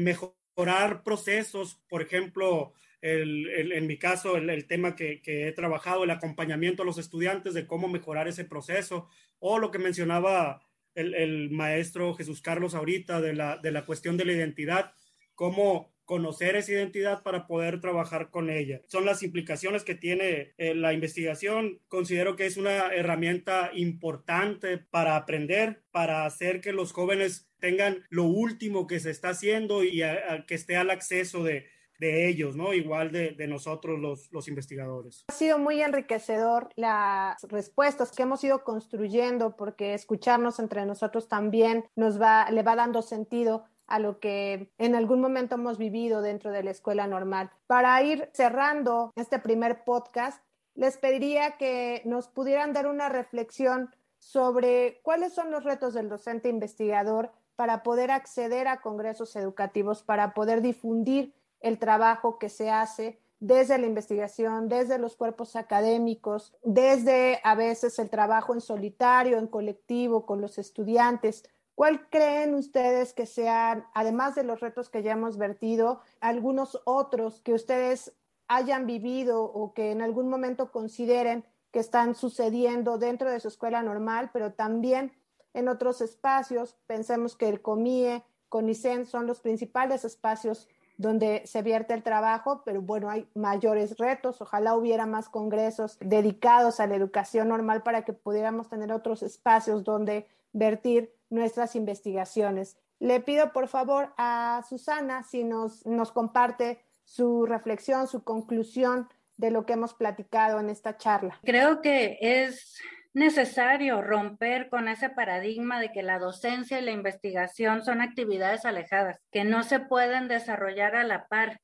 mejorar 0.57 1.03
procesos, 1.03 1.83
por 1.87 2.01
ejemplo, 2.01 2.73
en 3.03 3.87
mi 3.87 3.99
caso, 3.99 4.37
el, 4.37 4.67
tema 4.67 4.97
que, 4.97 5.21
he 5.23 5.53
trabajado, 5.53 6.05
el 6.05 6.11
acompañamiento 6.11 6.83
a 6.83 6.87
los 6.87 6.99
estudiantes 6.99 7.53
de 7.53 7.67
cómo 7.67 7.89
mejorar 7.89 8.27
ese 8.27 8.45
proceso, 8.45 9.09
o 9.39 9.59
lo 9.59 9.71
que 9.71 9.79
mencionaba 9.79 10.63
el, 10.95 11.51
maestro 11.51 12.15
Jesús 12.15 12.41
Carlos 12.41 12.75
ahorita 12.75 13.21
de 13.21 13.35
la, 13.35 13.59
de 13.59 13.71
la 13.71 13.85
cuestión 13.85 14.17
de 14.17 14.25
la 14.25 14.33
identidad, 14.33 14.93
cómo 15.35 15.95
conocer 16.07 16.57
esa 16.57 16.73
identidad 16.73 17.23
para 17.23 17.47
poder 17.47 17.81
trabajar 17.81 18.31
con 18.31 18.49
ella. 18.49 18.81
Son 18.87 19.05
las 19.05 19.23
implicaciones 19.23 19.85
que 19.85 19.97
tiene 19.97 20.55
eh, 20.57 20.75
la 20.75 20.95
investigación. 20.95 21.81
Considero 21.89 22.37
que 22.37 22.47
es 22.47 22.57
una 22.57 22.95
herramienta 22.95 23.73
importante 23.75 24.79
para 24.79 25.17
aprender, 25.17 25.83
para 25.91 26.25
hacer 26.25 26.61
que 26.61 26.73
los 26.73 26.93
jóvenes 26.93 27.51
tengan 27.59 28.05
lo 28.11 28.25
último 28.25 28.87
que 28.87 29.01
se 29.01 29.11
está 29.11 29.31
haciendo 29.31 29.85
y 29.85 30.03
que 30.47 30.55
esté 30.55 30.77
al 30.77 30.91
acceso 30.91 31.43
de, 31.43 31.67
ellos, 31.99 32.57
¿no? 32.57 32.75
Igual 32.75 33.11
de, 33.11 33.47
nosotros 33.49 33.99
los, 33.99 34.31
los, 34.31 34.49
investigadores. 34.49 35.25
Ha 35.29 35.33
sido 35.33 35.59
muy 35.59 35.81
enriquecedor 35.81 36.69
las 36.77 37.43
respuestas 37.45 38.13
que 38.13 38.23
hemos 38.23 38.45
ido 38.45 38.65
construyendo 38.65 39.57
porque 39.57 39.95
escucharnos 39.95 40.59
entre 40.59 40.85
nosotros 40.85 41.27
también 41.29 41.87
nos 41.97 42.21
va, 42.21 42.51
le 42.51 42.63
va 42.63 42.77
dando 42.77 43.01
sentido 43.01 43.65
a 43.87 43.99
lo 43.99 44.19
que 44.21 44.71
en 44.79 44.95
algún 44.95 45.21
momento 45.21 45.55
hemos 45.55 45.79
vivido 45.79 46.21
dentro 46.21 46.51
de 46.51 46.63
la 46.63 46.71
escuela 46.71 47.07
normal. 47.07 47.51
Para 47.67 48.03
ir 48.03 48.29
cerrando 48.33 49.13
este 49.17 49.39
primer 49.39 49.85
podcast, 49.85 50.43
les 50.75 50.99
pediría 50.99 51.57
que 51.57 52.03
nos 52.05 52.29
pudieran 52.29 52.73
dar 52.73 52.87
una 52.87 53.09
reflexión 53.09 53.91
sobre 54.19 55.01
cuáles 55.03 55.33
son 55.33 55.51
los 55.51 55.65
retos 55.65 55.95
del 55.95 56.09
docente 56.09 56.49
investigador 56.49 57.33
para 57.57 57.83
poder 57.83 58.11
acceder 58.11 58.69
a 58.69 58.81
congresos 58.81 59.35
educativos, 59.35 60.03
para 60.03 60.35
poder 60.35 60.61
difundir 60.61 61.35
el 61.61 61.79
trabajo 61.79 62.39
que 62.39 62.49
se 62.49 62.71
hace 62.71 63.19
desde 63.41 63.79
la 63.79 63.87
investigación, 63.87 64.69
desde 64.69 64.99
los 64.99 65.17
cuerpos 65.17 65.57
académicos, 65.57 66.55
desde 66.63 67.41
a 67.45 67.55
veces 67.55 67.99
el 67.99 68.09
trabajo 68.09 68.55
en 68.55 68.61
solitario, 68.61 69.39
en 69.39 69.47
colectivo, 69.47 70.25
con 70.25 70.41
los 70.41 70.59
estudiantes. 70.59 71.45
¿Cuál 71.75 72.09
creen 72.09 72.55
ustedes 72.55 73.13
que 73.13 73.27
sean, 73.27 73.87
además 73.93 74.35
de 74.35 74.45
los 74.45 74.61
retos 74.61 74.89
que 74.89 75.03
ya 75.03 75.13
hemos 75.13 75.37
vertido, 75.37 76.01
algunos 76.21 76.81
otros 76.85 77.43
que 77.43 77.53
ustedes 77.53 78.15
hayan 78.49 78.87
vivido 78.87 79.43
o 79.43 79.75
que 79.75 79.91
en 79.91 80.01
algún 80.01 80.29
momento 80.29 80.73
consideren 80.73 81.45
que 81.73 81.81
están 81.81 82.15
sucediendo 82.15 82.97
dentro 82.97 83.31
de 83.31 83.41
su 83.41 83.49
escuela 83.49 83.83
normal, 83.83 84.31
pero 84.33 84.55
también 84.55 85.13
en 85.57 85.69
otros 85.69 86.01
espacios? 86.01 86.77
Pensemos 86.87 87.35
que 87.35 87.49
el 87.49 87.61
COMIE, 87.61 88.23
CONICEN 88.49 89.07
son 89.07 89.27
los 89.27 89.41
principales 89.41 90.05
espacios 90.05 90.69
donde 90.99 91.43
se 91.47 91.63
vierte 91.63 91.95
el 91.95 92.03
trabajo, 92.03 92.63
pero 92.65 92.81
bueno, 92.81 93.11
hay 93.11 93.29
mayores 93.35 93.97
retos. 93.99 94.41
Ojalá 94.41 94.75
hubiera 94.75 95.07
más 95.07 95.29
congresos 95.29 95.99
dedicados 96.01 96.81
a 96.81 96.87
la 96.87 96.95
educación 96.95 97.49
normal 97.49 97.83
para 97.83 98.05
que 98.05 98.13
pudiéramos 98.13 98.69
tener 98.69 98.93
otros 98.93 99.23
espacios 99.23 99.85
donde 99.85 100.27
vertir 100.53 101.13
nuestras 101.29 101.77
investigaciones. 101.77 102.79
Le 102.99 103.21
pido 103.21 103.53
por 103.53 103.69
favor 103.69 104.15
a 104.17 104.63
Susana 104.69 105.23
si 105.23 105.45
nos, 105.45 105.85
nos 105.85 106.13
comparte 106.13 106.81
su 107.05 107.45
reflexión, 107.45 108.07
su 108.07 108.25
conclusión 108.25 109.09
de 109.37 109.51
lo 109.51 109.67
que 109.67 109.75
hemos 109.75 109.93
platicado 109.93 110.61
en 110.61 110.71
esta 110.71 110.97
charla. 110.97 111.39
Creo 111.45 111.83
que 111.83 112.19
es 112.21 112.79
necesario 113.17 114.03
romper 114.03 114.69
con 114.69 114.89
ese 114.89 115.09
paradigma 115.09 115.81
de 115.81 115.91
que 115.91 116.03
la 116.03 116.19
docencia 116.19 116.79
y 116.79 116.85
la 116.85 116.91
investigación 116.91 117.83
son 117.83 118.03
actividades 118.03 118.67
alejadas, 118.67 119.19
que 119.33 119.43
no 119.43 119.63
se 119.63 119.81
pueden 119.81 120.29
desarrollar 120.29 120.95
a 120.95 121.03
la 121.03 121.27
par. 121.27 121.63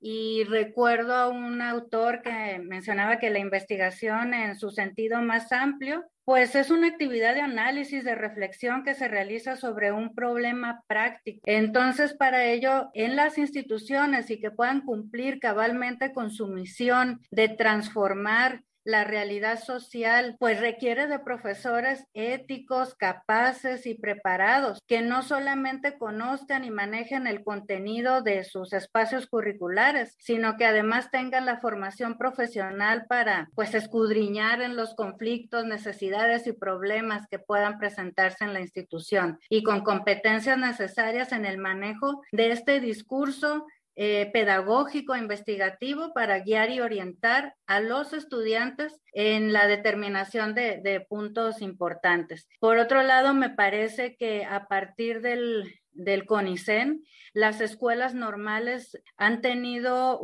Y 0.00 0.44
recuerdo 0.44 1.14
a 1.14 1.28
un 1.28 1.60
autor 1.60 2.22
que 2.22 2.58
mencionaba 2.58 3.18
que 3.18 3.28
la 3.28 3.38
investigación 3.38 4.32
en 4.32 4.56
su 4.56 4.70
sentido 4.70 5.20
más 5.20 5.52
amplio 5.52 6.04
pues 6.24 6.54
es 6.54 6.70
una 6.70 6.88
actividad 6.88 7.34
de 7.34 7.42
análisis, 7.42 8.02
de 8.02 8.14
reflexión 8.14 8.82
que 8.82 8.94
se 8.94 9.08
realiza 9.08 9.56
sobre 9.56 9.92
un 9.92 10.14
problema 10.14 10.82
práctico. 10.86 11.40
Entonces, 11.44 12.14
para 12.14 12.46
ello, 12.46 12.88
en 12.94 13.14
las 13.14 13.36
instituciones 13.36 14.30
y 14.30 14.40
que 14.40 14.50
puedan 14.50 14.80
cumplir 14.80 15.38
cabalmente 15.38 16.14
con 16.14 16.30
su 16.30 16.46
misión 16.46 17.20
de 17.30 17.50
transformar 17.50 18.62
la 18.84 19.04
realidad 19.04 19.62
social, 19.62 20.36
pues 20.38 20.60
requiere 20.60 21.06
de 21.06 21.18
profesores 21.18 22.06
éticos, 22.14 22.94
capaces 22.94 23.86
y 23.86 23.94
preparados, 23.94 24.80
que 24.86 25.02
no 25.02 25.22
solamente 25.22 25.98
conozcan 25.98 26.64
y 26.64 26.70
manejen 26.70 27.26
el 27.26 27.42
contenido 27.42 28.22
de 28.22 28.44
sus 28.44 28.72
espacios 28.72 29.26
curriculares, 29.26 30.14
sino 30.18 30.56
que 30.56 30.66
además 30.66 31.10
tengan 31.10 31.46
la 31.46 31.60
formación 31.60 32.16
profesional 32.18 33.06
para, 33.08 33.48
pues, 33.54 33.74
escudriñar 33.74 34.62
en 34.62 34.76
los 34.76 34.94
conflictos, 34.94 35.64
necesidades 35.64 36.46
y 36.46 36.52
problemas 36.52 37.26
que 37.30 37.38
puedan 37.38 37.78
presentarse 37.78 38.44
en 38.44 38.52
la 38.52 38.60
institución 38.60 39.38
y 39.48 39.62
con 39.62 39.82
competencias 39.82 40.58
necesarias 40.58 41.32
en 41.32 41.44
el 41.44 41.58
manejo 41.58 42.22
de 42.32 42.52
este 42.52 42.80
discurso 42.80 43.66
eh, 43.96 44.30
pedagógico, 44.32 45.16
investigativo 45.16 46.12
para 46.12 46.40
guiar 46.40 46.70
y 46.70 46.80
orientar 46.80 47.54
a 47.66 47.80
los 47.80 48.12
estudiantes 48.12 49.00
en 49.12 49.52
la 49.52 49.66
determinación 49.66 50.54
de, 50.54 50.80
de 50.82 51.00
puntos 51.00 51.62
importantes. 51.62 52.48
Por 52.60 52.78
otro 52.78 53.02
lado, 53.02 53.34
me 53.34 53.50
parece 53.50 54.16
que 54.16 54.44
a 54.44 54.66
partir 54.66 55.20
del, 55.20 55.72
del 55.94 56.26
CONICEN, 56.26 57.02
las 57.32 57.60
escuelas 57.60 58.14
normales 58.14 58.96
han 59.16 59.40
tenido, 59.40 60.20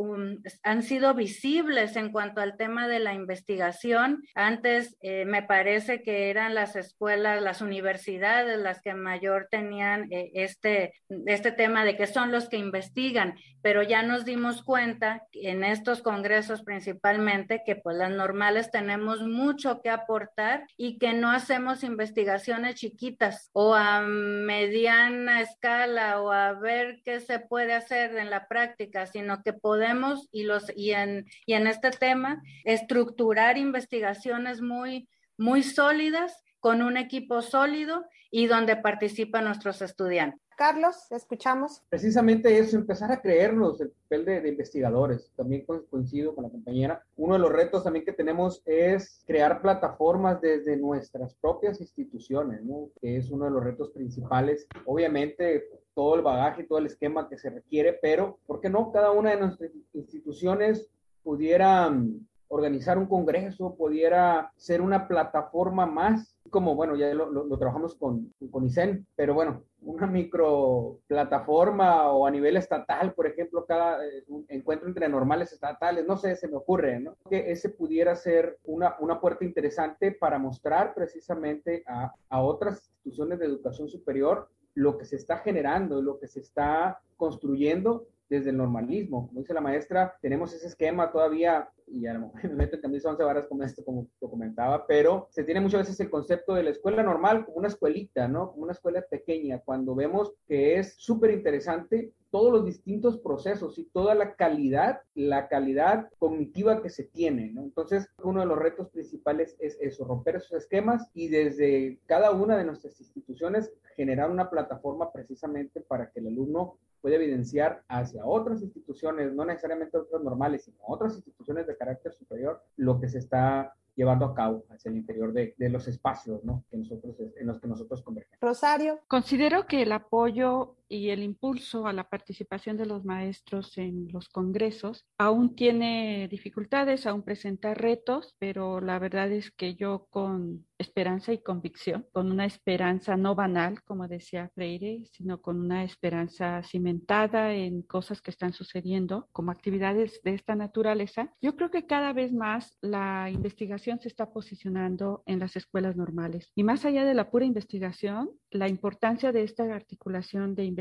han 0.63 0.83
sido 0.83 1.15
visibles 1.15 1.97
en 1.97 2.13
cuanto 2.13 2.41
al 2.41 2.57
tema 2.57 2.87
de 2.87 3.01
la 3.01 3.15
investigación. 3.15 4.23
Antes 4.35 4.97
eh, 5.03 5.25
me 5.25 5.43
parece 5.43 6.03
que 6.03 6.31
eran 6.31 6.55
las 6.55 6.77
escuelas, 6.77 7.43
las 7.43 7.63
universidades 7.63 8.59
las 8.61 8.81
que 8.81 8.95
mayor 8.95 9.49
tenían 9.51 10.07
eh, 10.13 10.31
este, 10.35 10.95
este 11.27 11.51
tema 11.51 11.85
de 11.85 11.97
que 11.97 12.07
son 12.07 12.31
los 12.31 12.49
que 12.49 12.59
investigan, 12.59 13.35
pero 13.61 13.83
ya 13.83 14.03
nos 14.03 14.25
dimos 14.25 14.63
cuenta 14.63 15.25
en 15.33 15.65
estos 15.65 16.03
congresos 16.03 16.63
principalmente 16.63 17.63
que 17.67 17.75
pues 17.75 17.97
las 17.97 18.13
normales 18.13 18.71
tenemos 18.71 19.23
mucho 19.23 19.81
que 19.83 19.91
aportar 19.91 20.65
y 20.77 20.99
que 20.99 21.13
no 21.13 21.31
hacemos 21.31 21.83
investigaciones 21.83 22.77
chiquitas 22.77 23.51
o 23.53 23.75
a 23.75 24.01
mediana 24.01 25.41
escala 25.41 25.60
o 25.63 26.33
a 26.33 26.53
ver 26.55 27.03
qué 27.05 27.21
se 27.21 27.39
puede 27.39 27.75
hacer 27.75 28.17
en 28.17 28.31
la 28.31 28.49
práctica, 28.49 29.07
sino 29.07 29.43
que 29.43 29.53
podemos 29.53 30.29
y, 30.33 30.45
los, 30.45 30.73
y, 30.75 30.93
en, 30.93 31.27
y 31.45 31.53
en 31.53 31.67
este 31.67 31.91
tema 31.91 32.43
estructurar 32.65 33.59
investigaciones 33.59 34.63
muy, 34.63 35.09
muy 35.37 35.63
sólidas 35.63 36.43
con 36.61 36.83
un 36.83 36.97
equipo 36.97 37.43
sólido 37.43 38.07
y 38.31 38.47
donde 38.47 38.77
participan 38.77 39.45
nuestros 39.45 39.83
estudiantes. 39.83 40.41
Carlos, 40.61 41.11
escuchamos. 41.11 41.83
Precisamente 41.89 42.59
eso, 42.59 42.77
empezar 42.77 43.11
a 43.11 43.23
creernos 43.23 43.81
el 43.81 43.93
papel 43.93 44.27
de, 44.27 44.47
investigadores. 44.47 45.33
También 45.35 45.65
coincido 45.65 46.35
con 46.35 46.45
la 46.45 46.51
compañera. 46.51 47.03
Uno 47.17 47.33
de 47.33 47.41
los 47.41 47.51
retos 47.51 47.83
también 47.83 48.05
que 48.05 48.13
tenemos 48.13 48.61
es 48.67 49.25
crear 49.27 49.63
plataformas 49.63 50.39
desde 50.43 50.77
nuestras 50.77 51.35
propias 51.37 51.81
instituciones, 51.81 52.61
que 53.01 53.17
es 53.17 53.31
uno 53.31 53.47
de 53.47 53.53
los 53.53 53.65
retos 53.65 53.89
principales. 53.93 54.69
Obviamente, 54.85 55.65
todo 55.95 56.17
el 56.17 56.21
bagaje, 56.21 56.65
todo 56.65 56.77
el 56.77 56.87
esquema 56.87 57.27
que 57.27 57.39
se 57.39 57.49
requiere, 57.49 57.95
pero 57.95 58.39
¿por 58.47 58.61
qué 58.61 58.69
no 58.69 58.93
cada 58.93 59.13
una 59.13 59.31
de 59.31 59.41
nuestras 59.41 59.71
instituciones 59.95 60.91
pudiera 61.23 61.89
mm, 61.89 62.27
organizar 62.51 62.99
un 62.99 63.07
congreso, 63.07 63.77
pudiera 63.77 64.53
ser 64.57 64.81
una 64.83 65.07
plataforma 65.07 65.87
más, 65.87 66.37
como 66.51 66.75
bueno, 66.75 66.97
ya 66.97 67.15
lo, 67.15 67.57
trabajamos 67.57 67.95
con, 67.95 68.35
con 68.51 68.65
ICEN, 68.65 69.07
pero 69.15 69.35
bueno, 69.35 69.63
una 69.83 70.09
micro 70.09 70.99
plataforma 71.07 72.11
o 72.11 72.27
a 72.27 72.31
nivel 72.31 72.57
estatal, 72.57 73.15
por 73.15 73.29
ejemplo, 73.29 73.65
cada 73.65 74.05
eh, 74.05 74.25
encuentro 74.49 74.89
entre 74.89 75.09
normales 75.09 75.53
estatales, 75.53 76.05
no 76.07 76.17
sé, 76.17 76.35
se 76.35 76.49
me 76.49 76.57
ocurre, 76.57 76.99
¿no? 76.99 77.17
Que 77.29 77.53
ese 77.53 77.69
pudiera 77.69 78.17
ser 78.17 78.59
una, 78.65 78.97
una 78.99 79.21
puerta 79.21 79.45
interesante 79.45 80.11
para 80.11 80.39
mostrar 80.39 80.93
precisamente 80.93 81.85
a, 81.87 82.13
a 82.29 82.43
otras 82.43 82.91
instituciones 83.05 83.39
de 83.39 83.47
educación 83.47 83.89
superior 83.89 84.49
lo 84.75 84.99
que 84.99 85.05
se 85.05 85.17
está 85.17 85.39
generando, 85.39 86.03
lo 86.03 86.19
que 86.19 86.27
se 86.27 86.41
está 86.41 87.01
construyendo 87.17 88.07
desde 88.31 88.51
el 88.51 88.57
normalismo. 88.57 89.27
Como 89.27 89.41
dice 89.41 89.53
la 89.53 89.61
maestra, 89.61 90.17
tenemos 90.23 90.55
ese 90.55 90.69
esquema 90.69 91.11
todavía, 91.11 91.69
y 91.87 92.07
a 92.07 92.15
lo 92.15 92.21
mejor 92.21 92.43
me 92.51 92.55
meto 92.55 92.77
en 92.77 92.83
camisa 92.83 93.11
once 93.11 93.25
varas 93.25 93.47
como 93.47 93.65
esto, 93.65 93.85
como 93.85 94.07
lo 94.21 94.31
comentaba, 94.31 94.87
pero 94.87 95.27
se 95.31 95.45
tiene 95.45 95.61
muchas 95.61 95.81
veces 95.81 96.01
el 96.01 96.09
concepto 96.09 96.55
de 96.55 96.63
la 96.63 96.71
escuela 96.71 97.03
normal 97.03 97.45
como 97.45 97.59
una 97.59 97.69
escuelita, 97.69 98.29
¿no? 98.29 98.53
Como 98.53 98.63
una 98.63 98.73
escuela 98.73 99.03
pequeña, 99.03 99.61
cuando 99.63 99.95
vemos 99.95 100.33
que 100.47 100.79
es 100.79 100.95
súper 100.97 101.33
interesante 101.33 102.13
todos 102.31 102.53
los 102.53 102.65
distintos 102.65 103.19
procesos 103.19 103.77
y 103.79 103.87
toda 103.87 104.15
la 104.15 104.37
calidad, 104.37 105.01
la 105.15 105.49
calidad 105.49 106.09
cognitiva 106.19 106.81
que 106.81 106.89
se 106.89 107.03
tiene. 107.03 107.53
Entonces, 107.57 108.09
uno 108.23 108.39
de 108.39 108.47
los 108.47 108.57
retos 108.57 108.89
principales 108.91 109.57
es 109.59 109.77
eso, 109.81 110.05
romper 110.05 110.37
esos 110.37 110.53
esquemas 110.53 111.11
y 111.13 111.27
desde 111.27 111.99
cada 112.07 112.31
una 112.31 112.57
de 112.57 112.65
nuestras 112.65 113.01
instituciones 113.01 113.73
generar 113.97 114.31
una 114.31 114.49
plataforma 114.49 115.11
precisamente 115.13 115.81
para 115.81 116.11
que 116.11 116.21
el 116.21 116.29
alumno 116.29 116.79
pueda 117.01 117.17
evidenciar 117.17 117.83
hacia 117.89 118.25
otras 118.25 118.63
instituciones, 118.63 119.33
no 119.33 119.45
necesariamente 119.45 119.97
otras 119.97 120.23
normales, 120.23 120.65
sino 120.65 120.79
otras 120.87 121.15
instituciones 121.15 121.67
de 121.67 121.77
carácter 121.77 122.13
superior, 122.13 122.63
lo 122.77 123.01
que 123.01 123.09
se 123.09 123.19
está 123.19 123.75
llevando 123.97 124.25
a 124.25 124.35
cabo 124.35 124.65
hacia 124.71 124.91
el 124.91 124.97
interior 124.97 125.33
de, 125.33 125.55
de 125.59 125.69
los 125.69 125.89
espacios 125.89 126.45
¿no? 126.45 126.65
que 126.71 126.77
nosotros, 126.77 127.17
en 127.37 127.47
los 127.47 127.61
que 127.61 127.69
nosotros 127.69 128.03
convergemos. 128.03 128.39
Rosario. 128.41 129.01
Considero 129.09 129.67
que 129.67 129.83
el 129.83 129.93
apoyo 129.93 130.77
y 130.91 131.11
el 131.11 131.23
impulso 131.23 131.87
a 131.87 131.93
la 131.93 132.09
participación 132.09 132.77
de 132.77 132.85
los 132.85 133.05
maestros 133.05 133.79
en 133.79 134.09
los 134.13 134.29
congresos 134.29 135.07
aún 135.17 135.55
tiene 135.55 136.27
dificultades, 136.29 137.07
aún 137.07 137.23
presenta 137.23 137.75
retos, 137.75 138.35
pero 138.39 138.81
la 138.81 138.99
verdad 138.99 139.31
es 139.31 139.53
que 139.53 139.77
yo 139.77 140.09
con 140.11 140.67
esperanza 140.79 141.33
y 141.33 141.43
convicción, 141.43 142.07
con 142.13 142.33
una 142.33 142.47
esperanza 142.47 143.17
no 143.17 143.35
banal, 143.35 143.83
como 143.85 144.09
decía 144.09 144.51
Freire, 144.55 145.05
sino 145.13 145.41
con 145.41 145.61
una 145.61 145.85
esperanza 145.85 146.63
cimentada 146.65 147.55
en 147.55 147.83
cosas 147.83 148.21
que 148.21 148.31
están 148.31 148.53
sucediendo 148.53 149.29
como 149.31 149.53
actividades 149.53 150.21
de 150.25 150.35
esta 150.35 150.57
naturaleza, 150.57 151.33
yo 151.41 151.55
creo 151.55 151.71
que 151.71 151.87
cada 151.87 152.13
vez 152.13 152.33
más 152.33 152.79
la 152.81 153.31
investigación 153.31 154.01
se 154.01 154.09
está 154.09 154.33
posicionando 154.33 155.23
en 155.27 155.39
las 155.39 155.55
escuelas 155.55 155.97
normales. 155.97 156.51
Y 156.57 156.65
más 156.65 156.85
allá 156.85 157.05
de 157.05 157.15
la 157.15 157.31
pura 157.31 157.45
investigación, 157.45 158.31
la 158.51 158.69
importancia 158.69 159.31
de 159.31 159.43
esta 159.45 159.63
articulación 159.65 160.55
de 160.55 160.65
investigación 160.65 160.80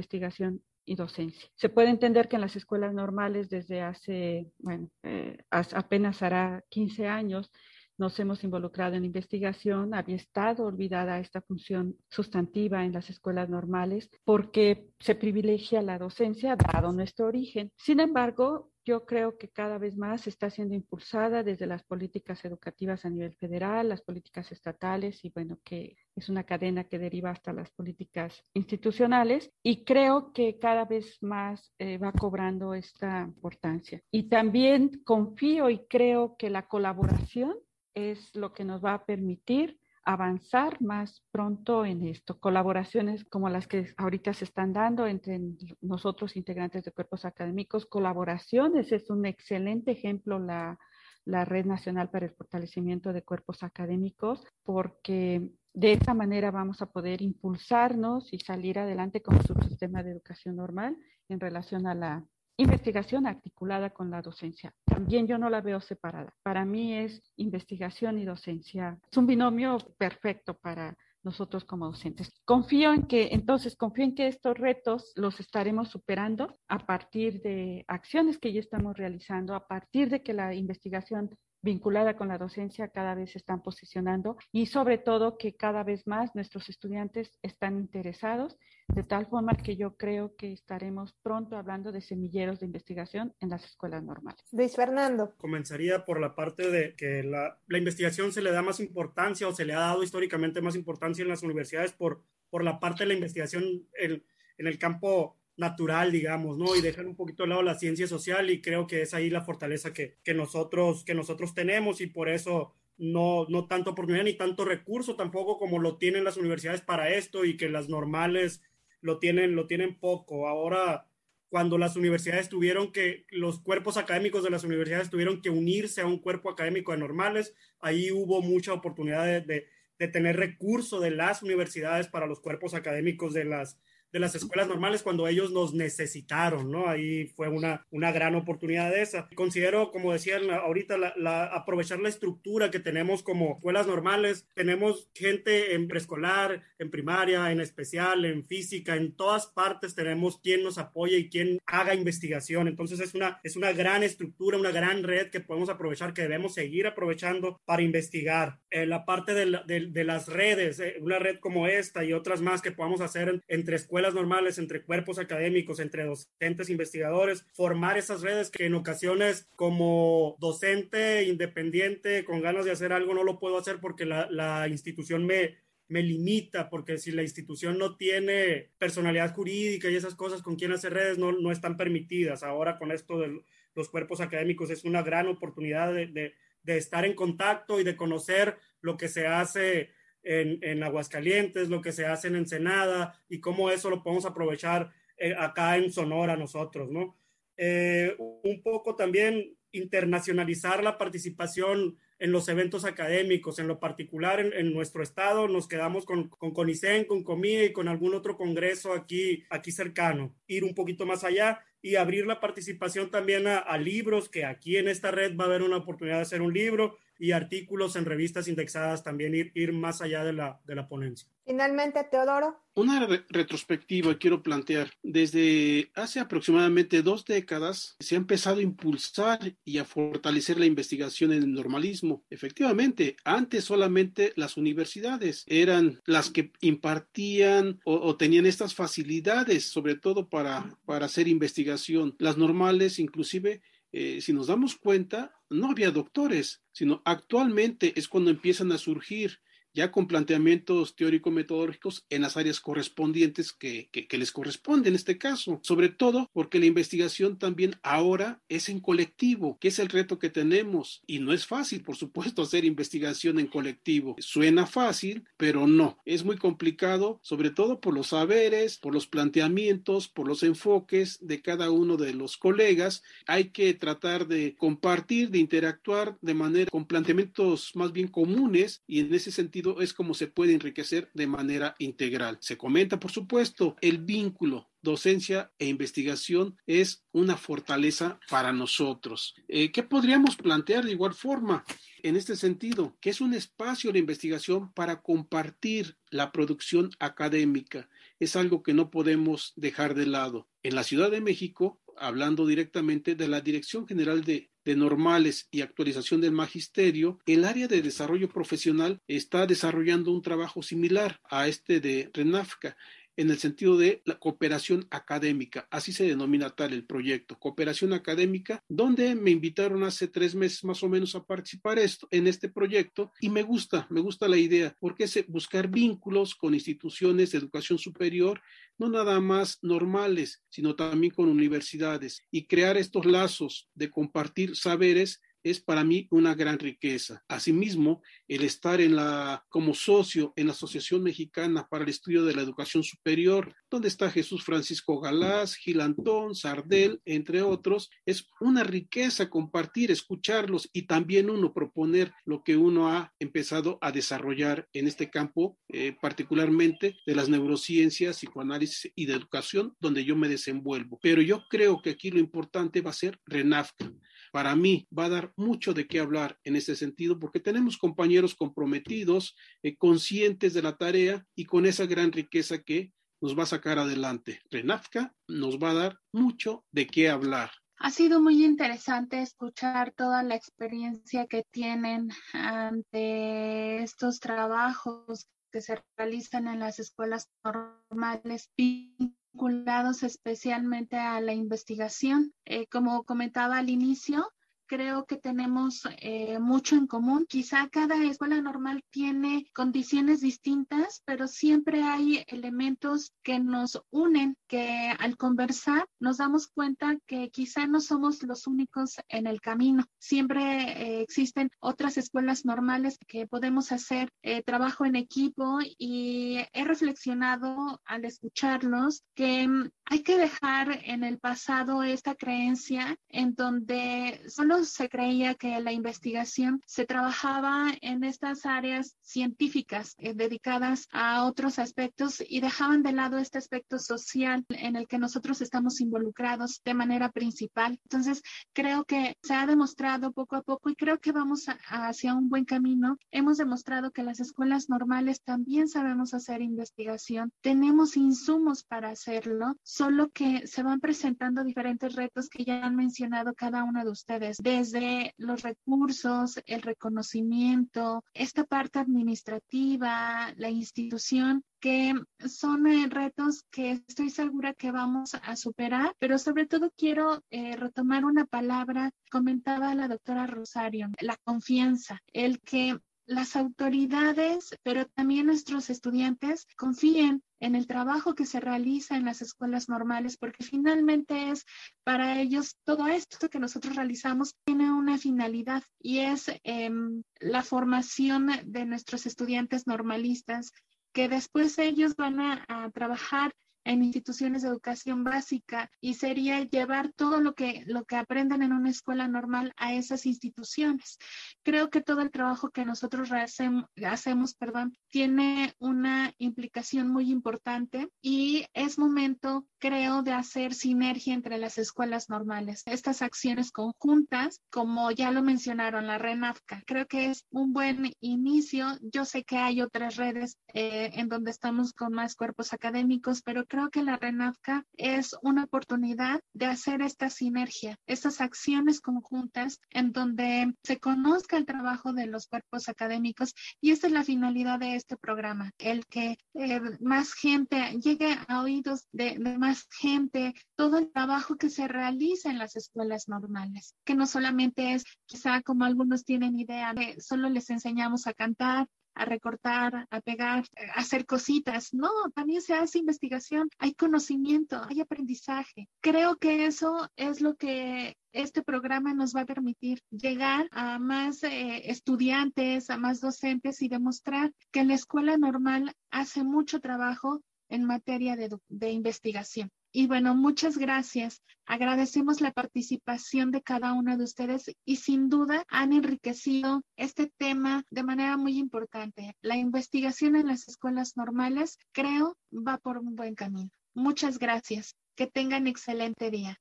y 0.86 0.96
docencia. 0.96 1.50
Se 1.56 1.70
puede 1.70 1.90
entender 1.90 2.28
que 2.28 2.36
en 2.38 2.42
las 2.42 2.56
escuelas 2.56 2.94
normales 2.94 3.50
desde 3.50 3.82
hace, 3.82 4.52
bueno, 4.58 4.90
eh, 5.04 5.38
apenas 5.52 6.22
hará 6.24 6.64
15 6.70 7.08
años, 7.08 7.52
nos 8.00 8.18
hemos 8.20 8.44
involucrado 8.46 8.96
en 8.96 9.04
investigación, 9.04 9.94
había 9.94 10.16
estado 10.16 10.66
olvidada 10.66 11.20
esta 11.20 11.42
función 11.42 11.98
sustantiva 12.10 12.86
en 12.86 12.94
las 12.94 13.10
escuelas 13.10 13.50
normales 13.50 14.10
porque 14.24 14.90
se 15.00 15.16
privilegia 15.16 15.82
la 15.82 16.00
docencia 16.00 16.56
dado 16.56 16.94
nuestro 16.94 17.28
origen. 17.28 17.72
Sin 17.76 18.00
embargo, 18.00 18.72
yo 18.86 19.06
creo 19.06 19.38
que 19.38 19.50
cada 19.50 19.78
vez 19.78 19.98
más 19.98 20.28
está 20.28 20.50
siendo 20.50 20.76
impulsada 20.76 21.44
desde 21.44 21.68
las 21.68 21.84
políticas 21.84 22.44
educativas 22.46 23.06
a 23.06 23.10
nivel 23.10 23.36
federal, 23.36 23.90
las 23.90 24.02
políticas 24.02 24.52
estatales 24.52 25.24
y 25.24 25.30
bueno, 25.30 25.60
que 25.64 25.98
es 26.16 26.30
una 26.30 26.44
cadena 26.44 26.86
que 26.86 27.00
deriva 27.00 27.32
hasta 27.32 27.54
las 27.54 27.70
políticas 27.72 28.44
institucionales 28.54 29.52
y 29.64 29.84
creo 29.84 30.32
que 30.34 30.58
cada 30.60 30.86
vez 30.86 31.22
más 31.22 31.74
eh, 31.80 31.98
va 31.98 32.12
cobrando 32.12 32.74
esta 32.74 33.22
importancia. 33.22 34.02
Y 34.12 34.24
también 34.30 35.02
confío 35.04 35.70
y 35.70 35.86
creo 35.88 36.36
que 36.38 36.50
la 36.50 36.68
colaboración 36.68 37.56
es 37.94 38.36
lo 38.36 38.54
que 38.54 38.64
nos 38.64 38.84
va 38.84 38.94
a 38.94 39.06
permitir 39.06 39.80
avanzar 40.10 40.82
más 40.82 41.24
pronto 41.32 41.86
en 41.86 42.02
esto. 42.02 42.40
Colaboraciones 42.40 43.26
como 43.26 43.48
las 43.48 43.68
que 43.68 43.94
ahorita 43.96 44.34
se 44.34 44.46
están 44.46 44.74
dando 44.74 45.06
entre 45.06 45.40
nosotros, 45.82 46.36
integrantes 46.36 46.84
de 46.84 46.92
cuerpos 46.92 47.26
académicos, 47.26 47.86
colaboraciones, 47.86 48.92
es 48.92 49.12
un 49.12 49.28
excelente 49.28 49.92
ejemplo 49.92 50.40
la, 50.40 50.80
la 51.26 51.46
Red 51.46 51.68
Nacional 51.68 52.10
para 52.10 52.26
el 52.26 52.32
Fortalecimiento 52.32 53.14
de 53.14 53.22
Cuerpos 53.22 53.62
Académicos, 53.62 54.44
porque 54.64 55.48
de 55.76 55.92
esta 55.92 56.16
manera 56.16 56.50
vamos 56.50 56.82
a 56.82 56.88
poder 56.88 57.22
impulsarnos 57.22 58.34
y 58.34 58.40
salir 58.40 58.80
adelante 58.80 59.22
con 59.22 59.40
su 59.46 59.54
sistema 59.68 60.02
de 60.02 60.12
educación 60.12 60.56
normal 60.56 60.98
en 61.28 61.40
relación 61.40 61.86
a 61.86 61.94
la 61.94 62.26
investigación 62.58 63.28
articulada 63.28 63.92
con 63.92 64.10
la 64.10 64.24
docencia. 64.24 64.74
También 65.00 65.28
yo 65.28 65.38
no 65.38 65.50
la 65.50 65.62
veo 65.62 65.80
separada. 65.80 66.34
Para 66.44 66.66
mí 66.66 66.94
es 66.94 67.24
investigación 67.38 68.20
y 68.20 68.26
docencia. 68.26 69.00
Es 69.10 69.18
un 69.18 69.28
binomio 69.28 69.78
perfecto 69.98 70.56
para 70.56 70.94
nosotros 71.24 71.64
como 71.64 71.86
docentes. 71.86 72.30
Confío 72.44 72.92
en 72.92 73.04
que, 73.04 73.30
entonces, 73.32 73.78
confío 73.78 74.04
en 74.04 74.14
que 74.14 74.28
estos 74.28 74.58
retos 74.58 75.14
los 75.16 75.40
estaremos 75.40 75.88
superando 75.88 76.54
a 76.68 76.80
partir 76.80 77.42
de 77.42 77.86
acciones 77.88 78.40
que 78.40 78.52
ya 78.52 78.60
estamos 78.60 78.98
realizando, 78.98 79.56
a 79.56 79.66
partir 79.68 80.10
de 80.10 80.22
que 80.22 80.34
la 80.34 80.54
investigación 80.54 81.30
vinculada 81.62 82.16
con 82.16 82.28
la 82.28 82.38
docencia 82.38 82.90
cada 82.90 83.16
vez 83.16 83.32
se 83.32 83.38
están 83.38 83.62
posicionando 83.62 84.38
y 84.52 84.68
sobre 84.68 84.98
todo 84.98 85.38
que 85.38 85.56
cada 85.56 85.84
vez 85.84 86.08
más 86.08 86.36
nuestros 86.36 86.70
estudiantes 86.70 87.38
están 87.42 87.78
interesados, 87.78 88.58
de 88.88 89.04
tal 89.04 89.28
forma 89.28 89.56
que 89.56 89.76
yo 89.76 89.96
creo 89.98 90.36
que 90.36 90.52
estaremos 90.52 91.14
pronto 91.22 91.58
hablando 91.58 91.92
de 91.92 92.02
semilleros 92.02 92.60
de 92.60 92.66
investigación 92.66 93.34
en 93.40 93.50
las 93.50 93.66
escuelas 93.66 94.04
normales. 94.04 94.42
Luis 94.52 94.76
Fernando. 94.76 95.36
Comenzaría 95.38 96.06
por 96.06 96.20
la 96.20 96.36
parte 96.36 96.70
de 96.70 96.96
que 96.96 97.24
la, 97.24 97.60
la 97.68 97.78
investigación 97.78 98.32
se 98.32 98.42
le 98.42 98.52
da 98.52 98.62
más 98.62 98.80
importancia 98.80 99.48
o 99.48 99.54
se 99.54 99.66
le 99.66 99.74
ha 99.74 99.80
dado 99.80 100.04
históricamente 100.04 100.62
más 100.62 100.76
importancia 100.76 101.24
en 101.24 101.30
las 101.30 101.44
universidades 101.44 101.92
por, 101.94 102.24
por 102.50 102.64
la 102.64 102.80
parte 102.80 103.04
de 103.04 103.10
la 103.10 103.14
investigación 103.16 103.64
en, 103.98 104.24
en 104.58 104.68
el 104.68 104.78
campo 104.78 105.39
natural, 105.60 106.12
digamos, 106.12 106.58
¿no? 106.58 106.76
Y 106.76 106.82
dejar 106.82 107.06
un 107.06 107.16
poquito 107.16 107.44
de 107.44 107.50
lado 107.50 107.62
la 107.62 107.78
ciencia 107.78 108.08
social 108.08 108.50
y 108.50 108.62
creo 108.62 108.88
que 108.88 109.02
es 109.02 109.14
ahí 109.14 109.30
la 109.30 109.44
fortaleza 109.44 109.94
que, 109.94 110.18
que 110.24 110.34
nosotros, 110.34 111.04
que 111.04 111.14
nosotros 111.14 111.54
tenemos 111.54 112.02
y 112.02 112.08
por 112.08 112.30
eso 112.30 112.74
no, 112.98 113.46
no 113.50 113.68
tanto 113.68 113.92
oportunidad 113.92 114.24
ni 114.24 114.34
tanto 114.34 114.66
recurso 114.66 115.16
tampoco 115.16 115.58
como 115.58 115.80
lo 115.80 115.98
tienen 115.98 116.24
las 116.24 116.38
universidades 116.38 116.82
para 116.82 117.10
esto 117.10 117.46
y 117.46 117.58
que 117.58 117.70
las 117.70 117.90
normales 117.90 118.62
lo 119.02 119.20
tienen, 119.20 119.56
lo 119.56 119.68
tienen 119.68 120.00
poco. 120.00 120.48
Ahora, 120.48 121.08
cuando 121.50 121.78
las 121.78 121.98
universidades 121.98 122.48
tuvieron 122.48 122.94
que, 122.94 123.26
los 123.30 123.60
cuerpos 123.60 123.98
académicos 123.98 124.44
de 124.44 124.52
las 124.52 124.64
universidades 124.64 125.10
tuvieron 125.10 125.42
que 125.42 125.50
unirse 125.50 126.02
a 126.02 126.06
un 126.06 126.20
cuerpo 126.20 126.50
académico 126.50 126.94
de 126.94 127.00
normales, 127.00 127.54
ahí 127.80 128.12
hubo 128.12 128.42
mucha 128.42 128.72
oportunidad 128.72 129.26
de, 129.26 129.42
de, 129.42 129.68
de 129.98 130.08
tener 130.08 130.38
recurso 130.38 131.02
de 131.02 131.12
las 131.12 131.44
universidades 131.44 132.08
para 132.08 132.28
los 132.28 132.40
cuerpos 132.40 132.74
académicos 132.74 133.34
de 133.34 133.44
las, 133.46 133.78
de 134.12 134.20
las 134.20 134.36
escuelas 134.36 134.68
normales 134.68 135.04
cuando 135.04 135.28
ellos 135.28 135.52
nos 135.52 135.74
necesitaron, 135.74 136.72
¿no? 136.72 136.88
Ahí 136.88 137.28
fue 137.36 137.48
una, 137.48 137.86
una 137.92 138.12
gran 138.12 138.36
oportunidad 138.36 138.92
de 138.92 139.02
esa. 139.02 139.28
Considero, 139.36 139.92
como 139.92 140.14
decían 140.14 140.50
ahorita, 140.50 140.98
la, 140.98 141.14
la, 141.16 141.46
aprovechar 141.46 142.00
la 142.00 142.10
estructura 142.10 142.72
que 142.72 142.80
tenemos 142.80 143.24
como 143.24 143.56
escuelas 143.56 143.88
normales. 143.88 144.48
Tenemos 144.56 145.10
gente 145.14 145.74
en 145.76 145.88
preescolar, 145.88 146.64
en 146.80 146.90
primaria, 146.90 147.52
en 147.52 147.62
especial, 147.62 148.26
en 148.26 148.46
física, 148.46 148.96
en 148.96 149.16
todas 149.16 149.48
partes 149.48 149.96
tenemos 149.96 150.40
quien 150.40 150.64
nos 150.64 150.78
apoye 150.78 151.18
y 151.18 151.30
quien 151.30 151.60
haga 151.66 151.94
investigación. 151.94 152.68
Entonces 152.68 153.00
es 153.00 153.14
una, 153.14 153.40
es 153.44 153.56
una 153.56 153.72
gran 153.74 154.04
estructura, 154.04 154.58
una 154.58 154.72
gran 154.72 155.04
red 155.04 155.30
que 155.30 155.40
podemos 155.40 155.70
aprovechar, 155.70 156.14
que 156.14 156.24
debemos 156.24 156.54
seguir 156.54 156.88
aprovechando 156.88 157.60
para 157.66 157.82
investigar. 157.84 158.60
Eh, 158.72 158.86
la 158.86 159.06
parte 159.06 159.34
de, 159.34 159.60
de, 159.66 159.88
de 159.88 160.04
las 160.04 160.28
redes, 160.28 160.80
eh, 160.80 160.96
una 161.02 161.20
red 161.20 161.40
como 161.40 161.68
esta 161.68 162.04
y 162.04 162.14
otras 162.14 162.42
más 162.42 162.62
que 162.62 162.72
podamos 162.72 163.02
hacer 163.02 163.30
en, 163.30 163.44
entre 163.48 163.76
escuelas 163.76 163.99
escuelas 164.00 164.16
normales, 164.16 164.58
entre 164.58 164.82
cuerpos 164.84 165.20
académicos, 165.20 165.82
entre 165.82 166.06
docentes, 166.06 166.70
investigadores, 166.70 167.46
formar 167.52 167.98
esas 167.98 168.22
redes 168.22 168.50
que 168.50 168.66
en 168.66 168.76
ocasiones 168.76 169.50
como 169.58 170.38
docente 170.40 171.24
independiente, 171.24 172.24
con 172.24 172.40
ganas 172.40 172.64
de 172.64 172.72
hacer 172.72 172.94
algo, 172.94 173.14
no 173.14 173.26
lo 173.26 173.40
puedo 173.40 173.58
hacer 173.58 173.82
porque 173.82 174.06
la, 174.06 174.68
institución 174.70 175.26
me, 175.26 175.58
me 175.90 176.02
limita, 176.02 176.70
porque 176.70 176.98
si 176.98 177.12
la 177.12 177.24
institución 177.24 177.78
no 177.78 177.98
tiene 177.98 178.70
personalidad 178.78 179.36
jurídica 179.36 179.90
y 179.90 179.98
esas 179.98 180.16
cosas 180.16 180.42
con 180.42 180.56
quien 180.56 180.72
hacer 180.72 180.94
redes 180.94 181.18
no, 181.18 181.34
no 181.34 181.52
están 181.52 181.76
permitidas. 181.76 182.44
Ahora 182.44 182.78
con 182.78 182.94
esto 182.94 183.20
de 183.20 183.42
los 183.76 183.90
cuerpos 183.90 184.22
académicos 184.22 184.70
es 184.70 184.86
una 184.86 185.04
gran 185.04 185.28
oportunidad 185.28 185.94
de, 185.94 186.36
de 186.64 186.78
estar 186.78 187.04
en 187.04 187.16
contacto 187.16 187.82
y 187.82 187.84
de 187.84 187.98
conocer 187.98 188.58
lo 188.80 188.96
que 188.96 189.10
se 189.10 189.28
hace 189.28 189.90
en, 190.24 190.60
en, 190.62 190.84
Aguascalientes, 190.84 191.70
lo 191.70 191.82
que 191.82 191.92
se 191.92 192.06
hace 192.06 192.28
en 192.28 192.36
Ensenada 192.36 193.20
y 193.30 193.40
cómo 193.40 193.72
eso 193.72 193.90
lo 193.90 194.04
podemos 194.04 194.26
aprovechar 194.26 194.92
eh, 195.18 195.34
acá 195.38 195.78
en 195.78 195.92
Sonora 195.92 196.36
nosotros, 196.38 196.90
¿no? 196.90 197.16
Eh, 197.58 198.16
un 198.18 198.62
poco 198.62 198.96
también 198.96 199.58
internacionalizar 199.72 200.84
la 200.84 200.98
participación 200.98 201.98
en 202.18 202.32
los 202.32 202.50
eventos 202.50 202.86
académicos, 202.86 203.60
en 203.60 203.68
lo 203.68 203.80
particular 203.80 204.40
en, 204.40 204.54
en 204.54 204.74
nuestro 204.74 205.04
estado, 205.04 205.48
nos 205.48 205.68
quedamos 205.68 206.06
con, 206.06 206.30
con 206.30 206.52
CONICEN, 206.52 207.06
con 207.06 207.24
COMIE 207.24 207.66
y 207.66 207.74
con 207.74 207.88
algún 207.88 208.14
otro 208.14 208.36
congreso 208.36 208.94
aquí, 208.94 209.44
aquí 209.50 209.72
cercano, 209.72 210.36
ir 210.48 210.64
un 210.64 210.74
poquito 210.74 211.06
más 211.06 211.24
allá 211.24 211.62
y 211.82 211.96
abrir 211.96 212.26
la 212.26 212.40
participación 212.40 213.10
también 213.10 213.48
a, 213.48 213.58
a 213.58 213.78
libros, 213.78 214.28
que 214.28 214.44
aquí 214.44 214.78
en 214.78 214.88
esta 214.88 215.12
red 215.12 215.38
va 215.38 215.46
a 215.46 215.48
haber 215.48 215.62
una 215.62 215.78
oportunidad 215.78 216.18
de 216.18 216.24
hacer 216.24 216.42
un 216.42 216.54
libro 216.54 216.98
y 217.20 217.32
artículos 217.32 217.96
en 217.98 218.06
revistas 218.06 218.48
indexadas, 218.48 219.04
también 219.04 219.36
ir, 219.36 219.52
ir 219.54 219.74
más 219.74 220.02
allá 220.02 220.24
de 220.24 220.34
la, 220.34 220.60
de 220.66 220.76
la 220.76 220.88
ponencia. 220.88 221.28
Finalmente, 221.46 222.06
Teodoro. 222.10 222.56
Una 222.76 223.06
re 223.06 223.26
retrospectiva 223.30 224.18
quiero 224.18 224.42
plantear. 224.42 224.92
Desde 225.04 225.92
hace 225.96 226.20
aproximadamente 226.20 227.02
dos 227.02 227.26
décadas 227.26 227.98
se 228.00 228.16
ha 228.16 228.20
empezado 228.20 228.60
a 228.60 228.64
impulsar 228.64 229.56
y 229.66 229.80
a 229.80 229.86
fortalecer 229.86 230.60
la 230.60 230.68
investigación 230.68 231.34
en 231.34 231.44
el 231.44 231.54
normalismo. 231.54 232.24
Efectivamente, 232.30 233.18
antes 233.26 233.66
solamente 233.66 234.32
las 234.36 234.58
universidades 234.58 235.44
eran 235.48 236.00
las 236.06 236.30
que 236.30 236.52
impartían 236.62 237.80
o, 237.84 237.96
o 237.96 238.16
tenían 238.16 238.46
estas 238.46 238.76
facilidades, 238.76 239.66
sobre 239.66 239.96
todo 239.96 240.30
para, 240.30 240.78
para 240.86 241.08
hacer 241.08 241.28
investigación. 241.28 242.16
Las 242.20 242.38
normales, 242.38 243.00
inclusive, 243.00 243.62
eh, 243.92 244.22
si 244.22 244.34
nos 244.34 244.48
damos 244.48 244.78
cuenta, 244.78 245.34
no 245.50 245.72
había 245.72 245.92
doctores, 245.92 246.62
sino 246.72 247.02
actualmente 247.06 247.94
es 247.98 248.08
cuando 248.08 248.30
empiezan 248.30 248.72
a 248.72 248.78
surgir 248.78 249.40
ya 249.74 249.92
con 249.92 250.08
planteamientos 250.08 250.96
teórico-metodológicos 250.96 252.06
en 252.10 252.22
las 252.22 252.38
áreas 252.38 252.60
correspondientes 252.60 253.54
que, 253.54 253.90
que, 253.92 254.08
que, 254.08 254.18
les 254.18 254.32
corresponde 254.32 254.90
en 254.90 254.96
este 254.96 255.18
caso, 255.18 255.60
sobre 255.64 255.90
todo 255.90 256.30
porque 256.34 256.60
la 256.60 256.66
investigación 256.66 257.38
también 257.38 257.76
ahora 257.84 258.42
es 258.50 258.70
en 258.70 258.80
colectivo, 258.80 259.58
que 259.60 259.70
es 259.70 259.80
el 259.80 259.90
reto 259.90 260.20
que 260.20 260.30
tenemos 260.30 261.02
y 261.08 261.20
no 261.20 261.34
es 261.34 261.46
fácil, 261.46 261.84
por 261.84 261.96
supuesto, 261.96 262.42
hacer 262.42 262.66
investigación 262.66 263.40
en 263.40 263.48
colectivo. 263.48 264.16
Suena 264.20 264.66
fácil, 264.66 265.26
pero 265.38 265.68
no, 265.68 265.98
es 266.06 266.24
muy 266.24 266.38
complicado, 266.38 267.20
sobre 267.22 267.50
todo 267.50 267.80
por 267.80 267.94
los 267.94 268.08
saberes, 268.08 268.78
por 268.78 268.94
los 268.94 269.08
planteamientos, 269.08 270.08
por 270.08 270.28
los 270.28 270.44
enfoques 270.44 271.20
de 271.22 271.42
cada 271.42 271.72
uno 271.72 271.98
de 271.98 272.14
los 272.14 272.38
colegas. 272.38 273.04
Hay 273.28 273.50
que 273.50 273.74
tratar 273.74 274.28
de 274.28 274.56
compartir, 274.56 275.30
de 275.30 275.40
interactuar 275.40 276.18
de 276.22 276.34
manera 276.34 276.72
con 276.72 276.86
planteamientos 276.86 277.76
más 277.76 277.92
bien 277.92 278.08
comunes 278.08 278.84
y 278.88 279.00
en 279.00 279.14
ese 279.14 279.32
sentido 279.32 279.59
es 279.80 279.94
como 279.94 280.14
se 280.14 280.28
puede 280.28 280.54
enriquecer 280.54 281.10
de 281.14 281.28
manera 281.28 281.76
integral. 281.80 282.38
Se 282.42 282.58
comenta, 282.58 283.00
por 283.00 283.12
supuesto, 283.12 283.76
el 283.82 284.00
vínculo 284.00 284.70
docencia 284.82 285.52
e 285.60 285.68
investigación 285.68 286.58
es 286.66 287.04
una 287.12 287.38
fortaleza 287.38 288.20
para 288.30 288.54
nosotros. 288.54 289.36
Eh, 289.48 289.72
¿Qué 289.72 289.84
podríamos 289.84 290.38
plantear 290.38 290.86
de 290.86 290.92
igual 290.92 291.14
forma 291.14 291.64
en 292.04 292.16
este 292.16 292.36
sentido? 292.36 292.98
Que 293.02 293.10
es 293.10 293.22
un 293.22 293.34
espacio 293.34 293.92
de 293.92 294.00
investigación 294.00 294.72
para 294.74 295.02
compartir 295.02 295.98
la 296.10 296.32
producción 296.32 296.92
académica. 297.00 297.90
Es 298.20 298.36
algo 298.36 298.64
que 298.64 298.74
no 298.74 298.90
podemos 298.90 299.54
dejar 299.56 299.96
de 299.96 300.06
lado. 300.06 300.48
En 300.64 300.76
la 300.76 300.84
Ciudad 300.84 301.12
de 301.12 301.22
México, 301.22 301.82
hablando 302.00 302.46
directamente 302.46 303.16
de 303.16 303.28
la 303.28 303.42
Dirección 303.42 303.88
General 303.88 304.24
de 304.24 304.50
normales 304.76 305.48
y 305.50 305.62
actualización 305.62 306.22
del 306.22 306.32
magisterio, 306.32 307.20
el 307.26 307.44
área 307.44 307.68
de 307.68 307.82
desarrollo 307.82 308.30
profesional 308.30 309.02
está 309.08 309.48
desarrollando 309.48 310.12
un 310.12 310.22
trabajo 310.22 310.62
similar 310.62 311.20
a 311.30 311.48
este 311.48 311.80
de 311.80 312.12
RENAFCA 312.14 312.78
en 313.20 313.30
el 313.30 313.38
sentido 313.38 313.78
de 313.78 314.02
la 314.06 314.18
cooperación 314.18 314.88
académica, 314.92 315.68
así 315.72 315.92
se 315.92 316.06
denomina 316.06 316.52
tal 316.52 316.72
el 316.72 316.86
proyecto, 316.86 317.38
cooperación 317.38 317.92
académica, 317.92 318.64
donde 318.70 319.14
me 319.14 319.32
invitaron 319.32 319.84
hace 319.84 320.08
tres 320.08 320.36
meses 320.36 320.64
más 320.64 320.82
o 320.84 320.88
menos 320.88 321.16
a 321.16 321.26
participar 321.26 321.80
esto, 321.80 322.08
en 322.12 322.28
este 322.28 322.48
proyecto 322.48 323.12
y 323.20 323.30
me 323.30 323.44
gusta, 323.44 323.88
me 323.90 324.00
gusta 324.00 324.30
la 324.30 324.38
idea, 324.38 324.74
porque 324.80 325.04
es 325.04 325.26
buscar 325.28 325.68
vínculos 325.68 326.34
con 326.34 326.54
instituciones 326.54 327.34
de 327.34 327.40
educación 327.40 327.78
superior, 327.78 328.42
no 328.80 328.90
nada 328.90 329.20
más 329.20 329.60
normales, 329.62 330.42
sino 330.50 330.76
también 330.76 331.14
con 331.14 331.30
universidades 331.30 332.24
y 332.32 332.48
crear 332.48 332.78
estos 332.78 333.06
lazos 333.06 333.70
de 333.76 333.92
compartir 333.92 334.56
saberes 334.56 335.22
es 335.44 335.62
para 335.62 335.84
mí 335.84 336.08
una 336.12 336.36
gran 336.36 336.60
riqueza. 336.60 337.24
Asimismo, 337.28 338.02
el 338.28 338.44
estar 338.44 338.82
en 338.82 338.96
la, 338.96 339.46
como 339.50 339.74
socio 339.74 340.34
en 340.36 340.48
la 340.48 340.54
Asociación 340.54 341.04
Mexicana 341.04 341.68
para 341.70 341.84
el 341.84 341.90
Estudio 341.90 342.26
de 342.26 342.34
la 342.34 342.42
Educación 342.42 342.84
Superior, 342.84 343.56
donde 343.70 343.88
está 343.88 344.10
Jesús 344.10 344.44
Francisco 344.44 345.00
Galás, 345.00 345.56
Gil 345.56 345.82
Antón, 345.82 346.36
Sardel, 346.36 347.02
entre 347.06 347.42
otros, 347.42 347.90
es 348.06 348.28
una 348.40 348.64
riqueza 348.64 349.30
compartir, 349.30 349.92
escucharlos 349.92 350.70
y 350.74 350.84
también 350.84 351.30
uno 351.30 351.54
proponer 351.54 352.12
lo 352.26 352.44
que 352.44 352.58
uno 352.58 352.90
ha 352.90 353.14
empezado 353.20 353.78
a 353.82 353.92
desarrollar 353.92 354.68
en 354.74 354.88
este 354.88 355.10
campo, 355.10 355.58
eh, 355.70 355.96
particularmente 356.02 356.98
de 357.06 357.16
las 357.16 357.30
neurociencias, 357.30 358.18
psicoanálisis 358.18 358.92
y 358.96 359.06
de 359.06 359.14
educación, 359.14 359.76
donde 359.80 360.04
yo 360.04 360.16
me 360.16 360.30
desenvuelvo. 360.30 361.00
Pero 361.02 361.22
yo 361.22 361.44
creo 361.50 361.82
que 361.82 361.92
aquí 361.92 362.12
lo 362.12 362.20
importante 362.20 362.82
va 362.82 362.92
a 362.92 362.94
ser 362.94 363.20
RENAFCA. 363.26 363.92
Para 364.32 364.56
mí 364.56 364.88
va 364.96 365.06
a 365.06 365.10
dar 365.10 365.34
mucho 365.38 365.74
de 365.74 365.88
qué 365.88 366.00
hablar 366.00 366.38
en 366.44 366.56
ese 366.56 366.76
sentido 366.76 367.20
porque 367.20 367.40
tenemos 367.40 367.78
compañeros 367.78 368.36
comprometidos, 368.36 369.36
eh, 369.64 369.76
conscientes 369.76 370.54
de 370.54 370.62
la 370.62 370.78
tarea 370.78 371.26
y 371.36 371.46
con 371.46 371.66
esa 371.66 371.86
gran 371.86 372.12
riqueza 372.12 372.60
que 372.62 372.92
nos 373.22 373.38
va 373.38 373.44
a 373.44 373.48
sacar 373.48 373.80
adelante. 373.80 374.42
Renafka 374.50 375.14
nos 375.28 375.58
va 375.58 375.72
a 375.72 375.74
dar 375.74 376.00
mucho 376.12 376.66
de 376.72 376.88
qué 376.88 377.10
hablar. 377.10 377.52
Ha 377.82 377.92
sido 377.92 378.22
muy 378.22 378.44
interesante 378.44 379.22
escuchar 379.22 379.94
toda 379.94 380.22
la 380.22 380.36
experiencia 380.36 381.28
que 381.28 381.46
tienen 381.50 382.10
ante 382.34 383.82
estos 383.82 384.20
trabajos 384.20 385.28
que 385.52 385.62
se 385.62 385.82
realizan 385.98 386.48
en 386.48 386.60
las 386.60 386.80
escuelas 386.80 387.30
normales 387.44 388.50
vinculados 388.58 390.04
especialmente 390.04 390.98
a 390.98 391.22
la 391.22 391.34
investigación. 391.34 392.34
Eh, 392.46 392.68
como 392.68 393.04
comentaba 393.04 393.58
al 393.58 393.70
inicio, 393.70 394.30
creo 394.70 395.06
que 395.06 395.18
tenemos 395.18 395.82
eh, 395.98 396.38
mucho 396.40 396.76
en 396.76 396.86
común. 396.86 397.26
Quizá 397.28 397.68
cada 397.70 398.02
escuela 398.06 398.40
normal 398.40 398.84
tiene 398.92 399.48
condiciones 399.54 400.22
distintas, 400.22 401.02
pero 401.06 401.28
siempre 401.28 401.82
hay 401.82 402.24
elementos 402.28 403.12
que 403.24 403.40
nos 403.40 403.82
unen, 403.90 404.38
que 404.48 404.94
al 405.00 405.18
conversar 405.18 405.88
nos 406.00 406.18
damos 406.18 406.48
cuenta 406.48 406.98
que 407.08 407.32
quizá 407.32 407.66
no 407.66 407.82
somos 407.82 408.22
los 408.24 408.46
únicos 408.46 408.96
en 409.08 409.26
el 409.26 409.42
camino. 409.42 409.86
Siempre 409.98 410.44
eh, 410.44 411.02
existen 411.02 411.50
otras 411.60 411.98
escuelas 411.98 412.46
normales 412.46 413.00
que 413.08 413.26
podemos 413.26 413.72
hacer 413.72 414.12
eh, 414.22 414.44
trabajo 414.44 414.86
en 414.86 414.96
equipo 414.96 415.60
y 415.80 416.38
he 416.54 416.64
reflexionado 416.64 417.82
al 417.86 418.06
escucharlos 418.06 419.02
que 419.16 419.48
mm, 419.48 419.72
hay 419.86 420.04
que 420.04 420.18
dejar 420.18 420.80
en 420.84 421.04
el 421.04 421.18
pasado 421.18 421.82
esta 421.82 422.14
creencia 422.14 422.96
en 423.10 423.34
donde 423.34 424.22
solo 424.28 424.59
se 424.66 424.90
creía 424.90 425.36
que 425.36 425.60
la 425.60 425.72
investigación 425.72 426.62
se 426.66 426.86
trabajaba 426.86 427.68
en 427.82 428.04
estas 428.04 428.46
áreas 428.46 428.96
científicas 429.02 429.96
eh, 429.98 430.14
dedicadas 430.14 430.88
a 430.92 431.26
otros 431.26 431.60
aspectos 431.60 432.24
y 432.28 432.42
dejaban 432.42 432.84
de 432.84 432.94
lado 432.94 433.18
este 433.18 433.38
aspecto 433.38 433.80
social 433.80 434.46
en 434.50 434.76
el 434.76 434.88
que 434.88 434.98
nosotros 434.98 435.42
estamos 435.42 435.82
involucrados 435.82 436.62
de 436.64 436.74
manera 436.74 437.12
principal. 437.12 437.80
Entonces, 437.84 438.22
creo 438.54 438.84
que 438.86 439.16
se 439.24 439.34
ha 439.34 439.46
demostrado 439.46 440.12
poco 440.12 440.36
a 440.36 440.42
poco 440.42 440.70
y 440.70 440.76
creo 440.76 441.00
que 441.00 441.12
vamos 441.12 441.46
hacia 441.68 442.14
un 442.14 442.30
buen 442.30 442.46
camino. 442.46 442.98
Hemos 443.12 443.38
demostrado 443.38 443.92
que 443.92 444.04
las 444.04 444.20
escuelas 444.20 444.70
normales 444.70 445.22
también 445.22 445.68
sabemos 445.68 446.14
hacer 446.14 446.42
investigación, 446.42 447.32
tenemos 447.42 447.98
insumos 447.98 448.64
para 448.64 448.90
hacerlo, 448.90 449.56
solo 449.64 450.10
que 450.10 450.48
se 450.48 450.64
van 450.64 450.80
presentando 450.80 451.44
diferentes 451.44 451.96
retos 451.96 452.30
que 452.30 452.44
ya 452.44 452.66
han 452.66 452.76
mencionado 452.76 453.34
cada 453.34 453.64
uno 453.64 453.84
de 453.84 453.92
ustedes, 453.92 454.38
desde 454.50 455.14
los 455.18 455.44
recursos, 455.44 456.40
el 456.48 456.64
reconocimiento, 456.64 458.04
esta 458.16 458.46
parte 458.46 458.80
administrativa, 458.80 460.34
la 460.38 460.50
institución, 460.50 461.44
que 461.60 461.94
son 462.28 462.66
eh, 462.66 462.88
retos 462.90 463.44
que 463.52 463.84
estoy 463.88 464.10
segura 464.10 464.56
que 464.56 464.72
vamos 464.72 465.14
a 465.14 465.36
superar, 465.36 465.96
pero 466.00 466.18
sobre 466.18 466.48
todo 466.48 466.72
quiero 466.76 467.24
eh, 467.30 467.56
retomar 467.58 468.06
una 468.06 468.26
palabra, 468.26 468.92
comentaba 469.12 469.76
la 469.76 469.88
doctora 469.88 470.26
Rosario, 470.26 470.88
la 471.00 471.18
confianza, 471.18 472.02
el 472.12 472.40
que 472.40 472.80
las 473.06 473.36
autoridades, 473.36 474.56
pero 474.64 474.86
también 474.88 475.28
nuestros 475.28 475.70
estudiantes 475.70 476.48
confíen 476.56 477.22
en 477.40 477.56
el 477.56 477.68
trabajo 477.68 478.16
que 478.16 478.26
se 478.26 478.40
realiza 478.40 478.96
en 478.96 479.06
las 479.06 479.22
escuelas 479.22 479.70
normales, 479.70 480.18
porque 480.18 480.44
finalmente 480.44 481.32
es 481.32 481.46
para 481.84 482.20
ellos 482.20 482.58
todo 482.64 482.88
esto 482.88 483.30
que 483.30 483.40
nosotros 483.40 483.76
realizamos 483.76 484.36
tiene 484.46 484.72
una 484.72 484.98
finalidad 484.98 485.64
y 485.80 486.00
es 486.00 486.32
em, 486.44 487.04
la 487.20 487.44
formación 487.44 488.30
de 488.46 488.66
nuestros 488.66 489.06
estudiantes 489.06 489.68
normalistas, 489.68 490.52
que 490.94 491.08
después 491.08 491.58
ellos 491.60 491.96
van 491.96 492.20
a 492.20 492.72
trabajar 492.74 493.34
en 493.64 493.84
instituciones 493.84 494.42
de 494.42 494.50
educación 494.50 495.04
básica 495.04 495.70
y 495.82 495.96
sería 495.96 496.44
llevar 496.44 496.92
todo 496.94 497.22
lo 497.22 497.34
que, 497.34 497.64
lo 497.68 497.86
que 497.86 497.96
aprenden 497.96 498.42
en 498.44 498.54
una 498.54 498.70
escuela 498.70 499.08
normal 499.08 499.54
a 499.58 499.74
esas 499.74 500.06
instituciones. 500.06 500.98
Creo 501.44 501.70
que 501.70 501.82
todo 501.82 502.02
el 502.02 502.12
trabajo 502.12 502.50
que 502.50 502.66
nosotros 502.66 503.10
hacemos 503.12 504.36
perdón, 504.38 504.78
tiene 504.90 505.54
una 505.60 506.14
implicación 506.18 506.90
muy 506.90 507.12
importante 507.12 507.90
y 508.02 508.46
es 508.54 508.78
momento, 508.78 509.46
creo, 509.60 510.02
de 510.04 510.14
hacer 510.14 510.54
sinergia 510.54 511.14
entre 511.14 511.38
las 511.38 511.58
escuelas 511.58 512.10
normales. 512.10 512.64
Estas 512.66 513.02
acciones 513.02 513.52
conjuntas, 513.52 514.42
como 514.50 514.92
ya 514.92 515.12
lo 515.12 515.22
mencionaron, 515.22 515.88
la 515.88 515.98
RENAFCA, 515.98 516.64
creo 516.66 516.88
que 516.88 517.08
es 517.08 517.26
un 517.32 517.54
buen 517.54 517.94
inicio. 518.00 518.78
Yo 518.82 519.06
sé 519.06 519.24
que 519.24 519.38
hay 519.38 519.62
otras 519.62 519.96
redes 519.96 520.38
eh, 520.54 520.92
en 520.94 521.10
donde 521.10 521.32
estamos 521.32 521.74
con 521.74 521.94
más 521.94 522.16
cuerpos 522.16 522.54
académicos, 522.54 523.22
pero 523.22 523.46
creo 523.50 523.70
que 523.70 523.84
la 523.84 523.98
RENAFCA 523.98 524.66
es 524.78 525.16
una 525.22 525.44
oportunidad 525.44 526.22
de 526.34 526.46
hacer 526.46 526.82
esta 526.82 527.10
sinergia, 527.10 527.78
estas 527.88 528.22
acciones 528.22 528.80
conjuntas 528.80 529.60
en 529.72 529.92
donde 529.92 530.54
se 530.64 530.78
conozca 530.80 531.36
el 531.36 531.46
trabajo 531.46 531.92
de 531.92 532.06
los 532.06 532.28
cuerpos 532.28 532.70
académicos 532.70 533.34
y 533.60 533.72
esta 533.72 533.88
es 533.88 533.94
la 533.94 534.04
finalidad 534.04 534.60
de 534.60 534.76
este 534.76 534.96
programa, 534.96 535.52
el 535.58 535.86
que 535.88 536.18
eh, 536.36 536.62
más 536.80 537.14
gente 537.14 537.78
llegue 537.84 538.18
a 538.28 538.42
oídos 538.42 538.88
de, 538.92 539.20
más 539.38 539.68
gente 539.72 540.34
todo 540.56 540.78
el 540.78 540.92
trabajo 540.92 541.36
que 541.36 541.50
se 541.50 541.68
realiza 541.68 542.30
en 542.30 542.38
las 542.38 542.56
escuelas 542.56 543.10
normales, 543.10 543.76
que 543.84 543.96
no 543.96 544.06
solamente 544.06 544.74
es 544.74 544.86
quizá 545.06 545.42
como 545.42 545.66
algunos 545.66 546.06
tienen 546.06 546.40
idea 546.40 546.74
de 546.74 547.02
solo 547.02 547.30
les 547.30 547.50
enseñamos 547.50 548.08
a 548.08 548.14
cantar 548.14 548.68
a 549.00 549.06
recortar, 549.06 549.88
a 549.90 550.02
pegar, 550.02 550.46
a 550.76 550.80
hacer 550.80 551.06
cositas. 551.06 551.74
No, 551.74 551.90
también 552.14 552.42
se 552.42 552.54
hace 552.54 552.80
investigación, 552.80 553.50
hay 553.58 553.74
conocimiento, 553.74 554.62
hay 554.68 554.82
aprendizaje. 554.82 555.70
Creo 555.82 556.18
que 556.18 556.46
eso 556.46 556.90
es 556.98 557.22
lo 557.22 557.36
que 557.36 557.96
este 558.12 558.44
programa 558.44 558.94
nos 558.94 559.16
va 559.16 559.22
a 559.22 559.26
permitir 559.26 559.82
llegar 559.90 560.50
a 560.52 560.80
más 560.80 561.24
eh, 561.24 561.70
estudiantes, 561.72 562.70
a 562.70 562.78
más 562.78 563.00
docentes 563.00 563.62
y 563.62 563.70
demostrar 563.70 564.34
que 564.52 564.66
la 564.66 564.74
escuela 564.74 565.18
normal 565.18 565.74
hace 565.92 566.24
mucho 566.24 566.60
trabajo 566.60 567.22
en 567.48 567.64
materia 567.64 568.18
de 568.18 568.70
investigación. 568.70 569.50
Y 569.72 569.86
bueno, 569.86 570.16
muchas 570.16 570.58
gracias. 570.58 571.22
Agradecemos 571.46 572.22
la 572.22 572.32
participación 572.32 573.30
de 573.30 573.44
cada 573.44 573.74
uno 573.74 573.98
de 573.98 574.04
ustedes 574.04 574.52
y 574.66 574.78
sin 574.78 575.10
duda 575.10 575.46
han 575.48 575.74
enriquecido 575.74 576.64
este 576.76 577.12
tema 577.18 577.64
de 577.70 577.84
manera 577.84 578.18
muy 578.18 578.38
importante. 578.38 579.16
La 579.22 579.36
investigación 579.36 580.16
en 580.16 580.28
las 580.28 580.48
escuelas 580.48 580.98
normales, 580.98 581.58
creo, 581.72 582.18
va 582.32 582.58
por 582.58 582.80
un 582.80 582.96
buen 582.96 583.14
camino. 583.14 583.52
Muchas 583.76 584.18
gracias. 584.18 584.76
Que 584.96 585.08
tengan 585.08 585.48
excelente 585.48 586.10
día. 586.10 586.38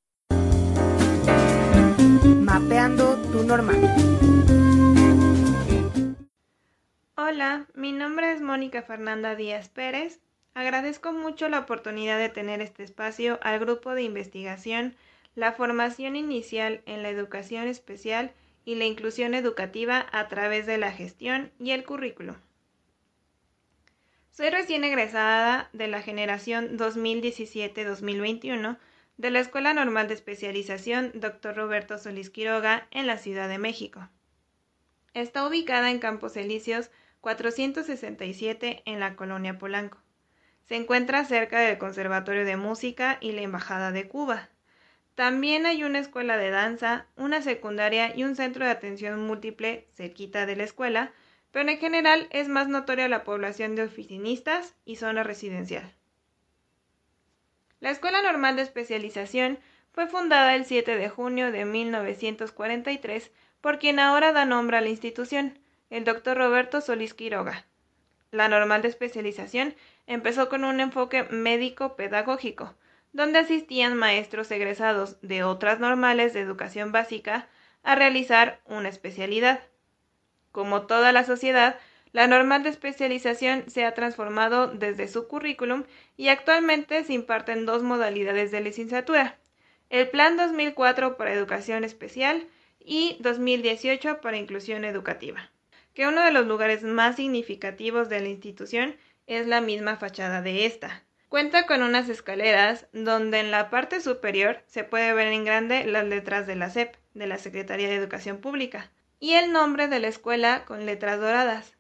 Mapeando 2.41 3.17
tu 3.31 3.45
normal. 3.45 3.77
Hola, 7.17 7.69
mi 7.75 7.93
nombre 7.93 8.33
es 8.33 8.41
Mónica 8.41 8.83
Fernanda 8.83 9.37
Díaz 9.37 9.69
Pérez 9.69 10.21
Agradezco 10.59 11.13
mucho 11.13 11.49
la 11.49 11.61
oportunidad 11.61 12.19
de 12.19 12.31
tener 12.31 12.61
este 12.61 12.83
espacio 12.83 13.39
al 13.43 13.61
grupo 13.61 13.95
de 13.95 14.03
investigación 14.03 14.97
La 15.37 15.53
formación 15.53 16.17
inicial 16.17 16.83
en 16.85 17.05
la 17.05 17.11
educación 17.11 17.69
especial 17.69 18.33
y 18.65 18.75
la 18.75 18.85
inclusión 18.85 19.35
educativa 19.35 20.05
a 20.11 20.27
través 20.27 20.67
de 20.67 20.77
la 20.77 20.91
gestión 20.91 21.53
y 21.61 21.71
el 21.71 21.85
currículo. 21.85 22.35
Soy 24.33 24.51
recién 24.51 24.83
egresada 24.83 25.71
de 25.73 25.87
la 25.87 26.03
generación 26.03 26.77
2017-2021 26.77 28.79
de 29.17 29.31
la 29.31 29.39
Escuela 29.39 29.75
Normal 29.75 30.09
de 30.09 30.15
Especialización 30.15 31.13
Dr. 31.15 31.55
Roberto 31.55 31.99
Solís 31.99 32.31
Quiroga 32.31 32.89
en 32.91 33.07
la 33.07 33.19
Ciudad 33.19 33.49
de 33.49 33.59
México. 33.59 34.09
Está 35.15 35.47
ubicada 35.47 35.93
en 35.93 36.01
Campos 36.01 36.37
Elíseos 36.37 36.91
467 37.21 38.83
en 38.87 38.99
la 38.99 39.15
colonia 39.15 39.57
Polanco. 39.57 39.99
Se 40.69 40.77
encuentra 40.77 41.25
cerca 41.25 41.61
del 41.61 41.79
Conservatorio 41.79 42.45
de 42.45 42.59
Música 42.59 43.17
y 43.23 43.33
la 43.33 43.41
Embajada 43.41 43.91
de 43.91 44.07
Cuba. 44.07 44.51
También 45.15 45.65
hay 45.65 45.83
una 45.83 45.99
escuela 45.99 46.37
de 46.37 46.51
danza, 46.51 47.07
una 47.17 47.41
secundaria 47.41 48.15
y 48.15 48.25
un 48.25 48.37
centro 48.37 48.67
de 48.67 48.71
atención 48.71 49.27
múltiple 49.27 49.89
cerquita 49.95 50.45
de 50.45 50.57
la 50.57 50.65
escuela, 50.65 51.11
pero 51.53 51.71
en 51.71 51.79
general 51.79 52.29
es 52.31 52.49
más 52.49 52.69
notoria 52.69 53.09
la 53.09 53.25
población 53.25 53.77
de 53.77 53.83
oficinistas 53.83 54.75
y 54.85 54.97
zona 54.97 55.23
residencial. 55.23 55.91
La 57.81 57.91
Escuela 57.91 58.21
Normal 58.21 58.57
de 58.57 58.63
Especialización 58.63 59.59
fue 59.93 60.07
fundada 60.07 60.55
el 60.55 60.67
7 60.67 60.97
de 60.97 61.09
junio 61.09 61.51
de 61.51 61.65
1943 61.65 63.31
por 63.63 63.79
quien 63.79 63.99
ahora 63.99 64.33
da 64.33 64.45
nombre 64.45 64.77
a 64.77 64.83
la 64.83 64.91
institución, 64.91 65.59
el 65.89 66.05
doctor 66.05 66.37
Roberto 66.37 66.83
Solís 66.83 67.15
Quiroga. 67.15 67.65
La 68.31 68.49
normal 68.49 68.83
de 68.83 68.89
especialización 68.89 69.75
empezó 70.09 70.49
con 70.49 70.65
un 70.65 70.81
enfoque 70.81 71.25
médico-pedagógico, 71.25 72.75
donde 73.13 73.39
asistían 73.39 73.95
maestros 73.95 74.51
egresados 74.51 75.21
de 75.21 75.45
otras 75.45 75.79
normales 75.79 76.33
de 76.33 76.41
educación 76.41 76.91
básica 76.93 77.47
a 77.83 77.95
realizar 77.95 78.61
una 78.65 78.89
especialidad. 78.89 79.61
Como 80.51 80.87
toda 80.87 81.13
la 81.13 81.25
sociedad, 81.25 81.79
la 82.13 82.27
normal 82.27 82.63
de 82.63 82.71
especialización 82.71 83.69
se 83.69 83.85
ha 83.85 83.93
transformado 83.93 84.69
desde 84.69 85.09
su 85.09 85.29
currículum 85.29 85.85
y 86.17 86.29
actualmente 86.29 87.05
se 87.05 87.13
imparten 87.13 87.67
dos 87.67 87.83
modalidades 87.83 88.51
de 88.51 88.63
licenciatura, 88.63 89.37
el 89.91 90.09
Plan 90.09 90.39
2004 90.39 91.19
para 91.19 91.35
Educación 91.35 91.85
Especial 91.85 92.47
y 92.81 93.19
2018 93.21 94.23
para 94.23 94.39
Inclusión 94.39 94.87
Educativa, 94.87 95.51
que 95.93 96.09
uno 96.09 96.23
de 96.23 96.33
los 96.33 96.47
lugares 96.47 96.83
más 96.83 97.17
significativos 97.17 98.09
de 98.09 98.21
la 98.21 98.29
institución 98.29 98.97
es 99.29 99.47
la 99.47 99.61
misma 99.61 99.97
fachada 99.97 100.43
de 100.43 100.67
esta. 100.67 101.05
Cuenta 101.29 101.67
con 101.67 101.83
unas 101.83 102.09
escaleras 102.09 102.87
donde 102.93 103.41
en 103.41 103.51
la 103.51 103.69
parte 103.69 104.01
superior 104.01 104.63
se 104.67 104.83
puede 104.83 105.13
ver 105.13 105.29
en 105.29 105.45
grande 105.45 105.85
las 105.85 106.07
letras 106.07 106.47
de 106.47 106.57
la 106.57 106.71
SEP, 106.71 106.97
de 107.13 107.27
la 107.27 107.37
Secretaría 107.37 107.89
de 107.89 107.97
Educación 107.97 108.39
Pública, 108.39 108.91
y 109.21 109.35
el 109.35 109.53
nombre 109.53 109.89
de 109.89 110.01
la 110.01 110.09
escuela 110.09 110.65
con 110.65 110.87
letras 110.87 111.21
doradas. 111.21 111.77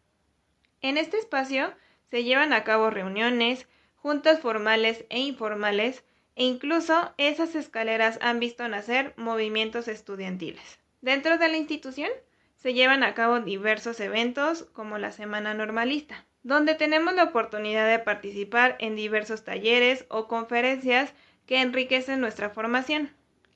En 0.82 0.98
este 0.98 1.16
espacio 1.16 1.72
se 2.10 2.24
llevan 2.24 2.52
a 2.52 2.62
cabo 2.62 2.90
reuniones, 2.90 3.66
juntas 3.96 4.40
formales 4.40 5.06
e 5.08 5.18
informales, 5.20 6.04
e 6.36 6.44
incluso 6.44 7.14
esas 7.16 7.54
escaleras 7.54 8.18
han 8.20 8.38
visto 8.38 8.68
nacer 8.68 9.14
movimientos 9.16 9.88
estudiantiles. 9.88 10.78
Dentro 11.00 11.38
de 11.38 11.48
la 11.48 11.56
institución 11.56 12.10
se 12.56 12.74
llevan 12.74 13.02
a 13.02 13.14
cabo 13.14 13.40
diversos 13.40 13.98
eventos 14.00 14.64
como 14.72 14.98
la 14.98 15.10
Semana 15.10 15.54
Normalista, 15.54 16.26
donde 16.48 16.74
tenemos 16.74 17.14
la 17.14 17.24
oportunidad 17.24 17.86
de 17.86 17.98
participar 17.98 18.76
en 18.78 18.96
diversos 18.96 19.44
talleres 19.44 20.06
o 20.08 20.26
conferencias 20.28 21.12
que 21.44 21.60
enriquecen 21.60 22.22
nuestra 22.22 22.48
formación. 22.48 23.10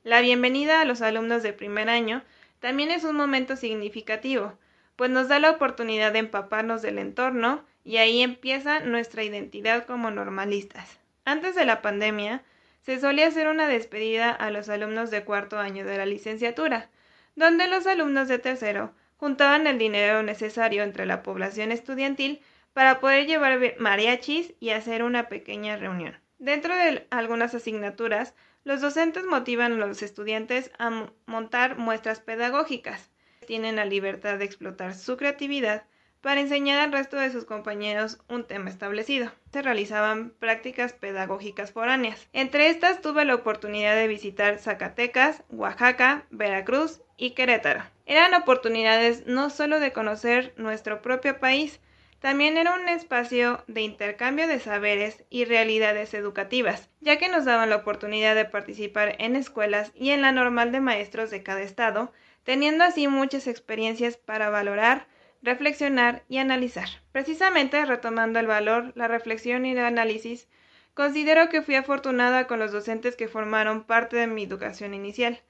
La 0.05 0.21
bienvenida 0.21 0.79
a 0.79 0.85
los 0.85 1.01
alumnos 1.01 1.43
de 1.43 1.55
primer 1.55 1.89
año 1.89 2.23
también 2.61 2.91
es 2.91 3.05
un 3.05 3.17
momento 3.17 3.57
significativo, 3.57 4.59
pues 4.95 5.11
nos 5.11 5.29
da 5.29 5.39
la 5.39 5.53
oportunidad 5.53 6.13
de 6.13 6.19
empaparnos 6.19 6.83
del 6.83 6.99
entorno 6.99 7.65
y 7.83 7.97
ahí 7.97 8.21
empieza 8.21 8.81
nuestra 8.81 9.25
identidad 9.25 9.87
como 9.87 10.11
normalistas. 10.11 10.99
Antes 11.25 11.55
de 11.55 11.65
la 11.65 11.81
pandemia, 11.81 12.43
se 12.83 13.01
solía 13.01 13.29
hacer 13.29 13.49
una 13.49 13.69
despedida 13.69 14.31
a 14.31 14.51
los 14.51 14.69
alumnos 14.69 15.11
de 15.11 15.25
cuarto 15.25 15.59
año 15.59 15.87
de 15.87 15.97
la 15.97 16.05
licenciatura, 16.05 16.91
donde 17.37 17.69
los 17.69 17.87
alumnos 17.87 18.29
de 18.29 18.39
tercero 18.39 18.93
juntaban 19.17 19.67
el 19.67 19.79
dinero 19.79 20.23
necesario 20.23 20.83
entre 20.83 21.07
la 21.07 21.23
población 21.23 21.73
estudiantil 21.73 22.43
para 22.73 23.01
poder 23.01 23.27
llevar 23.27 23.59
mariachis 23.79 24.55
y 24.61 24.71
hacer 24.71 25.03
una 25.03 25.29
pequeña 25.29 25.77
reunión. 25.77 26.17
Dentro 26.39 26.75
de 26.75 27.07
algunas 27.11 27.55
asignaturas, 27.55 28.35
los 28.65 28.81
docentes 28.81 29.25
motivan 29.25 29.73
a 29.73 29.87
los 29.87 30.03
estudiantes 30.03 30.71
a 30.79 31.09
montar 31.27 31.79
muestras 31.79 32.21
pedagógicas. 32.21 33.11
Tienen 33.47 33.77
la 33.77 33.85
libertad 33.85 34.39
de 34.39 34.45
explotar 34.45 34.95
su 34.95 35.17
creatividad 35.17 35.85
para 36.21 36.41
enseñar 36.41 36.79
al 36.79 36.93
resto 36.93 37.17
de 37.17 37.31
sus 37.31 37.45
compañeros 37.45 38.19
un 38.29 38.45
tema 38.47 38.71
establecido. 38.71 39.33
Se 39.53 39.61
realizaban 39.61 40.31
prácticas 40.31 40.93
pedagógicas 40.93 41.73
foráneas. 41.73 42.29
Entre 42.33 42.69
estas 42.69 43.01
tuve 43.01 43.25
la 43.25 43.35
oportunidad 43.35 43.97
de 43.97 44.07
visitar 44.07 44.59
Zacatecas, 44.59 45.43
Oaxaca, 45.51 46.25
Veracruz 46.31 47.03
y 47.17 47.33
Querétaro. 47.33 47.83
Eran 48.07 48.35
oportunidades 48.35 49.27
no 49.27 49.51
solo 49.51 49.81
de 49.81 49.93
conocer 49.93 50.55
nuestro 50.57 51.03
propio 51.03 51.41
país, 51.41 51.81
también 52.23 52.57
era 52.57 52.77
un 52.77 52.89
espacio 52.89 53.65
de 53.67 53.81
intercambio 53.81 54.47
de 54.47 54.61
saberes 54.61 55.25
y 55.29 55.45
realidades 55.45 56.15
educativas, 56.15 56.89
ya 57.01 57.19
que 57.19 57.29
nos 57.29 57.45
daban 57.45 57.69
la 57.69 57.77
oportunidad 57.77 58.37
de 58.37 58.45
participar 58.45 59.17
en 59.19 59.35
escuelas 59.35 59.91
y 59.97 60.11
en 60.11 60.23
la 60.23 60.31
normal 60.31 60.71
de 60.71 60.79
maestros 60.79 61.33
de 61.33 61.43
cada 61.43 61.63
estado, 61.63 62.13
teniendo 62.45 62.85
así 62.85 63.09
muchas 63.09 63.49
experiencias 63.49 64.17
para 64.17 64.51
valorar, 64.51 65.09
reflexionar 65.43 66.23
y 66.29 66.39
analizar. 66.39 66.89
Precisamente 67.11 67.85
retomando 67.85 68.39
el 68.39 68.47
valor, 68.47 68.93
la 68.95 69.09
reflexión 69.09 69.67
y 69.67 69.73
el 69.73 69.81
análisis, 69.81 70.49
considero 70.95 71.49
que 71.49 71.61
fui 71.61 71.75
afortunada 71.75 72.47
con 72.47 72.61
los 72.61 72.71
docentes 72.71 73.17
que 73.17 73.27
formaron 73.27 73.83
parte 73.83 74.17
de 74.17 74.29
mi 74.29 74.45
educación 74.45 74.95
inicial, 74.95 75.43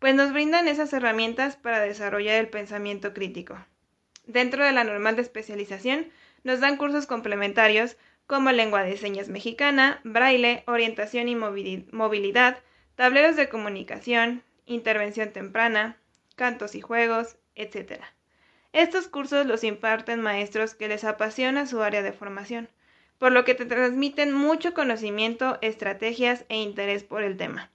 pues 0.00 0.16
nos 0.16 0.32
brindan 0.32 0.66
esas 0.66 0.92
herramientas 0.92 1.56
para 1.56 1.78
desarrollar 1.78 2.34
el 2.34 2.48
pensamiento 2.48 3.14
crítico. 3.14 3.64
Dentro 4.26 4.64
de 4.64 4.72
la 4.72 4.84
normal 4.84 5.16
de 5.16 5.22
especialización, 5.22 6.06
nos 6.42 6.60
dan 6.60 6.76
cursos 6.76 7.06
complementarios 7.06 7.96
como 8.26 8.50
lengua 8.50 8.82
de 8.82 8.96
señas 8.96 9.28
mexicana, 9.28 10.00
braille, 10.02 10.64
orientación 10.66 11.28
y 11.28 11.36
movilidad, 11.36 12.58
tableros 12.96 13.36
de 13.36 13.48
comunicación, 13.48 14.42
intervención 14.66 15.32
temprana, 15.32 15.96
cantos 16.34 16.74
y 16.74 16.80
juegos, 16.80 17.36
etc. 17.54 18.02
Estos 18.72 19.08
cursos 19.08 19.46
los 19.46 19.64
imparten 19.64 20.20
maestros 20.20 20.74
que 20.74 20.88
les 20.88 21.04
apasiona 21.04 21.66
su 21.66 21.82
área 21.82 22.02
de 22.02 22.12
formación, 22.12 22.68
por 23.18 23.32
lo 23.32 23.44
que 23.44 23.54
te 23.54 23.64
transmiten 23.64 24.32
mucho 24.32 24.74
conocimiento, 24.74 25.58
estrategias 25.62 26.44
e 26.48 26.56
interés 26.56 27.04
por 27.04 27.22
el 27.22 27.36
tema. 27.36 27.70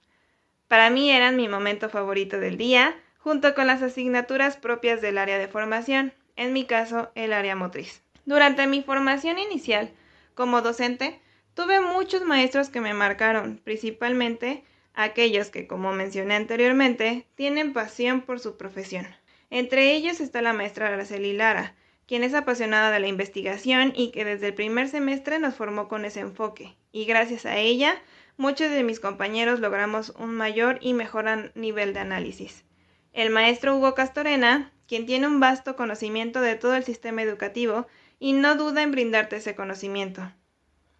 Para 0.68 0.90
mí 0.90 1.10
eran 1.10 1.36
mi 1.36 1.48
momento 1.48 1.88
favorito 1.88 2.38
del 2.38 2.56
día, 2.56 2.94
junto 3.18 3.54
con 3.54 3.66
las 3.66 3.82
asignaturas 3.82 4.56
propias 4.56 5.00
del 5.00 5.18
área 5.18 5.38
de 5.38 5.48
formación, 5.48 6.12
en 6.36 6.52
mi 6.52 6.64
caso 6.64 7.10
el 7.14 7.32
área 7.32 7.56
motriz. 7.56 8.02
Durante 8.24 8.66
mi 8.66 8.82
formación 8.82 9.38
inicial 9.38 9.90
como 10.34 10.62
docente, 10.62 11.20
tuve 11.54 11.80
muchos 11.80 12.22
maestros 12.24 12.68
que 12.68 12.80
me 12.80 12.94
marcaron, 12.94 13.60
principalmente 13.62 14.64
aquellos 14.94 15.50
que, 15.50 15.66
como 15.66 15.92
mencioné 15.92 16.34
anteriormente, 16.34 17.26
tienen 17.34 17.72
pasión 17.72 18.22
por 18.22 18.40
su 18.40 18.56
profesión. 18.56 19.06
Entre 19.50 19.92
ellos 19.94 20.20
está 20.20 20.40
la 20.40 20.52
maestra 20.52 20.88
Araceli 20.88 21.32
Lara, 21.32 21.74
quien 22.06 22.24
es 22.24 22.34
apasionada 22.34 22.90
de 22.90 23.00
la 23.00 23.08
investigación 23.08 23.92
y 23.94 24.10
que 24.10 24.24
desde 24.24 24.48
el 24.48 24.54
primer 24.54 24.88
semestre 24.88 25.38
nos 25.38 25.54
formó 25.54 25.88
con 25.88 26.04
ese 26.04 26.20
enfoque, 26.20 26.76
y 26.90 27.04
gracias 27.04 27.46
a 27.46 27.56
ella, 27.58 28.00
muchos 28.36 28.70
de 28.70 28.82
mis 28.82 29.00
compañeros 29.00 29.60
logramos 29.60 30.10
un 30.18 30.34
mayor 30.34 30.78
y 30.80 30.94
mejor 30.94 31.52
nivel 31.54 31.94
de 31.94 32.00
análisis. 32.00 32.64
El 33.12 33.30
maestro 33.30 33.76
Hugo 33.76 33.94
Castorena, 33.94 34.72
quien 34.92 35.06
tiene 35.06 35.26
un 35.26 35.40
vasto 35.40 35.74
conocimiento 35.74 36.42
de 36.42 36.54
todo 36.54 36.74
el 36.74 36.84
sistema 36.84 37.22
educativo 37.22 37.86
y 38.18 38.34
no 38.34 38.56
duda 38.56 38.82
en 38.82 38.90
brindarte 38.90 39.36
ese 39.36 39.54
conocimiento. 39.54 40.30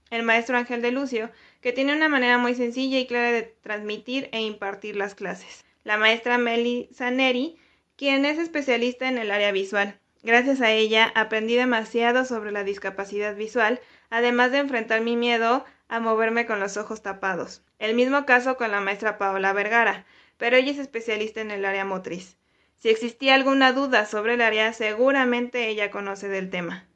El 0.08 0.22
maestro 0.22 0.56
Ángel 0.56 0.80
de 0.80 0.92
Lucio, 0.92 1.30
que 1.60 1.74
tiene 1.74 1.94
una 1.94 2.08
manera 2.08 2.38
muy 2.38 2.54
sencilla 2.54 2.98
y 2.98 3.06
clara 3.06 3.32
de 3.32 3.42
transmitir 3.42 4.30
e 4.32 4.40
impartir 4.40 4.96
las 4.96 5.14
clases. 5.14 5.66
La 5.84 5.98
maestra 5.98 6.38
Meli 6.38 6.88
Zaneri, 6.94 7.58
quien 7.96 8.24
es 8.24 8.38
especialista 8.38 9.10
en 9.10 9.18
el 9.18 9.30
área 9.30 9.52
visual. 9.52 10.00
Gracias 10.22 10.62
a 10.62 10.70
ella 10.70 11.12
aprendí 11.14 11.54
demasiado 11.54 12.24
sobre 12.24 12.50
la 12.50 12.64
discapacidad 12.64 13.36
visual, 13.36 13.78
además 14.08 14.52
de 14.52 14.58
enfrentar 14.60 15.02
mi 15.02 15.18
miedo 15.18 15.66
a 15.88 16.00
moverme 16.00 16.46
con 16.46 16.60
los 16.60 16.78
ojos 16.78 17.02
tapados. 17.02 17.62
El 17.78 17.94
mismo 17.94 18.24
caso 18.24 18.56
con 18.56 18.70
la 18.70 18.80
maestra 18.80 19.18
Paola 19.18 19.52
Vergara, 19.52 20.06
pero 20.38 20.56
ella 20.56 20.72
es 20.72 20.78
especialista 20.78 21.42
en 21.42 21.50
el 21.50 21.66
área 21.66 21.84
motriz. 21.84 22.38
Si 22.82 22.90
existía 22.90 23.36
alguna 23.36 23.72
duda 23.72 24.06
sobre 24.06 24.34
el 24.34 24.40
área, 24.40 24.72
seguramente 24.72 25.68
ella 25.68 25.92
conoce 25.92 26.28
del 26.28 26.50
tema. 26.50 26.88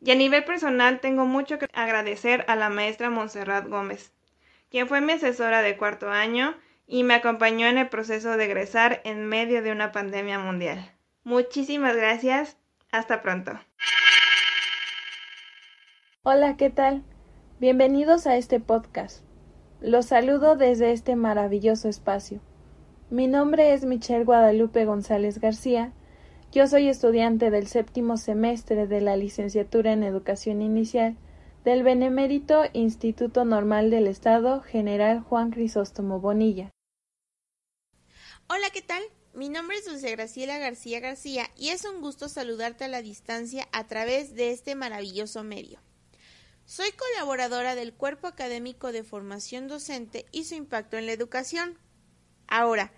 Y 0.00 0.12
a 0.12 0.14
nivel 0.14 0.44
personal 0.44 1.00
tengo 1.00 1.26
mucho 1.26 1.58
que 1.58 1.66
agradecer 1.72 2.44
a 2.46 2.54
la 2.54 2.68
maestra 2.68 3.10
Montserrat 3.10 3.66
Gómez, 3.66 4.12
quien 4.70 4.86
fue 4.86 5.00
mi 5.00 5.14
asesora 5.14 5.60
de 5.62 5.76
cuarto 5.76 6.08
año 6.08 6.54
y 6.86 7.02
me 7.02 7.14
acompañó 7.14 7.66
en 7.66 7.78
el 7.78 7.88
proceso 7.88 8.36
de 8.36 8.44
egresar 8.44 9.00
en 9.02 9.26
medio 9.26 9.60
de 9.60 9.72
una 9.72 9.90
pandemia 9.90 10.38
mundial. 10.38 10.92
Muchísimas 11.24 11.96
gracias. 11.96 12.56
Hasta 12.92 13.20
pronto. 13.20 13.58
Hola, 16.22 16.56
¿qué 16.56 16.70
tal? 16.70 17.02
Bienvenidos 17.58 18.28
a 18.28 18.36
este 18.36 18.60
podcast. 18.60 19.24
Los 19.80 20.06
saludo 20.06 20.54
desde 20.54 20.92
este 20.92 21.16
maravilloso 21.16 21.88
espacio. 21.88 22.40
Mi 23.14 23.28
nombre 23.28 23.72
es 23.72 23.84
Michelle 23.84 24.24
Guadalupe 24.24 24.86
González 24.86 25.38
García. 25.38 25.92
Yo 26.50 26.66
soy 26.66 26.88
estudiante 26.88 27.52
del 27.52 27.68
séptimo 27.68 28.16
semestre 28.16 28.88
de 28.88 29.00
la 29.00 29.16
licenciatura 29.16 29.92
en 29.92 30.02
Educación 30.02 30.60
Inicial 30.60 31.16
del 31.64 31.84
Benemérito 31.84 32.64
Instituto 32.72 33.44
Normal 33.44 33.88
del 33.90 34.08
Estado 34.08 34.62
General 34.62 35.20
Juan 35.20 35.52
Crisóstomo 35.52 36.18
Bonilla. 36.18 36.72
Hola, 38.48 38.68
¿qué 38.72 38.82
tal? 38.82 39.04
Mi 39.32 39.48
nombre 39.48 39.76
es 39.76 39.84
Dulce 39.84 40.10
Graciela 40.10 40.58
García 40.58 40.98
García 40.98 41.48
y 41.56 41.68
es 41.68 41.84
un 41.84 42.00
gusto 42.00 42.28
saludarte 42.28 42.82
a 42.82 42.88
la 42.88 43.00
distancia 43.00 43.68
a 43.70 43.86
través 43.86 44.34
de 44.34 44.50
este 44.50 44.74
maravilloso 44.74 45.44
medio. 45.44 45.78
Soy 46.64 46.90
colaboradora 46.90 47.76
del 47.76 47.94
Cuerpo 47.94 48.26
Académico 48.26 48.90
de 48.90 49.04
Formación 49.04 49.68
Docente 49.68 50.26
y 50.32 50.42
su 50.42 50.56
impacto 50.56 50.96
en 50.96 51.06
la 51.06 51.12
educación. 51.12 51.78
Ahora, 52.48 52.92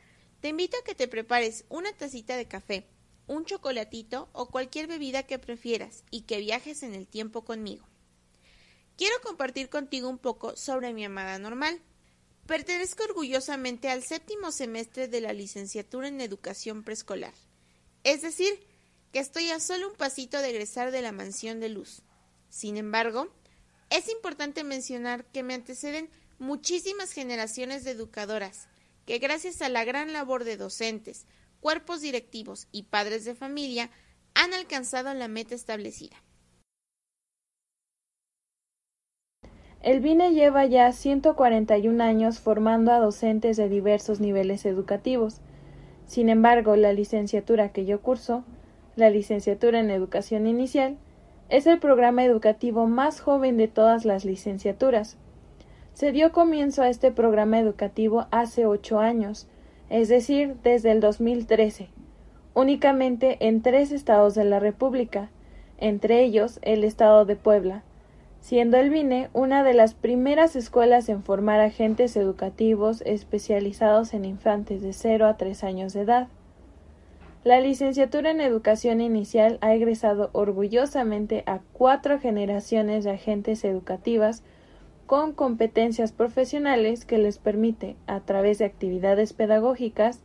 te 0.46 0.50
invito 0.50 0.76
a 0.76 0.84
que 0.84 0.94
te 0.94 1.08
prepares 1.08 1.64
una 1.68 1.92
tacita 1.92 2.36
de 2.36 2.46
café, 2.46 2.86
un 3.26 3.44
chocolatito 3.46 4.28
o 4.32 4.48
cualquier 4.48 4.86
bebida 4.86 5.24
que 5.24 5.40
prefieras 5.40 6.04
y 6.12 6.20
que 6.20 6.38
viajes 6.38 6.84
en 6.84 6.94
el 6.94 7.08
tiempo 7.08 7.44
conmigo. 7.44 7.84
Quiero 8.96 9.16
compartir 9.24 9.68
contigo 9.68 10.08
un 10.08 10.18
poco 10.18 10.56
sobre 10.56 10.92
mi 10.92 11.04
amada 11.04 11.40
normal. 11.40 11.82
Pertenezco 12.46 13.02
orgullosamente 13.02 13.88
al 13.88 14.04
séptimo 14.04 14.52
semestre 14.52 15.08
de 15.08 15.20
la 15.20 15.32
licenciatura 15.32 16.06
en 16.06 16.20
educación 16.20 16.84
preescolar. 16.84 17.34
Es 18.04 18.22
decir, 18.22 18.56
que 19.12 19.18
estoy 19.18 19.50
a 19.50 19.58
solo 19.58 19.88
un 19.88 19.96
pasito 19.96 20.40
de 20.40 20.50
egresar 20.50 20.92
de 20.92 21.02
la 21.02 21.10
mansión 21.10 21.58
de 21.58 21.70
luz. 21.70 22.02
Sin 22.50 22.76
embargo, 22.76 23.34
es 23.90 24.08
importante 24.08 24.62
mencionar 24.62 25.24
que 25.24 25.42
me 25.42 25.54
anteceden 25.54 26.08
muchísimas 26.38 27.10
generaciones 27.10 27.82
de 27.82 27.90
educadoras 27.90 28.68
que 29.06 29.18
gracias 29.18 29.62
a 29.62 29.68
la 29.68 29.84
gran 29.84 30.12
labor 30.12 30.44
de 30.44 30.56
docentes, 30.56 31.26
cuerpos 31.60 32.02
directivos 32.02 32.68
y 32.72 32.82
padres 32.84 33.24
de 33.24 33.34
familia 33.34 33.90
han 34.34 34.52
alcanzado 34.52 35.14
la 35.14 35.28
meta 35.28 35.54
establecida. 35.54 36.16
El 39.82 40.00
BINE 40.00 40.32
lleva 40.32 40.66
ya 40.66 40.90
141 40.90 42.02
años 42.02 42.40
formando 42.40 42.90
a 42.90 42.98
docentes 42.98 43.56
de 43.56 43.68
diversos 43.68 44.18
niveles 44.18 44.66
educativos. 44.66 45.40
Sin 46.06 46.28
embargo, 46.28 46.74
la 46.74 46.92
licenciatura 46.92 47.72
que 47.72 47.84
yo 47.84 48.02
curso, 48.02 48.44
la 48.96 49.10
licenciatura 49.10 49.78
en 49.78 49.90
educación 49.90 50.48
inicial, 50.48 50.98
es 51.48 51.68
el 51.68 51.78
programa 51.78 52.24
educativo 52.24 52.86
más 52.88 53.20
joven 53.20 53.56
de 53.56 53.68
todas 53.68 54.04
las 54.04 54.24
licenciaturas. 54.24 55.16
Se 55.96 56.12
dio 56.12 56.30
comienzo 56.30 56.82
a 56.82 56.90
este 56.90 57.10
programa 57.10 57.58
educativo 57.58 58.26
hace 58.30 58.66
ocho 58.66 59.00
años, 59.00 59.48
es 59.88 60.10
decir, 60.10 60.56
desde 60.62 60.92
el 60.92 61.00
2013, 61.00 61.88
únicamente 62.52 63.38
en 63.40 63.62
tres 63.62 63.92
estados 63.92 64.34
de 64.34 64.44
la 64.44 64.60
República, 64.60 65.30
entre 65.78 66.22
ellos 66.22 66.58
el 66.60 66.84
estado 66.84 67.24
de 67.24 67.36
Puebla, 67.36 67.82
siendo 68.40 68.76
el 68.76 68.90
BINE 68.90 69.30
una 69.32 69.64
de 69.64 69.72
las 69.72 69.94
primeras 69.94 70.54
escuelas 70.54 71.08
en 71.08 71.22
formar 71.22 71.60
agentes 71.60 72.14
educativos 72.18 73.02
especializados 73.06 74.12
en 74.12 74.26
infantes 74.26 74.82
de 74.82 74.92
0 74.92 75.26
a 75.26 75.38
3 75.38 75.64
años 75.64 75.94
de 75.94 76.02
edad. 76.02 76.28
La 77.42 77.58
licenciatura 77.58 78.32
en 78.32 78.42
educación 78.42 79.00
inicial 79.00 79.56
ha 79.62 79.72
egresado 79.72 80.28
orgullosamente 80.34 81.42
a 81.46 81.60
cuatro 81.72 82.20
generaciones 82.20 83.04
de 83.04 83.12
agentes 83.12 83.64
educativas 83.64 84.42
con 85.06 85.32
competencias 85.32 86.12
profesionales 86.12 87.04
que 87.04 87.18
les 87.18 87.38
permite, 87.38 87.96
a 88.06 88.20
través 88.20 88.58
de 88.58 88.64
actividades 88.64 89.32
pedagógicas, 89.32 90.20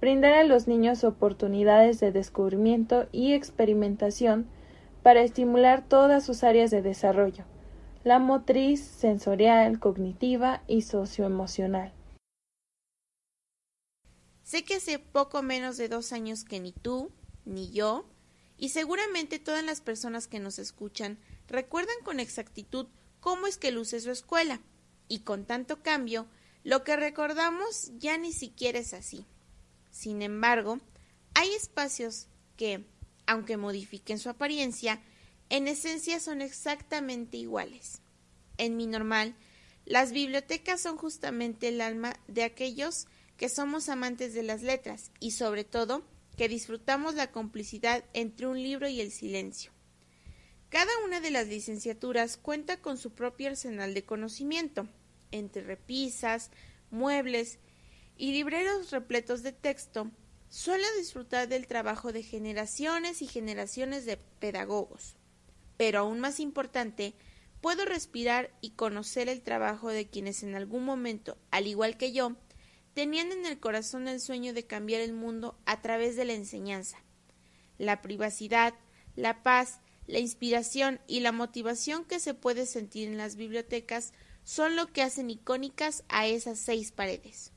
brindar 0.00 0.34
a 0.34 0.44
los 0.44 0.66
niños 0.66 1.04
oportunidades 1.04 2.00
de 2.00 2.12
descubrimiento 2.12 3.08
y 3.12 3.32
experimentación 3.32 4.46
para 5.02 5.22
estimular 5.22 5.86
todas 5.86 6.24
sus 6.24 6.42
áreas 6.44 6.70
de 6.70 6.82
desarrollo, 6.82 7.44
la 8.04 8.18
motriz, 8.18 8.80
sensorial, 8.80 9.78
cognitiva 9.78 10.62
y 10.66 10.82
socioemocional. 10.82 11.92
Sé 14.42 14.64
que 14.64 14.76
hace 14.76 14.98
poco 14.98 15.42
menos 15.42 15.76
de 15.76 15.88
dos 15.88 16.12
años 16.12 16.44
que 16.44 16.60
ni 16.60 16.72
tú, 16.72 17.10
ni 17.44 17.70
yo, 17.70 18.06
y 18.58 18.70
seguramente 18.70 19.38
todas 19.38 19.64
las 19.64 19.80
personas 19.80 20.28
que 20.28 20.40
nos 20.40 20.58
escuchan 20.58 21.18
recuerdan 21.48 21.96
con 22.04 22.20
exactitud 22.20 22.86
cómo 23.26 23.48
es 23.48 23.58
que 23.58 23.72
luce 23.72 23.98
su 23.98 24.12
escuela, 24.12 24.60
y 25.08 25.22
con 25.22 25.46
tanto 25.46 25.82
cambio, 25.82 26.28
lo 26.62 26.84
que 26.84 26.94
recordamos 26.94 27.90
ya 27.98 28.16
ni 28.18 28.32
siquiera 28.32 28.78
es 28.78 28.94
así. 28.94 29.26
Sin 29.90 30.22
embargo, 30.22 30.78
hay 31.34 31.52
espacios 31.52 32.28
que, 32.56 32.84
aunque 33.26 33.56
modifiquen 33.56 34.20
su 34.20 34.28
apariencia, 34.30 35.02
en 35.48 35.66
esencia 35.66 36.20
son 36.20 36.40
exactamente 36.40 37.36
iguales. 37.36 38.00
En 38.58 38.76
mi 38.76 38.86
normal, 38.86 39.34
las 39.86 40.12
bibliotecas 40.12 40.80
son 40.80 40.96
justamente 40.96 41.66
el 41.66 41.80
alma 41.80 42.14
de 42.28 42.44
aquellos 42.44 43.08
que 43.36 43.48
somos 43.48 43.88
amantes 43.88 44.34
de 44.34 44.44
las 44.44 44.62
letras 44.62 45.10
y 45.18 45.32
sobre 45.32 45.64
todo 45.64 46.04
que 46.36 46.48
disfrutamos 46.48 47.16
la 47.16 47.32
complicidad 47.32 48.04
entre 48.12 48.46
un 48.46 48.62
libro 48.62 48.86
y 48.86 49.00
el 49.00 49.10
silencio. 49.10 49.75
Cada 50.68 50.90
una 51.04 51.20
de 51.20 51.30
las 51.30 51.46
licenciaturas 51.46 52.36
cuenta 52.36 52.78
con 52.78 52.98
su 52.98 53.12
propio 53.12 53.48
arsenal 53.48 53.94
de 53.94 54.04
conocimiento, 54.04 54.88
entre 55.30 55.62
repisas, 55.62 56.50
muebles 56.90 57.58
y 58.16 58.32
libreros 58.32 58.90
repletos 58.90 59.42
de 59.42 59.52
texto, 59.52 60.10
suelo 60.48 60.84
disfrutar 60.98 61.48
del 61.48 61.66
trabajo 61.66 62.12
de 62.12 62.22
generaciones 62.22 63.22
y 63.22 63.26
generaciones 63.26 64.06
de 64.06 64.16
pedagogos. 64.16 65.16
Pero 65.76 66.00
aún 66.00 66.20
más 66.20 66.40
importante, 66.40 67.14
puedo 67.60 67.84
respirar 67.84 68.50
y 68.60 68.70
conocer 68.70 69.28
el 69.28 69.42
trabajo 69.42 69.90
de 69.90 70.08
quienes 70.08 70.42
en 70.42 70.54
algún 70.54 70.84
momento, 70.84 71.36
al 71.50 71.66
igual 71.66 71.96
que 71.96 72.12
yo, 72.12 72.36
tenían 72.94 73.30
en 73.30 73.44
el 73.46 73.60
corazón 73.60 74.08
el 74.08 74.20
sueño 74.20 74.52
de 74.52 74.66
cambiar 74.66 75.00
el 75.00 75.12
mundo 75.12 75.58
a 75.66 75.82
través 75.82 76.16
de 76.16 76.24
la 76.24 76.32
enseñanza. 76.32 76.98
La 77.78 78.00
privacidad, 78.00 78.74
la 79.16 79.42
paz, 79.42 79.80
la 80.06 80.18
inspiración 80.18 81.00
y 81.06 81.20
la 81.20 81.32
motivación 81.32 82.04
que 82.04 82.20
se 82.20 82.34
puede 82.34 82.66
sentir 82.66 83.08
en 83.08 83.16
las 83.16 83.36
bibliotecas 83.36 84.12
son 84.44 84.76
lo 84.76 84.86
que 84.92 85.02
hacen 85.02 85.30
icónicas 85.30 86.04
a 86.08 86.26
esas 86.26 86.58
seis 86.58 86.92
paredes. 86.92 87.52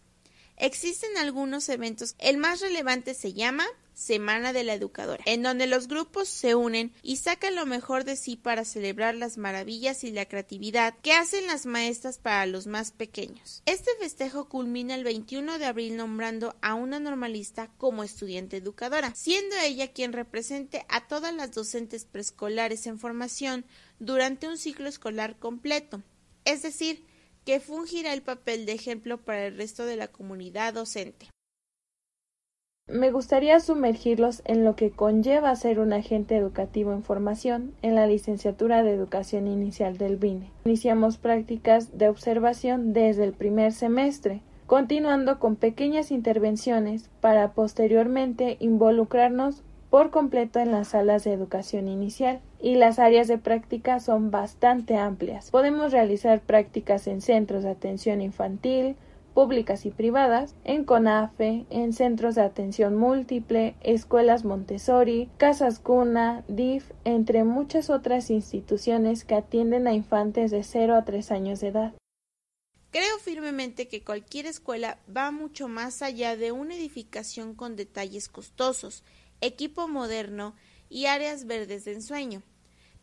Existen 0.59 1.17
algunos 1.17 1.69
eventos. 1.69 2.15
El 2.19 2.37
más 2.37 2.59
relevante 2.59 3.13
se 3.13 3.31
llama 3.31 3.65
Semana 3.93 4.51
de 4.51 4.65
la 4.65 4.73
Educadora, 4.73 5.23
en 5.25 5.41
donde 5.41 5.67
los 5.67 5.87
grupos 5.87 6.27
se 6.27 6.53
unen 6.53 6.93
y 7.01 7.15
sacan 7.15 7.55
lo 7.55 7.65
mejor 7.65 8.03
de 8.03 8.17
sí 8.17 8.35
para 8.35 8.65
celebrar 8.65 9.15
las 9.15 9.37
maravillas 9.37 10.03
y 10.03 10.11
la 10.11 10.25
creatividad 10.25 10.95
que 11.01 11.13
hacen 11.13 11.47
las 11.47 11.65
maestras 11.65 12.17
para 12.17 12.45
los 12.45 12.67
más 12.67 12.91
pequeños. 12.91 13.61
Este 13.65 13.91
festejo 13.99 14.49
culmina 14.49 14.95
el 14.95 15.05
21 15.05 15.59
de 15.59 15.65
abril 15.65 15.95
nombrando 15.95 16.55
a 16.61 16.73
una 16.75 16.99
normalista 16.99 17.71
como 17.77 18.03
estudiante 18.03 18.57
educadora, 18.57 19.13
siendo 19.15 19.55
ella 19.57 19.93
quien 19.93 20.11
represente 20.11 20.85
a 20.89 21.07
todas 21.07 21.33
las 21.33 21.51
docentes 21.53 22.03
preescolares 22.03 22.85
en 22.85 22.99
formación 22.99 23.65
durante 23.99 24.47
un 24.47 24.57
ciclo 24.57 24.89
escolar 24.89 25.39
completo, 25.39 26.03
es 26.45 26.61
decir, 26.63 27.05
que 27.49 27.59
fungirá 27.59 28.13
el 28.13 28.21
papel 28.21 28.67
de 28.67 28.73
ejemplo 28.73 29.17
para 29.17 29.47
el 29.47 29.57
resto 29.57 29.83
de 29.83 29.95
la 29.95 30.07
comunidad 30.07 30.71
docente. 30.71 31.31
Me 32.85 33.09
gustaría 33.09 33.59
sumergirlos 33.59 34.43
en 34.45 34.63
lo 34.63 34.75
que 34.75 34.91
conlleva 34.91 35.55
ser 35.55 35.79
un 35.79 35.91
agente 35.91 36.37
educativo 36.37 36.93
en 36.93 37.01
formación 37.01 37.73
en 37.81 37.95
la 37.95 38.05
licenciatura 38.05 38.83
de 38.83 38.93
educación 38.93 39.47
inicial 39.47 39.97
del 39.97 40.17
BINE. 40.17 40.51
Iniciamos 40.63 41.17
prácticas 41.17 41.97
de 41.97 42.07
observación 42.07 42.93
desde 42.93 43.23
el 43.23 43.33
primer 43.33 43.71
semestre, 43.71 44.43
continuando 44.67 45.39
con 45.39 45.55
pequeñas 45.55 46.11
intervenciones 46.11 47.09
para 47.19 47.53
posteriormente 47.53 48.57
involucrarnos 48.59 49.63
por 49.89 50.11
completo 50.11 50.59
en 50.59 50.69
las 50.69 50.89
salas 50.89 51.23
de 51.23 51.33
educación 51.33 51.87
inicial 51.87 52.41
y 52.61 52.75
las 52.75 52.99
áreas 52.99 53.27
de 53.27 53.37
práctica 53.37 53.99
son 53.99 54.31
bastante 54.31 54.95
amplias. 54.95 55.51
Podemos 55.51 55.91
realizar 55.91 56.41
prácticas 56.41 57.07
en 57.07 57.21
centros 57.21 57.63
de 57.63 57.69
atención 57.69 58.21
infantil, 58.21 58.95
públicas 59.33 59.85
y 59.85 59.91
privadas, 59.91 60.55
en 60.65 60.83
CONAFE, 60.83 61.65
en 61.69 61.93
centros 61.93 62.35
de 62.35 62.41
atención 62.41 62.97
múltiple, 62.97 63.75
escuelas 63.81 64.43
Montessori, 64.43 65.29
casas 65.37 65.79
cuna, 65.79 66.43
DIF, 66.47 66.91
entre 67.05 67.43
muchas 67.43 67.89
otras 67.89 68.29
instituciones 68.29 69.23
que 69.23 69.35
atienden 69.35 69.87
a 69.87 69.93
infantes 69.93 70.51
de 70.51 70.63
0 70.63 70.95
a 70.95 71.05
3 71.05 71.31
años 71.31 71.61
de 71.61 71.67
edad. 71.67 71.93
Creo 72.91 73.19
firmemente 73.19 73.87
que 73.87 74.03
cualquier 74.03 74.47
escuela 74.47 74.97
va 75.15 75.29
mucho 75.29 75.67
más 75.67 76.01
allá 76.01 76.35
de 76.35 76.51
una 76.51 76.73
edificación 76.73 77.53
con 77.53 77.75
detalles 77.75 78.29
costosos, 78.29 79.03
equipo 79.41 79.87
moderno 79.87 80.55
y 80.89 81.05
áreas 81.05 81.45
verdes 81.45 81.85
de 81.85 81.93
ensueño. 81.93 82.41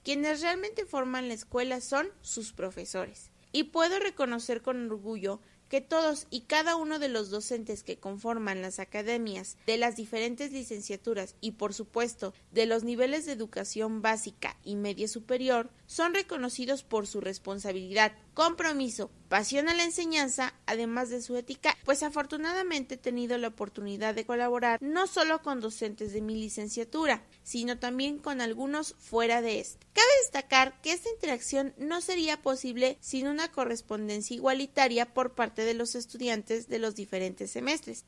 Quienes 0.06 0.40
realmente 0.40 0.84
forman 0.84 1.26
la 1.26 1.34
escuela 1.34 1.80
son 1.80 2.06
sus 2.22 2.52
profesores. 2.52 3.32
Y 3.50 3.64
puedo 3.64 3.98
reconocer 3.98 4.62
con 4.62 4.88
orgullo 4.88 5.40
que 5.68 5.80
todos 5.80 6.28
y 6.30 6.42
cada 6.42 6.76
uno 6.76 7.00
de 7.00 7.08
los 7.08 7.28
docentes 7.28 7.82
que 7.82 7.98
conforman 7.98 8.62
las 8.62 8.78
academias 8.78 9.56
de 9.66 9.78
las 9.78 9.96
diferentes 9.96 10.52
licenciaturas 10.52 11.34
y 11.40 11.52
por 11.52 11.74
supuesto 11.74 12.34
de 12.52 12.66
los 12.66 12.84
niveles 12.84 13.26
de 13.26 13.32
educación 13.32 14.00
básica 14.00 14.56
y 14.62 14.76
media 14.76 15.08
superior 15.08 15.70
son 15.86 16.14
reconocidos 16.14 16.84
por 16.84 17.08
su 17.08 17.20
responsabilidad, 17.20 18.12
compromiso, 18.36 19.10
pasión 19.30 19.66
a 19.70 19.74
la 19.74 19.84
enseñanza, 19.84 20.52
además 20.66 21.08
de 21.08 21.22
su 21.22 21.38
ética, 21.38 21.74
pues 21.86 22.02
afortunadamente 22.02 22.96
he 22.96 22.98
tenido 22.98 23.38
la 23.38 23.48
oportunidad 23.48 24.14
de 24.14 24.26
colaborar 24.26 24.78
no 24.82 25.06
solo 25.06 25.40
con 25.40 25.62
docentes 25.62 26.12
de 26.12 26.20
mi 26.20 26.34
licenciatura, 26.34 27.24
sino 27.42 27.78
también 27.78 28.18
con 28.18 28.42
algunos 28.42 28.94
fuera 28.98 29.40
de 29.40 29.60
este. 29.60 29.86
Cabe 29.94 30.06
destacar 30.20 30.78
que 30.82 30.92
esta 30.92 31.08
interacción 31.08 31.72
no 31.78 32.02
sería 32.02 32.42
posible 32.42 32.98
sin 33.00 33.26
una 33.26 33.50
correspondencia 33.50 34.36
igualitaria 34.36 35.14
por 35.14 35.34
parte 35.34 35.64
de 35.64 35.72
los 35.72 35.94
estudiantes 35.94 36.68
de 36.68 36.78
los 36.78 36.94
diferentes 36.94 37.50
semestres. 37.50 38.04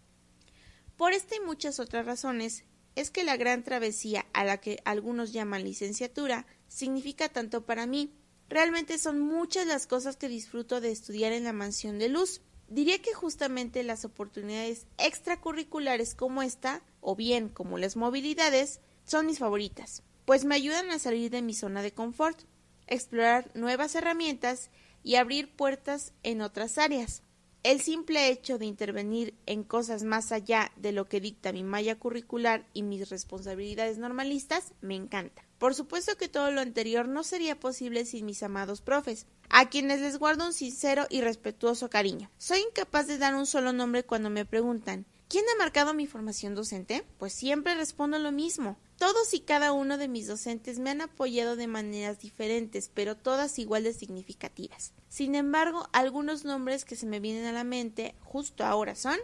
Por 0.99 1.15
esta 1.15 1.37
y 1.37 1.41
muchas 1.41 1.81
otras 1.81 2.05
razones, 2.05 2.65
es 2.97 3.11
que 3.11 3.25
la 3.25 3.39
gran 3.39 3.63
travesía 3.63 4.27
a 4.35 4.45
la 4.45 4.59
que 4.59 4.81
algunos 4.85 5.33
llaman 5.33 5.65
licenciatura 5.65 6.47
significa 6.67 7.31
tanto 7.31 7.65
para 7.65 7.87
mí. 7.87 8.13
Realmente 8.49 8.97
son 8.99 9.21
muchas 9.21 9.67
las 9.67 9.87
cosas 9.87 10.17
que 10.17 10.29
disfruto 10.29 10.81
de 10.81 10.91
estudiar 10.91 11.33
en 11.33 11.45
la 11.45 11.53
mansión 11.53 11.99
de 11.99 12.09
luz. 12.09 12.41
Diría 12.69 13.01
que 13.01 13.15
justamente 13.15 13.83
las 13.83 14.05
oportunidades 14.05 14.87
extracurriculares 14.99 16.15
como 16.15 16.43
esta, 16.43 16.83
o 17.01 17.15
bien 17.15 17.49
como 17.49 17.79
las 17.79 17.97
movilidades, 17.97 18.81
son 19.05 19.27
mis 19.27 19.39
favoritas, 19.39 20.03
pues 20.25 20.45
me 20.45 20.55
ayudan 20.55 20.91
a 20.91 20.99
salir 20.99 21.31
de 21.31 21.41
mi 21.41 21.55
zona 21.55 21.83
de 21.83 21.93
confort, 21.93 22.39
explorar 22.87 23.51
nuevas 23.55 23.95
herramientas 23.95 24.71
y 25.03 25.15
abrir 25.17 25.51
puertas 25.55 26.13
en 26.23 26.43
otras 26.43 26.77
áreas. 26.77 27.23
El 27.63 27.81
simple 27.81 28.29
hecho 28.29 28.59
de 28.59 28.67
intervenir 28.67 29.35
en 29.47 29.65
cosas 29.65 30.05
más 30.05 30.33
allá 30.33 30.73
de 30.77 30.93
lo 30.93 31.09
que 31.09 31.21
dicta 31.21 31.53
mi 31.53 31.65
malla 31.65 31.99
curricular 31.99 32.67
y 32.73 32.83
mis 32.83 33.09
responsabilidades 33.09 33.99
normalistas 33.99 34.75
me 34.81 34.95
encanta. 34.95 35.48
Por 35.59 35.75
supuesto 35.75 36.17
que 36.17 36.29
todo 36.29 36.51
lo 36.51 36.61
anterior 36.61 37.09
no 37.09 37.25
sería 37.25 37.59
posible 37.59 38.05
sin 38.05 38.27
mis 38.27 38.43
amados 38.43 38.81
profes, 38.81 39.27
a 39.49 39.69
quienes 39.69 40.01
les 40.01 40.19
guardo 40.19 40.47
un 40.47 40.53
sincero 40.53 41.07
y 41.11 41.21
respetuoso 41.21 41.91
cariño. 41.91 42.31
Soy 42.39 42.61
incapaz 42.61 43.07
de 43.07 43.19
dar 43.19 43.35
un 43.35 43.47
solo 43.47 43.73
nombre 43.73 44.05
cuando 44.05 44.31
me 44.31 44.45
preguntan 44.45 45.07
¿Quién 45.29 45.45
ha 45.53 45.59
marcado 45.59 45.93
mi 45.93 46.07
formación 46.07 46.55
docente? 46.55 47.05
Pues 47.19 47.35
siempre 47.35 47.75
respondo 47.75 48.19
lo 48.19 48.33
mismo. 48.33 48.79
Todos 48.97 49.35
y 49.35 49.41
cada 49.41 49.73
uno 49.73 49.99
de 49.99 50.09
mis 50.09 50.27
docentes 50.27 50.79
me 50.79 50.89
han 50.89 51.03
apoyado 51.03 51.55
de 51.55 51.67
maneras 51.67 52.19
diferentes, 52.19 52.91
pero 52.95 53.15
todas 53.15 53.59
igual 53.59 53.85
de 53.85 53.93
significativas. 53.93 54.95
Sin 55.11 55.35
embargo, 55.35 55.87
algunos 55.93 56.47
nombres 56.47 56.87
que 56.87 56.97
se 56.97 57.05
me 57.05 57.21
vienen 57.21 57.45
a 57.45 57.53
la 57.53 57.63
mente 57.63 58.15
justo 58.23 58.65
ahora 58.65 58.95
son 58.95 59.19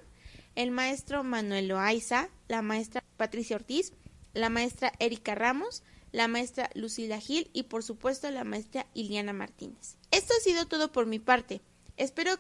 el 0.57 0.71
maestro 0.73 1.25
Manuel 1.25 1.69
Loaiza, 1.69 2.29
la 2.49 2.61
maestra 2.61 3.03
Patricia 3.17 3.57
Ortiz, 3.57 3.95
la 4.35 4.51
maestra 4.51 4.93
Erika 4.99 5.35
Ramos, 5.35 5.83
la 6.15 6.29
maestra 6.29 6.71
Lucila 6.75 7.19
Gil 7.19 7.51
y 7.53 7.65
por 7.65 7.83
supuesto 7.83 8.31
la 8.31 8.45
maestra 8.45 8.87
Iliana 8.95 9.33
Martínez. 9.33 9.97
Esto 10.13 10.33
ha 10.39 10.41
sido 10.41 10.67
todo 10.67 10.93
por 10.93 11.07
mi 11.07 11.19
parte. 11.19 11.61
Espero 11.97 12.37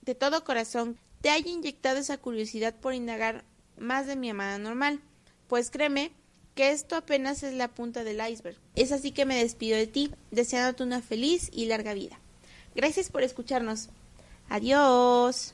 de 0.00 0.14
todo 0.14 0.44
corazón 0.44 0.98
te 1.20 1.28
haya 1.28 1.50
inyectado 1.50 1.98
esa 1.98 2.16
curiosidad 2.16 2.74
por 2.74 2.94
indagar 2.94 3.44
más 3.76 4.06
de 4.06 4.16
mi 4.16 4.30
amada 4.30 4.56
normal, 4.58 5.00
pues 5.46 5.70
créeme 5.70 6.10
que 6.54 6.70
esto 6.70 6.96
apenas 6.96 7.42
es 7.42 7.52
la 7.52 7.68
punta 7.68 8.02
del 8.02 8.26
iceberg. 8.26 8.56
Es 8.74 8.92
así 8.92 9.12
que 9.12 9.26
me 9.26 9.36
despido 9.36 9.76
de 9.76 9.86
ti, 9.86 10.10
deseándote 10.30 10.82
una 10.82 11.02
feliz 11.02 11.50
y 11.52 11.66
larga 11.66 11.92
vida. 11.92 12.18
Gracias 12.74 13.10
por 13.10 13.22
escucharnos. 13.22 13.90
Adiós. 14.48 15.52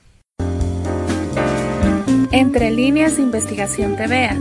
Entre 2.30 2.70
líneas 2.70 3.18
investigación 3.18 3.96
te 3.96 4.06
veas. 4.06 4.38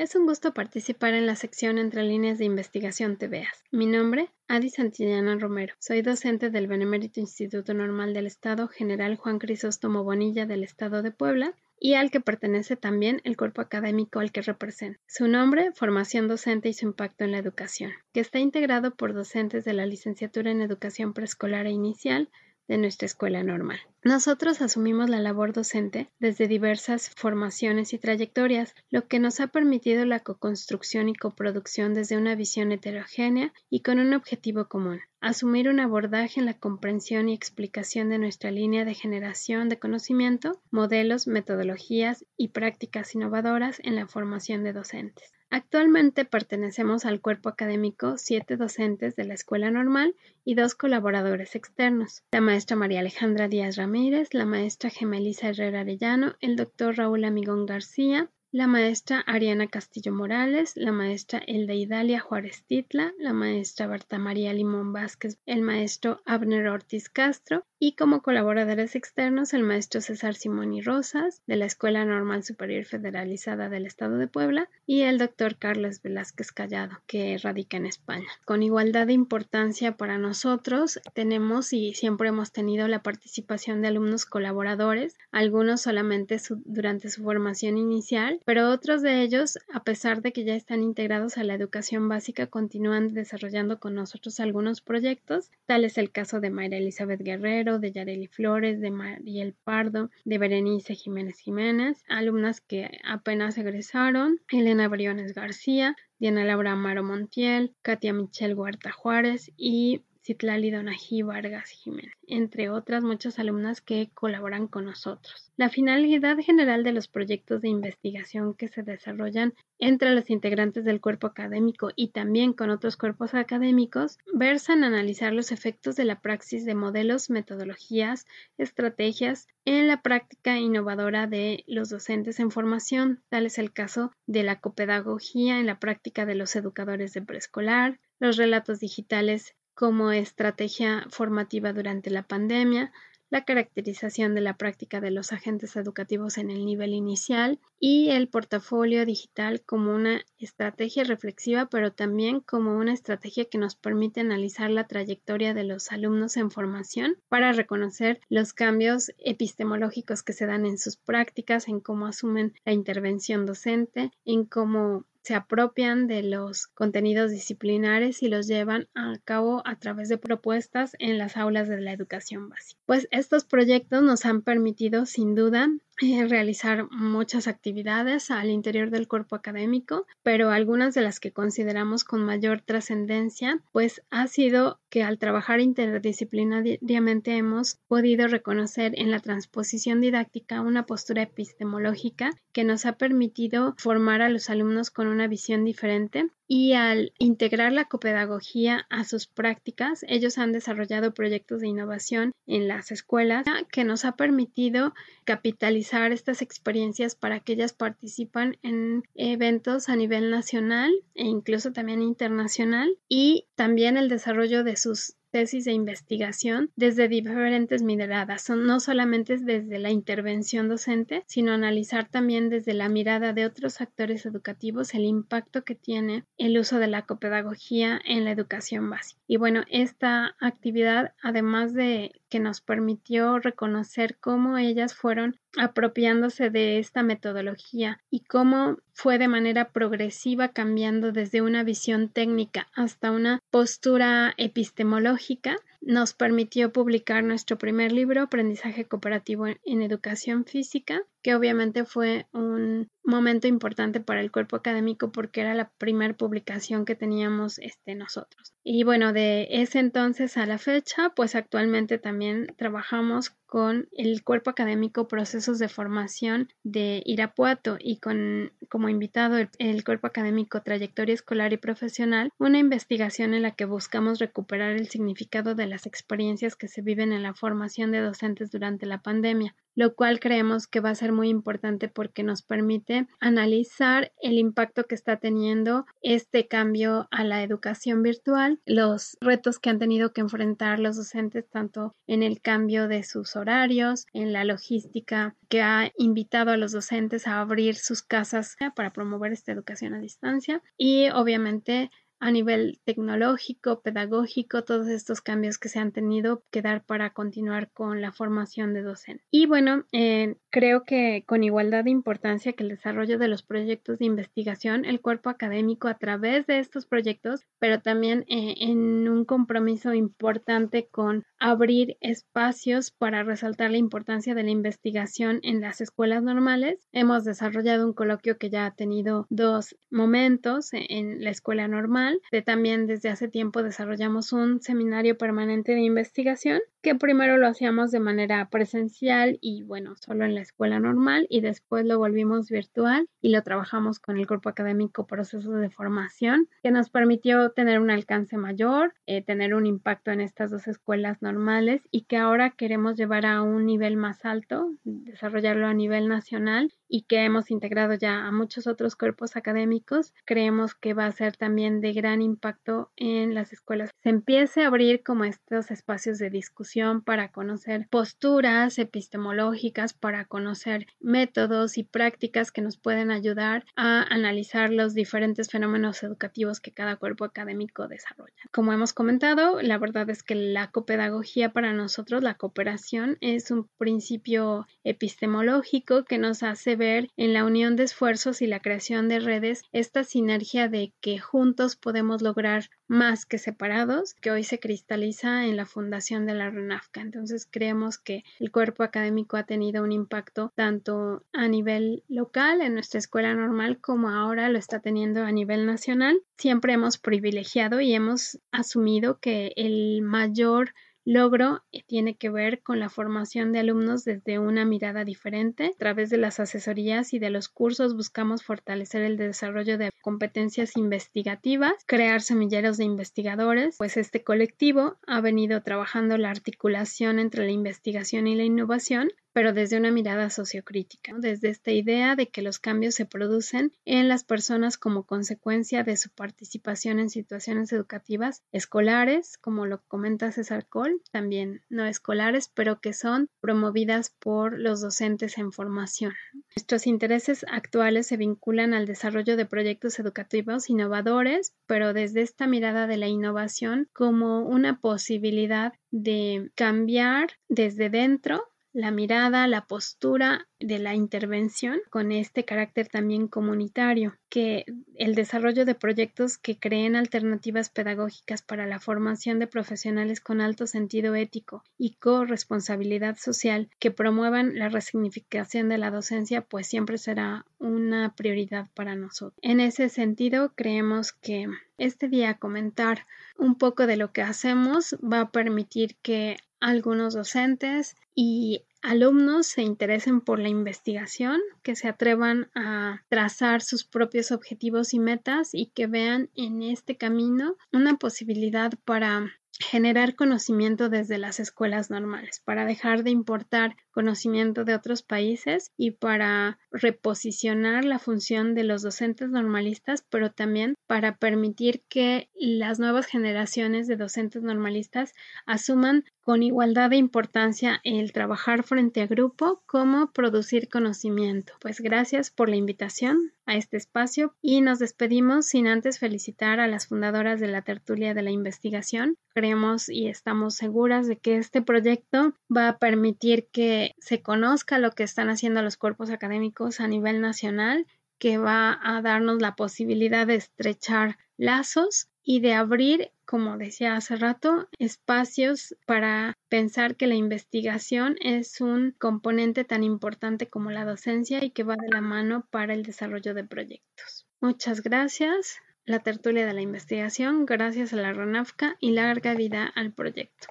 Es 0.00 0.14
un 0.14 0.24
gusto 0.24 0.54
participar 0.54 1.12
en 1.12 1.26
la 1.26 1.36
sección 1.36 1.76
Entre 1.76 2.02
líneas 2.02 2.38
de 2.38 2.46
investigación 2.46 3.18
te 3.18 3.28
veas. 3.28 3.62
Mi 3.70 3.84
nombre, 3.84 4.30
Adi 4.48 4.70
Santillana 4.70 5.36
Romero. 5.36 5.74
Soy 5.78 6.00
docente 6.00 6.48
del 6.48 6.68
Benemérito 6.68 7.20
Instituto 7.20 7.74
Normal 7.74 8.14
del 8.14 8.26
Estado 8.26 8.66
General 8.66 9.16
Juan 9.16 9.38
Crisóstomo 9.38 10.02
Bonilla 10.02 10.46
del 10.46 10.64
Estado 10.64 11.02
de 11.02 11.10
Puebla 11.10 11.52
y 11.78 11.94
al 11.94 12.10
que 12.10 12.20
pertenece 12.20 12.76
también 12.76 13.20
el 13.24 13.36
cuerpo 13.36 13.60
académico 13.60 14.20
al 14.20 14.32
que 14.32 14.40
representa. 14.40 14.98
Su 15.06 15.28
nombre, 15.28 15.70
Formación 15.72 16.28
Docente 16.28 16.70
y 16.70 16.72
su 16.72 16.86
impacto 16.86 17.24
en 17.24 17.32
la 17.32 17.38
educación, 17.38 17.92
que 18.14 18.20
está 18.20 18.38
integrado 18.38 18.94
por 18.94 19.12
docentes 19.12 19.66
de 19.66 19.74
la 19.74 19.84
licenciatura 19.84 20.50
en 20.50 20.62
Educación 20.62 21.12
Preescolar 21.12 21.66
e 21.66 21.72
Inicial, 21.72 22.30
de 22.70 22.78
nuestra 22.78 23.06
escuela 23.06 23.42
normal. 23.42 23.80
Nosotros 24.04 24.62
asumimos 24.62 25.10
la 25.10 25.18
labor 25.18 25.52
docente 25.52 26.08
desde 26.20 26.46
diversas 26.46 27.10
formaciones 27.10 27.92
y 27.92 27.98
trayectorias, 27.98 28.76
lo 28.90 29.08
que 29.08 29.18
nos 29.18 29.40
ha 29.40 29.48
permitido 29.48 30.04
la 30.06 30.20
co-construcción 30.20 31.08
y 31.08 31.16
coproducción 31.16 31.94
desde 31.94 32.16
una 32.16 32.36
visión 32.36 32.70
heterogénea 32.70 33.52
y 33.70 33.80
con 33.80 33.98
un 33.98 34.14
objetivo 34.14 34.68
común, 34.68 35.00
asumir 35.20 35.68
un 35.68 35.80
abordaje 35.80 36.38
en 36.38 36.46
la 36.46 36.54
comprensión 36.54 37.28
y 37.28 37.34
explicación 37.34 38.08
de 38.08 38.18
nuestra 38.18 38.52
línea 38.52 38.84
de 38.84 38.94
generación 38.94 39.68
de 39.68 39.80
conocimiento, 39.80 40.62
modelos, 40.70 41.26
metodologías 41.26 42.24
y 42.36 42.48
prácticas 42.48 43.16
innovadoras 43.16 43.80
en 43.82 43.96
la 43.96 44.06
formación 44.06 44.62
de 44.62 44.74
docentes. 44.74 45.32
Actualmente 45.52 46.24
pertenecemos 46.24 47.04
al 47.04 47.20
cuerpo 47.20 47.48
académico 47.48 48.16
siete 48.18 48.56
docentes 48.56 49.16
de 49.16 49.24
la 49.24 49.34
Escuela 49.34 49.72
Normal 49.72 50.14
y 50.44 50.54
dos 50.54 50.76
colaboradores 50.76 51.56
externos, 51.56 52.22
la 52.30 52.40
maestra 52.40 52.76
María 52.76 53.00
Alejandra 53.00 53.48
Díaz 53.48 53.74
Ramírez, 53.74 54.32
la 54.32 54.46
maestra 54.46 54.90
Gemelisa 54.90 55.48
Herrera 55.48 55.80
Arellano, 55.80 56.36
el 56.40 56.54
doctor 56.54 56.96
Raúl 56.96 57.24
Amigón 57.24 57.66
García, 57.66 58.30
la 58.52 58.68
maestra 58.68 59.20
Ariana 59.26 59.66
Castillo 59.66 60.12
Morales, 60.12 60.72
la 60.76 60.92
maestra 60.92 61.40
Elda 61.46 61.74
Idalia 61.74 62.20
Juárez 62.20 62.64
Titla, 62.64 63.12
la 63.18 63.32
maestra 63.32 63.88
Berta 63.88 64.18
María 64.18 64.52
Limón 64.52 64.92
Vázquez, 64.92 65.38
el 65.46 65.62
maestro 65.62 66.20
Abner 66.26 66.68
Ortiz 66.68 67.08
Castro 67.08 67.64
y 67.80 67.92
como 67.92 68.22
colaboradores 68.22 68.94
externos 68.94 69.52
el 69.54 69.64
maestro 69.64 70.00
César 70.00 70.36
Simón 70.36 70.72
y 70.74 70.82
Rosas 70.82 71.42
de 71.48 71.56
la 71.56 71.64
Escuela 71.64 72.04
Normal 72.04 72.44
Superior 72.44 72.84
Federalizada 72.84 73.68
del 73.68 73.86
Estado 73.86 74.18
de 74.18 74.28
Puebla 74.28 74.68
y 74.86 75.00
el 75.00 75.18
doctor 75.18 75.56
Carlos 75.56 76.02
Velázquez 76.02 76.52
Callado, 76.52 77.00
que 77.08 77.36
radica 77.42 77.78
en 77.78 77.86
España. 77.86 78.28
Con 78.44 78.62
igualdad 78.62 79.08
de 79.08 79.14
importancia 79.14 79.96
para 79.96 80.18
nosotros 80.18 81.00
tenemos 81.14 81.72
y 81.72 81.94
siempre 81.94 82.28
hemos 82.28 82.52
tenido 82.52 82.86
la 82.86 83.02
participación 83.02 83.82
de 83.82 83.88
alumnos 83.88 84.26
colaboradores, 84.26 85.16
algunos 85.32 85.80
solamente 85.80 86.38
durante 86.66 87.10
su 87.10 87.24
formación 87.24 87.76
inicial 87.76 88.20
pero 88.44 88.70
otros 88.70 89.00
de 89.00 89.22
ellos, 89.22 89.58
a 89.72 89.82
pesar 89.82 90.20
de 90.20 90.32
que 90.32 90.44
ya 90.44 90.54
están 90.54 90.82
integrados 90.82 91.38
a 91.38 91.44
la 91.44 91.54
educación 91.54 92.08
básica, 92.08 92.46
continúan 92.46 93.14
desarrollando 93.14 93.80
con 93.80 93.94
nosotros 93.94 94.40
algunos 94.40 94.82
proyectos. 94.82 95.50
Tal 95.66 95.84
es 95.84 95.96
el 95.96 96.10
caso 96.10 96.40
de 96.40 96.50
Mayra 96.50 96.76
Elizabeth 96.76 97.22
Guerrero, 97.22 97.69
de 97.78 97.92
Yareli 97.92 98.26
Flores, 98.26 98.80
de 98.80 98.90
Mariel 98.90 99.54
Pardo, 99.64 100.10
de 100.24 100.38
Berenice 100.38 100.94
Jiménez 100.94 101.38
Jiménez, 101.38 102.02
alumnas 102.08 102.60
que 102.60 102.98
apenas 103.04 103.56
egresaron, 103.58 104.40
Elena 104.50 104.88
Briones 104.88 105.34
García, 105.34 105.96
Diana 106.18 106.44
Laura 106.44 106.72
Amaro 106.72 107.02
Montiel, 107.02 107.74
Katia 107.82 108.12
Michelle 108.12 108.54
Huerta 108.54 108.90
Juárez 108.92 109.52
y 109.56 110.02
Citlali 110.30 110.70
Donají 110.70 111.22
Vargas 111.22 111.70
Jiménez, 111.70 112.14
entre 112.28 112.70
otras 112.70 113.02
muchas 113.02 113.40
alumnas 113.40 113.80
que 113.80 114.10
colaboran 114.14 114.68
con 114.68 114.84
nosotros. 114.84 115.50
La 115.56 115.70
finalidad 115.70 116.38
general 116.38 116.84
de 116.84 116.92
los 116.92 117.08
proyectos 117.08 117.62
de 117.62 117.68
investigación 117.68 118.54
que 118.54 118.68
se 118.68 118.84
desarrollan 118.84 119.54
entre 119.80 120.14
los 120.14 120.30
integrantes 120.30 120.84
del 120.84 121.00
cuerpo 121.00 121.26
académico 121.26 121.90
y 121.96 122.10
también 122.10 122.52
con 122.52 122.70
otros 122.70 122.96
cuerpos 122.96 123.34
académicos 123.34 124.18
versan 124.32 124.84
analizar 124.84 125.32
los 125.32 125.50
efectos 125.50 125.96
de 125.96 126.04
la 126.04 126.20
praxis 126.20 126.64
de 126.64 126.76
modelos, 126.76 127.28
metodologías, 127.28 128.24
estrategias 128.56 129.48
en 129.64 129.88
la 129.88 130.00
práctica 130.00 130.58
innovadora 130.58 131.26
de 131.26 131.64
los 131.66 131.88
docentes 131.88 132.38
en 132.38 132.52
formación. 132.52 133.20
Tal 133.30 133.46
es 133.46 133.58
el 133.58 133.72
caso 133.72 134.12
de 134.28 134.44
la 134.44 134.60
copedagogía 134.60 135.58
en 135.58 135.66
la 135.66 135.80
práctica 135.80 136.24
de 136.24 136.36
los 136.36 136.54
educadores 136.54 137.14
de 137.14 137.22
preescolar, 137.22 137.98
los 138.20 138.36
relatos 138.36 138.78
digitales 138.78 139.56
como 139.80 140.12
estrategia 140.12 141.06
formativa 141.08 141.72
durante 141.72 142.10
la 142.10 142.22
pandemia, 142.22 142.92
la 143.30 143.46
caracterización 143.46 144.34
de 144.34 144.42
la 144.42 144.58
práctica 144.58 145.00
de 145.00 145.10
los 145.10 145.32
agentes 145.32 145.74
educativos 145.74 146.36
en 146.36 146.50
el 146.50 146.66
nivel 146.66 146.92
inicial 146.92 147.58
y 147.78 148.10
el 148.10 148.28
portafolio 148.28 149.06
digital 149.06 149.62
como 149.64 149.94
una 149.94 150.20
estrategia 150.36 151.04
reflexiva, 151.04 151.64
pero 151.70 151.94
también 151.94 152.40
como 152.40 152.76
una 152.76 152.92
estrategia 152.92 153.46
que 153.46 153.56
nos 153.56 153.74
permite 153.74 154.20
analizar 154.20 154.68
la 154.68 154.86
trayectoria 154.86 155.54
de 155.54 155.64
los 155.64 155.90
alumnos 155.92 156.36
en 156.36 156.50
formación 156.50 157.16
para 157.30 157.52
reconocer 157.52 158.20
los 158.28 158.52
cambios 158.52 159.12
epistemológicos 159.16 160.22
que 160.22 160.34
se 160.34 160.44
dan 160.44 160.66
en 160.66 160.76
sus 160.76 160.98
prácticas, 160.98 161.68
en 161.68 161.80
cómo 161.80 162.06
asumen 162.06 162.52
la 162.66 162.74
intervención 162.74 163.46
docente, 163.46 164.10
en 164.26 164.44
cómo 164.44 165.06
se 165.22 165.34
apropian 165.34 166.06
de 166.06 166.22
los 166.22 166.66
contenidos 166.66 167.30
disciplinares 167.30 168.22
y 168.22 168.28
los 168.28 168.46
llevan 168.46 168.88
a 168.94 169.14
cabo 169.24 169.62
a 169.64 169.76
través 169.76 170.08
de 170.08 170.18
propuestas 170.18 170.96
en 170.98 171.18
las 171.18 171.36
aulas 171.36 171.68
de 171.68 171.80
la 171.80 171.92
educación 171.92 172.48
básica. 172.48 172.80
Pues 172.86 173.08
estos 173.10 173.44
proyectos 173.44 174.02
nos 174.02 174.24
han 174.24 174.42
permitido 174.42 175.06
sin 175.06 175.34
duda 175.34 175.68
eh, 176.02 176.26
realizar 176.26 176.90
muchas 176.90 177.46
actividades 177.46 178.30
al 178.30 178.48
interior 178.48 178.88
del 178.88 179.06
cuerpo 179.06 179.36
académico, 179.36 180.06
pero 180.22 180.50
algunas 180.50 180.94
de 180.94 181.02
las 181.02 181.20
que 181.20 181.30
consideramos 181.30 182.04
con 182.04 182.24
mayor 182.24 182.62
trascendencia, 182.62 183.60
pues 183.70 184.00
ha 184.08 184.26
sido 184.26 184.80
que 184.88 185.02
al 185.02 185.18
trabajar 185.18 185.60
interdisciplinariamente 185.60 187.36
hemos 187.36 187.74
podido 187.86 188.28
reconocer 188.28 188.94
en 188.96 189.10
la 189.10 189.20
transposición 189.20 190.00
didáctica 190.00 190.62
una 190.62 190.86
postura 190.86 191.22
epistemológica 191.22 192.30
que 192.52 192.64
nos 192.64 192.86
ha 192.86 192.92
permitido 192.92 193.74
formar 193.76 194.22
a 194.22 194.30
los 194.30 194.48
alumnos 194.48 194.90
con 194.90 195.06
una 195.10 195.26
visión 195.26 195.64
diferente 195.64 196.30
y 196.46 196.72
al 196.72 197.12
integrar 197.18 197.72
la 197.72 197.84
copedagogía 197.84 198.86
a 198.90 199.04
sus 199.04 199.26
prácticas, 199.26 200.04
ellos 200.08 200.36
han 200.38 200.52
desarrollado 200.52 201.14
proyectos 201.14 201.60
de 201.60 201.68
innovación 201.68 202.32
en 202.46 202.66
las 202.66 202.90
escuelas 202.90 203.46
que 203.70 203.84
nos 203.84 204.04
ha 204.04 204.16
permitido 204.16 204.92
capitalizar 205.24 206.10
estas 206.10 206.42
experiencias 206.42 207.14
para 207.14 207.38
que 207.38 207.52
ellas 207.52 207.72
participan 207.72 208.56
en 208.62 209.04
eventos 209.14 209.88
a 209.88 209.96
nivel 209.96 210.30
nacional 210.30 210.92
e 211.14 211.24
incluso 211.24 211.72
también 211.72 212.02
internacional 212.02 212.96
y 213.08 213.46
también 213.54 213.96
el 213.96 214.08
desarrollo 214.08 214.64
de 214.64 214.76
sus 214.76 215.14
tesis 215.30 215.64
de 215.64 215.72
investigación 215.72 216.70
desde 216.76 217.08
diferentes 217.08 217.82
miradas, 217.82 218.50
no 218.50 218.80
solamente 218.80 219.36
desde 219.38 219.78
la 219.78 219.90
intervención 219.90 220.68
docente, 220.68 221.24
sino 221.26 221.52
analizar 221.52 222.08
también 222.08 222.48
desde 222.48 222.74
la 222.74 222.88
mirada 222.88 223.32
de 223.32 223.46
otros 223.46 223.80
actores 223.80 224.26
educativos 224.26 224.94
el 224.94 225.04
impacto 225.04 225.64
que 225.64 225.74
tiene 225.74 226.24
el 226.36 226.58
uso 226.58 226.78
de 226.78 226.88
la 226.88 227.02
copedagogía 227.02 228.00
en 228.04 228.24
la 228.24 228.32
educación 228.32 228.90
básica. 228.90 229.20
Y 229.26 229.36
bueno, 229.36 229.64
esta 229.70 230.36
actividad, 230.40 231.14
además 231.22 231.74
de 231.74 232.19
que 232.30 232.40
nos 232.40 232.60
permitió 232.62 233.38
reconocer 233.38 234.16
cómo 234.18 234.56
ellas 234.56 234.94
fueron 234.94 235.36
apropiándose 235.58 236.48
de 236.48 236.78
esta 236.78 237.02
metodología 237.02 238.00
y 238.08 238.20
cómo 238.20 238.78
fue 238.94 239.18
de 239.18 239.28
manera 239.28 239.70
progresiva 239.70 240.48
cambiando 240.48 241.12
desde 241.12 241.42
una 241.42 241.64
visión 241.64 242.08
técnica 242.08 242.68
hasta 242.74 243.10
una 243.10 243.40
postura 243.50 244.32
epistemológica, 244.36 245.56
nos 245.80 246.12
permitió 246.12 246.72
publicar 246.72 247.24
nuestro 247.24 247.58
primer 247.58 247.92
libro, 247.92 248.22
Aprendizaje 248.22 248.84
Cooperativo 248.84 249.46
en 249.46 249.82
Educación 249.82 250.44
Física, 250.44 251.02
que 251.22 251.34
obviamente 251.34 251.84
fue 251.84 252.26
un 252.32 252.88
momento 253.02 253.48
importante 253.48 254.00
para 254.00 254.20
el 254.20 254.30
cuerpo 254.30 254.56
académico 254.56 255.10
porque 255.10 255.40
era 255.40 255.54
la 255.54 255.70
primera 255.78 256.14
publicación 256.14 256.84
que 256.84 256.94
teníamos 256.94 257.58
este, 257.58 257.94
nosotros. 257.94 258.54
Y 258.62 258.84
bueno, 258.84 259.12
de 259.12 259.48
ese 259.50 259.78
entonces 259.78 260.36
a 260.36 260.46
la 260.46 260.58
fecha, 260.58 261.10
pues 261.16 261.34
actualmente 261.34 261.98
también 261.98 262.46
trabajamos 262.56 263.32
con 263.50 263.88
el 263.90 264.22
cuerpo 264.22 264.48
académico 264.50 265.08
Procesos 265.08 265.58
de 265.58 265.68
Formación 265.68 266.52
de 266.62 267.02
Irapuato 267.04 267.78
y 267.80 267.96
con 267.96 268.52
como 268.68 268.88
invitado 268.88 269.38
el, 269.38 269.48
el, 269.58 269.82
cuerpo 269.82 270.06
académico 270.06 270.62
Trayectoria 270.62 271.14
Escolar 271.14 271.52
y 271.52 271.56
Profesional, 271.56 272.32
una 272.38 272.60
investigación 272.60 273.34
en 273.34 273.42
la 273.42 273.50
que 273.50 273.64
buscamos 273.64 274.20
recuperar 274.20 274.76
el 274.76 274.88
significado 274.88 275.56
de 275.56 275.66
las 275.66 275.86
experiencias 275.86 276.54
que 276.54 276.68
se 276.68 276.80
viven 276.80 277.12
en 277.12 277.24
la 277.24 277.34
formación 277.34 277.90
de 277.90 277.98
docentes 277.98 278.52
durante 278.52 278.86
la 278.86 279.02
pandemia 279.02 279.56
lo 279.74 279.94
cual 279.94 280.20
creemos 280.20 280.66
que 280.66 280.80
va 280.80 280.90
a 280.90 280.94
ser 280.94 281.12
muy 281.12 281.28
importante 281.28 281.88
porque 281.88 282.22
nos 282.22 282.42
permite 282.42 283.06
analizar 283.20 284.12
el 284.20 284.38
impacto 284.38 284.84
que 284.84 284.94
está 284.94 285.18
teniendo 285.18 285.86
este 286.02 286.48
cambio 286.48 287.08
a 287.10 287.24
la 287.24 287.42
educación 287.42 288.02
virtual, 288.02 288.60
los 288.66 289.16
retos 289.20 289.58
que 289.58 289.70
han 289.70 289.78
tenido 289.78 290.12
que 290.12 290.20
enfrentar 290.20 290.78
los 290.78 290.96
docentes 290.96 291.48
tanto 291.48 291.94
en 292.06 292.22
el 292.22 292.40
cambio 292.40 292.88
de 292.88 293.02
sus 293.02 293.36
horarios, 293.36 294.06
en 294.12 294.32
la 294.32 294.44
logística 294.44 295.36
que 295.48 295.62
ha 295.62 295.90
invitado 295.96 296.50
a 296.50 296.56
los 296.56 296.72
docentes 296.72 297.26
a 297.26 297.40
abrir 297.40 297.76
sus 297.76 298.02
casas 298.02 298.56
para 298.74 298.92
promover 298.92 299.32
esta 299.32 299.52
educación 299.52 299.94
a 299.94 300.00
distancia 300.00 300.62
y 300.76 301.08
obviamente 301.10 301.90
a 302.20 302.30
nivel 302.30 302.80
tecnológico, 302.84 303.80
pedagógico, 303.80 304.62
todos 304.62 304.88
estos 304.88 305.22
cambios 305.22 305.58
que 305.58 305.70
se 305.70 305.78
han 305.78 305.90
tenido 305.90 306.42
que 306.50 306.62
dar 306.62 306.84
para 306.84 307.10
continuar 307.10 307.70
con 307.72 308.02
la 308.02 308.12
formación 308.12 308.74
de 308.74 308.82
docentes. 308.82 309.26
Y 309.30 309.46
bueno, 309.46 309.84
eh, 309.92 310.36
creo 310.50 310.84
que 310.84 311.24
con 311.26 311.42
igualdad 311.42 311.84
de 311.84 311.90
importancia 311.90 312.52
que 312.52 312.62
el 312.62 312.68
desarrollo 312.68 313.18
de 313.18 313.28
los 313.28 313.42
proyectos 313.42 313.98
de 313.98 314.04
investigación, 314.04 314.84
el 314.84 315.00
cuerpo 315.00 315.30
académico 315.30 315.88
a 315.88 315.98
través 315.98 316.46
de 316.46 316.58
estos 316.58 316.86
proyectos, 316.86 317.46
pero 317.58 317.80
también 317.80 318.24
eh, 318.28 318.54
en 318.60 319.08
un 319.08 319.24
compromiso 319.24 319.94
importante 319.94 320.88
con 320.90 321.24
abrir 321.38 321.96
espacios 322.00 322.90
para 322.90 323.22
resaltar 323.22 323.70
la 323.70 323.78
importancia 323.78 324.34
de 324.34 324.42
la 324.42 324.50
investigación 324.50 325.40
en 325.42 325.62
las 325.62 325.80
escuelas 325.80 326.22
normales. 326.22 326.86
Hemos 326.92 327.24
desarrollado 327.24 327.86
un 327.86 327.94
coloquio 327.94 328.36
que 328.36 328.50
ya 328.50 328.66
ha 328.66 328.74
tenido 328.74 329.26
dos 329.30 329.76
momentos 329.90 330.70
en 330.72 331.24
la 331.24 331.30
escuela 331.30 331.66
normal 331.66 332.09
también 332.44 332.86
desde 332.86 333.08
hace 333.08 333.28
tiempo 333.28 333.62
desarrollamos 333.62 334.32
un 334.32 334.60
seminario 334.60 335.16
permanente 335.16 335.72
de 335.72 335.80
investigación 335.82 336.60
que 336.82 336.94
primero 336.94 337.36
lo 337.36 337.46
hacíamos 337.46 337.90
de 337.90 338.00
manera 338.00 338.48
presencial 338.48 339.38
y 339.42 339.62
bueno, 339.62 339.96
solo 339.96 340.24
en 340.24 340.34
la 340.34 340.40
escuela 340.40 340.80
normal 340.80 341.26
y 341.28 341.40
después 341.40 341.84
lo 341.84 341.98
volvimos 341.98 342.48
virtual 342.48 343.06
y 343.20 343.30
lo 343.30 343.42
trabajamos 343.42 343.98
con 343.98 344.16
el 344.16 344.26
grupo 344.26 344.48
académico 344.48 345.06
proceso 345.06 345.52
de 345.52 345.68
formación 345.68 346.48
que 346.62 346.70
nos 346.70 346.88
permitió 346.88 347.50
tener 347.50 347.80
un 347.80 347.90
alcance 347.90 348.38
mayor, 348.38 348.94
eh, 349.06 349.22
tener 349.22 349.54
un 349.54 349.66
impacto 349.66 350.10
en 350.10 350.20
estas 350.20 350.50
dos 350.50 350.68
escuelas 350.68 351.20
normales 351.20 351.82
y 351.90 352.02
que 352.02 352.16
ahora 352.16 352.50
queremos 352.50 352.96
llevar 352.96 353.26
a 353.26 353.42
un 353.42 353.66
nivel 353.66 353.96
más 353.96 354.24
alto, 354.24 354.72
desarrollarlo 354.84 355.66
a 355.66 355.74
nivel 355.74 356.08
nacional 356.08 356.72
y 356.88 357.02
que 357.02 357.24
hemos 357.24 357.50
integrado 357.50 357.94
ya 357.94 358.26
a 358.26 358.32
muchos 358.32 358.66
otros 358.66 358.96
cuerpos 358.96 359.36
académicos, 359.36 360.14
creemos 360.24 360.74
que 360.74 360.94
va 360.94 361.06
a 361.06 361.12
ser 361.12 361.36
también 361.36 361.80
de 361.80 361.92
gran 361.92 362.22
impacto 362.22 362.90
en 362.96 363.34
las 363.34 363.52
escuelas. 363.52 363.90
Se 364.02 364.08
empiece 364.08 364.64
a 364.64 364.68
abrir 364.68 365.02
como 365.02 365.24
estos 365.24 365.70
espacios 365.70 366.18
de 366.18 366.30
discusión 366.30 366.69
para 367.04 367.32
conocer 367.32 367.88
posturas 367.90 368.78
epistemológicas, 368.78 369.92
para 369.92 370.24
conocer 370.24 370.86
métodos 371.00 371.78
y 371.78 371.82
prácticas 371.82 372.52
que 372.52 372.62
nos 372.62 372.76
pueden 372.76 373.10
ayudar 373.10 373.64
a 373.74 374.02
analizar 374.02 374.70
los 374.70 374.94
diferentes 374.94 375.50
fenómenos 375.50 376.02
educativos 376.04 376.60
que 376.60 376.70
cada 376.70 376.94
cuerpo 376.94 377.24
académico 377.24 377.88
desarrolla. 377.88 378.32
Como 378.52 378.72
hemos 378.72 378.92
comentado, 378.92 379.60
la 379.62 379.78
verdad 379.78 380.08
es 380.10 380.22
que 380.22 380.36
la 380.36 380.70
copedagogía 380.70 381.52
para 381.52 381.72
nosotros, 381.72 382.22
la 382.22 382.34
cooperación, 382.34 383.18
es 383.20 383.50
un 383.50 383.68
principio 383.76 384.68
epistemológico 384.84 386.04
que 386.04 386.18
nos 386.18 386.44
hace 386.44 386.76
ver 386.76 387.08
en 387.16 387.34
la 387.34 387.44
unión 387.44 387.74
de 387.74 387.82
esfuerzos 387.82 388.42
y 388.42 388.46
la 388.46 388.60
creación 388.60 389.08
de 389.08 389.18
redes 389.18 389.62
esta 389.72 390.04
sinergia 390.04 390.68
de 390.68 390.92
que 391.00 391.18
juntos 391.18 391.74
podemos 391.74 392.22
lograr 392.22 392.70
más 392.90 393.24
que 393.24 393.38
separados, 393.38 394.14
que 394.14 394.32
hoy 394.32 394.42
se 394.42 394.58
cristaliza 394.58 395.46
en 395.46 395.56
la 395.56 395.64
fundación 395.64 396.26
de 396.26 396.34
la 396.34 396.50
RENAFCA. 396.50 397.00
Entonces 397.00 397.46
creemos 397.48 397.98
que 397.98 398.24
el 398.40 398.50
cuerpo 398.50 398.82
académico 398.82 399.36
ha 399.36 399.44
tenido 399.44 399.84
un 399.84 399.92
impacto 399.92 400.52
tanto 400.56 401.24
a 401.32 401.46
nivel 401.46 402.02
local 402.08 402.60
en 402.60 402.74
nuestra 402.74 402.98
escuela 402.98 403.32
normal 403.32 403.78
como 403.80 404.08
ahora 404.08 404.48
lo 404.48 404.58
está 404.58 404.80
teniendo 404.80 405.22
a 405.22 405.30
nivel 405.30 405.66
nacional. 405.66 406.20
Siempre 406.36 406.72
hemos 406.72 406.98
privilegiado 406.98 407.80
y 407.80 407.94
hemos 407.94 408.40
asumido 408.50 409.20
que 409.20 409.52
el 409.54 410.02
mayor 410.02 410.74
logro 411.04 411.62
eh, 411.72 411.82
tiene 411.86 412.16
que 412.16 412.30
ver 412.30 412.62
con 412.62 412.80
la 412.80 412.88
formación 412.88 413.52
de 413.52 413.60
alumnos 413.60 414.04
desde 414.04 414.38
una 414.38 414.64
mirada 414.64 415.04
diferente. 415.04 415.66
A 415.74 415.78
través 415.78 416.10
de 416.10 416.18
las 416.18 416.40
asesorías 416.40 417.12
y 417.14 417.18
de 417.18 417.30
los 417.30 417.48
cursos 417.48 417.96
buscamos 417.96 418.42
fortalecer 418.42 419.02
el 419.02 419.16
desarrollo 419.16 419.78
de 419.78 419.90
competencias 420.02 420.76
investigativas, 420.76 421.72
crear 421.86 422.22
semilleros 422.22 422.76
de 422.76 422.84
investigadores, 422.84 423.76
pues 423.78 423.96
este 423.96 424.22
colectivo 424.22 424.98
ha 425.06 425.20
venido 425.20 425.62
trabajando 425.62 426.16
la 426.18 426.30
articulación 426.30 427.18
entre 427.18 427.44
la 427.44 427.52
investigación 427.52 428.26
y 428.26 428.34
la 428.34 428.44
innovación 428.44 429.10
pero 429.32 429.52
desde 429.52 429.76
una 429.76 429.90
mirada 429.90 430.30
sociocrítica, 430.30 431.14
desde 431.18 431.48
esta 431.48 431.70
idea 431.70 432.16
de 432.16 432.28
que 432.28 432.42
los 432.42 432.58
cambios 432.58 432.94
se 432.94 433.06
producen 433.06 433.72
en 433.84 434.08
las 434.08 434.24
personas 434.24 434.78
como 434.78 435.04
consecuencia 435.04 435.82
de 435.82 435.96
su 435.96 436.10
participación 436.10 436.98
en 436.98 437.10
situaciones 437.10 437.72
educativas 437.72 438.42
escolares, 438.52 439.38
como 439.38 439.66
lo 439.66 439.82
comenta 439.86 440.32
César 440.32 440.66
Cole, 440.66 440.98
también 441.12 441.62
no 441.68 441.84
escolares, 441.86 442.50
pero 442.52 442.80
que 442.80 442.92
son 442.92 443.28
promovidas 443.40 444.10
por 444.18 444.58
los 444.58 444.80
docentes 444.80 445.38
en 445.38 445.52
formación. 445.52 446.14
Nuestros 446.56 446.86
intereses 446.86 447.44
actuales 447.50 448.06
se 448.06 448.16
vinculan 448.16 448.74
al 448.74 448.86
desarrollo 448.86 449.36
de 449.36 449.46
proyectos 449.46 449.98
educativos 449.98 450.70
innovadores, 450.70 451.54
pero 451.66 451.92
desde 451.92 452.22
esta 452.22 452.46
mirada 452.46 452.86
de 452.86 452.96
la 452.96 453.08
innovación 453.08 453.88
como 453.92 454.40
una 454.40 454.80
posibilidad 454.80 455.72
de 455.90 456.50
cambiar 456.54 457.28
desde 457.48 457.90
dentro 457.90 458.49
la 458.72 458.90
mirada, 458.90 459.46
la 459.46 459.66
postura 459.66 460.46
de 460.60 460.78
la 460.78 460.94
intervención 460.94 461.80
con 461.90 462.12
este 462.12 462.44
carácter 462.44 462.88
también 462.88 463.28
comunitario, 463.28 464.16
que 464.28 464.64
el 464.94 465.14
desarrollo 465.14 465.64
de 465.64 465.74
proyectos 465.74 466.38
que 466.38 466.58
creen 466.58 466.94
alternativas 466.94 467.70
pedagógicas 467.70 468.42
para 468.42 468.66
la 468.66 468.78
formación 468.78 469.38
de 469.38 469.46
profesionales 469.46 470.20
con 470.20 470.40
alto 470.40 470.66
sentido 470.66 471.14
ético 471.14 471.64
y 471.78 471.94
corresponsabilidad 471.94 473.16
social 473.16 473.68
que 473.78 473.90
promuevan 473.90 474.58
la 474.58 474.68
resignificación 474.68 475.68
de 475.68 475.78
la 475.78 475.90
docencia, 475.90 476.42
pues 476.42 476.66
siempre 476.66 476.98
será 476.98 477.46
una 477.58 478.14
prioridad 478.14 478.68
para 478.74 478.94
nosotros. 478.94 479.38
En 479.42 479.60
ese 479.60 479.88
sentido, 479.88 480.52
creemos 480.54 481.12
que 481.12 481.46
este 481.78 482.08
día 482.08 482.34
comentar 482.34 483.06
un 483.36 483.56
poco 483.56 483.86
de 483.86 483.96
lo 483.96 484.12
que 484.12 484.22
hacemos 484.22 484.96
va 485.02 485.20
a 485.22 485.30
permitir 485.30 485.96
que 486.02 486.36
algunos 486.60 487.14
docentes 487.14 487.96
y 488.14 488.64
alumnos 488.82 489.46
se 489.46 489.62
interesen 489.62 490.20
por 490.20 490.38
la 490.38 490.48
investigación, 490.48 491.40
que 491.62 491.76
se 491.76 491.88
atrevan 491.88 492.50
a 492.54 493.02
trazar 493.08 493.62
sus 493.62 493.84
propios 493.84 494.30
objetivos 494.30 494.94
y 494.94 494.98
metas 494.98 495.50
y 495.52 495.66
que 495.66 495.86
vean 495.86 496.30
en 496.34 496.62
este 496.62 496.96
camino 496.96 497.56
una 497.72 497.96
posibilidad 497.96 498.72
para 498.84 499.30
generar 499.60 500.16
conocimiento 500.16 500.88
desde 500.88 501.18
las 501.18 501.38
escuelas 501.38 501.90
normales, 501.90 502.40
para 502.44 502.64
dejar 502.64 503.04
de 503.04 503.10
importar 503.10 503.76
conocimiento 503.90 504.64
de 504.64 504.74
otros 504.74 505.02
países 505.02 505.70
y 505.76 505.90
para 505.90 506.58
reposicionar 506.70 507.84
la 507.84 507.98
función 507.98 508.54
de 508.54 508.64
los 508.64 508.82
docentes 508.82 509.28
normalistas, 509.28 510.04
pero 510.08 510.32
también 510.32 510.76
para 510.86 511.16
permitir 511.16 511.82
que 511.88 512.30
las 512.34 512.78
nuevas 512.78 513.06
generaciones 513.06 513.86
de 513.86 513.96
docentes 513.96 514.42
normalistas 514.42 515.12
asuman 515.44 516.04
con 516.22 516.42
igualdad 516.42 516.90
de 516.90 516.96
importancia 516.96 517.80
el 517.84 518.12
trabajar 518.12 518.62
frente 518.62 519.02
a 519.02 519.06
grupo 519.06 519.62
como 519.66 520.12
producir 520.12 520.68
conocimiento. 520.68 521.54
Pues 521.60 521.80
gracias 521.80 522.30
por 522.30 522.48
la 522.48 522.56
invitación 522.56 523.32
a 523.46 523.56
este 523.56 523.76
espacio 523.76 524.34
y 524.40 524.60
nos 524.60 524.78
despedimos 524.78 525.46
sin 525.46 525.66
antes 525.66 525.98
felicitar 525.98 526.60
a 526.60 526.68
las 526.68 526.86
fundadoras 526.86 527.40
de 527.40 527.48
la 527.48 527.62
tertulia 527.62 528.14
de 528.14 528.22
la 528.22 528.30
investigación. 528.30 529.16
Creemos 529.34 529.88
y 529.88 530.08
estamos 530.08 530.54
seguras 530.54 531.06
de 531.06 531.16
que 531.16 531.36
este 531.36 531.62
proyecto 531.62 532.34
va 532.54 532.68
a 532.68 532.78
permitir 532.78 533.48
que 533.50 533.94
se 533.98 534.22
conozca 534.22 534.78
lo 534.78 534.92
que 534.92 535.02
están 535.02 535.30
haciendo 535.30 535.62
los 535.62 535.76
cuerpos 535.76 536.10
académicos 536.10 536.80
a 536.80 536.88
nivel 536.88 537.20
nacional 537.20 537.86
que 538.18 538.36
va 538.36 538.78
a 538.82 539.00
darnos 539.00 539.40
la 539.40 539.56
posibilidad 539.56 540.26
de 540.26 540.34
estrechar 540.34 541.16
lazos 541.38 542.09
y 542.22 542.40
de 542.40 542.54
abrir, 542.54 543.12
como 543.24 543.56
decía 543.56 543.96
hace 543.96 544.16
rato, 544.16 544.68
espacios 544.78 545.76
para 545.86 546.36
pensar 546.48 546.96
que 546.96 547.06
la 547.06 547.14
investigación 547.14 548.16
es 548.20 548.60
un 548.60 548.94
componente 548.98 549.64
tan 549.64 549.82
importante 549.82 550.48
como 550.48 550.70
la 550.70 550.84
docencia 550.84 551.42
y 551.44 551.50
que 551.50 551.64
va 551.64 551.76
de 551.76 551.88
la 551.88 552.00
mano 552.00 552.46
para 552.50 552.74
el 552.74 552.82
desarrollo 552.82 553.34
de 553.34 553.44
proyectos. 553.44 554.26
Muchas 554.40 554.82
gracias. 554.82 555.58
La 555.84 556.00
tertulia 556.00 556.46
de 556.46 556.52
la 556.52 556.60
investigación, 556.60 557.46
gracias 557.46 557.92
a 557.92 557.96
la 557.96 558.12
RANAFCA 558.12 558.76
y 558.80 558.92
larga 558.92 559.34
vida 559.34 559.66
al 559.74 559.92
proyecto. 559.92 560.48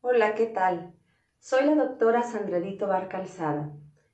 Hola, 0.00 0.34
¿qué 0.34 0.46
tal? 0.46 0.94
Soy 1.38 1.66
la 1.66 1.74
doctora 1.74 2.22
Sandredito 2.22 2.86
Bar 2.86 3.08
Calzada 3.08 3.72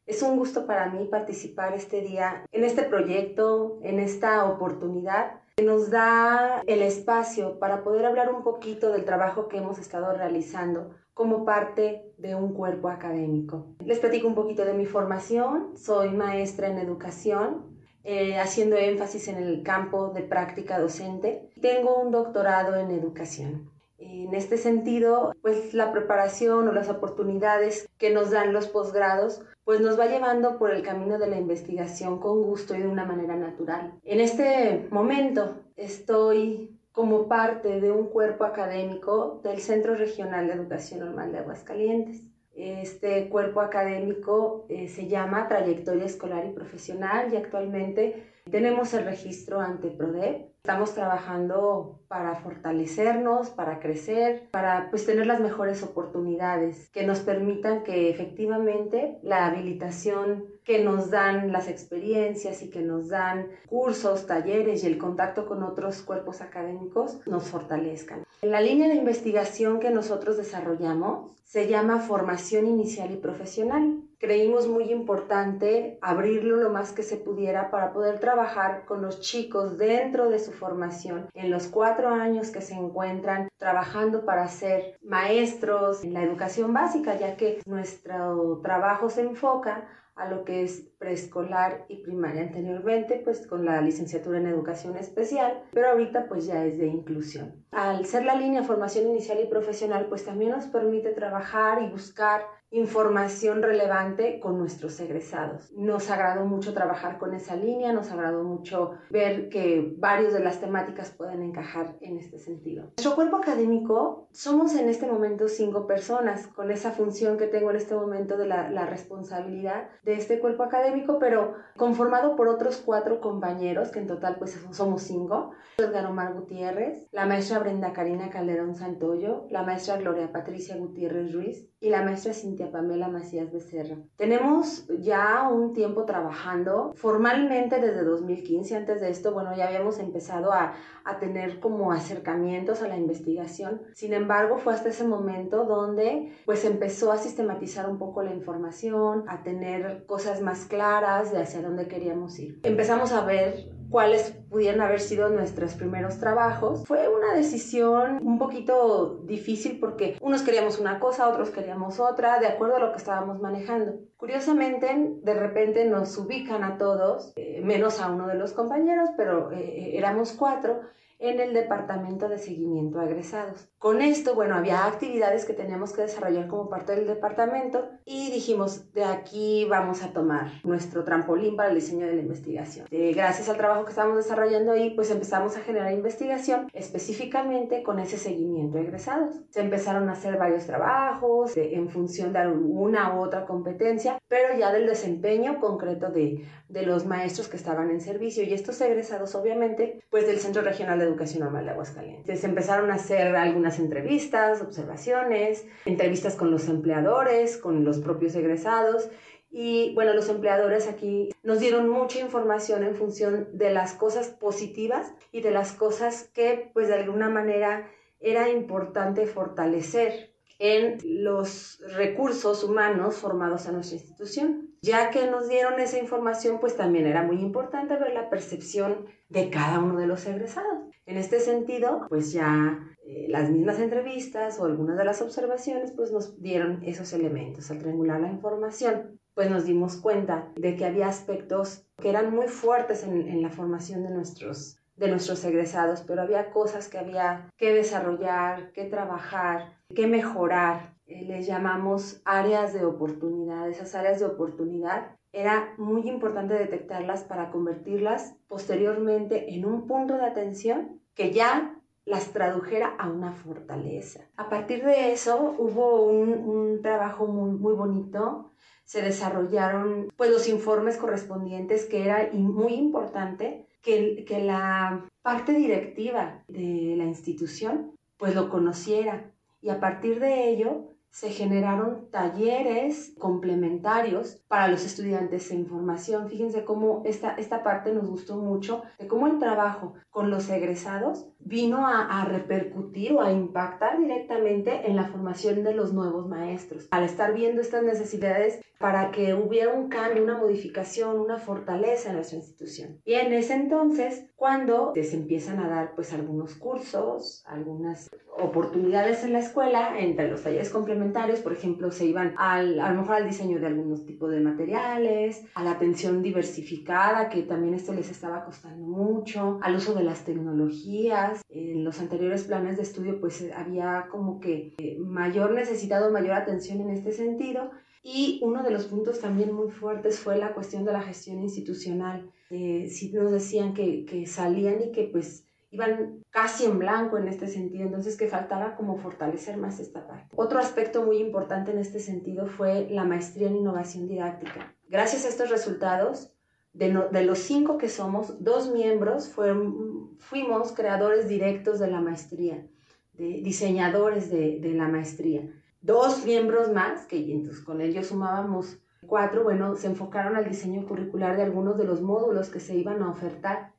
es 0.08 0.22
un 0.22 0.36
gusto 0.36 0.66
para 0.66 0.86
mí 0.86 1.04
participar 1.04 1.74
este 1.74 2.00
día 2.00 2.42
en 2.50 2.64
este 2.64 2.82
proyecto, 2.82 3.78
en 3.82 4.00
esta 4.00 4.46
oportunidad 4.46 5.42
que 5.56 5.62
nos 5.62 5.90
da 5.90 6.62
el 6.66 6.80
espacio 6.82 7.58
para 7.58 7.84
poder 7.84 8.06
hablar 8.06 8.32
un 8.32 8.42
poquito 8.42 8.90
del 8.90 9.04
trabajo 9.04 9.48
que 9.48 9.58
hemos 9.58 9.78
estado 9.78 10.12
realizando 10.14 10.94
como 11.12 11.44
parte 11.44 12.14
de 12.16 12.34
un 12.34 12.54
cuerpo 12.54 12.88
académico. 12.88 13.66
Les 13.84 13.98
platico 13.98 14.28
un 14.28 14.34
poquito 14.34 14.64
de 14.64 14.72
mi 14.72 14.86
formación. 14.86 15.76
Soy 15.76 16.10
maestra 16.10 16.68
en 16.68 16.78
educación, 16.78 17.76
eh, 18.02 18.38
haciendo 18.38 18.76
énfasis 18.76 19.28
en 19.28 19.36
el 19.36 19.62
campo 19.62 20.08
de 20.10 20.22
práctica 20.22 20.78
docente. 20.78 21.50
Tengo 21.60 22.00
un 22.00 22.12
doctorado 22.12 22.76
en 22.76 22.92
educación. 22.92 23.70
En 23.98 24.32
este 24.32 24.56
sentido, 24.56 25.34
pues 25.42 25.74
la 25.74 25.90
preparación 25.90 26.68
o 26.68 26.72
las 26.72 26.88
oportunidades 26.88 27.88
que 27.98 28.10
nos 28.10 28.30
dan 28.30 28.52
los 28.52 28.68
posgrados 28.68 29.42
pues 29.68 29.82
nos 29.82 30.00
va 30.00 30.06
llevando 30.06 30.56
por 30.56 30.70
el 30.70 30.82
camino 30.82 31.18
de 31.18 31.26
la 31.26 31.36
investigación 31.36 32.20
con 32.20 32.42
gusto 32.42 32.74
y 32.74 32.80
de 32.80 32.88
una 32.88 33.04
manera 33.04 33.36
natural. 33.36 34.00
En 34.02 34.18
este 34.18 34.88
momento 34.90 35.60
estoy 35.76 36.80
como 36.90 37.28
parte 37.28 37.78
de 37.78 37.90
un 37.90 38.06
cuerpo 38.06 38.44
académico 38.44 39.42
del 39.44 39.58
Centro 39.58 39.94
Regional 39.94 40.46
de 40.46 40.54
Educación 40.54 41.00
Normal 41.00 41.32
de 41.32 41.40
Aguascalientes. 41.40 42.30
Este 42.54 43.28
cuerpo 43.28 43.60
académico 43.60 44.64
eh, 44.70 44.88
se 44.88 45.06
llama 45.06 45.48
Trayectoria 45.48 46.06
Escolar 46.06 46.46
y 46.46 46.54
Profesional 46.54 47.30
y 47.30 47.36
actualmente 47.36 48.24
tenemos 48.50 48.94
el 48.94 49.04
registro 49.04 49.60
ante 49.60 49.90
PRODEP. 49.90 50.47
Estamos 50.62 50.92
trabajando 50.92 52.00
para 52.08 52.34
fortalecernos, 52.34 53.48
para 53.48 53.80
crecer, 53.80 54.48
para 54.50 54.90
pues 54.90 55.06
tener 55.06 55.26
las 55.26 55.40
mejores 55.40 55.82
oportunidades 55.82 56.90
que 56.90 57.06
nos 57.06 57.20
permitan 57.20 57.84
que 57.84 58.10
efectivamente 58.10 59.18
la 59.22 59.46
habilitación 59.46 60.44
que 60.64 60.84
nos 60.84 61.10
dan 61.10 61.52
las 61.52 61.68
experiencias 61.68 62.62
y 62.62 62.70
que 62.70 62.82
nos 62.82 63.08
dan 63.08 63.48
cursos, 63.68 64.26
talleres 64.26 64.84
y 64.84 64.88
el 64.88 64.98
contacto 64.98 65.46
con 65.46 65.62
otros 65.62 66.02
cuerpos 66.02 66.42
académicos 66.42 67.26
nos 67.26 67.44
fortalezcan. 67.44 68.24
La 68.42 68.60
línea 68.60 68.88
de 68.88 68.96
investigación 68.96 69.80
que 69.80 69.90
nosotros 69.90 70.36
desarrollamos 70.36 71.32
se 71.44 71.66
llama 71.68 72.00
formación 72.00 72.66
inicial 72.66 73.10
y 73.12 73.16
profesional 73.16 74.02
creímos 74.18 74.68
muy 74.68 74.90
importante 74.90 75.98
abrirlo 76.02 76.56
lo 76.56 76.70
más 76.70 76.92
que 76.92 77.02
se 77.02 77.16
pudiera 77.16 77.70
para 77.70 77.92
poder 77.92 78.18
trabajar 78.18 78.84
con 78.84 79.02
los 79.02 79.20
chicos 79.20 79.78
dentro 79.78 80.28
de 80.28 80.38
su 80.38 80.52
formación 80.52 81.28
en 81.34 81.50
los 81.50 81.68
cuatro 81.68 82.08
años 82.08 82.50
que 82.50 82.60
se 82.60 82.74
encuentran 82.74 83.48
trabajando 83.56 84.24
para 84.24 84.48
ser 84.48 84.98
maestros 85.02 86.04
en 86.04 86.14
la 86.14 86.22
educación 86.22 86.72
básica, 86.72 87.16
ya 87.16 87.36
que 87.36 87.60
nuestro 87.66 88.60
trabajo 88.62 89.08
se 89.08 89.22
enfoca 89.22 89.88
a 90.18 90.28
lo 90.28 90.44
que 90.44 90.64
es 90.64 90.80
preescolar 90.98 91.84
y 91.88 92.02
primaria 92.02 92.42
anteriormente, 92.42 93.20
pues 93.22 93.46
con 93.46 93.64
la 93.64 93.80
licenciatura 93.80 94.38
en 94.38 94.48
educación 94.48 94.96
especial, 94.96 95.62
pero 95.72 95.90
ahorita 95.90 96.26
pues 96.28 96.46
ya 96.46 96.64
es 96.64 96.76
de 96.76 96.88
inclusión. 96.88 97.64
Al 97.70 98.04
ser 98.04 98.24
la 98.24 98.34
línea 98.34 98.64
formación 98.64 99.06
inicial 99.06 99.38
y 99.40 99.46
profesional, 99.46 100.06
pues 100.08 100.24
también 100.24 100.50
nos 100.50 100.66
permite 100.66 101.12
trabajar 101.12 101.82
y 101.82 101.88
buscar 101.88 102.42
información 102.70 103.62
relevante 103.62 104.40
con 104.40 104.58
nuestros 104.58 105.00
egresados. 105.00 105.72
Nos 105.72 106.10
agradó 106.10 106.44
mucho 106.44 106.74
trabajar 106.74 107.18
con 107.18 107.34
esa 107.34 107.56
línea, 107.56 107.92
nos 107.92 108.10
agradó 108.10 108.44
mucho 108.44 108.92
ver 109.10 109.48
que 109.48 109.94
varios 109.96 110.32
de 110.32 110.40
las 110.40 110.60
temáticas 110.60 111.10
pueden 111.10 111.42
encajar 111.42 111.96
en 112.00 112.18
este 112.18 112.38
sentido. 112.38 112.84
Nuestro 112.98 113.14
cuerpo 113.14 113.36
académico 113.36 114.28
somos 114.32 114.74
en 114.74 114.88
este 114.88 115.06
momento 115.06 115.48
cinco 115.48 115.86
personas 115.86 116.46
con 116.48 116.70
esa 116.70 116.92
función 116.92 117.38
que 117.38 117.46
tengo 117.46 117.70
en 117.70 117.76
este 117.76 117.94
momento 117.94 118.36
de 118.36 118.46
la, 118.46 118.70
la 118.70 118.86
responsabilidad 118.86 119.88
de 120.04 120.14
este 120.14 120.38
cuerpo 120.38 120.62
académico, 120.62 121.18
pero 121.18 121.54
conformado 121.76 122.36
por 122.36 122.48
otros 122.48 122.82
cuatro 122.84 123.20
compañeros, 123.20 123.90
que 123.90 124.00
en 124.00 124.06
total 124.06 124.36
pues 124.38 124.58
somos 124.72 125.02
cinco. 125.02 125.52
Edgar 125.78 126.06
Omar 126.06 126.34
Gutiérrez, 126.34 127.08
la 127.12 127.24
maestra 127.24 127.60
Brenda 127.60 127.92
Karina 127.92 128.30
Calderón 128.30 128.74
Santoyo, 128.74 129.46
la 129.50 129.62
maestra 129.62 129.96
Gloria 129.96 130.32
Patricia 130.32 130.76
Gutiérrez 130.76 131.32
Ruiz 131.32 131.70
y 131.80 131.90
la 131.90 132.02
maestra 132.02 132.32
Cintia 132.32 132.70
Pamela 132.70 133.08
Macías 133.08 133.52
Becerra. 133.52 133.96
Tenemos 134.16 134.86
ya 135.00 135.48
un 135.48 135.72
tiempo 135.72 136.04
trabajando 136.04 136.92
formalmente 136.94 137.80
desde 137.80 138.02
2015. 138.02 138.76
Antes 138.76 139.00
de 139.00 139.10
esto, 139.10 139.32
bueno, 139.32 139.56
ya 139.56 139.68
habíamos 139.68 139.98
empezado 139.98 140.52
a, 140.52 140.74
a 141.04 141.18
tener 141.18 141.60
como 141.60 141.92
acercamientos 141.92 142.82
a 142.82 142.88
la 142.88 142.96
investigación. 142.96 143.82
Sin 143.94 144.12
embargo, 144.12 144.58
fue 144.58 144.74
hasta 144.74 144.88
ese 144.88 145.06
momento 145.06 145.64
donde 145.64 146.32
pues 146.46 146.64
empezó 146.64 147.12
a 147.12 147.18
sistematizar 147.18 147.88
un 147.88 147.98
poco 147.98 148.22
la 148.22 148.34
información, 148.34 149.24
a 149.28 149.42
tener 149.42 150.04
cosas 150.06 150.40
más 150.40 150.64
claras 150.64 151.32
de 151.32 151.42
hacia 151.42 151.62
dónde 151.62 151.86
queríamos 151.86 152.38
ir. 152.38 152.58
Empezamos 152.64 153.12
a 153.12 153.24
ver 153.24 153.77
cuáles 153.90 154.32
pudieran 154.50 154.80
haber 154.80 155.00
sido 155.00 155.28
nuestros 155.28 155.74
primeros 155.74 156.18
trabajos. 156.18 156.84
Fue 156.86 157.08
una 157.08 157.34
decisión 157.34 158.18
un 158.22 158.38
poquito 158.38 159.20
difícil 159.24 159.78
porque 159.80 160.16
unos 160.20 160.42
queríamos 160.42 160.78
una 160.78 161.00
cosa, 161.00 161.28
otros 161.28 161.50
queríamos 161.50 162.00
otra, 162.00 162.38
de 162.38 162.46
acuerdo 162.46 162.76
a 162.76 162.80
lo 162.80 162.92
que 162.92 162.98
estábamos 162.98 163.40
manejando. 163.40 163.94
Curiosamente, 164.16 164.88
de 165.22 165.34
repente 165.34 165.84
nos 165.84 166.16
ubican 166.18 166.64
a 166.64 166.78
todos, 166.78 167.32
eh, 167.36 167.60
menos 167.62 168.00
a 168.00 168.10
uno 168.10 168.26
de 168.26 168.34
los 168.34 168.52
compañeros, 168.52 169.10
pero 169.16 169.52
eh, 169.52 169.96
éramos 169.96 170.32
cuatro, 170.32 170.80
en 171.18 171.40
el 171.40 171.52
departamento 171.52 172.28
de 172.28 172.38
seguimiento 172.38 173.00
a 173.00 173.06
egresados. 173.06 173.68
Con 173.78 174.02
esto, 174.02 174.34
bueno, 174.34 174.54
había 174.54 174.86
actividades 174.86 175.44
que 175.44 175.52
teníamos 175.52 175.92
que 175.92 176.02
desarrollar 176.02 176.46
como 176.48 176.68
parte 176.68 176.94
del 176.94 177.06
departamento 177.06 177.88
y 178.04 178.30
dijimos, 178.30 178.92
de 178.92 179.04
aquí 179.04 179.66
vamos 179.68 180.02
a 180.02 180.12
tomar 180.12 180.50
nuestro 180.64 181.04
trampolín 181.04 181.56
para 181.56 181.70
el 181.70 181.76
diseño 181.76 182.06
de 182.06 182.14
la 182.14 182.22
investigación. 182.22 182.86
Eh, 182.90 183.12
gracias 183.14 183.48
al 183.48 183.56
trabajo 183.56 183.84
que 183.84 183.90
estábamos 183.90 184.18
desarrollando 184.18 184.72
ahí, 184.72 184.90
pues 184.90 185.10
empezamos 185.10 185.56
a 185.56 185.60
generar 185.60 185.92
investigación 185.92 186.68
específicamente 186.72 187.82
con 187.82 187.98
ese 187.98 188.16
seguimiento 188.16 188.78
a 188.78 188.82
egresados. 188.82 189.34
Se 189.50 189.60
empezaron 189.60 190.08
a 190.08 190.12
hacer 190.12 190.38
varios 190.38 190.66
trabajos 190.66 191.56
en 191.56 191.88
función 191.88 192.32
de 192.32 192.46
una 192.48 193.14
u 193.16 193.22
otra 193.22 193.44
competencia, 193.44 194.18
pero 194.28 194.56
ya 194.58 194.72
del 194.72 194.86
desempeño 194.86 195.60
concreto 195.60 196.10
de, 196.10 196.44
de 196.68 196.82
los 196.82 197.06
maestros 197.06 197.48
que 197.48 197.56
estaban 197.56 197.90
en 197.90 198.00
servicio 198.00 198.44
y 198.44 198.52
estos 198.52 198.80
egresados, 198.80 199.34
obviamente, 199.34 200.00
pues 200.10 200.26
del 200.26 200.38
Centro 200.38 200.62
Regional 200.62 200.98
de 200.98 201.07
Educación 201.08 201.44
Normal 201.44 201.64
de 201.64 201.70
Aguascalientes. 201.72 202.40
Se 202.40 202.46
empezaron 202.46 202.90
a 202.90 202.94
hacer 202.94 203.34
algunas 203.36 203.78
entrevistas, 203.78 204.62
observaciones, 204.62 205.66
entrevistas 205.84 206.36
con 206.36 206.50
los 206.50 206.68
empleadores, 206.68 207.56
con 207.56 207.84
los 207.84 207.98
propios 207.98 208.34
egresados. 208.34 209.10
Y 209.50 209.94
bueno, 209.94 210.12
los 210.12 210.28
empleadores 210.28 210.88
aquí 210.88 211.30
nos 211.42 211.60
dieron 211.60 211.88
mucha 211.88 212.20
información 212.20 212.84
en 212.84 212.94
función 212.94 213.48
de 213.52 213.72
las 213.72 213.94
cosas 213.94 214.28
positivas 214.28 215.12
y 215.32 215.40
de 215.40 215.50
las 215.50 215.72
cosas 215.72 216.30
que 216.34 216.70
pues 216.74 216.88
de 216.88 216.94
alguna 216.94 217.30
manera 217.30 217.90
era 218.20 218.48
importante 218.48 219.26
fortalecer 219.26 220.34
en 220.58 220.98
los 221.04 221.80
recursos 221.96 222.64
humanos 222.64 223.16
formados 223.16 223.66
a 223.66 223.72
nuestra 223.72 223.96
institución. 223.96 224.67
Ya 224.82 225.10
que 225.10 225.26
nos 225.26 225.48
dieron 225.48 225.80
esa 225.80 225.98
información, 225.98 226.58
pues 226.60 226.76
también 226.76 227.06
era 227.06 227.22
muy 227.22 227.40
importante 227.40 227.96
ver 227.96 228.12
la 228.12 228.30
percepción 228.30 229.06
de 229.28 229.50
cada 229.50 229.80
uno 229.80 229.96
de 229.98 230.06
los 230.06 230.26
egresados. 230.26 230.84
En 231.06 231.16
este 231.16 231.40
sentido, 231.40 232.06
pues 232.08 232.32
ya 232.32 232.78
eh, 233.04 233.26
las 233.28 233.50
mismas 233.50 233.80
entrevistas 233.80 234.58
o 234.60 234.66
algunas 234.66 234.96
de 234.96 235.04
las 235.04 235.22
observaciones, 235.22 235.92
pues 235.92 236.12
nos 236.12 236.40
dieron 236.40 236.82
esos 236.84 237.12
elementos. 237.12 237.70
Al 237.70 237.78
triangular 237.78 238.20
la 238.20 238.28
información, 238.28 239.18
pues 239.34 239.50
nos 239.50 239.64
dimos 239.64 239.96
cuenta 239.96 240.52
de 240.56 240.76
que 240.76 240.84
había 240.84 241.08
aspectos 241.08 241.86
que 242.00 242.10
eran 242.10 242.34
muy 242.34 242.48
fuertes 242.48 243.04
en, 243.04 243.28
en 243.28 243.42
la 243.42 243.50
formación 243.50 244.02
de 244.02 244.10
nuestros 244.10 244.78
de 244.98 245.08
nuestros 245.08 245.44
egresados, 245.44 246.02
pero 246.06 246.22
había 246.22 246.50
cosas 246.50 246.88
que 246.88 246.98
había 246.98 247.48
que 247.56 247.72
desarrollar, 247.72 248.72
que 248.72 248.84
trabajar, 248.84 249.78
que 249.94 250.06
mejorar. 250.06 250.97
Eh, 251.08 251.24
les 251.24 251.46
llamamos 251.46 252.20
áreas 252.24 252.74
de 252.74 252.84
oportunidad. 252.84 253.68
Esas 253.68 253.94
áreas 253.94 254.20
de 254.20 254.26
oportunidad 254.26 255.16
era 255.32 255.74
muy 255.78 256.06
importante 256.06 256.52
detectarlas 256.52 257.24
para 257.24 257.50
convertirlas 257.50 258.36
posteriormente 258.46 259.54
en 259.54 259.64
un 259.64 259.86
punto 259.86 260.18
de 260.18 260.26
atención 260.26 261.00
que 261.14 261.32
ya 261.32 261.74
las 262.04 262.32
tradujera 262.32 262.94
a 262.98 263.08
una 263.08 263.32
fortaleza. 263.32 264.20
A 264.36 264.50
partir 264.50 264.84
de 264.84 265.12
eso 265.12 265.54
hubo 265.58 266.04
un, 266.04 266.80
trabajo 266.82 267.26
muy, 267.26 267.50
muy 267.58 267.74
bonito, 267.74 268.52
se 268.84 269.02
desarrollaron 269.02 270.10
pues 270.16 270.30
los 270.30 270.48
informes 270.48 270.96
correspondientes 270.96 271.86
que 271.86 272.04
era 272.04 272.30
muy 272.32 272.74
importante 272.74 273.66
que, 273.82 274.24
que 274.26 274.42
la 274.42 275.06
parte 275.22 275.52
directiva 275.52 276.42
de 276.48 276.94
la 276.96 277.04
institución 277.04 277.92
pues 278.16 278.34
lo 278.34 278.48
conociera 278.48 279.30
y 279.60 279.70
a 279.70 279.80
partir 279.80 280.20
de 280.20 280.48
ello 280.48 280.97
se 281.10 281.30
generaron 281.30 282.10
talleres 282.10 283.14
complementarios 283.18 284.36
para 284.48 284.68
los 284.68 284.84
estudiantes 284.84 285.50
en 285.50 285.66
formación. 285.66 286.28
Fíjense 286.28 286.64
cómo 286.64 287.02
esta, 287.04 287.34
esta 287.34 287.62
parte 287.62 287.92
nos 287.92 288.06
gustó 288.06 288.36
mucho, 288.36 288.82
de 288.98 289.06
cómo 289.06 289.26
el 289.26 289.38
trabajo 289.38 289.94
con 290.18 290.30
los 290.30 290.50
egresados 290.50 291.28
vino 291.38 291.86
a, 291.86 292.20
a, 292.20 292.24
repercutir 292.24 293.12
o 293.12 293.22
a 293.22 293.30
impactar 293.30 294.00
directamente 294.00 294.90
en 294.90 294.96
la 294.96 295.06
formación 295.06 295.62
de 295.62 295.72
los 295.74 295.92
nuevos 295.92 296.26
maestros. 296.26 296.88
Al 296.90 297.04
estar 297.04 297.32
viendo 297.34 297.60
estas 297.60 297.84
necesidades 297.84 298.60
para 298.78 299.10
que 299.10 299.34
hubiera 299.34 299.72
un 299.72 299.88
cambio, 299.88 300.22
una 300.22 300.38
modificación, 300.38 301.18
una 301.18 301.38
fortaleza 301.38 302.10
en 302.10 302.16
nuestra 302.16 302.38
institución. 302.38 303.00
Y 303.04 303.14
en 303.14 303.32
ese 303.32 303.54
entonces, 303.54 304.26
cuando 304.36 304.92
se 304.94 305.16
empiezan 305.16 305.58
a 305.58 305.68
dar 305.68 305.94
pues 305.96 306.12
algunos 306.12 306.54
cursos, 306.54 307.42
algunas 307.46 308.08
oportunidades 308.40 309.24
en 309.24 309.32
la 309.32 309.40
escuela, 309.40 309.98
entre 309.98 310.30
los 310.30 310.44
talleres 310.44 310.70
complementarios, 310.70 311.40
por 311.40 311.52
ejemplo, 311.52 311.90
se 311.90 312.06
iban 312.06 312.34
al, 312.38 312.78
a 312.78 312.92
lo 312.92 313.00
mejor 313.00 313.16
al 313.16 313.26
diseño 313.26 313.58
de 313.58 313.66
algunos 313.66 314.06
tipos 314.06 314.30
de 314.30 314.38
materiales, 314.38 315.44
a 315.54 315.64
la 315.64 315.72
atención 315.72 316.22
diversificada, 316.22 317.28
que 317.28 317.42
también 317.42 317.74
esto 317.74 317.92
les 317.92 318.10
estaba 318.10 318.44
costando 318.44 318.86
mucho, 318.86 319.58
al 319.60 319.74
uso 319.74 319.92
de 319.94 320.04
las 320.08 320.24
tecnologías. 320.24 321.42
En 321.48 321.84
los 321.84 322.00
anteriores 322.00 322.44
planes 322.44 322.76
de 322.76 322.82
estudio 322.82 323.20
pues 323.20 323.44
había 323.54 324.08
como 324.10 324.40
que 324.40 324.74
eh, 324.78 324.98
mayor 324.98 325.52
necesidad 325.52 326.10
mayor 326.10 326.32
atención 326.32 326.80
en 326.80 326.90
este 326.90 327.12
sentido 327.12 327.70
y 328.02 328.40
uno 328.42 328.62
de 328.62 328.70
los 328.70 328.86
puntos 328.86 329.20
también 329.20 329.52
muy 329.52 329.70
fuertes 329.70 330.18
fue 330.18 330.38
la 330.38 330.54
cuestión 330.54 330.84
de 330.84 330.92
la 330.92 331.02
gestión 331.02 331.40
institucional. 331.42 332.30
Eh, 332.50 332.88
sí 332.90 333.12
nos 333.12 333.30
decían 333.30 333.74
que, 333.74 334.04
que 334.06 334.26
salían 334.26 334.82
y 334.82 334.92
que 334.92 335.04
pues 335.12 335.44
iban 335.70 336.24
casi 336.30 336.64
en 336.64 336.78
blanco 336.78 337.18
en 337.18 337.28
este 337.28 337.46
sentido, 337.46 337.84
entonces 337.84 338.16
que 338.16 338.28
faltaba 338.28 338.76
como 338.76 338.96
fortalecer 338.96 339.56
más 339.58 339.80
esta 339.80 340.06
parte. 340.06 340.34
Otro 340.36 340.58
aspecto 340.58 341.04
muy 341.04 341.18
importante 341.18 341.72
en 341.72 341.78
este 341.78 342.00
sentido 342.00 342.46
fue 342.46 342.88
la 342.90 343.04
maestría 343.04 343.48
en 343.48 343.56
innovación 343.56 344.08
didáctica. 344.08 344.74
Gracias 344.88 345.26
a 345.26 345.28
estos 345.28 345.50
resultados, 345.50 346.32
de, 346.72 347.08
de 347.10 347.24
los 347.24 347.38
cinco 347.38 347.78
que 347.78 347.88
somos, 347.88 348.42
dos 348.42 348.72
miembros 348.72 349.28
fueron, 349.28 350.16
fuimos 350.18 350.72
creadores 350.72 351.28
directos 351.28 351.78
de 351.78 351.90
la 351.90 352.00
maestría, 352.00 352.66
de, 353.14 353.40
diseñadores 353.42 354.30
de, 354.30 354.60
de 354.60 354.72
la 354.72 354.88
maestría 354.88 355.50
dos 355.80 356.24
miembros 356.24 356.72
más, 356.72 357.06
que 357.06 357.16
entonces 357.32 357.62
con 357.62 357.80
ellos 357.80 358.08
sumábamos 358.08 358.78
cuatro, 359.06 359.44
bueno, 359.44 359.76
se 359.76 359.86
enfocaron 359.86 360.36
al 360.36 360.48
diseño 360.48 360.86
curricular 360.86 361.36
de 361.36 361.44
algunos 361.44 361.78
de 361.78 361.84
los 361.84 362.02
módulos 362.02 362.50
que 362.50 362.60
se 362.60 362.76
iban 362.76 363.02
a 363.02 363.10
ofertar. 363.10 363.72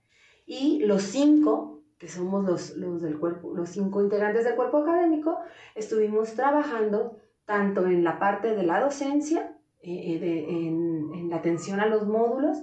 Y 0.45 0.79
los 0.85 1.03
cinco, 1.03 1.83
que 1.97 2.07
somos 2.07 2.45
los, 2.45 2.75
los 2.77 3.01
del 3.01 3.19
cuerpo, 3.19 3.53
los 3.53 3.69
cinco 3.69 4.01
integrantes 4.01 4.45
del 4.45 4.55
cuerpo 4.55 4.77
académico, 4.77 5.37
estuvimos 5.75 6.33
trabajando 6.33 7.17
tanto 7.45 7.85
en 7.85 8.03
la 8.03 8.17
parte 8.17 8.55
de 8.55 8.63
la 8.63 8.79
docencia, 8.79 9.57
eh, 9.81 10.19
eh, 10.21 10.45
en, 10.49 11.11
en 11.13 11.29
la 11.29 11.37
atención 11.37 11.79
a 11.79 11.87
los 11.87 12.07
módulos 12.07 12.57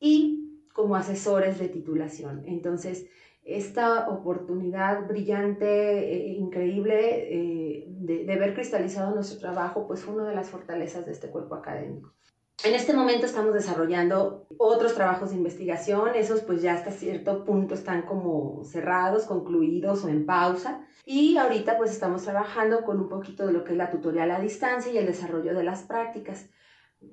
y 0.00 0.62
como 0.72 0.96
asesores 0.96 1.58
de 1.58 1.68
titulación. 1.68 2.42
Entonces, 2.46 3.06
esta 3.44 4.08
oportunidad 4.08 5.06
brillante, 5.06 6.14
eh, 6.14 6.32
increíble 6.34 6.98
eh, 7.32 7.84
de, 7.88 8.24
de, 8.24 8.36
ver 8.36 8.54
cristalizado 8.54 9.14
nuestro 9.14 9.38
trabajo, 9.38 9.86
pues 9.86 10.00
fue 10.00 10.14
una 10.14 10.28
de 10.28 10.34
las 10.34 10.48
fortalezas 10.48 11.04
de 11.04 11.12
este 11.12 11.28
cuerpo 11.28 11.54
académico. 11.54 12.14
En 12.62 12.74
este 12.74 12.94
momento 12.94 13.26
estamos 13.26 13.52
desarrollando 13.52 14.46
otros 14.56 14.94
trabajos 14.94 15.30
de 15.30 15.36
investigación, 15.36 16.14
esos 16.14 16.40
pues 16.40 16.62
ya 16.62 16.72
hasta 16.72 16.92
cierto 16.92 17.44
punto 17.44 17.74
están 17.74 18.02
como 18.02 18.64
cerrados, 18.64 19.24
concluidos 19.24 20.04
o 20.04 20.08
en 20.08 20.24
pausa. 20.24 20.86
Y 21.04 21.36
ahorita 21.36 21.76
pues 21.76 21.90
estamos 21.90 22.22
trabajando 22.22 22.82
con 22.84 23.00
un 23.00 23.08
poquito 23.10 23.46
de 23.46 23.52
lo 23.52 23.64
que 23.64 23.72
es 23.72 23.76
la 23.76 23.90
tutorial 23.90 24.30
a 24.30 24.40
distancia 24.40 24.90
y 24.90 24.96
el 24.96 25.04
desarrollo 25.04 25.52
de 25.52 25.64
las 25.64 25.82
prácticas. 25.82 26.48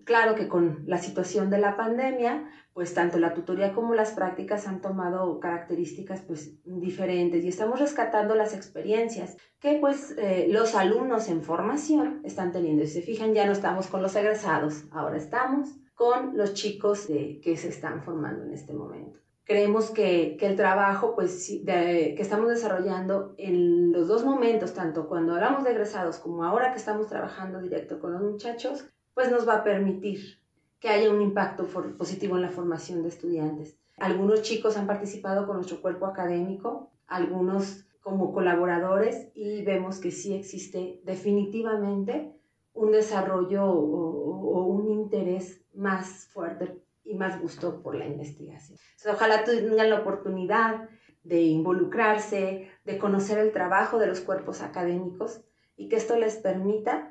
Claro 0.06 0.36
que 0.36 0.48
con 0.48 0.84
la 0.86 0.98
situación 0.98 1.50
de 1.50 1.58
la 1.58 1.78
pandemia, 1.78 2.50
pues 2.74 2.94
tanto 2.94 3.20
la 3.20 3.34
tutoría 3.34 3.74
como 3.74 3.94
las 3.94 4.12
prácticas 4.12 4.68
han 4.68 4.82
tomado 4.82 5.40
características 5.40 6.22
pues 6.22 6.54
diferentes 6.64 7.44
y 7.44 7.50
estamos 7.50 7.80
rescatando 7.80 8.36
las 8.36 8.54
experiencias 8.54 9.38
que 9.60 9.78
pues 9.80 10.16
eh, 10.18 10.48
los 10.50 10.76
alumnos 10.76 11.30
en 11.30 11.44
formación 11.44 12.22
están 12.24 12.52
teniendo. 12.52 12.84
Y 12.84 12.88
se 12.88 13.02
fijan, 13.02 13.34
ya 13.34 13.46
no 13.46 13.52
estamos 13.52 13.88
con 13.88 14.02
los 14.02 14.16
egresados, 14.16 14.86
ahora 14.92 15.18
estamos 15.18 15.70
con 15.94 16.36
los 16.36 16.54
chicos 16.54 17.08
que 17.08 17.58
se 17.58 17.68
están 17.68 18.02
formando 18.02 18.44
en 18.44 18.54
este 18.54 18.74
momento. 18.74 19.20
Creemos 19.44 19.92
que, 19.92 20.38
que 20.40 20.48
el 20.48 20.56
trabajo 20.56 21.14
pues, 21.14 21.46
que 21.46 22.16
estamos 22.18 22.48
desarrollando 22.48 23.36
en 23.38 23.92
los 23.92 24.08
dos 24.08 24.24
momentos, 24.24 24.74
tanto 24.74 25.08
cuando 25.08 25.36
hablamos 25.36 25.64
de 25.64 25.72
egresados 25.72 26.18
como 26.18 26.44
ahora 26.44 26.72
que 26.72 26.80
estamos 26.80 27.08
trabajando 27.08 27.60
directo 27.60 28.00
con 28.00 28.14
los 28.14 28.22
muchachos, 28.22 28.90
pues 29.14 29.32
nos 29.32 29.48
va 29.48 29.56
a 29.56 29.64
permitir 29.64 30.40
que 30.80 30.90
haya 30.90 31.12
un 31.12 31.22
impacto 31.22 31.68
positivo 31.98 32.36
en 32.36 32.42
la 32.42 32.50
formación 32.50 33.04
de 33.04 33.10
estudiantes. 33.10 33.78
Algunos 33.98 34.42
chicos 34.42 34.78
han 34.78 34.88
participado 34.88 35.46
con 35.46 35.58
nuestro 35.58 35.80
cuerpo 35.82 36.08
académico, 36.08 36.92
algunos 37.08 37.86
como 38.02 38.34
colaboradores 38.34 39.30
y 39.36 39.64
vemos 39.64 40.00
que 40.00 40.12
sí 40.12 40.34
existe 40.34 41.00
definitivamente 41.04 42.34
un 42.74 42.92
desarrollo 42.92 43.66
o, 43.66 44.66
un 44.66 44.90
interés 44.92 45.62
más 45.74 46.28
fuerte 46.34 46.82
y 47.04 47.16
más 47.16 47.40
gusto 47.40 47.82
por 47.82 47.96
la 47.96 48.08
investigación. 48.08 48.78
ojalá 49.12 49.44
tengan 49.44 49.90
la 49.90 50.00
oportunidad 50.00 50.90
de 51.24 51.42
involucrarse, 51.42 52.70
de 52.84 52.98
conocer 52.98 53.38
el 53.38 53.52
trabajo 53.52 54.00
de 54.00 54.08
los 54.08 54.22
cuerpos 54.22 54.62
académicos 54.62 55.42
y 55.76 55.88
que 55.90 55.98
esto 55.98 56.18
les 56.18 56.38
permita 56.38 57.11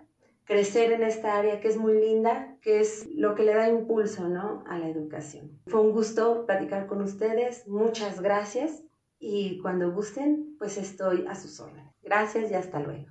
crecer 0.51 0.91
en 0.91 1.05
esta 1.05 1.39
área 1.39 1.61
que 1.61 1.69
es 1.69 1.77
muy 1.77 1.93
linda, 1.93 2.57
que 2.61 2.81
es 2.81 3.07
lo 3.15 3.37
que 3.37 3.45
le 3.45 3.55
da 3.55 3.69
impulso 3.69 4.29
¿no? 4.29 4.65
a 4.67 4.79
la 4.79 4.89
educación. 4.89 5.61
Fue 5.69 5.81
un 5.81 5.93
gusto 5.93 6.45
platicar 6.45 6.89
con 6.89 7.03
ustedes, 7.03 7.69
muchas 7.69 8.21
gracias 8.21 8.83
y 9.21 9.61
cuando 9.61 9.93
gusten, 9.93 10.57
pues 10.59 10.77
estoy 10.77 11.25
a 11.29 11.37
sus 11.37 11.61
órdenes. 11.61 11.95
Gracias 12.03 12.51
y 12.51 12.55
hasta 12.55 12.81
luego. 12.81 13.07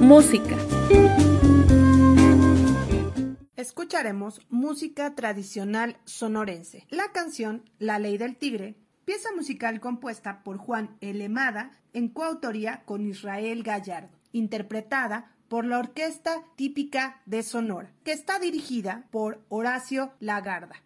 Música. 0.00 0.56
Escucharemos 3.54 4.40
música 4.48 5.14
tradicional 5.14 5.98
sonorense. 6.06 6.86
La 6.88 7.12
canción 7.12 7.68
La 7.78 7.98
Ley 7.98 8.16
del 8.16 8.38
Tigre 8.38 8.76
pieza 9.04 9.28
musical 9.36 9.80
compuesta 9.80 10.42
por 10.42 10.56
Juan 10.56 10.96
Elemada 11.02 11.72
en 11.92 12.08
coautoría 12.08 12.82
con 12.86 13.06
Israel 13.06 13.62
Gallardo 13.62 14.13
interpretada 14.34 15.30
por 15.48 15.64
la 15.64 15.78
Orquesta 15.78 16.42
Típica 16.56 17.22
de 17.24 17.42
Sonora, 17.42 17.90
que 18.04 18.12
está 18.12 18.38
dirigida 18.38 19.06
por 19.10 19.40
Horacio 19.48 20.12
Lagarda. 20.20 20.82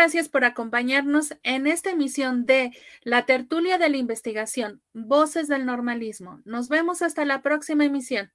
Gracias 0.00 0.30
por 0.30 0.46
acompañarnos 0.46 1.34
en 1.42 1.66
esta 1.66 1.90
emisión 1.90 2.46
de 2.46 2.72
La 3.02 3.26
Tertulia 3.26 3.76
de 3.76 3.90
la 3.90 3.98
Investigación, 3.98 4.80
Voces 4.94 5.46
del 5.46 5.66
Normalismo. 5.66 6.40
Nos 6.46 6.70
vemos 6.70 7.02
hasta 7.02 7.26
la 7.26 7.42
próxima 7.42 7.84
emisión. 7.84 8.32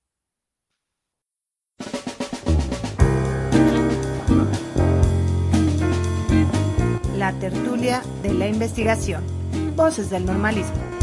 La 7.17 7.33
Tertulia 7.39 8.03
de 8.21 8.35
la 8.35 8.47
Investigación, 8.47 9.23
Voces 9.75 10.11
del 10.11 10.27
Normalismo. 10.27 10.94